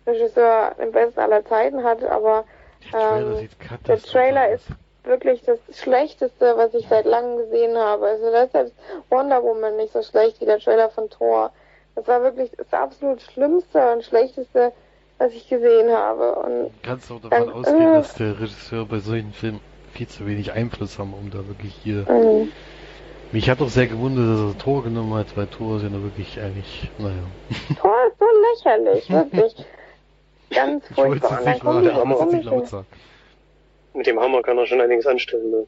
Regisseur, 0.08 0.76
den 0.80 0.92
besten 0.92 1.20
aller 1.20 1.46
Zeiten 1.46 1.84
hat, 1.84 2.04
aber 2.04 2.46
der 2.92 3.00
Trailer 3.00 3.40
ähm, 3.40 3.50
der 3.88 4.00
Trailer 4.00 4.50
ist 4.50 4.66
wirklich 5.10 5.42
das 5.42 5.60
Schlechteste, 5.78 6.54
was 6.56 6.74
ich 6.74 6.88
seit 6.88 7.06
langem 7.06 7.38
gesehen 7.38 7.78
habe. 7.78 8.06
Also 8.06 8.32
da 8.32 8.44
ist 8.44 8.54
selbst 8.54 8.74
Wonder 9.10 9.44
Woman 9.44 9.76
nicht 9.76 9.92
so 9.92 10.02
schlecht 10.02 10.40
wie 10.40 10.46
der 10.46 10.60
Trailer 10.60 10.90
von 10.90 11.10
Thor. 11.10 11.52
Das 11.96 12.08
war 12.08 12.24
wirklich 12.24 12.52
das 12.56 12.72
absolut 12.72 13.22
Schlimmste 13.22 13.92
und 13.92 14.06
Schlechteste, 14.06 14.72
was 15.18 15.34
ich 15.34 15.50
gesehen 15.50 15.92
habe. 15.92 16.36
Und 16.36 16.66
Du 16.66 16.72
kannst 16.84 17.12
auch 17.12 17.20
davon 17.20 17.30
Dann, 17.30 17.50
ausgehen, 17.50 17.82
äh, 17.82 17.96
dass 17.96 18.14
der 18.16 18.40
Regisseur 18.40 18.86
bei 18.86 19.00
solchen 19.00 19.34
Filmen 19.34 19.60
viel 19.94 20.08
zu 20.08 20.26
wenig 20.26 20.54
Einfluss 20.54 20.98
haben, 20.98 21.14
um 21.14 21.30
da 21.30 21.40
wirklich 21.48 21.74
hier 21.84 22.08
ähm, 22.08 22.52
Mich 23.32 23.50
hat 23.50 23.62
auch 23.62 23.70
sehr 23.70 23.88
gewundert, 23.88 24.38
dass 24.38 24.56
er 24.56 24.58
Tor 24.58 24.84
genommen 24.84 25.14
hat, 25.16 25.36
weil 25.36 25.48
Tor 25.48 25.80
sind 25.80 25.94
ja 25.94 26.02
wirklich 26.02 26.40
eigentlich, 26.40 26.90
naja. 26.98 27.16
Tor 27.82 27.96
ist 28.08 28.20
so 28.20 28.26
lächerlich, 28.70 29.10
wirklich. 29.10 29.66
Ganz 30.52 30.86
furchtbar. 30.88 31.40
Und 31.40 31.46
dann 31.46 31.60
kommen 31.60 31.84
die 31.84 31.92
Hammer 31.92 32.16
auf 32.16 32.44
laut 32.44 32.68
sagen. 32.68 32.88
Mit 34.00 34.08
dem 34.08 34.20
Hammer 34.20 34.42
kann 34.42 34.58
er 34.58 34.66
schon 34.66 34.82
einiges 34.82 35.06
anstellen. 35.06 35.52
Ne? 35.52 35.68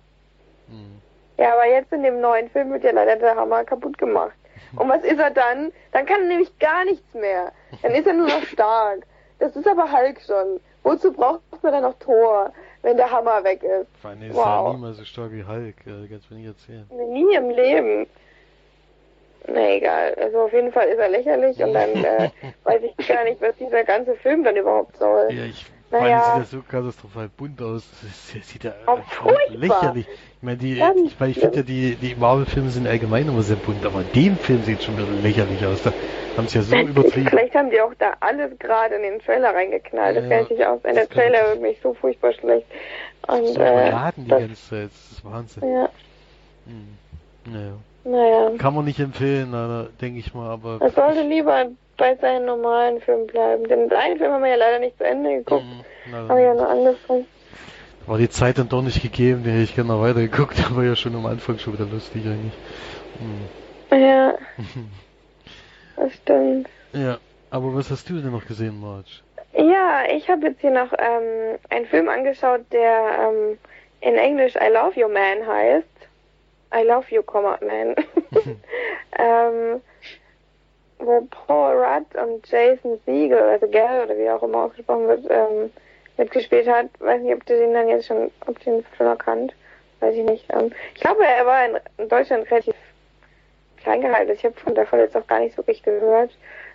Mhm. 0.70 1.02
Ja, 1.38 1.54
aber 1.54 1.68
jetzt 1.68 1.92
in 1.92 2.02
dem 2.02 2.22
neuen 2.22 2.50
Film 2.50 2.72
wird 2.72 2.84
ja 2.84 2.92
leider 2.92 3.18
der 3.18 3.36
Hammer 3.36 3.64
kaputt 3.64 3.98
gemacht. 3.98 4.38
Und 4.78 4.88
was 4.88 5.04
ist 5.04 5.20
er 5.20 5.32
dann? 5.32 5.72
Dann 5.92 6.06
kann 6.06 6.22
er 6.22 6.28
nämlich 6.28 6.58
gar 6.60 6.86
nichts 6.86 7.14
mehr. 7.14 7.52
Dann 7.82 7.92
ist 7.94 8.08
er 8.08 8.14
nur 8.14 8.28
noch 8.28 8.44
stark. 8.44 9.02
Das 9.40 9.56
ist 9.56 9.68
aber 9.68 9.92
Hulk 9.92 10.22
schon. 10.26 10.62
Wozu 10.84 11.12
braucht 11.12 11.42
man 11.62 11.74
dann 11.74 11.84
noch 11.84 12.00
Tor? 12.00 12.54
wenn 12.82 12.98
der 12.98 13.12
Hammer 13.12 13.44
weg 13.44 13.62
ist. 13.64 13.88
Vor 14.02 14.10
allem 14.10 14.24
ist 14.24 14.36
wow. 14.36 14.68
er 14.68 14.74
niemals 14.74 14.98
so 14.98 15.06
stark 15.06 15.32
wie 15.32 15.46
Hulk, 15.46 15.76
äh, 15.86 16.08
kannst 16.10 16.30
du 16.30 16.34
mir 16.34 16.40
nicht 16.42 16.48
erzählen. 16.48 16.88
Nie 17.10 17.36
im 17.36 17.50
Leben. 17.50 18.08
Na 19.48 19.70
egal, 19.72 20.14
also 20.16 20.42
auf 20.42 20.54
jeden 20.54 20.72
Fall 20.72 20.88
ist 20.88 21.00
er 21.00 21.10
lächerlich 21.10 21.62
und 21.64 21.74
dann 21.74 21.90
äh, 22.04 22.30
weiß 22.64 22.82
ich 22.84 23.08
gar 23.08 23.24
nicht, 23.24 23.42
was 23.42 23.56
dieser 23.58 23.84
ganze 23.84 24.16
Film 24.16 24.44
dann 24.44 24.56
überhaupt 24.56 24.98
soll. 24.98 25.32
Ja, 25.32 25.46
ich 25.46 25.66
naja. 25.92 26.34
meine, 26.34 26.46
sieht 26.46 26.54
ja 26.54 26.60
so 26.60 26.64
katastrophal 26.68 27.30
bunt 27.36 27.62
aus. 27.62 27.84
Das 28.02 28.48
sieht 28.48 28.64
ja 28.64 28.74
oh, 28.88 28.98
lächerlich. 29.50 30.08
Ich 30.08 30.44
meine, 30.44 30.58
die, 30.58 30.74
ich, 30.74 31.20
meine, 31.20 31.32
ich 31.32 31.40
finde 31.40 31.58
ja, 31.58 31.64
die, 31.64 31.96
die 31.96 32.16
Marvel-Filme 32.16 32.70
sind 32.70 32.88
allgemein 32.88 33.28
immer 33.28 33.44
sehr 33.44 33.58
bunt, 33.58 33.86
aber 33.86 34.04
den 34.04 34.38
Film 34.38 34.64
sieht 34.64 34.84
schon 34.84 34.98
wieder 34.98 35.08
lächerlich 35.22 35.64
aus. 35.66 35.84
Da 35.84 35.94
haben 36.38 36.48
sie 36.48 36.58
ja 36.58 36.64
so 36.64 36.76
übertrieben. 36.76 37.28
Vielleicht 37.30 37.54
haben 37.54 37.70
die 37.70 37.82
auch 37.82 37.94
da 38.00 38.14
alles 38.22 38.58
gerade 38.58 38.96
in 38.96 39.04
den 39.04 39.20
Trailer 39.20 39.54
reingeknallt. 39.54 40.16
Ja, 40.16 40.22
das 40.22 40.30
kann 40.30 40.42
natürlich 40.42 40.66
auch 40.66 40.82
sein. 40.82 40.96
Der 40.96 41.10
Trailer 41.10 41.50
wird 41.50 41.62
mich 41.62 41.78
so 41.84 41.94
furchtbar 41.94 42.34
schlecht. 42.34 42.66
Und, 43.28 43.48
so 43.48 43.62
äh, 43.62 43.92
die 44.18 44.28
das, 44.28 44.40
ganze 44.40 44.70
Zeit. 44.70 44.90
Das 44.90 45.12
ist 45.12 45.26
Wahnsinn. 45.26 45.74
Ja. 45.74 45.90
Hm. 46.66 46.98
Naja. 47.54 47.74
Naja. 48.04 48.58
Kann 48.58 48.74
man 48.74 48.86
nicht 48.86 49.00
empfehlen, 49.00 49.52
denke 50.02 50.20
ich 50.20 50.34
mal, 50.34 50.50
aber. 50.50 50.80
Es 50.82 50.96
sollte 50.96 51.22
lieber 51.22 51.68
bei 52.02 52.16
seinen 52.16 52.46
normalen 52.46 53.00
Filmen 53.00 53.28
bleiben. 53.28 53.68
Den 53.68 53.92
einen 53.94 54.18
Film 54.18 54.32
haben 54.32 54.42
wir 54.42 54.50
ja 54.50 54.56
leider 54.56 54.80
nicht 54.80 54.98
zu 54.98 55.04
Ende 55.04 55.36
geguckt. 55.36 55.64
Mhm, 56.08 56.14
haben 56.16 56.36
wir 56.36 56.44
ja 56.44 56.54
nur 56.56 56.68
angefangen. 56.68 57.28
War 58.08 58.18
die 58.18 58.28
Zeit 58.28 58.58
dann 58.58 58.70
doch 58.70 58.82
nicht 58.82 59.04
gegeben, 59.04 59.44
den 59.44 59.54
hätte 59.54 59.66
ich 59.66 59.76
gerne 59.76 60.02
weitergeguckt, 60.02 60.56
aber 60.72 60.84
ja 60.84 60.96
schon 60.96 61.16
am 61.16 61.28
Anfang 61.28 61.60
schon 61.60 61.74
wieder 61.74 61.86
lustig 61.86 62.24
eigentlich. 62.26 62.54
Mhm. 63.20 64.00
Ja. 64.00 64.34
das 65.96 66.14
stimmt. 66.16 66.68
Ja, 66.94 67.20
aber 67.52 67.76
was 67.76 67.92
hast 67.92 68.10
du 68.10 68.20
denn 68.20 68.32
noch 68.32 68.48
gesehen, 68.48 68.82
Marge? 68.82 69.22
Ja, 69.54 70.06
ich 70.12 70.28
habe 70.28 70.48
jetzt 70.48 70.62
hier 70.62 70.72
noch 70.72 70.92
ähm, 70.98 71.60
einen 71.70 71.86
Film 71.86 72.10
angeschaut, 72.10 72.62
der 72.72 73.30
ähm, 73.30 73.60
in 74.00 74.16
Englisch 74.16 74.56
I 74.56 74.74
Love 74.74 75.00
You 75.00 75.08
Man 75.08 75.46
heißt. 75.46 75.86
I 76.74 76.84
Love 76.84 77.06
You, 77.14 77.22
Man. 77.32 77.96
ähm, 79.20 79.82
wo 81.02 81.28
Paul 81.48 81.84
Rudd 81.84 82.16
und 82.16 82.48
Jason 82.48 83.00
Siegel, 83.06 83.40
also 83.40 83.68
Gell 83.68 84.04
oder 84.06 84.18
wie 84.18 84.30
auch 84.30 84.44
immer 84.44 84.66
ausgesprochen 84.66 85.08
wird, 85.08 85.26
ähm, 85.30 85.72
mitgespielt 86.18 86.68
hat. 86.68 86.88
Weiß 87.00 87.22
nicht, 87.22 87.34
ob 87.34 87.46
du 87.46 87.58
den 87.58 87.74
dann 87.74 87.88
jetzt 87.88 88.08
schon, 88.08 88.32
ob 88.48 88.60
du 88.64 88.70
ihn 88.70 88.86
schon 88.98 89.08
erkannt. 89.08 89.54
Weiß 90.00 90.16
ich 90.16 90.24
nicht. 90.24 90.46
Ähm, 90.54 90.72
ich 90.96 91.02
glaube, 91.02 91.26
er 91.26 91.46
war 91.46 91.66
in, 91.66 92.10
Deutschland 92.10 92.50
relativ 92.50 92.76
klein 93.82 94.02
gehalten. 94.02 94.32
Ich 94.32 94.44
habe 94.44 94.56
von 94.56 94.76
davon 94.76 95.00
jetzt 95.00 95.16
auch 95.16 95.28
gar 95.28 95.40
nicht 95.40 95.58
richtig 95.58 95.84
gehört. 95.84 96.32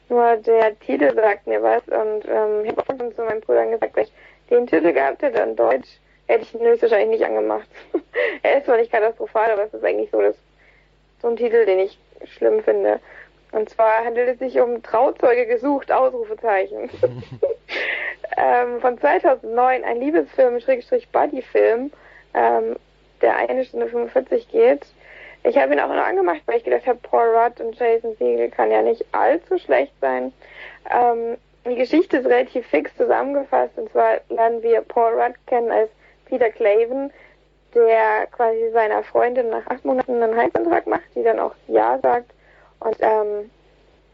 Nur 0.08 0.36
der 0.36 0.78
Titel 0.80 1.14
sagt 1.14 1.46
mir 1.46 1.62
was 1.62 1.82
und 1.88 2.28
ähm, 2.28 2.64
ich 2.64 2.70
habe 2.70 2.82
auch 2.82 2.86
schon 2.86 3.14
zu 3.14 3.24
meinen 3.24 3.40
Brüdern 3.40 3.72
gesagt, 3.72 3.96
wenn 3.96 4.04
ich 4.04 4.12
den 4.50 4.66
Titel 4.66 4.92
gehabt 4.92 5.22
hätte 5.22 5.40
in 5.40 5.56
Deutsch, 5.56 5.88
hätte 6.26 6.42
ich 6.42 6.54
ihn 6.54 6.60
höchstwahrscheinlich 6.60 7.18
nicht 7.18 7.24
angemacht. 7.24 7.68
er 8.42 8.58
ist 8.58 8.66
zwar 8.66 8.76
nicht 8.76 8.92
katastrophal, 8.92 9.50
aber 9.50 9.64
es 9.64 9.74
ist 9.74 9.84
eigentlich 9.84 10.10
so, 10.10 10.20
dass 10.20 10.36
so 11.22 11.28
ein 11.28 11.36
Titel, 11.36 11.66
den 11.66 11.80
ich 11.80 11.98
schlimm 12.36 12.62
finde. 12.62 13.00
Und 13.56 13.70
zwar 13.70 14.04
handelt 14.04 14.28
es 14.28 14.38
sich 14.38 14.60
um 14.60 14.82
Trauzeuge 14.82 15.46
gesucht, 15.46 15.90
Ausrufezeichen. 15.90 16.90
ähm, 18.36 18.80
von 18.82 18.98
2009, 18.98 19.82
ein 19.82 19.98
Liebesfilm, 19.98 20.60
Schrägstrich 20.60 21.08
Buddyfilm, 21.08 21.90
ähm, 22.34 22.76
der 23.22 23.34
eine 23.36 23.64
Stunde 23.64 23.86
45 23.86 24.50
geht. 24.50 24.84
Ich 25.42 25.56
habe 25.56 25.72
ihn 25.72 25.80
auch 25.80 25.88
noch 25.88 26.04
angemacht, 26.04 26.42
weil 26.44 26.58
ich 26.58 26.64
gedacht 26.64 26.86
habe, 26.86 26.98
Paul 27.02 27.34
Rudd 27.34 27.58
und 27.62 27.78
Jason 27.78 28.14
Siegel 28.16 28.50
kann 28.50 28.70
ja 28.70 28.82
nicht 28.82 29.06
allzu 29.12 29.56
schlecht 29.56 29.94
sein. 30.02 30.34
Ähm, 30.90 31.38
die 31.64 31.76
Geschichte 31.76 32.18
ist 32.18 32.26
relativ 32.26 32.66
fix 32.66 32.94
zusammengefasst 32.98 33.78
und 33.78 33.90
zwar 33.90 34.20
lernen 34.28 34.62
wir 34.62 34.82
Paul 34.82 35.14
Rudd 35.14 35.34
kennen 35.46 35.70
als 35.70 35.88
Peter 36.26 36.50
Claven, 36.50 37.10
der 37.74 38.26
quasi 38.32 38.70
seiner 38.74 39.02
Freundin 39.02 39.48
nach 39.48 39.66
acht 39.68 39.82
Monaten 39.86 40.22
einen 40.22 40.36
Heiratsantrag 40.36 40.86
macht, 40.86 41.06
die 41.14 41.22
dann 41.22 41.40
auch 41.40 41.54
Ja 41.68 41.98
sagt 42.02 42.35
und 42.80 42.96
ähm, 43.00 43.50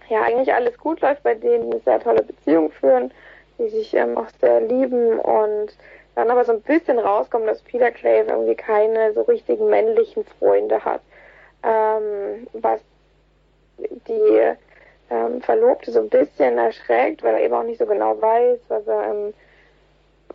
ja, 0.08 0.22
eigentlich 0.22 0.52
alles 0.52 0.76
gut 0.78 1.00
läuft 1.00 1.22
bei 1.22 1.34
denen, 1.34 1.70
eine 1.70 1.80
sehr 1.80 2.00
tolle 2.00 2.22
Beziehung 2.22 2.70
führen, 2.70 3.12
die 3.58 3.68
sich 3.68 3.94
ähm, 3.94 4.16
auch 4.18 4.28
sehr 4.40 4.60
lieben 4.60 5.18
und 5.18 5.76
dann 6.14 6.30
aber 6.30 6.44
so 6.44 6.52
ein 6.52 6.60
bisschen 6.62 6.98
rauskommt, 6.98 7.46
dass 7.48 7.62
Peter 7.62 7.90
Clave 7.90 8.30
irgendwie 8.30 8.54
keine 8.54 9.12
so 9.14 9.22
richtigen 9.22 9.70
männlichen 9.70 10.24
Freunde 10.38 10.84
hat. 10.84 11.00
Ähm, 11.62 12.46
was 12.52 12.80
die 13.78 14.54
ähm, 15.10 15.40
Verlobte 15.42 15.92
so 15.92 16.00
ein 16.00 16.08
bisschen 16.08 16.58
erschreckt, 16.58 17.22
weil 17.22 17.34
er 17.34 17.44
eben 17.44 17.54
auch 17.54 17.62
nicht 17.62 17.78
so 17.78 17.86
genau 17.86 18.20
weiß, 18.20 18.58
was 18.68 18.86
er, 18.86 19.10
ähm, 19.10 19.34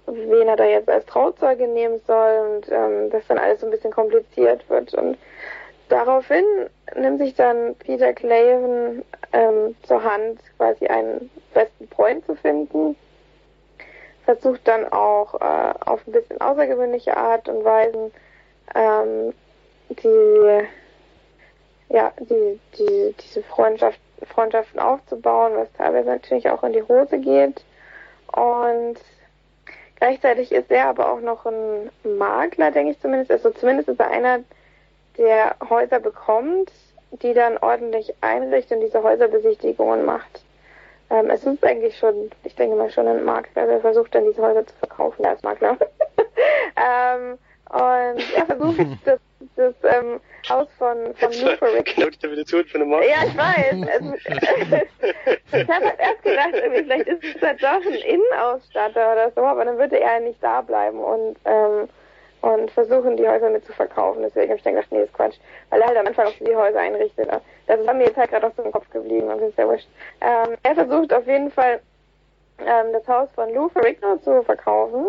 wen 0.08 0.48
er 0.48 0.56
da 0.56 0.66
jetzt 0.66 0.90
als 0.90 1.06
Trauzeuge 1.06 1.68
nehmen 1.68 1.99
soll 2.08 2.56
und 2.56 2.72
ähm, 2.72 3.10
das 3.12 3.28
dann 3.28 3.38
alles 3.38 3.60
so 3.60 3.68
ein 3.68 3.72
bisschen 3.72 3.91
kompliziert 3.91 4.68
wird. 4.70 4.94
Und 4.94 5.18
Daraufhin 5.89 6.43
nimmt 6.95 7.19
sich 7.19 7.35
dann 7.35 7.76
Peter 7.76 8.14
Claven 8.14 9.03
ähm, 9.31 9.76
zur 9.84 10.03
Hand, 10.03 10.39
quasi 10.57 10.88
einen 10.88 11.30
besten 11.53 11.88
Freund 11.88 12.26
zu 12.26 12.35
finden, 12.35 12.95
versucht 14.26 14.68
dann 14.68 14.91
auch 14.91 15.35
äh, 15.35 15.73
auf 15.85 16.05
ein 16.05 16.11
bisschen 16.11 16.41
außergewöhnliche 16.41 17.15
Art 17.15 17.47
und 17.47 17.64
Weisen 17.64 18.11
ähm, 18.76 19.34
die 19.89 20.68
ja 21.89 22.11
die, 22.19 22.59
die 22.77 23.15
diese 23.19 23.43
Freundschaft, 23.43 23.99
Freundschaften 24.23 24.80
aufzubauen, 24.80 25.53
was 25.55 25.72
teilweise 25.73 26.09
natürlich 26.09 26.49
auch 26.49 26.64
in 26.64 26.73
die 26.73 26.84
Hose 26.84 27.19
geht. 27.19 27.64
Und 28.34 28.97
gleichzeitig 29.95 30.51
ist 30.51 30.69
er 30.69 30.88
aber 30.88 31.11
auch 31.11 31.22
noch 31.22 31.45
ein 31.45 31.89
Makler, 32.18 32.72
denke 32.72 32.91
ich 32.91 32.99
zumindest, 32.99 33.31
also 33.31 33.51
zumindest 33.51 33.89
ist 33.89 33.99
er 33.99 34.11
einer 34.11 34.39
der 35.18 35.56
Häuser 35.69 35.99
bekommt, 35.99 36.72
die 37.11 37.34
dann 37.34 37.57
ordentlich 37.57 38.14
einrichtet 38.22 38.77
und 38.77 38.84
diese 38.84 39.02
Häuserbesichtigungen 39.02 40.06
macht. 40.06 40.41
Ähm, 41.10 41.30
es 41.30 41.44
ist 41.45 41.64
eigentlich 41.64 41.98
schon, 41.98 42.30
ich 42.44 42.56
denke 42.56 42.76
mal 42.76 42.89
schon 42.89 43.07
ein 43.07 43.23
Makler, 43.23 43.65
der 43.65 43.80
versucht 43.80 44.14
dann 44.14 44.26
diese 44.26 44.41
Häuser 44.41 44.65
zu 44.65 44.76
verkaufen 44.76 45.26
als 45.26 45.41
Makler. 45.41 45.77
ähm, 46.76 47.38
und 47.69 48.35
er 48.35 48.45
versucht 48.45 48.80
das, 49.06 49.19
das 49.56 49.73
ähm, 49.84 50.19
Haus 50.49 50.68
von, 50.77 50.98
von 51.15 51.31
Lou 51.31 51.56
Ferrigno. 51.57 51.94
Genau 51.95 52.10
die 52.10 52.19
Definition 52.19 52.65
von 52.65 52.81
einem 52.81 52.89
Makler. 52.89 53.07
Ja, 53.07 53.26
ich 53.26 53.38
weiß. 53.38 53.88
Es, 53.95 55.53
ich 55.61 55.69
habe 55.69 55.85
halt 55.85 55.99
erst 55.99 56.23
gedacht, 56.23 56.73
vielleicht 56.73 57.07
ist 57.07 57.41
er 57.44 57.53
doch 57.53 57.85
ein 57.85 57.94
Innenausstatter 57.94 59.14
oder 59.14 59.31
so, 59.34 59.41
aber 59.41 59.64
dann 59.64 59.77
würde 59.77 59.99
er 59.99 60.19
nicht 60.19 60.44
da 60.44 60.61
bleiben 60.61 60.99
und 60.99 61.38
ähm, 61.45 61.88
und 62.41 62.72
versuchen, 62.72 63.18
die 63.18 63.27
Häuser 63.27 63.49
mit 63.49 63.65
zu 63.65 63.73
verkaufen. 63.73 64.22
Deswegen 64.22 64.49
habe 64.49 64.57
ich 64.57 64.64
dann 64.64 64.76
gedacht, 64.76 64.91
nee, 64.91 65.03
ist 65.03 65.14
Quatsch. 65.14 65.38
Weil 65.69 65.81
er 65.81 65.88
halt 65.88 65.97
am 65.97 66.07
Anfang 66.07 66.27
auch 66.27 66.34
die 66.39 66.55
Häuser 66.55 66.80
einrichtet. 66.80 67.30
Das 67.68 67.80
ist 67.80 67.93
mir 67.93 68.05
jetzt 68.05 68.18
halt 68.18 68.30
gerade 68.30 68.47
auch 68.47 68.53
so 68.55 68.64
im 68.64 68.72
Kopf 68.72 68.89
geblieben 68.89 69.27
das 69.27 69.41
ist 69.41 69.57
ja 69.57 69.68
wurscht. 69.68 69.88
Ähm, 70.22 70.55
er 70.64 70.76
versucht 70.76 71.14
auf 71.14 71.27
jeden 71.27 71.51
Fall, 71.51 71.81
ähm, 72.59 72.93
das 72.93 73.07
Haus 73.07 73.30
von 73.35 73.53
Lou 73.53 73.69
Ferrigno 73.69 74.18
zu 74.18 74.43
verkaufen. 74.43 75.07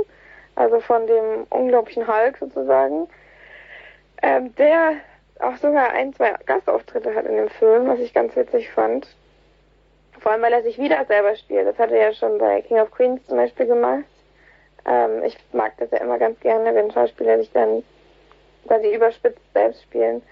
Also 0.56 0.80
von 0.80 1.06
dem 1.06 1.46
unglaublichen 1.50 2.06
Hulk 2.06 2.38
sozusagen. 2.38 3.08
Ähm, 4.22 4.54
der 4.56 4.94
auch 5.40 5.56
sogar 5.56 5.92
ein, 5.92 6.12
zwei 6.14 6.34
Gastauftritte 6.46 7.14
hat 7.14 7.26
in 7.26 7.36
dem 7.36 7.48
Film, 7.48 7.86
was 7.86 8.00
ich 8.00 8.12
ganz 8.12 8.34
witzig 8.34 8.70
fand. 8.70 9.06
Vor 10.18 10.32
allem, 10.32 10.42
weil 10.42 10.52
er 10.52 10.62
sich 10.62 10.78
wieder 10.78 11.04
selber 11.04 11.36
spielt. 11.36 11.66
Das 11.66 11.78
hat 11.78 11.92
er 11.92 12.08
ja 12.08 12.12
schon 12.12 12.38
bei 12.38 12.62
King 12.62 12.80
of 12.80 12.90
Queens 12.90 13.24
zum 13.26 13.36
Beispiel 13.36 13.66
gemacht. 13.66 14.04
Ähm, 14.88 15.22
ich 15.24 15.36
mag 15.52 15.72
das 15.78 15.90
ja 15.90 15.98
immer 15.98 16.18
ganz 16.18 16.40
gerne, 16.40 16.74
wenn 16.74 16.90
Schauspieler 16.90 17.38
sich 17.38 17.52
dann 17.52 17.82
quasi 18.66 18.94
überspitzt 18.94 19.40
selbst 19.52 19.82
spielen. 19.82 20.22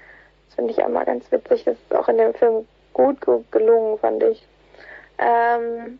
Das 0.46 0.54
finde 0.54 0.72
ich 0.72 0.78
immer 0.78 1.04
ganz 1.04 1.30
witzig. 1.30 1.64
Das 1.64 1.76
ist 1.76 1.94
auch 1.94 2.08
in 2.08 2.18
dem 2.18 2.34
Film 2.34 2.66
gut 2.92 3.18
gelungen, 3.50 3.98
fand 3.98 4.22
ich. 4.22 4.46
Ähm, 5.18 5.98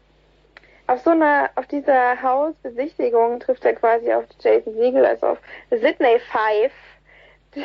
auf 0.87 1.01
so 1.01 1.11
einer, 1.11 1.51
auf 1.57 1.67
dieser 1.67 2.23
Hausbesichtigung 2.23 3.41
trifft 3.41 3.65
er 3.65 3.75
quasi 3.75 4.13
auf 4.13 4.25
Jason 4.41 4.75
Siegel, 4.75 5.05
also 5.05 5.27
auf 5.27 5.39
Sidney 5.71 6.19
Five, 6.31 6.73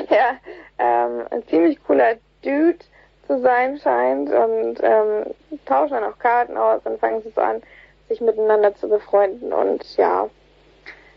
der 0.10 0.38
ähm, 0.80 1.26
ein 1.30 1.46
ziemlich 1.48 1.82
cooler 1.84 2.16
Dude 2.42 2.80
zu 3.28 3.40
sein 3.42 3.78
scheint 3.78 4.32
und 4.32 4.80
ähm, 4.82 5.26
tauschen 5.66 5.94
dann 5.94 6.04
auch 6.04 6.18
Karten 6.18 6.58
aus 6.58 6.82
und 6.84 7.00
fangen 7.00 7.22
sie 7.22 7.30
so 7.30 7.42
an, 7.42 7.62
sich 8.10 8.20
miteinander 8.20 8.76
zu 8.76 8.90
befreunden 8.90 9.54
und 9.54 9.98
ja, 9.98 10.30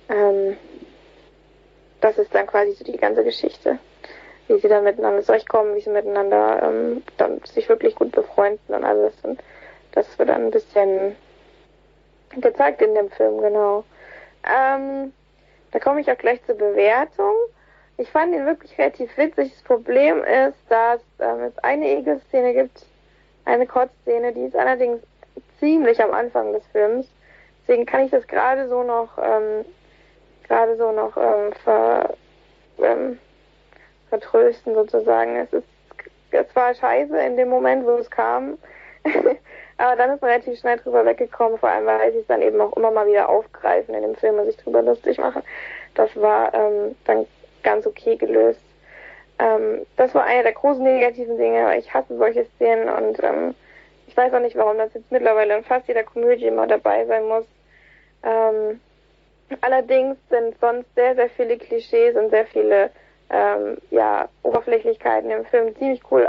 ähm, 0.08 0.56
das 2.00 2.18
ist 2.18 2.34
dann 2.34 2.46
quasi 2.46 2.72
so 2.72 2.84
die 2.84 2.96
ganze 2.96 3.24
Geschichte. 3.24 3.78
wie 4.46 4.58
sie 4.58 4.68
dann 4.68 4.84
miteinander 4.84 5.22
zurechtkommen, 5.22 5.74
wie 5.74 5.80
sie 5.80 5.90
miteinander 5.90 6.62
ähm, 6.62 7.02
dann 7.16 7.40
sich 7.44 7.68
wirklich 7.68 7.94
gut 7.94 8.12
befreunden 8.12 8.74
und 8.74 8.84
alles. 8.84 9.14
Und 9.22 9.42
das 9.92 10.18
wird 10.18 10.28
dann 10.28 10.44
ein 10.44 10.50
bisschen 10.50 11.16
gezeigt 12.40 12.82
in 12.82 12.94
dem 12.94 13.10
Film, 13.10 13.40
genau. 13.40 13.84
Ähm, 14.44 15.12
da 15.70 15.78
komme 15.78 16.00
ich 16.00 16.10
auch 16.10 16.18
gleich 16.18 16.44
zur 16.44 16.56
Bewertung. 16.56 17.34
Ich 17.96 18.10
fand 18.10 18.34
ihn 18.34 18.44
wirklich 18.44 18.76
relativ 18.76 19.16
witzig. 19.16 19.52
Das 19.54 19.62
Problem 19.62 20.22
ist, 20.24 20.58
dass 20.68 21.00
ähm, 21.20 21.44
es 21.44 21.58
eine 21.58 21.88
Egelszene 21.88 22.52
gibt, 22.52 22.84
eine 23.44 23.66
Kotzszene, 23.66 24.32
die 24.32 24.46
ist 24.46 24.56
allerdings 24.56 25.00
ziemlich 25.58 26.02
am 26.02 26.12
Anfang 26.12 26.52
des 26.52 26.66
Films. 26.72 27.06
Deswegen 27.62 27.86
kann 27.86 28.04
ich 28.04 28.10
das 28.10 28.26
gerade 28.26 28.68
so 28.68 28.82
noch 28.82 29.16
ähm, 29.16 29.64
gerade 30.44 30.76
so 30.76 30.92
noch 30.92 31.16
ähm, 31.16 31.52
ver, 31.64 32.14
ähm, 32.78 33.18
vertrösten 34.08 34.74
sozusagen. 34.74 35.36
Es 35.36 35.52
ist 35.52 35.66
es 36.34 36.56
war 36.56 36.74
scheiße 36.74 37.16
in 37.18 37.36
dem 37.36 37.48
Moment, 37.48 37.86
wo 37.86 37.92
es 37.92 38.10
kam. 38.10 38.58
Aber 39.76 39.96
dann 39.96 40.10
ist 40.10 40.20
man 40.20 40.30
relativ 40.30 40.58
schnell 40.58 40.78
drüber 40.78 41.04
weggekommen, 41.04 41.58
vor 41.58 41.68
allem 41.68 41.86
weil 41.86 42.12
sie 42.12 42.18
es 42.18 42.26
dann 42.26 42.42
eben 42.42 42.60
auch 42.60 42.76
immer 42.76 42.90
mal 42.90 43.06
wieder 43.06 43.28
aufgreifen 43.28 43.94
in 43.94 44.02
dem 44.02 44.14
Film 44.14 44.38
und 44.38 44.46
sich 44.46 44.56
drüber 44.56 44.82
lustig 44.82 45.18
machen. 45.18 45.42
Das 45.94 46.14
war 46.16 46.54
ähm, 46.54 46.96
dann 47.04 47.26
ganz 47.62 47.86
okay 47.86 48.16
gelöst. 48.16 48.60
Ähm, 49.38 49.84
das 49.96 50.14
war 50.14 50.24
eine 50.24 50.44
der 50.44 50.52
großen 50.52 50.82
negativen 50.82 51.38
Dinge, 51.38 51.64
weil 51.64 51.80
ich 51.80 51.92
hasse 51.92 52.16
solche 52.16 52.44
Szenen 52.56 52.88
und 52.88 53.22
ähm, 53.22 53.54
ich 54.06 54.16
weiß 54.16 54.32
auch 54.32 54.40
nicht, 54.40 54.56
warum 54.56 54.78
das 54.78 54.94
jetzt 54.94 55.10
mittlerweile 55.10 55.56
in 55.56 55.64
fast 55.64 55.88
jeder 55.88 56.04
Komödie 56.04 56.46
immer 56.46 56.66
dabei 56.66 57.04
sein 57.06 57.26
muss. 57.26 57.44
Ähm, 58.22 58.80
allerdings 59.60 60.16
sind 60.30 60.58
sonst 60.60 60.92
sehr, 60.94 61.14
sehr 61.14 61.30
viele 61.30 61.58
Klischees 61.58 62.16
und 62.16 62.30
sehr 62.30 62.46
viele 62.46 62.90
ähm, 63.30 63.78
ja, 63.90 64.28
Oberflächlichkeiten 64.42 65.30
im 65.30 65.44
Film 65.46 65.74
ziemlich 65.76 66.00
cool 66.10 66.28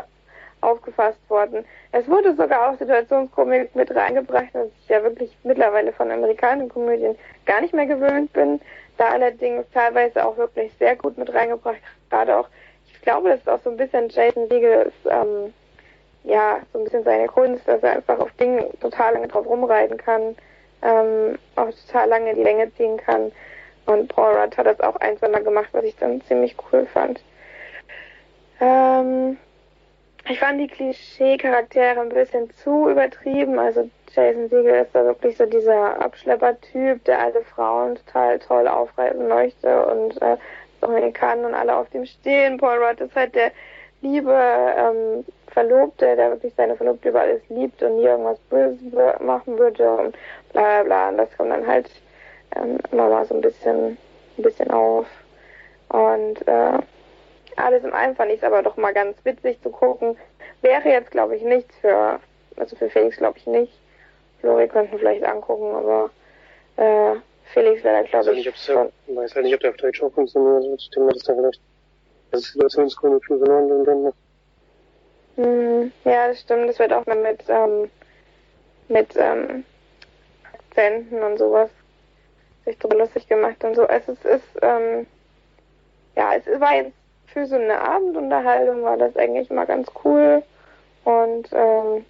aufgefasst 0.62 1.20
worden. 1.30 1.66
Es 1.92 2.08
wurde 2.08 2.36
sogar 2.36 2.70
auch 2.70 2.78
Situationskomik 2.78 3.76
mit 3.76 3.94
reingebracht, 3.96 4.50
was 4.54 4.68
ich 4.82 4.90
ja 4.90 5.04
wirklich 5.04 5.36
mittlerweile 5.44 5.94
von 5.94 6.12
amerikanischen 6.12 6.70
Komödien 6.70 7.16
gar 7.46 7.62
nicht 7.62 7.74
mehr 7.74 7.86
gewöhnt 7.86 8.34
bin. 8.34 8.60
Da 8.98 9.10
allerdings 9.10 9.66
teilweise 9.74 10.26
auch 10.26 10.38
wirklich 10.38 10.72
sehr 10.80 10.96
gut 10.96 11.18
mit 11.18 11.34
reingebracht. 11.34 11.78
Gerade 12.10 12.38
auch, 12.38 12.48
ich 12.88 13.02
glaube, 13.02 13.30
das 13.30 13.40
ist 13.40 13.50
auch 13.50 13.60
so 13.64 13.70
ein 13.70 13.78
bisschen 13.78 14.10
Jason 14.10 14.48
Segels, 14.48 14.94
ähm, 15.10 15.54
ja, 16.24 16.60
so 16.74 16.80
ein 16.80 16.86
bisschen 16.86 17.04
seine 17.04 17.28
Kunst, 17.28 17.68
dass 17.68 17.84
er 17.84 17.92
einfach 17.92 18.20
auf 18.20 18.32
Dingen 18.34 18.66
total 18.80 19.14
lange 19.14 19.28
drauf 19.28 19.46
rumreiten 19.46 19.98
kann, 19.98 20.36
ähm, 20.86 21.38
auch 21.56 21.70
total 21.88 22.10
lange 22.10 22.36
die 22.36 22.44
Länge 22.44 22.74
ziehen 22.76 22.98
kann. 22.98 23.32
Und 23.86 24.08
Paul 24.08 24.36
Rudd 24.36 24.58
hat 24.58 24.66
das 24.66 24.80
auch 24.80 24.96
ein, 24.98 25.18
zwei 25.18 25.30
Mal 25.30 25.44
gemacht, 25.44 25.70
was 25.72 25.84
ich 25.84 25.96
dann 25.96 26.22
ziemlich 26.22 26.56
cool 26.72 26.88
fand. 26.88 27.22
Ähm, 28.60 29.38
ich 30.28 30.40
fand 30.40 30.60
die 30.60 30.68
Klischee-Charaktere 30.68 32.00
ein 32.00 32.10
bisschen 32.10 32.50
zu 32.64 32.90
übertrieben. 32.90 33.60
Also 33.60 33.90
Jason 34.12 34.50
Siegel 34.50 34.82
ist 34.82 34.96
da 34.96 35.06
wirklich 35.06 35.38
so 35.38 35.46
dieser 35.46 36.02
Abschlepper-Typ, 36.02 37.04
der 37.04 37.20
alle 37.20 37.44
Frauen 37.44 37.96
total 37.96 38.40
toll 38.40 38.68
aufreißen 38.68 39.28
möchte 39.28 39.86
und 39.86 40.20
äh, 40.22 40.38
auch 40.82 41.14
kann 41.14 41.46
und 41.46 41.54
alle 41.54 41.76
auf 41.76 41.90
dem 41.90 42.06
stehen. 42.06 42.58
Paul 42.58 42.84
Rudd 42.84 43.02
ist 43.02 43.16
halt 43.16 43.36
der 43.36 43.52
liebe 44.02 44.34
ähm, 44.34 45.26
Verlobte, 45.56 46.18
der 46.18 46.32
wirklich 46.32 46.54
seine 46.56 46.76
Verlobte 46.76 47.10
über 47.10 47.22
alles 47.22 47.42
liebt 47.48 47.82
und 47.82 47.96
nie 47.96 48.04
irgendwas 48.04 48.38
Böses 48.50 48.82
machen 49.22 49.58
würde 49.58 49.90
und 49.90 50.18
bla 50.52 50.62
bla 50.62 50.84
bla. 50.84 51.10
Und 51.10 51.18
das 51.18 51.38
kommt 51.38 51.52
dann 51.52 51.66
halt 51.66 51.90
ähm, 52.58 52.78
immer 52.92 53.08
mal 53.08 53.26
so 53.26 53.36
ein 53.36 53.42
bisschen, 53.42 53.98
ein 54.38 54.44
bisschen 54.44 54.70
auf. 54.70 55.08
Und 55.88 56.46
äh, 56.46 56.80
alles 57.56 57.86
im 57.86 57.94
allem 57.94 58.18
fand 58.18 58.32
ich 58.32 58.40
es 58.40 58.44
aber 58.44 58.64
doch 58.64 58.76
mal 58.76 58.94
ganz 58.94 59.16
witzig 59.24 59.62
zu 59.64 59.70
gucken. 59.70 60.18
Wäre 60.62 60.90
jetzt, 60.90 61.12
glaube 61.12 61.38
ich, 61.38 61.42
nichts 61.42 61.74
für, 61.80 62.20
also 62.58 62.76
für 62.76 62.90
Felix 62.90 63.16
glaube 63.16 63.38
ich 63.38 63.48
nicht. 63.48 63.80
Flori 64.42 64.68
könnten 64.68 65.00
vielleicht 65.00 65.24
angucken, 65.24 65.74
aber 65.74 66.10
äh, 66.76 67.18
Felix 67.54 67.82
wäre 67.86 68.04
da, 68.04 68.10
glaube 68.10 68.34
ich. 68.34 68.46
Nicht, 68.46 68.58
schon. 68.58 68.92
Ich 69.08 69.16
weiß 69.16 69.36
halt 69.36 69.46
nicht, 69.46 69.56
ob 69.56 69.62
der 69.62 69.70
auf 69.70 69.78
Deutsch 69.78 70.04
auch 70.04 70.12
funktioniert. 70.12 70.56
Also 70.56 70.76
das 70.76 70.90
Thema 70.90 71.12
ist 71.16 71.30
da 71.30 71.34
vielleicht 71.34 71.62
das 72.32 72.44
Situationskomik 72.44 73.24
schon 73.24 73.40
verloren 73.40 73.86
gehen 73.86 74.14
kann. 75.36 75.46
Hm, 75.46 75.92
ja, 76.04 76.28
das 76.28 76.42
stimmt. 76.42 76.70
Das 76.70 76.80
wird 76.80 76.94
auch 76.94 77.06
mit, 77.06 77.44
ähm, 77.48 77.90
mit 78.88 79.16
ähm, 79.16 79.66
Akzenten 80.54 81.22
und 81.24 81.38
sowas 81.38 81.70
sich 82.66 82.78
drüber 82.80 82.98
lustig 82.98 83.28
gemacht 83.28 83.64
und 83.64 83.76
so. 83.76 83.88
Es 83.88 84.08
ist, 84.08 84.44
ähm, 84.62 85.06
ja, 86.16 86.36
es 86.36 86.46
war 86.60 86.76
jetzt 86.76 86.94
für 87.28 87.46
so 87.46 87.56
eine 87.56 87.80
Abendunterhaltung 87.80 88.84
war 88.84 88.98
das 88.98 89.16
eigentlich 89.16 89.50
mal 89.50 89.66
ganz 89.66 89.88
cool. 90.04 90.44
Und 91.04 91.50
ähm, 91.52 92.06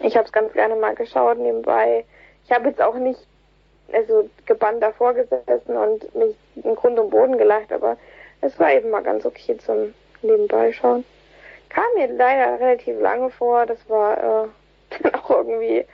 ich 0.00 0.16
habe 0.16 0.26
es 0.26 0.32
ganz 0.32 0.52
gerne 0.52 0.74
mal 0.74 0.94
geschaut 0.94 1.38
nebenbei. 1.38 2.04
Ich 2.44 2.50
habe 2.50 2.68
jetzt 2.68 2.82
auch 2.82 2.96
nicht 2.96 3.20
also 3.92 4.28
gebannt 4.46 4.82
davor 4.82 5.14
gesessen 5.14 5.76
und 5.76 6.14
mich 6.14 6.34
in 6.56 6.74
Grund 6.74 6.98
und 6.98 7.10
Boden 7.10 7.38
gelacht, 7.38 7.72
aber 7.72 7.96
es 8.40 8.58
war 8.58 8.72
eben 8.72 8.90
mal 8.90 9.02
ganz 9.02 9.24
okay 9.24 9.56
zum 9.58 9.94
nebenbei 10.22 10.72
schauen. 10.72 11.04
Kam 11.76 11.84
mir 11.94 12.08
leider 12.08 12.58
relativ 12.58 12.98
lange 13.00 13.28
vor, 13.28 13.66
das 13.66 13.78
war 13.90 14.16
äh, 14.16 15.08
auch 15.12 15.28
irgendwie, 15.28 15.84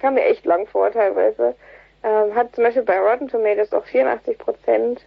kam 0.00 0.14
mir 0.14 0.24
echt 0.24 0.44
lang 0.44 0.68
vor 0.68 0.92
teilweise. 0.92 1.56
Ähm, 2.04 2.32
hat 2.36 2.54
zum 2.54 2.62
Beispiel 2.62 2.84
bei 2.84 3.00
Rotten 3.00 3.26
Tomatoes 3.26 3.72
auch 3.72 3.84
84 3.84 4.38
Prozent 4.38 5.04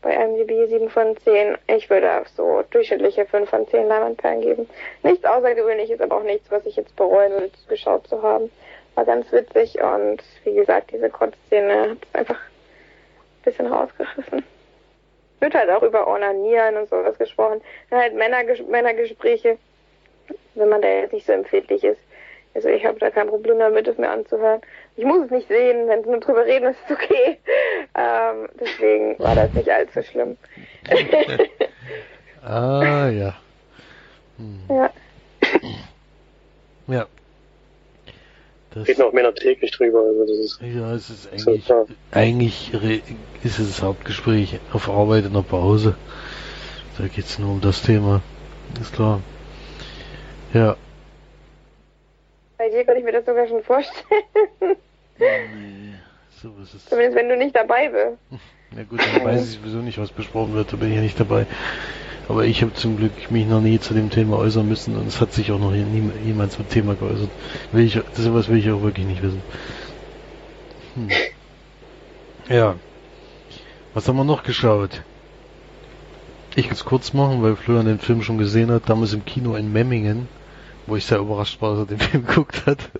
bei 0.00 0.14
IMDb 0.14 0.70
7 0.70 0.88
von 0.88 1.18
10. 1.18 1.58
Ich 1.66 1.90
würde 1.90 2.24
so 2.34 2.64
durchschnittliche 2.70 3.26
5 3.26 3.50
von 3.50 3.68
10 3.68 3.88
Leinwandperlen 3.88 4.40
geben. 4.40 4.70
Nichts 5.02 5.26
Außergewöhnliches, 5.26 6.00
aber 6.00 6.16
auch 6.16 6.22
nichts, 6.22 6.50
was 6.50 6.64
ich 6.64 6.76
jetzt 6.76 6.96
bereuen 6.96 7.32
würde, 7.32 7.52
geschaut 7.68 8.06
zu 8.06 8.22
haben. 8.22 8.50
War 8.94 9.04
ganz 9.04 9.30
witzig 9.32 9.82
und 9.82 10.22
wie 10.44 10.54
gesagt, 10.54 10.92
diese 10.92 11.10
Kotzszene 11.10 11.90
hat 11.90 11.98
es 12.00 12.14
einfach 12.14 12.38
ein 12.38 13.42
bisschen 13.44 13.66
rausgerissen. 13.66 14.44
Wird 15.42 15.54
halt 15.56 15.70
auch 15.70 15.82
über 15.82 16.06
Onanieren 16.06 16.76
und 16.76 16.88
sowas 16.88 17.18
gesprochen. 17.18 17.60
Dann 17.90 17.98
halt 17.98 18.14
Männerges 18.14 18.64
Männergespräche, 18.64 19.58
wenn 20.54 20.68
man 20.68 20.80
da 20.80 20.86
jetzt 20.86 21.12
nicht 21.12 21.26
so 21.26 21.32
empfindlich 21.32 21.82
ist. 21.82 22.00
Also 22.54 22.68
ich 22.68 22.84
habe 22.86 23.00
da 23.00 23.10
kein 23.10 23.26
Problem 23.26 23.58
damit, 23.58 23.88
es 23.88 23.98
mir 23.98 24.08
anzuhören. 24.08 24.60
Ich 24.96 25.04
muss 25.04 25.24
es 25.24 25.30
nicht 25.32 25.48
sehen, 25.48 25.88
wenn 25.88 26.04
sie 26.04 26.10
nur 26.10 26.20
drüber 26.20 26.44
reden, 26.44 26.68
ist 26.68 26.78
es 26.86 26.96
okay. 26.96 27.38
Ähm, 27.94 28.48
deswegen 28.58 29.18
war 29.18 29.34
das 29.34 29.52
nicht 29.52 29.68
allzu 29.68 30.02
schlimm. 30.02 30.38
ah 32.42 33.10
ja. 33.10 33.34
Hm. 34.38 34.62
Ja. 34.70 34.90
Ja. 36.86 37.06
Das 38.74 38.88
Reden 38.88 39.02
auch 39.02 39.12
Männer 39.12 39.34
täglich 39.34 39.70
drüber. 39.72 40.00
Also 40.00 40.20
das 40.20 40.38
ist 40.38 40.60
ja, 40.62 40.94
es 40.94 41.10
ist 41.10 41.28
eigentlich, 41.32 41.64
so 41.66 41.86
eigentlich 42.10 42.72
ist 43.44 43.58
es 43.58 43.68
das 43.68 43.82
Hauptgespräch 43.82 44.58
auf 44.72 44.88
Arbeit 44.88 45.26
in 45.26 45.34
der 45.34 45.42
Pause. 45.42 45.96
Da 46.98 47.06
geht 47.06 47.24
es 47.24 47.38
nur 47.38 47.50
um 47.50 47.60
das 47.60 47.82
Thema. 47.82 48.22
Ist 48.80 48.94
klar. 48.94 49.20
Ja. 50.54 50.76
Bei 52.58 52.68
dir 52.70 52.84
kann 52.84 52.96
ich 52.96 53.04
mir 53.04 53.12
das 53.12 53.26
sogar 53.26 53.46
schon 53.46 53.62
vorstellen. 53.62 54.22
Nee, 55.18 55.94
so 56.40 56.52
ist 56.62 56.74
es. 56.74 56.86
Zumindest 56.86 57.16
wenn 57.16 57.28
du 57.28 57.36
nicht 57.36 57.54
dabei 57.54 57.88
bist. 57.88 58.42
Na 58.74 58.84
gut, 58.84 59.00
dann 59.00 59.24
weiß 59.24 59.48
ich 59.48 59.58
sowieso 59.58 59.78
nicht, 59.78 59.98
was 59.98 60.10
besprochen 60.10 60.54
wird, 60.54 60.72
da 60.72 60.76
bin 60.76 60.88
ich 60.88 60.96
ja 60.96 61.02
nicht 61.02 61.20
dabei. 61.20 61.46
Aber 62.28 62.44
ich 62.44 62.62
habe 62.62 62.72
zum 62.72 62.96
Glück 62.96 63.30
mich 63.30 63.46
noch 63.46 63.60
nie 63.60 63.78
zu 63.80 63.94
dem 63.94 64.08
Thema 64.08 64.38
äußern 64.38 64.66
müssen 64.66 64.96
und 64.96 65.06
es 65.06 65.20
hat 65.20 65.32
sich 65.32 65.52
auch 65.52 65.58
noch 65.58 65.72
nie, 65.72 66.10
jemand 66.24 66.52
zum 66.52 66.68
Thema 66.68 66.94
geäußert. 66.94 67.30
Will 67.72 67.84
ich, 67.84 67.98
sowas 68.14 68.48
will 68.48 68.58
ich 68.58 68.70
auch 68.70 68.82
wirklich 68.82 69.06
nicht 69.06 69.22
wissen. 69.22 69.42
Hm. 70.94 71.08
Ja. 72.48 72.76
Was 73.92 74.08
haben 74.08 74.16
wir 74.16 74.24
noch 74.24 74.42
geschaut? 74.42 75.02
Ich 76.54 76.66
will 76.66 76.72
es 76.72 76.84
kurz 76.84 77.12
machen, 77.12 77.42
weil 77.42 77.56
Florian 77.56 77.86
den 77.86 77.98
Film 77.98 78.22
schon 78.22 78.38
gesehen 78.38 78.70
hat, 78.70 78.88
damals 78.88 79.12
im 79.12 79.24
Kino 79.24 79.54
in 79.56 79.72
Memmingen, 79.72 80.28
wo 80.86 80.96
ich 80.96 81.04
sehr 81.04 81.18
überrascht 81.18 81.60
war, 81.60 81.72
dass 81.72 81.80
er 81.80 81.86
den 81.86 81.98
Film 82.08 82.26
geguckt 82.26 82.66
hat. 82.66 82.90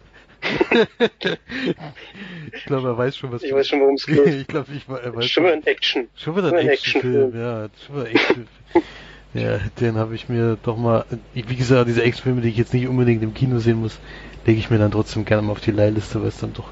ich 2.52 2.64
glaube, 2.64 2.89
er 2.89 2.98
weiß 2.98 3.16
schon, 3.16 3.32
was. 3.32 3.43
Ich 3.43 3.52
weiß 3.52 3.69
schon, 3.69 3.81
worum 3.81 3.94
es 3.94 4.06
geht. 4.12 4.27
ich 4.27 4.47
glaube, 4.47 4.73
ich 4.74 4.86
er 4.89 5.14
weiß 5.14 5.27
schon. 5.27 5.44
Wieder 5.44 5.55
ein 5.55 5.66
Action. 5.66 6.09
Schon 6.16 6.36
wieder 6.36 6.52
ein 6.52 6.69
Actionfilm, 6.69 7.28
Action 7.28 7.40
ja. 7.40 7.69
Schon 7.86 7.97
wieder 7.97 8.10
Action. 8.10 8.48
ja, 9.35 9.59
den 9.81 9.97
habe 9.97 10.14
ich 10.14 10.28
mir 10.28 10.59
doch 10.62 10.77
mal. 10.77 11.05
Wie 11.35 11.56
gesagt, 11.56 11.89
diese 11.89 12.02
Actionfilme, 12.02 12.40
die 12.40 12.48
ich 12.48 12.56
jetzt 12.56 12.74
nicht 12.74 12.89
unbedingt 12.89 13.23
im 13.23 13.35
Kino 13.35 13.59
sehen 13.59 13.81
muss, 13.81 13.98
lege 14.47 14.59
ich 14.59 14.70
mir 14.70 14.78
dann 14.78 14.90
trotzdem 14.90 15.24
gerne 15.24 15.43
mal 15.43 15.52
auf 15.52 15.60
die 15.60 15.70
Leihliste, 15.70 16.20
weil 16.20 16.28
es 16.28 16.39
dann 16.39 16.52
doch 16.52 16.69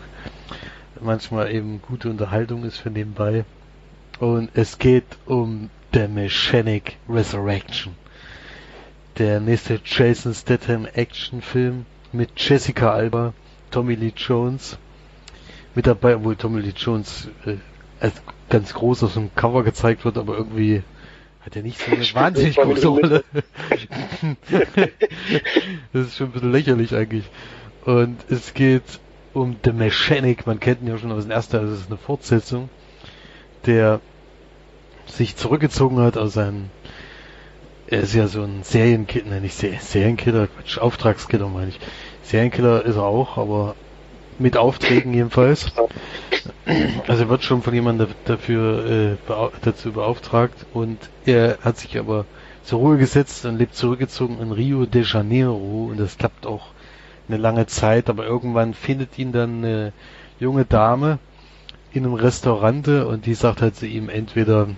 manchmal 1.01 1.53
eben 1.53 1.81
gute 1.81 2.11
Unterhaltung 2.11 2.65
ist 2.65 2.79
für 2.79 2.91
nebenbei. 2.91 3.45
Und 4.19 4.51
es 4.55 4.79
geht 4.79 5.05
um 5.27 5.71
The 5.95 6.09
Mechanic 6.09 6.97
Resurrection. 7.09 7.95
Der 9.19 9.41
nächste 9.41 9.81
Jason 9.85 10.35
Statham 10.35 10.87
Actionfilm 10.87 11.87
mit 12.13 12.31
Jessica 12.37 12.93
Alba 12.93 13.33
Tommy 13.71 13.95
Lee 13.95 14.13
Jones 14.17 14.79
mit 15.75 15.87
dabei, 15.87 16.17
obwohl 16.17 16.37
Tommy 16.37 16.61
Lee 16.61 16.73
Jones 16.77 17.29
äh, 17.47 17.57
als 18.01 18.21
ganz 18.49 18.75
groß 18.75 19.05
auf 19.05 19.15
dem 19.15 19.35
Cover 19.35 19.63
gezeigt 19.63 20.05
wird, 20.05 20.19
aber 20.19 20.37
irgendwie 20.37 20.83
Hat 21.41 21.57
ja 21.57 21.63
nicht 21.63 21.79
so 21.79 21.91
eine 21.91 22.05
wahnsinnig 22.15 22.57
große 22.57 22.89
Rolle. 22.89 23.25
das 25.93 26.07
ist 26.07 26.17
schon 26.19 26.29
ein 26.29 26.33
bisschen 26.33 26.53
lächerlich 26.53 26.95
eigentlich. 26.95 27.25
Und 27.87 28.19
es 28.29 28.53
geht 28.53 28.83
um 29.33 29.57
The 29.65 29.73
Mechanic, 29.73 30.47
man 30.47 30.61
kennt 30.61 30.83
ihn 30.83 30.89
ja 30.89 30.99
schon 30.99 31.13
aus 31.13 31.25
dem 31.25 31.31
ersten, 31.31 31.57
also 31.57 31.73
es 31.73 31.81
ist 31.81 31.87
eine 31.87 31.97
Fortsetzung, 31.97 32.69
der 33.65 34.01
sich 35.07 35.37
zurückgezogen 35.37 35.99
hat 35.99 36.19
aus 36.19 36.35
seinem, 36.35 36.67
er 37.87 38.03
ist 38.03 38.15
ja 38.15 38.27
so 38.27 38.43
ein 38.43 38.63
Serienkiller, 38.63 39.31
ne, 39.31 39.41
nicht 39.41 39.55
Serienkiller, 39.57 40.47
Quatsch, 40.47 40.79
Auftragskiller 40.79 41.49
meine 41.49 41.71
ich. 41.71 41.81
Serienkiller 42.23 42.85
ist 42.85 42.97
er 42.97 43.05
auch, 43.05 43.39
aber 43.39 43.75
mit 44.39 44.57
Aufträgen 44.57 45.13
jedenfalls. 45.13 45.73
Also 47.07 47.25
er 47.25 47.29
wird 47.29 47.43
schon 47.43 47.63
von 47.63 47.75
jemandem 47.75 48.09
dafür 48.25 48.87
äh, 48.87 49.17
dazu 49.63 49.93
beauftragt 49.93 50.67
und 50.73 50.99
er 51.27 51.59
hat 51.63 51.79
sich 51.79 51.99
aber 51.99 52.25
zur 52.63 52.79
Ruhe 52.79 52.99
gesetzt 52.99 53.45
und 53.45 53.59
lebt 53.59 53.75
zurückgezogen 53.75 54.41
in 54.41 54.53
Rio 54.53 54.87
de 54.87 55.03
Janeiro 55.05 55.89
und 55.91 55.99
das 55.99 56.17
klappt 56.17 56.47
auch 56.47 56.69
eine 57.29 57.39
lange 57.39 57.67
Zeit, 57.67 58.09
aber 58.09 58.25
irgendwann 58.25 58.75
findet 58.75 59.19
ihn 59.19 59.33
dann 59.33 59.65
eine 59.65 59.93
junge 60.39 60.65
Dame 60.65 61.19
in 61.93 62.05
einem 62.05 62.15
Restaurant 62.15 62.87
und 62.89 63.27
die 63.27 63.35
sagt 63.35 63.63
halt 63.63 63.77
zu 63.77 63.87
ihm 63.87 64.09
entweder 64.09 64.69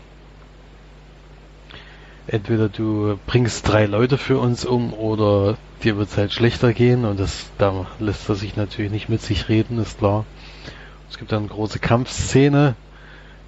entweder 2.26 2.68
du 2.68 3.18
bringst 3.26 3.68
drei 3.68 3.86
Leute 3.86 4.18
für 4.18 4.38
uns 4.38 4.64
um 4.64 4.92
oder 4.94 5.56
dir 5.82 5.96
wird 5.96 6.10
es 6.10 6.16
halt 6.16 6.32
schlechter 6.32 6.72
gehen 6.72 7.04
und 7.04 7.18
das 7.18 7.50
da 7.58 7.86
lässt 7.98 8.28
er 8.28 8.34
sich 8.34 8.56
natürlich 8.56 8.92
nicht 8.92 9.08
mit 9.08 9.20
sich 9.22 9.48
reden, 9.48 9.78
ist 9.78 9.98
klar. 9.98 10.24
Es 11.10 11.18
gibt 11.18 11.32
dann 11.32 11.40
eine 11.40 11.48
große 11.48 11.78
Kampfszene, 11.78 12.74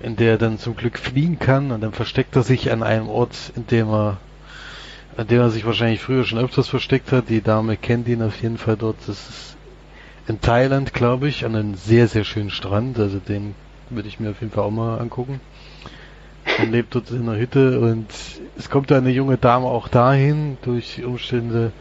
in 0.01 0.16
der 0.16 0.32
er 0.32 0.38
dann 0.38 0.59
zum 0.59 0.76
Glück 0.76 0.98
fliehen 0.98 1.38
kann 1.38 1.70
und 1.70 1.80
dann 1.80 1.92
versteckt 1.92 2.36
er 2.36 2.42
sich 2.42 2.70
an 2.70 2.82
einem 2.82 3.09
Ort, 3.09 3.52
in 3.56 3.66
dem 3.66 3.88
er 3.88 4.18
an 5.16 5.28
dem 5.28 5.40
er 5.40 5.51
sich 5.51 5.64
wahrscheinlich 5.64 6.01
früher 6.01 6.24
schon 6.24 6.38
öfters 6.38 6.68
versteckt 6.68 7.12
hat. 7.12 7.28
Die 7.28 7.40
Dame 7.40 7.76
kennt 7.76 8.09
ihn 8.09 8.22
auf 8.22 8.42
jeden 8.42 8.59
Fall 8.59 8.76
dort. 8.76 8.96
Das 9.06 9.28
ist 9.28 9.56
in 10.26 10.40
Thailand, 10.40 10.92
glaube 10.92 11.28
ich, 11.28 11.44
an 11.44 11.55
einem 11.55 11.74
sehr, 11.76 12.09
sehr 12.09 12.24
schönen 12.24 12.51
Strand. 12.51 12.98
Also 12.98 13.18
den 13.18 13.55
würde 13.90 14.09
ich 14.09 14.18
mir 14.18 14.30
auf 14.30 14.40
jeden 14.40 14.52
Fall 14.52 14.64
auch 14.64 14.70
mal 14.70 14.98
angucken. 14.98 15.40
Er 16.59 16.66
lebt 16.66 16.94
dort 16.94 17.10
in 17.10 17.28
einer 17.28 17.39
Hütte 17.39 17.81
und 17.81 18.06
es 18.56 18.70
kommt 18.70 18.90
da 18.90 18.98
eine 18.98 19.10
junge 19.10 19.36
Dame 19.36 19.66
auch 19.66 19.89
dahin 19.89 20.56
durch 20.62 21.05
Umstände, 21.05 21.72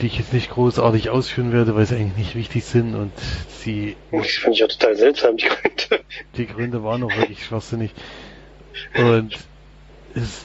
die 0.00 0.06
ich 0.06 0.18
jetzt 0.18 0.32
nicht 0.32 0.50
großartig 0.50 1.10
ausführen 1.10 1.52
werde, 1.52 1.74
weil 1.76 1.86
sie 1.86 1.96
eigentlich 1.96 2.16
nicht 2.16 2.34
wichtig 2.34 2.64
sind 2.64 2.94
und 2.94 3.12
sie... 3.48 3.96
Das 4.10 4.26
finde 4.26 4.56
ich 4.56 4.64
auch 4.64 4.68
total 4.68 4.96
seltsam, 4.96 5.36
die 5.36 5.46
Gründe. 5.46 6.04
Die 6.36 6.46
Gründe 6.46 6.82
waren 6.82 7.02
auch 7.04 7.16
wirklich 7.16 7.44
schwachsinnig. 7.44 7.92
Und 8.96 9.38
es, 10.14 10.44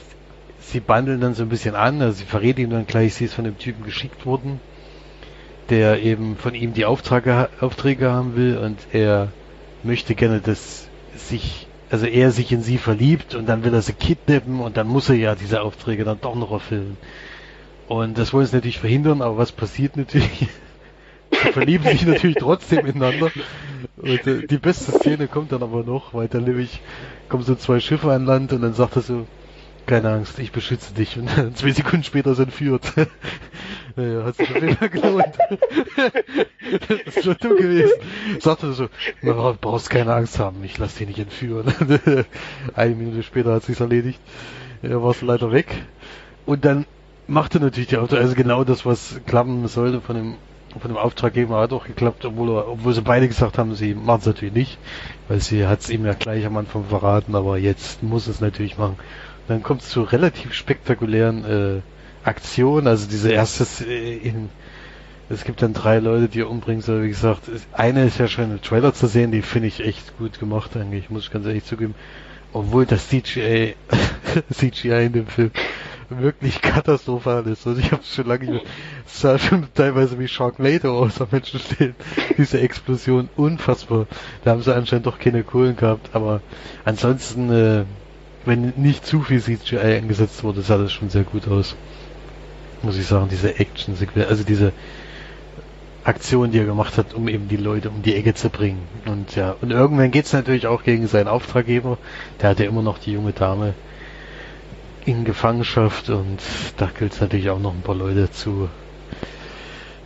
sie 0.60 0.80
bandeln 0.80 1.20
dann 1.20 1.34
so 1.34 1.42
ein 1.42 1.48
bisschen 1.48 1.74
an, 1.74 2.00
also 2.02 2.18
sie 2.18 2.24
verrät 2.24 2.58
ihm 2.58 2.70
dann 2.70 2.86
gleich, 2.86 3.14
sie 3.14 3.24
ist 3.24 3.34
von 3.34 3.44
dem 3.44 3.58
Typen 3.58 3.84
geschickt 3.84 4.26
worden, 4.26 4.60
der 5.70 6.02
eben 6.02 6.36
von 6.36 6.54
ihm 6.54 6.72
die 6.72 6.84
Aufträge, 6.84 7.48
Aufträge 7.60 8.10
haben 8.10 8.36
will 8.36 8.58
und 8.58 8.78
er 8.92 9.32
möchte 9.82 10.14
gerne, 10.14 10.40
dass 10.40 10.88
sich, 11.16 11.67
also 11.90 12.06
er 12.06 12.30
sich 12.30 12.52
in 12.52 12.62
sie 12.62 12.78
verliebt 12.78 13.34
und 13.34 13.48
dann 13.48 13.64
will 13.64 13.74
er 13.74 13.82
sie 13.82 13.94
kidnappen 13.94 14.60
und 14.60 14.76
dann 14.76 14.88
muss 14.88 15.08
er 15.08 15.16
ja 15.16 15.34
diese 15.34 15.62
Aufträge 15.62 16.04
dann 16.04 16.20
doch 16.20 16.34
noch 16.34 16.52
erfüllen. 16.52 16.96
Und 17.88 18.18
das 18.18 18.32
wollen 18.32 18.46
sie 18.46 18.56
natürlich 18.56 18.78
verhindern, 18.78 19.22
aber 19.22 19.38
was 19.38 19.52
passiert 19.52 19.96
natürlich? 19.96 20.48
sie 21.30 21.52
verlieben 21.52 21.84
sich 21.84 22.06
natürlich 22.06 22.36
trotzdem 22.38 22.84
ineinander. 22.86 23.30
Und 23.96 24.26
äh, 24.26 24.46
die 24.46 24.58
beste 24.58 24.92
Szene 24.92 25.28
kommt 25.28 25.52
dann 25.52 25.62
aber 25.62 25.82
noch, 25.82 26.12
weil 26.12 26.28
dann 26.28 26.44
nämlich 26.44 26.80
kommen 27.28 27.44
so 27.44 27.54
zwei 27.54 27.80
Schiffe 27.80 28.12
an 28.12 28.26
Land 28.26 28.52
und 28.52 28.62
dann 28.62 28.74
sagt 28.74 28.96
er 28.96 29.02
so, 29.02 29.26
keine 29.88 30.10
Angst, 30.10 30.38
ich 30.38 30.52
beschütze 30.52 30.94
dich. 30.94 31.18
Und 31.18 31.28
zwei 31.56 31.72
Sekunden 31.72 32.04
später 32.04 32.30
ist 32.30 32.38
entführt. 32.38 32.92
naja, 33.96 34.24
hat 34.24 34.36
sich 34.36 34.48
auf 34.48 34.54
jeden 34.54 34.76
Fall 34.76 34.90
gelohnt. 34.90 35.34
das 36.88 37.16
ist 37.16 37.24
schon 37.24 37.36
dumm 37.40 37.56
gewesen. 37.56 37.94
Sagte 38.38 38.72
so, 38.72 38.88
du 39.22 39.56
brauchst 39.60 39.90
keine 39.90 40.14
Angst 40.14 40.38
haben, 40.38 40.62
ich 40.62 40.78
lass 40.78 40.94
dich 40.94 41.08
nicht 41.08 41.18
entführen. 41.18 41.72
Eine 42.74 42.94
Minute 42.94 43.22
später 43.24 43.54
hat 43.54 43.64
sich's 43.64 43.80
erledigt. 43.80 44.20
Er 44.82 45.02
war 45.02 45.14
leider 45.22 45.50
weg. 45.50 45.66
Und 46.46 46.64
dann 46.64 46.86
machte 47.26 47.58
natürlich 47.58 47.88
die 47.88 47.96
Auto, 47.96 48.16
also 48.16 48.34
genau 48.34 48.64
das, 48.64 48.86
was 48.86 49.20
klappen 49.26 49.66
sollte 49.66 50.00
von 50.00 50.14
dem 50.14 50.34
von 50.78 50.90
dem 50.90 50.98
Auftraggeber 50.98 51.60
hat 51.60 51.72
auch 51.72 51.86
geklappt, 51.86 52.24
obwohl, 52.24 52.50
er, 52.50 52.68
obwohl 52.68 52.92
sie 52.92 53.02
beide 53.02 53.26
gesagt 53.26 53.58
haben, 53.58 53.74
sie 53.74 53.94
machen 53.94 54.20
es 54.20 54.26
natürlich 54.26 54.54
nicht, 54.54 54.78
weil 55.26 55.40
sie 55.40 55.66
hat 55.66 55.80
es 55.80 55.90
ihm 55.90 56.04
ja 56.04 56.12
gleich 56.12 56.44
am 56.44 56.56
Anfang 56.56 56.84
verraten, 56.84 57.34
aber 57.34 57.56
jetzt 57.56 58.02
muss 58.02 58.26
es 58.26 58.40
natürlich 58.40 58.78
machen. 58.78 58.96
Und 59.48 59.54
dann 59.54 59.62
kommt 59.62 59.80
es 59.80 59.88
zu 59.88 60.02
relativ 60.02 60.52
spektakulären 60.52 61.44
äh, 61.44 61.80
Aktionen, 62.22 62.86
also 62.86 63.08
diese 63.08 63.32
erste 63.32 63.64
äh, 63.88 64.16
in 64.16 64.50
es 65.30 65.44
gibt 65.44 65.60
dann 65.60 65.74
drei 65.74 65.98
Leute, 65.98 66.28
die 66.28 66.40
er 66.40 66.50
umbringen 66.50 66.80
soll. 66.80 67.02
Wie 67.02 67.08
gesagt, 67.08 67.42
eine 67.72 68.06
ist 68.06 68.18
ja 68.18 68.28
schon 68.28 68.50
im 68.50 68.62
Trailer 68.62 68.94
zu 68.94 69.06
sehen, 69.06 69.30
die 69.30 69.42
finde 69.42 69.68
ich 69.68 69.80
echt 69.80 70.16
gut 70.16 70.38
gemacht 70.40 70.74
eigentlich, 70.76 71.10
muss 71.10 71.24
ich 71.24 71.30
ganz 71.30 71.44
ehrlich 71.44 71.64
zugeben. 71.64 71.94
Obwohl 72.54 72.86
das 72.86 73.08
CGI, 73.08 73.74
CGI 74.52 75.06
in 75.06 75.12
dem 75.12 75.26
Film 75.26 75.50
wirklich 76.08 76.62
katastrophal 76.62 77.46
ist. 77.46 77.66
Also 77.66 77.78
ich 77.78 77.92
habe 77.92 78.02
es 78.02 78.14
schon 78.14 78.26
lange 78.26 78.44
nicht 78.44 78.64
mehr, 78.64 78.72
es 79.06 79.20
sah 79.20 79.38
schon 79.38 79.66
teilweise 79.74 80.18
wie 80.18 80.28
Sharknado 80.28 80.98
aus 80.98 81.20
am 81.20 81.28
Menschen 81.30 81.60
stehen. 81.60 81.94
Diese 82.38 82.60
Explosion, 82.60 83.28
unfassbar. 83.36 84.06
Da 84.44 84.52
haben 84.52 84.62
sie 84.62 84.74
anscheinend 84.74 85.06
doch 85.06 85.18
keine 85.18 85.42
Kohlen 85.42 85.76
gehabt, 85.76 86.10
aber 86.14 86.40
ansonsten, 86.86 87.50
äh, 87.50 87.84
wenn 88.44 88.72
nicht 88.76 89.04
zu 89.04 89.22
viel 89.22 89.42
CGI 89.42 89.78
eingesetzt 89.78 90.42
wurde, 90.44 90.62
sah 90.62 90.78
das 90.78 90.92
schon 90.92 91.10
sehr 91.10 91.24
gut 91.24 91.48
aus. 91.48 91.76
Muss 92.82 92.96
ich 92.96 93.06
sagen, 93.06 93.28
diese 93.30 93.58
action 93.58 93.96
also 94.28 94.44
diese 94.44 94.72
Aktion, 96.04 96.52
die 96.52 96.58
er 96.58 96.64
gemacht 96.64 96.96
hat, 96.96 97.12
um 97.12 97.28
eben 97.28 97.48
die 97.48 97.56
Leute 97.56 97.90
um 97.90 98.02
die 98.02 98.14
Ecke 98.14 98.34
zu 98.34 98.48
bringen. 98.48 98.80
Und 99.04 99.36
ja, 99.36 99.56
und 99.60 99.70
irgendwann 99.70 100.10
geht's 100.10 100.32
natürlich 100.32 100.66
auch 100.66 100.82
gegen 100.82 101.06
seinen 101.06 101.28
Auftraggeber. 101.28 101.98
Der 102.40 102.50
hat 102.50 102.60
ja 102.60 102.66
immer 102.66 102.82
noch 102.82 102.98
die 102.98 103.12
junge 103.12 103.32
Dame 103.32 103.74
in 105.04 105.24
Gefangenschaft 105.24 106.10
und 106.10 106.38
da 106.76 106.86
gilt 106.86 107.12
es 107.14 107.20
natürlich 107.20 107.50
auch 107.50 107.58
noch 107.58 107.74
ein 107.74 107.82
paar 107.82 107.94
Leute 107.94 108.30
zu, 108.30 108.68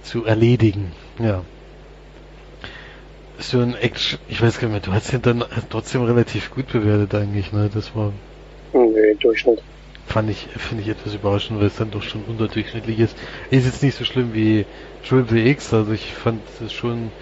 zu 0.03 0.25
erledigen. 0.25 0.93
Ja. 1.19 1.43
So 3.43 3.61
ein 3.61 3.75
Action, 3.75 4.19
ich 4.29 4.41
weiß 4.41 4.61
gar 4.61 4.69
nicht 4.69 4.73
mehr, 4.73 4.81
du 4.81 4.93
hast 4.93 5.13
ihn 5.13 5.21
dann 5.21 5.45
trotzdem 5.69 6.03
relativ 6.03 6.51
gut 6.51 6.73
bewertet 6.73 7.15
eigentlich, 7.15 7.53
ne? 7.53 7.69
Das 7.73 7.95
war. 7.95 8.13
Nee, 8.73 9.15
Durchschnitt. 9.21 9.61
Fand 10.07 10.31
ich, 10.31 10.49
finde 10.57 10.83
ich 10.83 10.89
etwas 10.89 11.15
überraschend, 11.15 11.59
weil 11.59 11.67
es 11.67 11.77
dann 11.77 11.91
doch 11.91 12.03
schon 12.03 12.25
unterdurchschnittlich 12.25 13.01
ist. 13.01 13.19
Ist 13.51 13.67
jetzt 13.67 13.83
nicht 13.83 13.97
so 13.97 14.05
schlimm 14.05 14.33
wie 14.33 14.67
Triple 15.03 15.45
X, 15.49 15.75
also 15.75 15.93
ich 15.93 16.15
fand 16.15 16.49
es 16.61 16.73
schon, 16.73 17.13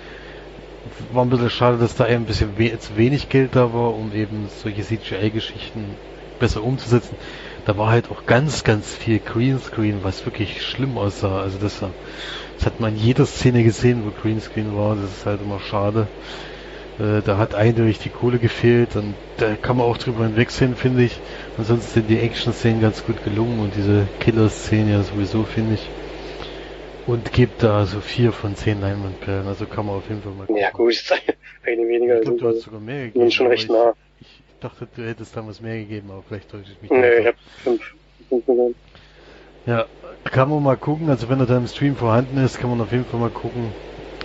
war 1.11 1.25
ein 1.25 1.31
bisschen 1.31 1.51
schade, 1.51 1.79
dass 1.79 1.95
da 1.95 2.05
ein 2.05 2.27
bisschen 2.27 2.59
we 2.59 2.79
zu 2.79 2.97
wenig 2.97 3.29
Geld 3.29 3.57
da 3.57 3.73
war, 3.73 3.95
um 3.95 4.13
eben 4.13 4.49
solche 4.49 4.83
CGI-Geschichten 4.83 5.97
besser 6.39 6.63
umzusetzen 6.63 7.19
da 7.65 7.77
war 7.77 7.91
halt 7.91 8.11
auch 8.11 8.25
ganz, 8.27 8.65
ganz 8.65 8.95
viel 8.95 9.21
Greenscreen, 9.21 10.03
was 10.03 10.25
wirklich 10.25 10.63
schlimm 10.63 10.97
aussah. 10.99 11.41
Also 11.41 11.59
das, 11.59 11.85
das 12.61 12.67
hat 12.67 12.81
man 12.81 12.95
in 12.95 13.01
jeder 13.01 13.25
Szene 13.25 13.65
gesehen, 13.65 14.03
wo 14.05 14.11
Greenscreen 14.11 14.77
war. 14.77 14.95
Das 14.95 15.11
ist 15.11 15.25
halt 15.25 15.41
immer 15.41 15.59
schade. 15.61 16.09
Äh, 16.99 17.23
da 17.25 17.39
hat 17.39 17.55
eindeutig 17.55 18.01
die 18.01 18.11
Kohle 18.11 18.39
gefehlt 18.39 18.97
und 18.97 19.15
da 19.39 19.57
kann 19.57 19.79
man 19.79 19.87
auch 19.87 19.97
drüber 19.97 20.25
hinwegsehen, 20.25 20.77
finde 20.77 21.05
ich. 21.05 21.19
Ansonsten 21.57 21.91
sind 21.91 22.11
die 22.11 22.19
Action-Szenen 22.19 22.83
ganz 22.83 23.05
gut 23.07 23.25
gelungen 23.25 23.61
und 23.61 23.75
diese 23.75 24.07
Killer-Szene 24.21 24.93
ja 24.93 25.03
sowieso, 25.03 25.45
finde 25.45 25.75
ich. 25.75 25.89
Und 27.07 27.33
gibt 27.33 27.63
da 27.63 27.87
so 27.87 28.01
vier 28.01 28.31
von 28.31 28.55
zehn 28.55 28.79
Leinwandperlen, 28.83 29.47
also 29.47 29.65
kann 29.65 29.87
man 29.87 29.97
auf 29.97 30.09
jeden 30.11 30.21
Fall 30.21 30.33
mal 30.33 30.47
gucken. 30.47 30.63
Ja 30.63 30.71
gut, 30.71 31.03
eine 31.67 31.89
weniger. 31.89 32.19
Ich 32.19 32.27
glaub, 32.27 32.39
du 32.39 32.49
hast 32.49 32.61
sogar 32.61 32.81
mehr 32.81 33.07
gegeben. 33.07 33.31
schon 33.31 33.47
recht 33.47 33.71
nah 33.71 33.95
dachte, 34.61 34.87
du 34.95 35.09
hättest 35.09 35.35
damals 35.35 35.63
mehr 35.63 35.79
gegeben, 35.79 36.11
aber 36.11 36.23
vielleicht 36.29 36.51
täusche 36.51 36.73
ich 36.73 36.83
mich. 36.83 36.91
Nee, 36.91 37.21
ich 37.21 37.27
hab 37.29 37.35
fünf. 37.65 37.95
fünf 38.29 38.45
ja, 39.67 39.87
kann 40.25 40.49
man 40.49 40.63
mal 40.63 40.77
gucken. 40.77 41.09
Also 41.09 41.29
wenn 41.29 41.41
er 41.41 41.47
da 41.47 41.57
im 41.57 41.67
Stream 41.67 41.97
vorhanden 41.97 42.39
ist, 42.39 42.59
kann 42.59 42.71
man 42.71 42.81
auf 42.81 42.93
jeden 42.93 43.05
Fall 43.05 43.21
mal 43.21 43.31
gucken. 43.31 43.73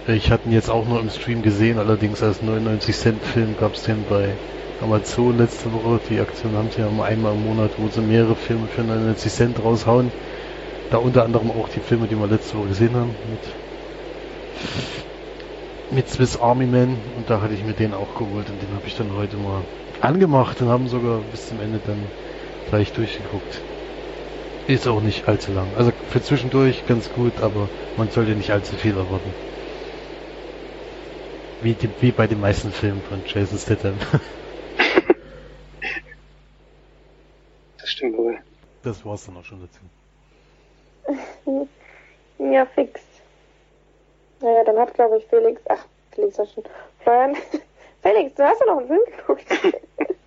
Ich 0.07 0.30
hatte 0.30 0.47
ihn 0.47 0.53
jetzt 0.53 0.69
auch 0.69 0.85
nur 0.85 0.99
im 0.99 1.09
Stream 1.09 1.41
gesehen, 1.41 1.80
allerdings 1.80 2.22
als 2.22 2.41
99 2.41 2.95
Cent 2.95 3.23
Film 3.23 3.55
gab 3.59 3.73
es 3.73 3.84
den 3.84 4.05
bei 4.07 4.38
Amazon 4.80 5.38
letzte 5.38 5.73
Woche. 5.73 5.99
Die 6.09 6.19
Aktion 6.19 6.55
haben 6.55 6.69
sie 6.69 6.81
ja 6.81 6.88
einmal 6.88 7.34
im 7.34 7.43
Monat, 7.43 7.72
wo 7.77 7.88
sie 7.88 8.01
mehrere 8.01 8.35
Filme 8.35 8.67
für 8.67 8.84
99 8.84 9.34
Cent 9.34 9.63
raushauen. 9.63 10.11
Da 10.91 10.97
unter 10.97 11.23
anderem 11.23 11.49
auch 11.49 11.69
die 11.69 11.80
Filme, 11.80 12.07
die 12.07 12.15
wir 12.15 12.27
letzte 12.27 12.57
Woche 12.57 12.67
gesehen 12.67 12.95
haben 12.95 13.15
mit 13.31 13.39
mit 15.91 16.09
Swiss 16.09 16.38
Army 16.38 16.65
Man 16.65 16.97
und 17.17 17.30
da 17.30 17.41
hatte 17.41 17.53
ich 17.53 17.63
mir 17.63 17.73
den 17.73 17.93
auch 17.93 18.15
geholt 18.17 18.49
und 18.49 18.61
den 18.61 18.73
habe 18.76 18.88
ich 18.88 18.95
dann 18.95 19.13
heute 19.13 19.38
mal 19.38 19.61
angemacht 20.01 20.61
und 20.61 20.69
haben 20.69 20.88
sogar 20.88 21.19
bis 21.31 21.47
zum 21.47 21.59
Ende 21.61 21.80
dann 21.85 21.97
gleich 22.69 22.91
durchgeguckt. 22.91 23.61
Ist 24.67 24.87
auch 24.87 25.01
nicht 25.01 25.27
allzu 25.27 25.53
lang. 25.53 25.67
Also 25.77 25.91
für 26.09 26.21
zwischendurch 26.21 26.85
ganz 26.87 27.11
gut, 27.13 27.33
aber 27.41 27.69
man 27.97 28.09
sollte 28.09 28.31
nicht 28.31 28.51
allzu 28.51 28.75
viel 28.75 28.97
erwarten. 28.97 29.33
Wie, 31.61 31.73
die, 31.73 31.89
wie 32.01 32.11
bei 32.11 32.27
den 32.27 32.41
meisten 32.41 32.71
Filmen 32.71 33.01
von 33.03 33.21
Jason 33.27 33.57
Statham. 33.57 33.95
stimmt 37.95 38.17
wohl. 38.17 38.37
Das 38.83 39.05
war's 39.05 39.25
dann 39.25 39.37
auch 39.37 39.45
schon 39.45 39.61
dazu. 39.61 39.79
Ja, 42.37 42.65
fix. 42.65 42.99
Naja, 44.41 44.65
dann 44.65 44.77
hat, 44.77 44.93
glaube 44.93 45.17
ich, 45.17 45.25
Felix, 45.27 45.61
ach, 45.69 45.85
Felix 46.11 46.37
war 46.37 46.45
schon, 46.45 46.65
Florian, 46.99 47.33
Felix, 48.03 48.35
du 48.35 48.43
hast 48.43 48.59
ja 48.59 48.65
noch 48.65 48.79
einen 48.79 48.87
Film 48.87 48.99
geguckt. 49.17 49.45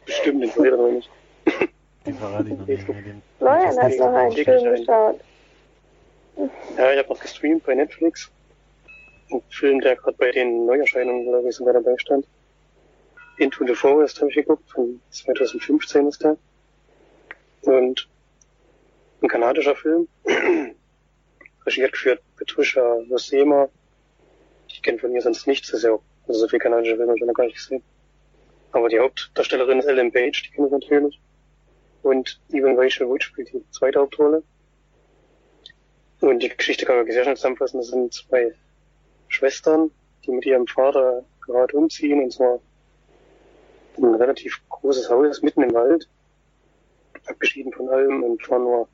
Bestimmt, 0.06 0.42
den 0.42 0.50
verrät 0.50 0.72
er 0.72 0.78
noch 0.78 0.90
nicht. 0.90 1.10
Den 2.08 2.14
verrate 2.14 2.48
ich 2.48 2.56
noch 2.58 2.66
nicht 2.66 2.88
mehr. 2.88 3.02
Den, 3.02 3.22
Florian 3.36 3.76
hat 3.76 3.98
noch 3.98 4.14
einen 4.14 4.32
Film 4.32 4.76
geschaut. 4.76 5.20
Ja, 6.78 6.92
ich 6.92 6.98
habe 6.98 7.08
noch 7.10 7.20
gestreamt 7.20 7.66
bei 7.66 7.74
Netflix. 7.74 8.30
Ein 9.30 9.42
Film, 9.50 9.80
der 9.82 9.96
gerade 9.96 10.16
bei 10.16 10.30
den 10.30 10.64
Neuerscheinungen, 10.64 11.24
glaube 11.24 11.50
ich, 11.50 11.56
sogar 11.56 11.74
dabei 11.74 11.94
stand. 11.98 12.26
Into 13.36 13.66
the 13.66 13.74
Forest 13.74 14.20
habe 14.20 14.30
ich 14.30 14.36
geguckt, 14.36 14.70
von 14.70 15.02
2015 15.10 16.06
ist 16.08 16.24
der. 16.24 16.38
Und 17.62 18.08
ein 19.20 19.28
kanadischer 19.28 19.76
Film. 19.76 20.08
Regiert 21.66 21.92
geführt 21.92 22.22
Patricia 22.38 22.82
Rosema. 23.10 23.68
Ich 24.66 24.82
kenne 24.82 24.98
von 24.98 25.14
ihr 25.14 25.20
sonst 25.20 25.46
nichts, 25.46 25.70
das 25.70 25.80
ist 25.80 25.84
ja 25.84 25.92
auch, 25.92 26.02
also 26.26 26.40
so 26.40 26.48
viel 26.48 26.58
kanadische 26.58 26.96
Filme 26.96 27.10
habe 27.10 27.18
ich 27.18 27.26
noch 27.26 27.34
gar 27.34 27.44
nicht 27.44 27.56
gesehen. 27.56 27.82
Aber 28.72 28.88
die 28.88 28.98
Hauptdarstellerin 28.98 29.80
ist 29.80 29.86
Ellen 29.86 30.10
Page, 30.10 30.44
die 30.44 30.50
kenne 30.50 30.68
ich 30.68 30.72
natürlich. 30.72 31.20
Und 32.08 32.40
Evan 32.50 32.78
Rachel 32.78 33.06
Wood 33.06 33.22
spielt 33.22 33.52
die 33.52 33.62
zweite 33.70 34.00
Hauptrolle. 34.00 34.42
Und 36.22 36.42
die 36.42 36.48
Geschichte 36.48 36.86
kann 36.86 36.96
man 36.96 37.06
sehr 37.10 37.22
schnell 37.22 37.36
zusammenfassen. 37.36 37.80
Das 37.80 37.88
sind 37.88 38.14
zwei 38.14 38.54
Schwestern, 39.28 39.90
die 40.24 40.30
mit 40.30 40.46
ihrem 40.46 40.66
Vater 40.66 41.22
gerade 41.44 41.76
umziehen, 41.76 42.22
und 42.22 42.32
zwar 42.32 42.60
in 43.98 44.06
ein 44.06 44.14
relativ 44.14 44.58
großes 44.70 45.10
Haus 45.10 45.42
mitten 45.42 45.62
im 45.62 45.74
Wald, 45.74 46.08
abgeschieden 47.26 47.74
von 47.74 47.90
allem 47.90 48.22
und 48.22 48.42
fahren 48.42 48.64
nur 48.64 48.88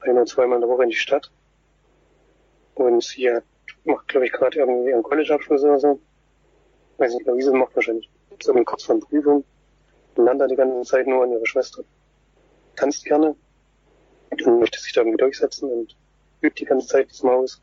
ein 0.00 0.12
oder 0.12 0.24
zweimal 0.24 0.56
in 0.56 0.62
der 0.62 0.70
Woche 0.70 0.84
in 0.84 0.90
die 0.90 0.96
Stadt. 0.96 1.30
Und 2.76 3.04
sie 3.04 3.30
hat, 3.30 3.44
macht, 3.84 4.08
glaube 4.08 4.24
ich, 4.24 4.32
gerade 4.32 4.58
irgendwie 4.58 4.88
ihren 4.88 5.02
College-Abschluss 5.02 5.64
oder 5.64 5.80
so. 5.80 6.00
Weiß 6.96 7.12
nicht, 7.12 7.26
wie 7.26 7.42
sie 7.42 7.52
macht 7.52 7.76
wahrscheinlich. 7.76 8.08
Irgendwie 8.42 8.64
kurz 8.64 8.84
vor 8.84 8.98
der 8.98 9.04
Prüfung. 9.04 9.44
Und 10.14 10.24
lernt 10.24 10.40
da 10.40 10.46
die 10.46 10.56
ganze 10.56 10.88
Zeit 10.88 11.06
nur 11.06 11.24
an 11.24 11.32
ihre 11.32 11.46
Schwester. 11.46 11.84
Tanzt 12.78 13.04
gerne. 13.04 13.34
Und 14.30 14.60
möchte 14.60 14.78
sich 14.78 14.92
da 14.92 15.00
irgendwie 15.00 15.18
durchsetzen 15.18 15.70
und 15.70 15.96
übt 16.42 16.60
die 16.60 16.66
ganze 16.66 16.86
Zeit 16.86 17.10
diesem 17.10 17.30
Haus. 17.30 17.60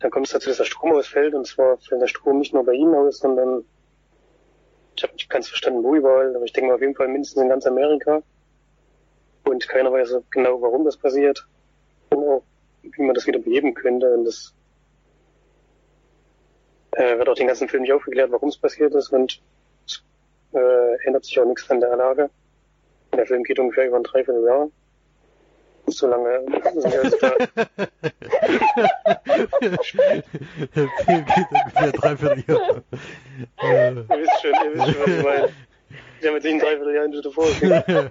Dann 0.00 0.10
kommt 0.10 0.26
es 0.26 0.32
dazu, 0.32 0.48
dass 0.48 0.58
der 0.58 0.64
Strom 0.64 0.92
ausfällt, 0.92 1.34
und 1.34 1.46
zwar 1.46 1.76
fällt 1.78 2.00
der 2.00 2.06
Strom 2.06 2.38
nicht 2.38 2.54
nur 2.54 2.64
bei 2.64 2.72
ihnen 2.72 2.94
aus, 2.94 3.18
sondern 3.18 3.64
ich 4.96 5.02
habe 5.02 5.12
nicht 5.14 5.28
ganz 5.28 5.48
verstanden, 5.48 5.82
wo 5.82 5.94
überall, 5.94 6.34
aber 6.34 6.44
ich 6.44 6.52
denke 6.52 6.68
mal 6.68 6.74
auf 6.74 6.80
jeden 6.80 6.94
Fall 6.94 7.08
mindestens 7.08 7.42
in 7.42 7.48
ganz 7.48 7.66
Amerika. 7.66 8.22
Und 9.44 9.68
keiner 9.68 9.92
weiß 9.92 10.16
genau, 10.30 10.60
warum 10.60 10.84
das 10.84 10.96
passiert. 10.96 11.46
Und 12.10 12.24
auch, 12.24 12.42
wie 12.82 13.02
man 13.02 13.14
das 13.14 13.26
wieder 13.26 13.38
beheben 13.38 13.74
könnte. 13.74 14.12
Und 14.14 14.24
das 14.24 14.54
äh, 16.92 17.18
wird 17.18 17.28
auch 17.28 17.34
den 17.34 17.46
ganzen 17.46 17.68
Film 17.68 17.82
nicht 17.82 17.92
aufgeklärt, 17.92 18.30
warum 18.30 18.48
es 18.48 18.58
passiert 18.58 18.94
ist. 18.94 19.12
Und 19.12 19.40
äh, 20.52 21.06
ändert 21.06 21.24
sich 21.24 21.38
auch 21.40 21.44
nichts 21.44 21.70
an 21.70 21.80
der 21.80 21.92
Anlage. 21.92 22.30
Der 23.14 23.26
Film 23.26 23.42
geht 23.44 23.58
ungefähr 23.58 23.86
über 23.86 23.96
ein 23.96 24.02
Dreivierteljahr. 24.02 24.68
So 25.90 26.06
lange 26.06 26.40
sind 26.74 26.92
wir 26.92 27.02
also 27.02 27.16
da. 27.18 27.30
Der 30.74 30.88
Film 31.04 31.24
geht 31.24 31.46
ungefähr 31.50 31.92
dreiviertel 31.92 32.44
Jahr. 32.46 32.82
Äh, 33.62 33.90
Ihr 33.92 34.08
wisst 34.08 34.42
schon, 34.42 34.50
ihr 34.50 34.74
wisst 34.74 34.86
schon, 34.86 35.00
was 35.00 35.08
ich 35.08 35.24
meine. 35.24 35.48
Ich 36.20 36.26
habe 36.26 36.36
jetzt 36.36 36.44
nicht 36.44 36.54
ein 36.54 36.60
Dreivierteljahr 36.60 37.04
in 37.04 37.22
davor 37.22 37.46
gesehen. 37.46 37.70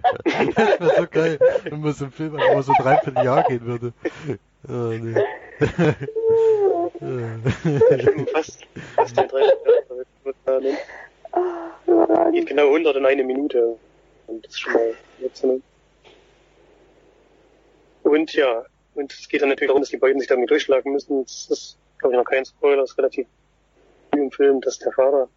das 0.55 0.79
wäre 0.79 0.95
so 0.97 1.07
geil, 1.11 1.39
wenn 1.63 1.81
man 1.81 1.93
so 1.93 2.05
einen 2.05 2.13
Film 2.13 2.35
einfach 2.35 2.53
mal 2.53 2.63
so 2.63 2.73
dreiviertel 2.79 3.23
Jahr 3.23 3.43
gehen 3.43 3.65
würde. 3.65 3.93
Oh, 4.67 4.71
nee. 4.71 5.23
Schon 8.03 8.27
fast, 8.27 8.65
fast 8.95 9.19
ein 9.19 9.27
Dreivierteljahr. 9.27 10.77
Oh, 11.85 12.31
Geht 12.31 12.47
genau 12.47 12.73
101 12.73 13.23
Minute. 13.25 13.77
Und 14.27 14.45
das 14.45 14.59
schon 14.59 14.73
mal 14.73 14.93
ne? 15.43 15.61
Und 18.03 18.33
ja, 18.33 18.65
und 18.95 19.11
es 19.11 19.27
geht 19.27 19.41
dann 19.41 19.49
natürlich 19.49 19.69
darum, 19.69 19.81
dass 19.81 19.89
die 19.89 19.97
beiden 19.97 20.19
sich 20.19 20.29
damit 20.29 20.49
durchschlagen 20.49 20.91
müssen. 20.91 21.23
Das 21.23 21.47
ist, 21.49 21.77
glaube 21.97 22.15
ich, 22.15 22.19
noch 22.19 22.29
kein 22.29 22.45
Spoiler, 22.45 22.81
das 22.81 22.91
ist 22.91 22.97
relativ 22.97 23.27
früh 24.11 24.21
im 24.21 24.31
Film, 24.31 24.61
dass 24.61 24.79
der 24.79 24.91
Vater 24.91 25.29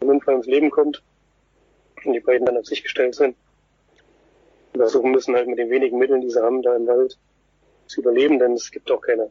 im 0.00 0.08
Unfall 0.08 0.36
ins 0.36 0.46
Leben 0.46 0.70
kommt 0.70 1.02
und 2.04 2.12
die 2.12 2.20
beiden 2.20 2.46
dann 2.46 2.56
auf 2.56 2.66
sich 2.66 2.82
gestellt 2.82 3.14
sind. 3.14 3.36
Und 4.72 4.80
versuchen 4.80 5.10
müssen 5.10 5.34
halt 5.34 5.48
mit 5.48 5.58
den 5.58 5.70
wenigen 5.70 5.98
Mitteln, 5.98 6.20
die 6.20 6.30
sie 6.30 6.42
haben, 6.42 6.62
da 6.62 6.76
im 6.76 6.86
Wald 6.86 7.18
zu 7.86 8.00
überleben, 8.00 8.38
denn 8.38 8.52
es 8.52 8.70
gibt 8.70 8.90
auch 8.90 9.00
keine, 9.00 9.30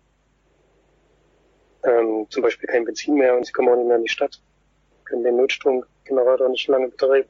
ähm, 1.84 2.26
zum 2.30 2.44
Beispiel 2.44 2.68
kein 2.68 2.86
Benzin 2.86 3.16
mehr 3.16 3.38
und 3.38 3.46
sie 3.46 3.54
kommen 3.54 3.70
auch 3.70 3.76
nicht 3.76 3.88
mehr 3.88 3.98
in 3.98 4.04
die 4.04 4.10
Stadt, 4.10 4.42
können 5.06 5.24
den 5.24 5.38
Notstromgenerator 5.38 6.50
nicht 6.50 6.68
lange 6.68 6.90
betreiben 6.90 7.30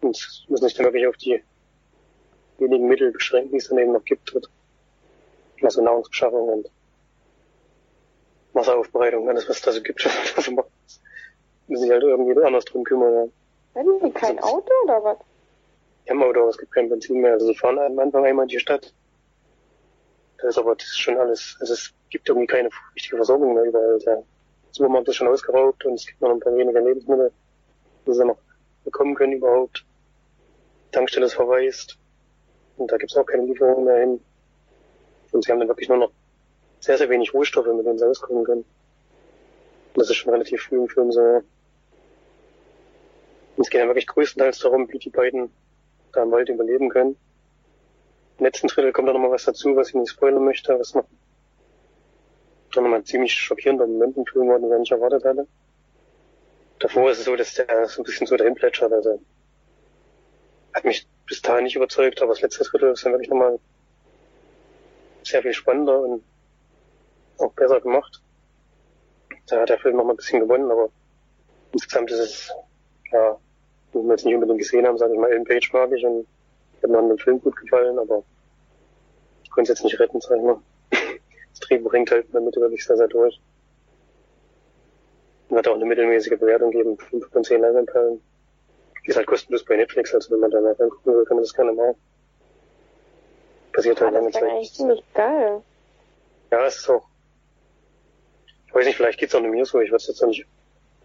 und 0.00 0.44
müssen 0.48 0.68
sich 0.68 0.74
dann 0.74 0.86
wirklich 0.86 1.06
auf 1.06 1.16
die 1.16 1.42
wenigen 2.58 2.88
Mittel 2.88 3.12
beschränken, 3.12 3.52
die 3.52 3.58
es 3.58 3.68
dann 3.68 3.78
eben 3.78 3.92
noch 3.92 4.04
gibt. 4.04 4.32
Also 5.62 5.82
Nahrungsbeschaffung 5.82 6.48
und 6.48 6.70
Wasseraufbereitung, 8.52 9.28
alles 9.28 9.48
was 9.48 9.60
da 9.62 9.72
so 9.72 9.82
gibt. 9.82 10.06
Also 10.36 10.52
machen, 10.52 10.70
müssen 11.68 11.82
sich 11.82 11.90
halt 11.90 12.02
irgendwie 12.02 12.42
anders 12.42 12.64
drum 12.64 12.84
kümmern. 12.84 13.30
Ja. 13.74 13.80
Haben 13.80 14.00
die 14.04 14.10
kein 14.10 14.38
Auto 14.40 14.72
oder 14.84 15.02
was? 15.04 15.18
Die 16.04 16.10
haben 16.10 16.22
Auto, 16.22 16.40
aber 16.40 16.50
es 16.50 16.58
gibt 16.58 16.72
kein 16.72 16.88
Benzin 16.88 17.20
mehr. 17.20 17.34
Also 17.34 17.46
sie 17.46 17.54
fahren 17.54 17.78
am 17.78 17.98
Anfang 17.98 18.24
einmal 18.24 18.44
in 18.44 18.48
die 18.48 18.58
Stadt. 18.58 18.92
Das 20.38 20.50
ist 20.50 20.58
aber 20.58 20.74
das 20.74 20.86
ist 20.86 20.98
schon 20.98 21.18
alles, 21.18 21.56
also 21.60 21.74
es 21.74 21.92
gibt 22.08 22.28
irgendwie 22.28 22.46
keine 22.46 22.70
richtige 22.94 23.16
Versorgung 23.16 23.54
mehr 23.54 23.64
überall. 23.64 23.98
Der 23.98 24.22
Supermarkt 24.70 25.08
ist 25.08 25.16
schon 25.16 25.28
ausgeraubt 25.28 25.84
und 25.84 25.94
es 25.94 26.06
gibt 26.06 26.20
noch 26.20 26.30
ein 26.30 26.40
paar 26.40 26.56
weniger 26.56 26.80
Lebensmittel, 26.80 27.30
die 28.06 28.12
sie 28.14 28.24
noch 28.24 28.38
bekommen 28.84 29.14
können 29.14 29.34
überhaupt. 29.34 29.84
Tankstelle 30.92 31.26
ist 31.26 31.34
verwaist. 31.34 31.98
Und 32.76 32.90
da 32.90 32.96
gibt's 32.96 33.16
auch 33.16 33.26
keine 33.26 33.44
Lieferungen 33.44 33.84
mehr 33.84 33.98
hin. 33.98 34.20
Und 35.32 35.44
sie 35.44 35.52
haben 35.52 35.58
dann 35.58 35.68
wirklich 35.68 35.88
nur 35.88 35.98
noch 35.98 36.12
sehr, 36.80 36.98
sehr 36.98 37.10
wenig 37.10 37.34
Rohstoffe, 37.34 37.66
mit 37.66 37.86
denen 37.86 37.98
sie 37.98 38.06
auskommen 38.06 38.44
können. 38.44 38.64
Und 39.94 40.00
das 40.00 40.10
ist 40.10 40.16
schon 40.16 40.32
relativ 40.32 40.62
früh 40.62 40.76
im 40.76 40.88
Film 40.88 41.12
so. 41.12 41.20
Und 41.20 41.44
es 43.58 43.70
geht 43.70 43.80
dann 43.80 43.88
wirklich 43.88 44.06
größtenteils 44.06 44.58
darum, 44.60 44.90
wie 44.90 44.98
die 44.98 45.10
beiden 45.10 45.50
da 46.12 46.22
im 46.22 46.30
Wald 46.30 46.48
überleben 46.48 46.88
können. 46.88 47.16
Im 48.38 48.46
letzten 48.46 48.68
Drittel 48.68 48.92
kommt 48.92 49.08
da 49.08 49.12
nochmal 49.12 49.30
was 49.30 49.44
dazu, 49.44 49.76
was 49.76 49.88
ich 49.88 49.94
nicht 49.94 50.10
spoilern 50.10 50.44
möchte, 50.44 50.78
was 50.78 50.94
noch 50.94 51.04
dann 52.72 52.84
nochmal 52.84 53.04
ziemlich 53.04 53.34
schockierender 53.34 53.86
Moment 53.86 54.16
im 54.16 54.24
Film 54.26 54.48
war, 54.48 54.58
den 54.58 54.82
ich 54.82 54.90
erwartet 54.90 55.24
hatte. 55.24 55.46
Davor 56.78 57.10
ist 57.10 57.18
es 57.18 57.24
so, 57.24 57.36
dass 57.36 57.54
der 57.54 57.86
so 57.86 58.00
ein 58.00 58.04
bisschen 58.04 58.26
so 58.26 58.36
dahin 58.36 58.54
plätschert, 58.54 58.92
also 58.92 59.20
hat 60.74 60.84
mich 60.84 61.06
bis 61.26 61.42
dahin 61.42 61.64
nicht 61.64 61.76
überzeugt, 61.76 62.22
aber 62.22 62.32
das 62.32 62.42
letzte 62.42 62.64
Drittel 62.64 62.92
ist 62.92 63.04
dann 63.04 63.12
wirklich 63.12 63.30
nochmal 63.30 63.58
sehr 65.22 65.42
viel 65.42 65.52
spannender 65.52 66.00
und 66.00 66.24
auch 67.38 67.52
besser 67.52 67.80
gemacht. 67.80 68.20
Da 69.46 69.60
hat 69.60 69.68
der 69.68 69.78
Film 69.78 69.96
nochmal 69.96 70.14
ein 70.14 70.16
bisschen 70.16 70.40
gewonnen, 70.40 70.70
aber 70.70 70.90
insgesamt 71.72 72.10
ist 72.10 72.18
es, 72.18 72.52
ja, 73.12 73.38
wenn 73.92 74.04
wir 74.04 74.12
jetzt 74.12 74.24
nicht 74.24 74.34
unbedingt 74.34 74.58
gesehen 74.58 74.86
haben, 74.86 74.98
sage 74.98 75.14
ich 75.14 75.18
mal, 75.18 75.30
Ellen 75.30 75.44
Page 75.44 75.72
mag 75.72 75.90
ich 75.92 76.04
und 76.04 76.26
hat 76.82 76.90
mir 76.90 76.98
an 76.98 77.08
dem 77.08 77.18
Film 77.18 77.40
gut 77.40 77.56
gefallen, 77.56 77.98
aber 77.98 78.22
ich 79.42 79.50
konnte 79.50 79.72
es 79.72 79.78
jetzt 79.78 79.84
nicht 79.84 79.98
retten, 79.98 80.20
sag 80.20 80.36
ich 80.36 80.42
mal. 80.42 80.58
Das 81.50 81.68
Drehbuch 81.68 81.92
hängt 81.92 82.12
halt 82.12 82.26
damit 82.32 82.54
wirklich 82.54 82.84
sehr, 82.84 82.96
sehr 82.96 83.08
durch. 83.08 83.40
Und 85.48 85.58
hat 85.58 85.66
auch 85.66 85.74
eine 85.74 85.84
mittelmäßige 85.84 86.38
Bewertung 86.38 86.70
gegeben, 86.70 86.96
5 86.96 87.28
von 87.28 87.42
10 87.42 87.60
Leinwandperlen. 87.60 88.22
Die 89.04 89.10
ist 89.10 89.16
halt 89.16 89.26
kostenlos 89.26 89.64
bei 89.64 89.76
Netflix, 89.76 90.14
also 90.14 90.30
wenn 90.32 90.40
man 90.40 90.50
da 90.50 90.60
mal 90.60 90.72
reingucken 90.72 91.14
will, 91.14 91.24
kann 91.24 91.36
man 91.36 91.44
das 91.44 91.54
gerne 91.54 91.72
machen. 91.72 91.94
Passiert 93.72 94.00
Ah, 94.00 94.04
halt 94.06 94.14
lange 94.14 94.26
das 94.30 94.34
wäre 94.34 94.44
Zeit. 94.46 94.54
eigentlich 94.56 94.72
ziemlich 94.74 95.04
geil. 95.14 95.62
Ja, 96.50 96.66
es 96.66 96.76
ist 96.76 96.88
auch. 96.90 97.06
Ich 98.66 98.74
weiß 98.74 98.84
nicht, 98.86 98.96
vielleicht 98.96 99.18
geht's 99.18 99.34
auch 99.34 99.40
nur 99.40 99.50
mir 99.50 99.64
so. 99.64 99.80
Ich 99.80 99.90
weiß 99.90 100.06
jetzt 100.08 100.22
auch 100.22 100.28
nicht. 100.28 100.44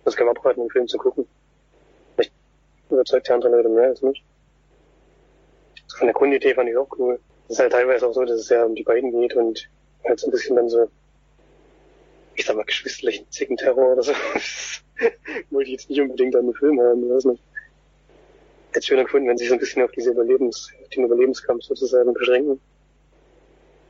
Das 0.04 0.16
kann 0.16 0.28
man 0.28 0.36
abraten, 0.36 0.62
den 0.62 0.70
Film 0.70 0.88
zu 0.88 0.98
gucken. 0.98 1.28
Vielleicht 2.16 2.32
überzeugt 2.90 3.28
der 3.28 3.36
andere 3.36 3.52
Leute 3.56 3.70
mehr 3.70 3.90
als 3.90 4.02
mich. 4.02 4.24
So 5.88 5.98
von 5.98 6.08
der 6.08 6.14
Grundidee 6.14 6.54
fand 6.54 6.70
ich 6.70 6.78
auch 6.78 6.88
cool. 6.98 7.20
Es 7.48 7.54
ist 7.56 7.60
halt 7.60 7.72
teilweise 7.72 8.08
auch 8.08 8.14
so, 8.14 8.24
dass 8.24 8.40
es 8.40 8.50
ja 8.50 8.66
um 8.66 8.76
die 8.76 8.84
beiden 8.84 9.12
geht 9.12 9.36
und 9.36 9.68
halt 10.04 10.20
so 10.20 10.28
ein 10.28 10.32
bisschen 10.32 10.56
dann 10.56 10.68
so, 10.70 10.88
ich 12.36 12.46
sag 12.46 12.56
mal, 12.56 12.66
geschwisterlichen 12.66 13.30
Zickenterror 13.32 13.94
oder 13.94 14.04
so. 14.04 14.14
Wollte 15.52 15.70
ich 15.70 15.78
jetzt 15.78 15.90
nicht 15.90 16.02
unbedingt 16.02 16.36
an 16.36 16.46
den 16.48 16.56
Film 16.56 16.80
haben, 16.82 17.10
weiß 17.10 17.26
nicht. 17.26 17.44
Hätte 18.76 18.88
schöner 18.88 19.06
gefunden, 19.06 19.30
wenn 19.30 19.38
sie 19.38 19.48
so 19.48 19.54
ein 19.54 19.60
bisschen 19.62 19.84
auf 19.84 19.92
diese 19.92 20.12
Überlebens, 20.12 20.70
auf 20.82 20.90
den 20.90 21.06
Überlebenskampf 21.06 21.64
sozusagen 21.64 22.14
beschränken. 22.14 22.60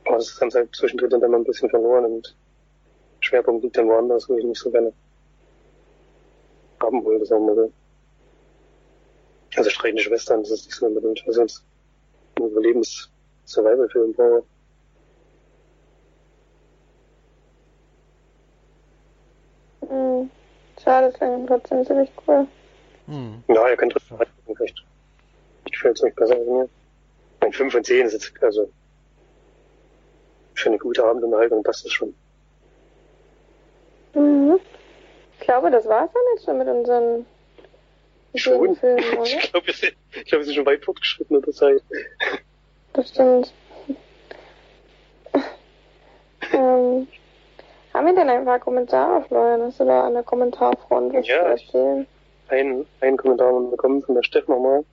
Aber 0.04 0.18
das 0.18 0.40
haben 0.40 0.48
sie 0.52 0.58
halt 0.58 0.76
zwischendrin 0.76 1.10
dann 1.10 1.28
mal 1.28 1.38
ein 1.38 1.44
bisschen 1.44 1.68
verloren 1.68 2.04
und 2.04 2.36
Schwerpunkt 3.18 3.64
liegt 3.64 3.76
dann 3.76 3.88
woanders, 3.88 4.28
wo 4.28 4.38
ich 4.38 4.44
nicht 4.44 4.60
so 4.60 4.70
gerne 4.70 4.92
haben 6.80 7.04
wollte, 7.04 7.26
sagen 7.26 7.46
wir 7.46 7.54
so. 7.56 7.72
Also 9.56 9.70
streitende 9.70 10.04
Schwestern, 10.04 10.42
das 10.42 10.52
ist 10.52 10.66
nicht 10.66 10.76
so 10.76 10.86
unbedingt. 10.86 11.20
Also 11.26 11.40
jetzt 11.40 11.64
einen 12.36 12.48
Überlebens-Survival-Film 12.48 14.12
brauche. 14.12 14.44
Hm. 19.88 20.30
Schade, 20.80 21.12
klingt 21.12 21.48
trotzdem 21.48 21.84
ziemlich 21.84 22.10
cool. 22.28 22.46
Hm. 23.06 23.42
Ja, 23.48 23.68
ihr 23.68 23.76
könnt 23.76 23.92
trotzdem 23.92 24.16
reingucken, 24.16 24.56
vielleicht. 24.56 24.84
Ich 25.66 25.72
gefällt 25.72 25.96
es 25.96 26.02
euch 26.02 26.14
besser 26.14 26.34
als 26.36 26.46
mir. 26.46 26.68
Ein 27.40 27.52
5 27.52 27.72
von 27.72 27.84
10 27.84 28.06
ist 28.06 28.12
jetzt, 28.14 28.32
also, 28.42 28.70
für 30.54 30.68
eine 30.70 30.78
gute 30.78 31.04
Abendunterhaltung 31.04 31.62
passt 31.62 31.84
das 31.84 31.92
schon. 31.92 32.14
Mhm. 34.14 34.58
Ich 35.38 35.46
glaube, 35.46 35.70
das 35.70 35.86
war's 35.86 36.10
dann 36.12 36.22
jetzt 36.34 36.44
schon 36.46 36.58
mit 36.58 36.66
unseren 36.68 37.26
Schon? 38.34 38.74
Filmen, 38.76 39.02
oder? 39.18 39.22
Ich 39.24 39.50
glaube, 39.52 39.66
wir, 39.66 39.74
sind- 39.74 39.96
ich 40.12 40.24
glaub, 40.24 40.40
wir 40.40 40.44
sind 40.46 40.54
schon 40.54 40.66
weit 40.66 40.84
fortgeschritten 40.84 41.36
in 41.36 41.42
der 41.42 41.52
Zeit. 41.52 41.82
Das 42.94 43.08
stimmt. 43.10 43.52
ähm, 46.52 47.06
haben 47.92 48.06
wir 48.06 48.14
denn 48.14 48.28
ein 48.30 48.44
paar 48.44 48.58
Kommentare, 48.60 49.22
Florian? 49.24 49.62
Hast 49.62 49.80
du 49.80 49.84
da 49.84 50.06
an 50.06 50.14
der 50.14 50.22
Kommentarfront 50.22 51.12
was 51.14 51.26
Ja, 51.26 51.44
zu 51.44 51.54
ich- 51.54 51.64
erzählen? 51.66 52.06
Ein, 52.48 52.86
ein 53.00 53.16
Kommentar 53.16 53.52
bekommen 53.70 54.02
von 54.02 54.14
der 54.14 54.22
Steff 54.22 54.46
nochmal. 54.48 54.84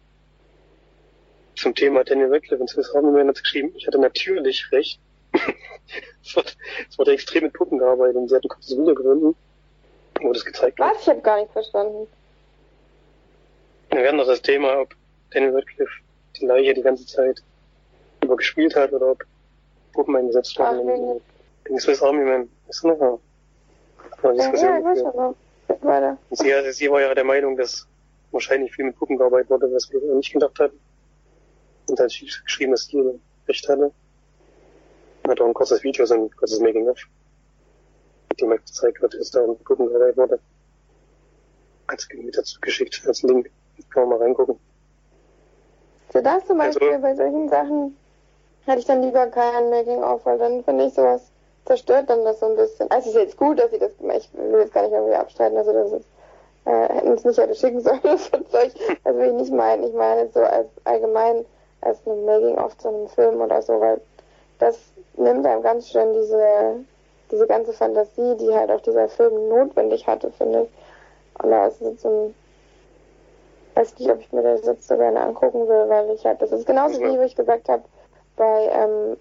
Zum 1.55 1.75
Thema 1.75 2.03
Daniel 2.03 2.33
Radcliffe 2.33 2.61
und 2.61 2.67
Swiss 2.69 2.93
Army 2.95 3.11
Man 3.11 3.27
hat 3.27 3.41
geschrieben, 3.41 3.71
ich 3.75 3.85
hatte 3.85 3.99
natürlich 3.99 4.71
recht. 4.71 4.99
es, 6.23 6.35
wurde, 6.35 6.49
es 6.89 6.97
wurde 6.97 7.13
extrem 7.13 7.43
mit 7.43 7.53
Puppen 7.53 7.77
gearbeitet 7.77 8.15
und 8.15 8.29
sie 8.29 8.35
hat 8.35 8.43
ein 8.43 8.49
kurzes 8.49 8.77
Video 8.77 8.95
gefunden, 8.95 9.35
wo 10.21 10.33
das 10.33 10.43
gezeigt 10.45 10.79
wird. 10.79 10.89
Was? 10.89 11.01
Ich 11.03 11.09
habe 11.09 11.21
gar 11.21 11.39
nicht 11.39 11.51
verstanden. 11.51 12.07
Wir 13.91 14.01
werden 14.01 14.17
noch 14.17 14.25
das 14.27 14.41
Thema, 14.41 14.79
ob 14.79 14.95
Daniel 15.31 15.53
Radcliffe 15.55 15.91
die 16.39 16.45
Leiche 16.47 16.73
die 16.73 16.81
ganze 16.81 17.05
Zeit 17.05 17.43
über 18.23 18.35
gespielt 18.35 18.75
hat 18.75 18.91
oder 18.93 19.11
ob 19.11 19.23
Puppen 19.93 20.15
eingesetzt 20.15 20.57
wurden. 20.57 21.21
wegen- 21.67 21.79
Swiss 21.79 22.01
Army 22.01 22.23
Man. 22.23 22.49
Ist 22.67 22.83
noch 22.83 22.97
mal. 22.97 23.19
Ja, 24.23 24.31
ich 24.33 24.39
weiß 24.39 25.03
geführt. 25.03 25.35
Weiter. 25.67 26.17
Sie, 26.31 26.53
also 26.53 26.71
sie 26.71 26.89
war 26.89 27.01
ja 27.01 27.13
der 27.13 27.23
Meinung, 27.23 27.57
dass 27.57 27.87
wahrscheinlich 28.31 28.73
viel 28.73 28.85
mit 28.85 28.97
Puppen 28.97 29.17
gearbeitet 29.17 29.49
wurde, 29.49 29.71
was 29.71 29.91
wir 29.91 29.99
nicht 30.15 30.33
gedacht 30.33 30.59
hatten. 30.59 30.79
Und 31.89 31.99
hat 31.99 32.09
sie 32.11 32.25
geschrieben, 32.45 32.71
dass 32.71 32.85
sie 32.85 33.19
recht 33.47 33.67
hatte. 33.67 33.91
Und 35.23 35.29
hat 35.31 35.39
auch 35.41 35.45
ein 35.47 35.53
kurzes 35.53 35.83
Video, 35.83 36.05
so 36.05 36.15
ein 36.15 36.31
kurzes 36.35 36.59
Making-of, 36.59 36.97
dem 38.39 38.49
halt 38.49 38.65
gezeigt 38.65 39.01
wird, 39.01 39.13
dass 39.13 39.31
da 39.31 39.45
mit 39.45 39.63
Puppen 39.63 39.87
gearbeitet 39.87 40.17
wurde. 40.17 40.39
Hat 41.89 41.99
sie 42.01 42.17
mir 42.17 42.31
dazu 42.31 42.59
geschickt 42.61 43.01
als 43.05 43.21
Link. 43.23 43.49
Kann 43.89 44.07
man 44.09 44.17
mal 44.19 44.25
reingucken. 44.25 44.57
So 46.11 46.21
das 46.21 46.45
zum 46.45 46.59
Also- 46.61 46.79
Beispiel 46.79 46.99
bei 46.99 47.15
solchen 47.15 47.49
Sachen 47.49 47.97
hätte 48.65 48.79
ich 48.79 48.85
dann 48.85 49.01
lieber 49.01 49.27
kein 49.27 49.69
Making-of, 49.69 50.25
weil 50.25 50.37
dann 50.37 50.63
finde 50.63 50.85
ich 50.85 50.93
sowas 50.93 51.31
zerstört 51.65 52.09
dann 52.09 52.23
das 52.23 52.39
so 52.39 52.47
ein 52.47 52.55
bisschen. 52.55 52.89
Also 52.91 53.09
es 53.09 53.15
ist 53.15 53.21
jetzt 53.21 53.37
gut, 53.37 53.59
dass 53.59 53.71
sie 53.71 53.79
das 53.79 53.97
gemacht 53.97 54.17
Ich 54.17 54.29
will 54.33 54.61
jetzt 54.61 54.73
gar 54.73 54.83
nicht 54.83 54.93
irgendwie 54.93 55.15
abstreiten, 55.15 55.57
also 55.57 55.73
das 55.73 55.91
ist, 55.91 56.05
äh, 56.65 56.93
hätten 56.93 57.13
es 57.13 57.23
nicht 57.23 57.37
hätte 57.37 57.55
schicken 57.55 57.79
sollen, 57.81 58.01
das 58.03 58.29
Zeug. 58.29 58.71
Das 59.03 59.15
will 59.15 59.27
ich 59.27 59.33
nicht 59.33 59.53
meinen. 59.53 59.83
Ich 59.83 59.93
meine 59.93 60.29
so 60.29 60.41
als 60.41 60.67
allgemein 60.83 61.45
als 61.81 61.99
ein 62.05 62.25
Making-of 62.25 62.77
zu 62.77 62.87
einem 62.87 63.07
Film 63.07 63.41
oder 63.41 63.61
so, 63.61 63.79
weil 63.79 63.99
das 64.59 64.79
nimmt 65.17 65.45
einem 65.45 65.61
ganz 65.61 65.89
schön 65.89 66.13
diese, 66.13 66.75
diese 67.29 67.47
ganze 67.47 67.73
Fantasie, 67.73 68.37
die 68.37 68.53
halt 68.55 68.71
auch 68.71 68.81
dieser 68.81 69.09
Film 69.09 69.49
notwendig 69.49 70.07
hatte, 70.07 70.31
finde 70.31 70.63
ich. 70.63 71.43
Und 71.43 71.51
da 71.51 71.67
ist 71.67 71.81
jetzt 71.81 72.01
so 72.01 72.09
ein 72.09 72.35
weiß 73.75 73.97
nicht, 73.99 74.11
ob 74.11 74.19
ich 74.19 74.31
mir 74.31 74.43
das 74.43 74.65
jetzt 74.65 74.87
so 74.87 74.97
gerne 74.97 75.19
angucken 75.21 75.67
will, 75.67 75.89
weil 75.89 76.09
ich 76.11 76.25
halt, 76.25 76.41
das 76.41 76.51
ist 76.51 76.65
genauso 76.65 76.99
wie, 77.01 77.19
wie 77.19 77.25
ich 77.25 77.35
gesagt 77.35 77.69
habe, 77.69 77.83
bei 78.35 78.69
ähm, 78.71 79.17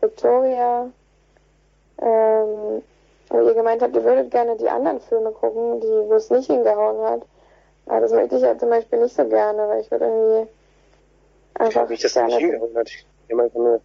Victoria, 0.00 0.90
ähm, 2.00 2.82
wo 3.28 3.40
ihr 3.46 3.54
gemeint 3.54 3.82
habt, 3.82 3.94
ihr 3.94 4.04
würdet 4.04 4.30
gerne 4.30 4.56
die 4.56 4.68
anderen 4.68 5.00
Filme 5.00 5.30
gucken, 5.32 5.80
die, 5.80 5.86
wo 5.86 6.14
es 6.14 6.30
nicht 6.30 6.50
hingehauen 6.50 7.00
hat. 7.02 7.22
Aber 7.86 8.00
das 8.00 8.12
möchte 8.12 8.36
ich 8.36 8.42
halt 8.44 8.60
zum 8.60 8.70
Beispiel 8.70 9.00
nicht 9.00 9.14
so 9.16 9.24
gerne, 9.26 9.68
weil 9.68 9.80
ich 9.80 9.90
würde 9.90 10.04
irgendwie 10.06 10.50
Ich 11.54 11.60
einfach 11.60 11.72
glaube 11.72 11.90
nicht, 11.92 12.04
dass 12.04 12.16
er 12.16 12.26
nicht 12.26 12.36
hingehauen 12.38 12.76
hat. 12.76 12.88
Ich 12.88 13.06
glaube 13.28 13.42
einfach 13.44 13.58
nur, 13.58 13.80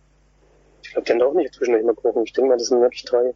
ich 0.83 0.91
glaube, 0.91 1.05
die 1.05 1.11
haben 1.13 1.19
da 1.19 1.25
auch 1.27 1.33
nicht 1.33 1.53
zwischendurch 1.53 1.85
mal 1.85 1.95
gucken. 1.95 2.23
Ich 2.23 2.33
denke 2.33 2.49
mal, 2.49 2.57
das 2.57 2.67
sind 2.67 2.81
wirklich 2.81 3.05
drei 3.05 3.33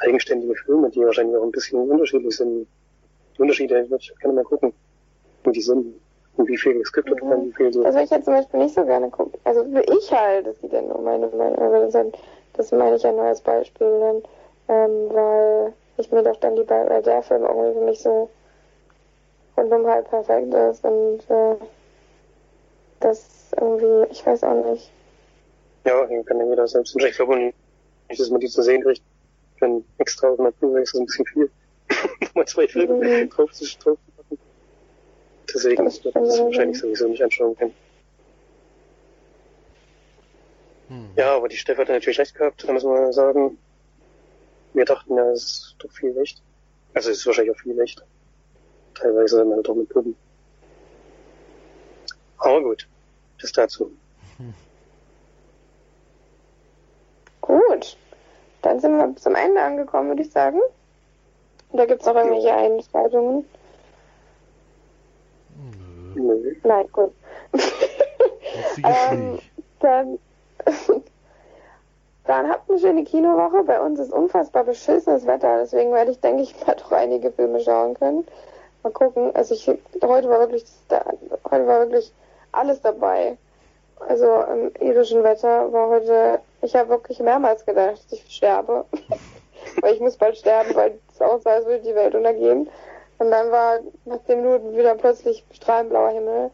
eigenständige 0.00 0.54
Filme, 0.56 0.90
die 0.90 1.00
wahrscheinlich 1.04 1.36
auch 1.36 1.42
ein 1.44 1.50
bisschen 1.52 1.88
unterschiedlich 1.90 2.36
sind. 2.36 2.66
Die 3.36 3.42
Unterschiede 3.42 3.74
würde 3.90 3.96
ich 4.02 4.14
gerne 4.20 4.34
mal 4.34 4.44
gucken, 4.44 4.72
wie 5.44 5.52
die 5.52 5.60
sind. 5.62 6.00
Und 6.36 6.48
wie 6.48 6.56
viel 6.58 6.74
geskriptet 6.74 7.22
Mhm. 7.22 7.30
werden, 7.30 7.44
wie 7.46 7.52
viel 7.52 7.72
so. 7.72 7.82
Das 7.84 7.94
würde 7.94 8.04
ich 8.06 8.10
jetzt 8.10 8.24
zum 8.24 8.34
Beispiel 8.34 8.58
nicht 8.58 8.74
so 8.74 8.84
gerne 8.84 9.08
gucken. 9.08 9.38
Also 9.44 9.64
will 9.72 9.84
ich 9.88 10.10
halt, 10.12 10.48
das 10.48 10.56
ist 10.56 10.72
ja 10.72 10.82
nur 10.82 11.00
meine 11.00 11.28
Meinung, 11.28 11.58
aber 11.58 11.78
das, 11.80 11.94
halt, 11.94 12.18
das 12.56 12.72
meine 12.72 12.96
ich 12.96 13.02
ja 13.02 13.12
nur 13.12 13.24
als 13.24 13.40
Beispiel, 13.40 14.00
dann, 14.00 14.22
ähm, 14.68 15.14
weil 15.14 15.72
ich 15.96 16.10
mir 16.10 16.22
doch 16.22 16.36
dann 16.36 16.56
lieber, 16.56 16.88
weil 16.88 17.02
der 17.02 17.22
Film 17.22 17.42
irgendwie 17.42 17.78
für 17.78 17.84
mich 17.84 18.00
so 18.00 18.30
rundum 19.56 19.86
halt 19.86 20.08
perfekt 20.08 20.52
ist 20.52 20.84
und 20.84 21.20
äh, 21.30 21.56
das 23.00 23.52
irgendwie, 23.60 24.10
ich 24.10 24.24
weiß 24.24 24.42
auch 24.44 24.64
nicht. 24.70 24.90
Ja, 25.84 26.06
den 26.06 26.24
kann 26.24 26.38
ja 26.40 26.46
jeder 26.46 26.66
selbst 26.66 26.94
entscheiden. 26.94 27.10
Ich 27.10 27.16
glaube 27.16 27.36
nicht, 28.08 28.20
dass 28.20 28.30
man 28.30 28.40
die 28.40 28.48
zu 28.48 28.62
sehen 28.62 28.82
kriegt. 28.82 29.02
Wenn 29.60 29.84
extra 29.98 30.28
auf 30.30 30.40
einer 30.40 30.50
Blu-ray 30.52 30.82
ist 30.82 30.94
das 30.94 31.00
ein 31.00 31.06
bisschen 31.06 31.26
viel. 31.26 31.50
Nochmal 32.20 32.46
zwei 32.46 32.66
Filme 32.66 32.94
Mhm. 32.94 33.30
drauf 33.30 33.52
zu 33.52 33.64
packen. 33.78 34.38
Deswegen 35.54 35.84
Das 35.84 36.02
man 36.04 36.24
das 36.24 36.40
wahrscheinlich 36.40 36.80
sowieso 36.80 37.08
nicht 37.08 37.22
anschauen 37.22 37.54
können. 37.56 37.74
Hm. 40.88 41.03
Ja, 41.16 41.36
aber 41.36 41.48
die 41.48 41.56
Steff 41.56 41.78
hat 41.78 41.88
natürlich 41.88 42.18
recht 42.18 42.34
gehabt, 42.34 42.64
da 42.66 42.72
muss 42.72 42.84
man 42.84 43.12
sagen. 43.12 43.58
Wir 44.72 44.84
dachten 44.84 45.16
ja, 45.16 45.30
es 45.30 45.42
ist 45.42 45.76
doch 45.78 45.90
viel 45.92 46.16
echt. 46.18 46.42
Also 46.94 47.10
es 47.10 47.18
ist 47.18 47.26
wahrscheinlich 47.26 47.54
auch 47.54 47.60
viel 47.60 47.78
echt. 47.80 48.02
Teilweise 48.94 49.38
dann 49.38 49.52
halt 49.52 49.68
auch 49.68 49.74
mit 49.74 49.88
Puppen. 49.88 50.16
Aber 52.38 52.62
gut, 52.62 52.88
das 53.40 53.52
dazu. 53.52 53.92
Gut, 57.40 57.98
dann 58.62 58.80
sind 58.80 58.96
wir 58.96 59.14
zum 59.16 59.34
Ende 59.34 59.60
angekommen, 59.60 60.08
würde 60.08 60.22
ich 60.22 60.30
sagen. 60.30 60.60
Da 61.74 61.84
gibt's 61.84 62.06
noch 62.06 62.14
irgendwelche 62.14 62.54
Einschreitungen. 62.54 63.44
Nö. 66.14 66.56
Nein, 66.62 66.88
gut. 66.92 67.12
Ähm. 68.84 69.38
Dann, 69.80 70.18
dann 72.26 72.48
habt 72.48 72.70
eine 72.70 72.78
schöne 72.78 73.04
Kinowoche. 73.04 73.64
Bei 73.64 73.80
uns 73.80 73.98
ist 74.00 74.12
unfassbar 74.12 74.64
beschissenes 74.64 75.26
Wetter, 75.26 75.58
deswegen 75.60 75.92
werde 75.92 76.10
ich, 76.10 76.20
denke 76.20 76.42
ich, 76.42 76.54
mal 76.66 76.74
doch 76.74 76.92
einige 76.92 77.30
Filme 77.32 77.60
schauen 77.60 77.94
können. 77.94 78.26
Mal 78.82 78.92
gucken. 78.92 79.34
Also 79.34 79.54
ich 79.54 79.68
heute 80.02 80.28
war 80.28 80.40
wirklich 80.40 80.64
heute 80.88 81.66
war 81.66 81.80
wirklich 81.80 82.12
alles 82.52 82.80
dabei. 82.80 83.36
Also 84.08 84.26
im 84.42 84.72
irischen 84.80 85.22
Wetter 85.22 85.72
war 85.72 85.88
heute, 85.88 86.40
ich 86.62 86.74
habe 86.74 86.90
wirklich 86.90 87.20
mehrmals 87.20 87.64
gedacht, 87.64 88.04
dass 88.10 88.12
ich 88.12 88.34
sterbe. 88.34 88.84
weil 89.80 89.94
ich 89.94 90.00
muss 90.00 90.16
bald 90.16 90.36
sterben, 90.36 90.74
weil 90.74 90.98
es 91.12 91.20
aussah, 91.20 91.52
als 91.52 91.66
würde 91.66 91.84
die 91.84 91.94
Welt 91.94 92.14
untergehen. 92.14 92.68
Und 93.18 93.30
dann 93.30 93.50
war 93.50 93.78
nach 94.04 94.22
zehn 94.26 94.42
Minuten 94.42 94.76
wieder 94.76 94.94
plötzlich 94.94 95.44
strahlend 95.52 95.90
blauer 95.90 96.10
Himmel. 96.10 96.50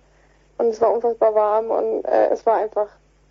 Und 0.58 0.68
es 0.68 0.80
war 0.80 0.92
unfassbar 0.92 1.34
warm 1.34 1.70
und 1.70 2.04
äh, 2.04 2.28
es 2.28 2.44
war 2.44 2.56
einfach, 2.56 2.88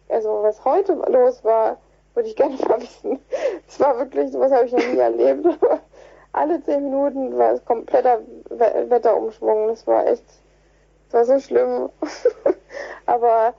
also 0.09 0.41
was 0.41 0.65
heute 0.65 0.93
los 0.93 1.43
war, 1.43 1.77
würde 2.14 2.30
ich 2.30 2.36
gerne 2.36 2.56
mal 2.68 2.81
wissen. 2.81 3.19
Es 3.68 3.80
war 3.80 3.98
wirklich, 3.98 4.31
sowas 4.31 4.52
habe 4.52 4.65
ich 4.65 4.72
noch 4.72 4.88
nie 4.88 4.98
erlebt. 4.98 5.45
Alle 6.31 6.64
zehn 6.64 6.84
Minuten 6.84 7.38
war 7.38 7.53
es 7.53 7.65
kompletter 7.65 8.19
We 8.49 8.86
Wetterumschwung. 8.90 9.68
Das 9.68 9.88
war 9.88 10.06
echt, 10.07 10.23
das 11.10 11.14
war 11.14 11.26
so 11.26 11.40
schlimm. 11.40 11.90
Aber 13.06 13.53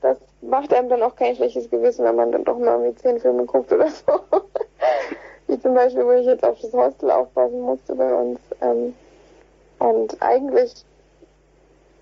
das 0.00 0.18
macht 0.40 0.72
einem 0.72 0.88
dann 0.88 1.02
auch 1.02 1.16
kein 1.16 1.36
schlechtes 1.36 1.68
Gewissen, 1.70 2.04
wenn 2.04 2.16
man 2.16 2.32
dann 2.32 2.44
doch 2.44 2.58
mal 2.58 2.78
irgendwie 2.78 3.00
zehn 3.02 3.20
Filme 3.20 3.44
guckt 3.44 3.72
oder 3.72 3.88
so. 3.88 4.20
Wie 5.46 5.60
zum 5.60 5.74
Beispiel, 5.74 6.04
wo 6.04 6.12
ich 6.12 6.26
jetzt 6.26 6.44
auf 6.44 6.58
das 6.60 6.72
Hostel 6.72 7.10
aufpassen 7.10 7.60
musste 7.60 7.94
bei 7.94 8.14
uns. 8.14 8.40
Ähm, 8.62 8.94
und 9.78 10.22
eigentlich 10.22 10.84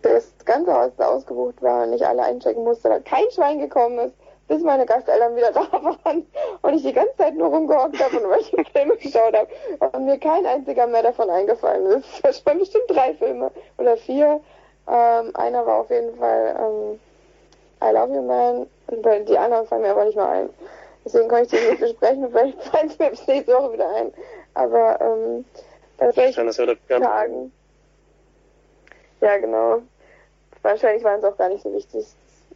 das 0.02 0.32
ganze 0.44 0.72
Hostel 0.72 1.02
ausgebucht 1.04 1.62
war 1.62 1.86
und 1.86 1.92
ich 1.94 2.06
alle 2.06 2.22
einchecken 2.22 2.64
musste, 2.64 2.90
weil 2.90 3.02
kein 3.02 3.30
Schwein 3.30 3.58
gekommen 3.58 3.98
ist, 3.98 4.14
bis 4.52 4.62
meine 4.62 4.84
Gasteltern 4.84 5.34
wieder 5.34 5.50
da 5.52 5.66
waren 5.72 6.26
und 6.60 6.74
ich 6.74 6.82
die 6.82 6.92
ganze 6.92 7.16
Zeit 7.16 7.34
nur 7.34 7.48
rumgehockt 7.48 7.98
habe 8.02 8.20
und 8.20 8.30
welche 8.30 8.64
Filme 8.72 8.96
geschaut 8.96 9.34
habe 9.34 9.48
und 9.96 10.04
mir 10.04 10.18
kein 10.18 10.44
einziger 10.44 10.86
mehr 10.86 11.02
davon 11.02 11.30
eingefallen 11.30 11.86
ist. 11.86 12.06
Das 12.22 12.44
waren 12.44 12.58
bestimmt 12.58 12.84
drei 12.88 13.14
Filme 13.14 13.50
oder 13.78 13.96
vier. 13.96 14.40
Ähm, 14.88 15.34
einer 15.34 15.64
war 15.64 15.80
auf 15.80 15.90
jeden 15.90 16.16
Fall 16.16 16.56
ähm, 16.58 17.00
I 17.82 17.92
Love 17.92 18.14
You 18.14 18.22
Man 18.22 18.66
und 18.88 19.28
die 19.28 19.38
anderen 19.38 19.66
fallen 19.66 19.82
mir 19.82 19.90
aber 19.90 20.04
nicht 20.04 20.16
mehr 20.16 20.28
ein. 20.28 20.50
Deswegen 21.04 21.28
kann 21.28 21.44
ich 21.44 21.48
die 21.48 21.56
nicht 21.56 21.80
besprechen 21.80 22.24
und 22.24 22.32
vielleicht 22.32 22.62
fallen 22.64 22.88
es 22.88 22.98
mir 22.98 23.10
bis 23.10 23.26
nächste 23.26 23.54
Woche 23.54 23.72
wieder 23.72 23.88
ein. 23.94 24.12
Aber 24.54 25.00
ähm, 25.00 25.44
bei 25.96 26.12
solchen. 26.12 26.50
Tagen. 26.88 27.52
Ja, 29.20 29.38
genau. 29.38 29.82
Wahrscheinlich 30.62 31.02
waren 31.02 31.18
es 31.18 31.24
auch 31.24 31.36
gar 31.38 31.48
nicht 31.48 31.62
so 31.62 31.72
wichtig. 31.72 32.06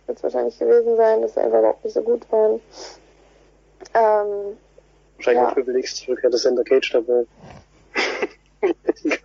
Wird 0.06 0.18
es 0.18 0.22
wahrscheinlich 0.22 0.58
gewesen 0.58 0.96
sein, 0.96 1.22
dass 1.22 1.34
sie 1.34 1.40
einfach 1.40 1.58
überhaupt 1.58 1.84
nicht 1.84 1.94
so 1.94 2.02
gut 2.02 2.30
waren. 2.30 2.60
Ähm, 3.94 4.56
Wahrscheinlich 5.16 5.42
Ja. 5.42 5.48
auch 5.48 5.54
für 5.54 5.64
Belix 5.64 6.06
Rückkehr 6.08 6.30
des 6.30 6.42
Center 6.42 6.64
Cage 6.64 6.92
dabei. 6.92 7.24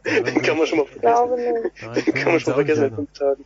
Den 0.06 0.42
kann 0.44 0.58
man 0.58 0.68
schon 0.68 0.80
mal 0.80 0.86
vergessen. 0.88 1.36
nicht. 1.36 1.82
Nein, 1.82 2.04
Den 2.06 2.14
kann 2.14 2.32
man 2.32 2.40
schon 2.40 2.52
mal 2.52 2.56
vergessen 2.56 2.84
in 2.86 2.96
fünf 2.96 3.14
Tagen. 3.14 3.46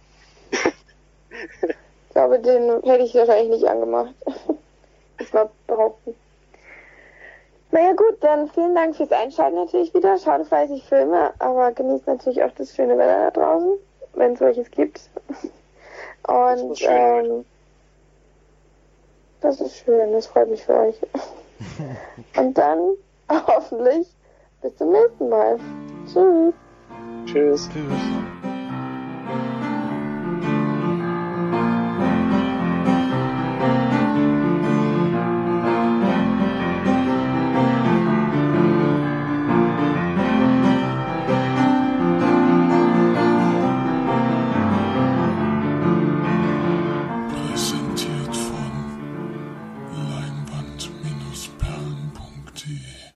Ich 1.29 2.13
glaube, 2.13 2.39
den 2.39 2.83
hätte 2.83 3.03
ich 3.03 3.13
wahrscheinlich 3.15 3.49
nicht 3.49 3.65
angemacht. 3.67 4.13
Ich 5.17 5.31
mal 5.31 5.49
behaupten. 5.65 6.13
Naja 7.71 7.93
gut, 7.93 8.17
dann 8.19 8.49
vielen 8.49 8.75
Dank 8.75 8.97
fürs 8.97 9.13
Einschalten 9.13 9.55
natürlich 9.55 9.93
wieder. 9.93 10.17
Schaut 10.17 10.45
fleißig 10.45 10.83
Filme, 10.83 11.33
aber 11.39 11.71
genießt 11.71 12.05
natürlich 12.05 12.43
auch 12.43 12.51
das 12.57 12.75
schöne 12.75 12.97
Wetter 12.97 13.31
da 13.31 13.41
draußen, 13.41 13.77
wenn 14.15 14.33
es 14.33 14.39
solches 14.39 14.69
gibt. 14.71 15.09
Und 16.27 16.77
schön 16.77 16.89
heute. 16.89 17.27
ähm, 17.27 17.45
das 19.41 19.61
ist 19.61 19.77
schön, 19.77 20.11
das 20.11 20.27
freut 20.27 20.49
mich 20.49 20.63
für 20.63 20.73
euch. 20.73 20.95
Und 22.37 22.57
dann 22.57 22.79
hoffentlich 23.29 24.07
bis 24.61 24.75
zum 24.77 24.91
nächsten 24.91 25.29
Mal. 25.29 25.59
Tschüss. 26.07 26.53
Tschüss. 27.25 27.69
Tschüss. 27.69 28.44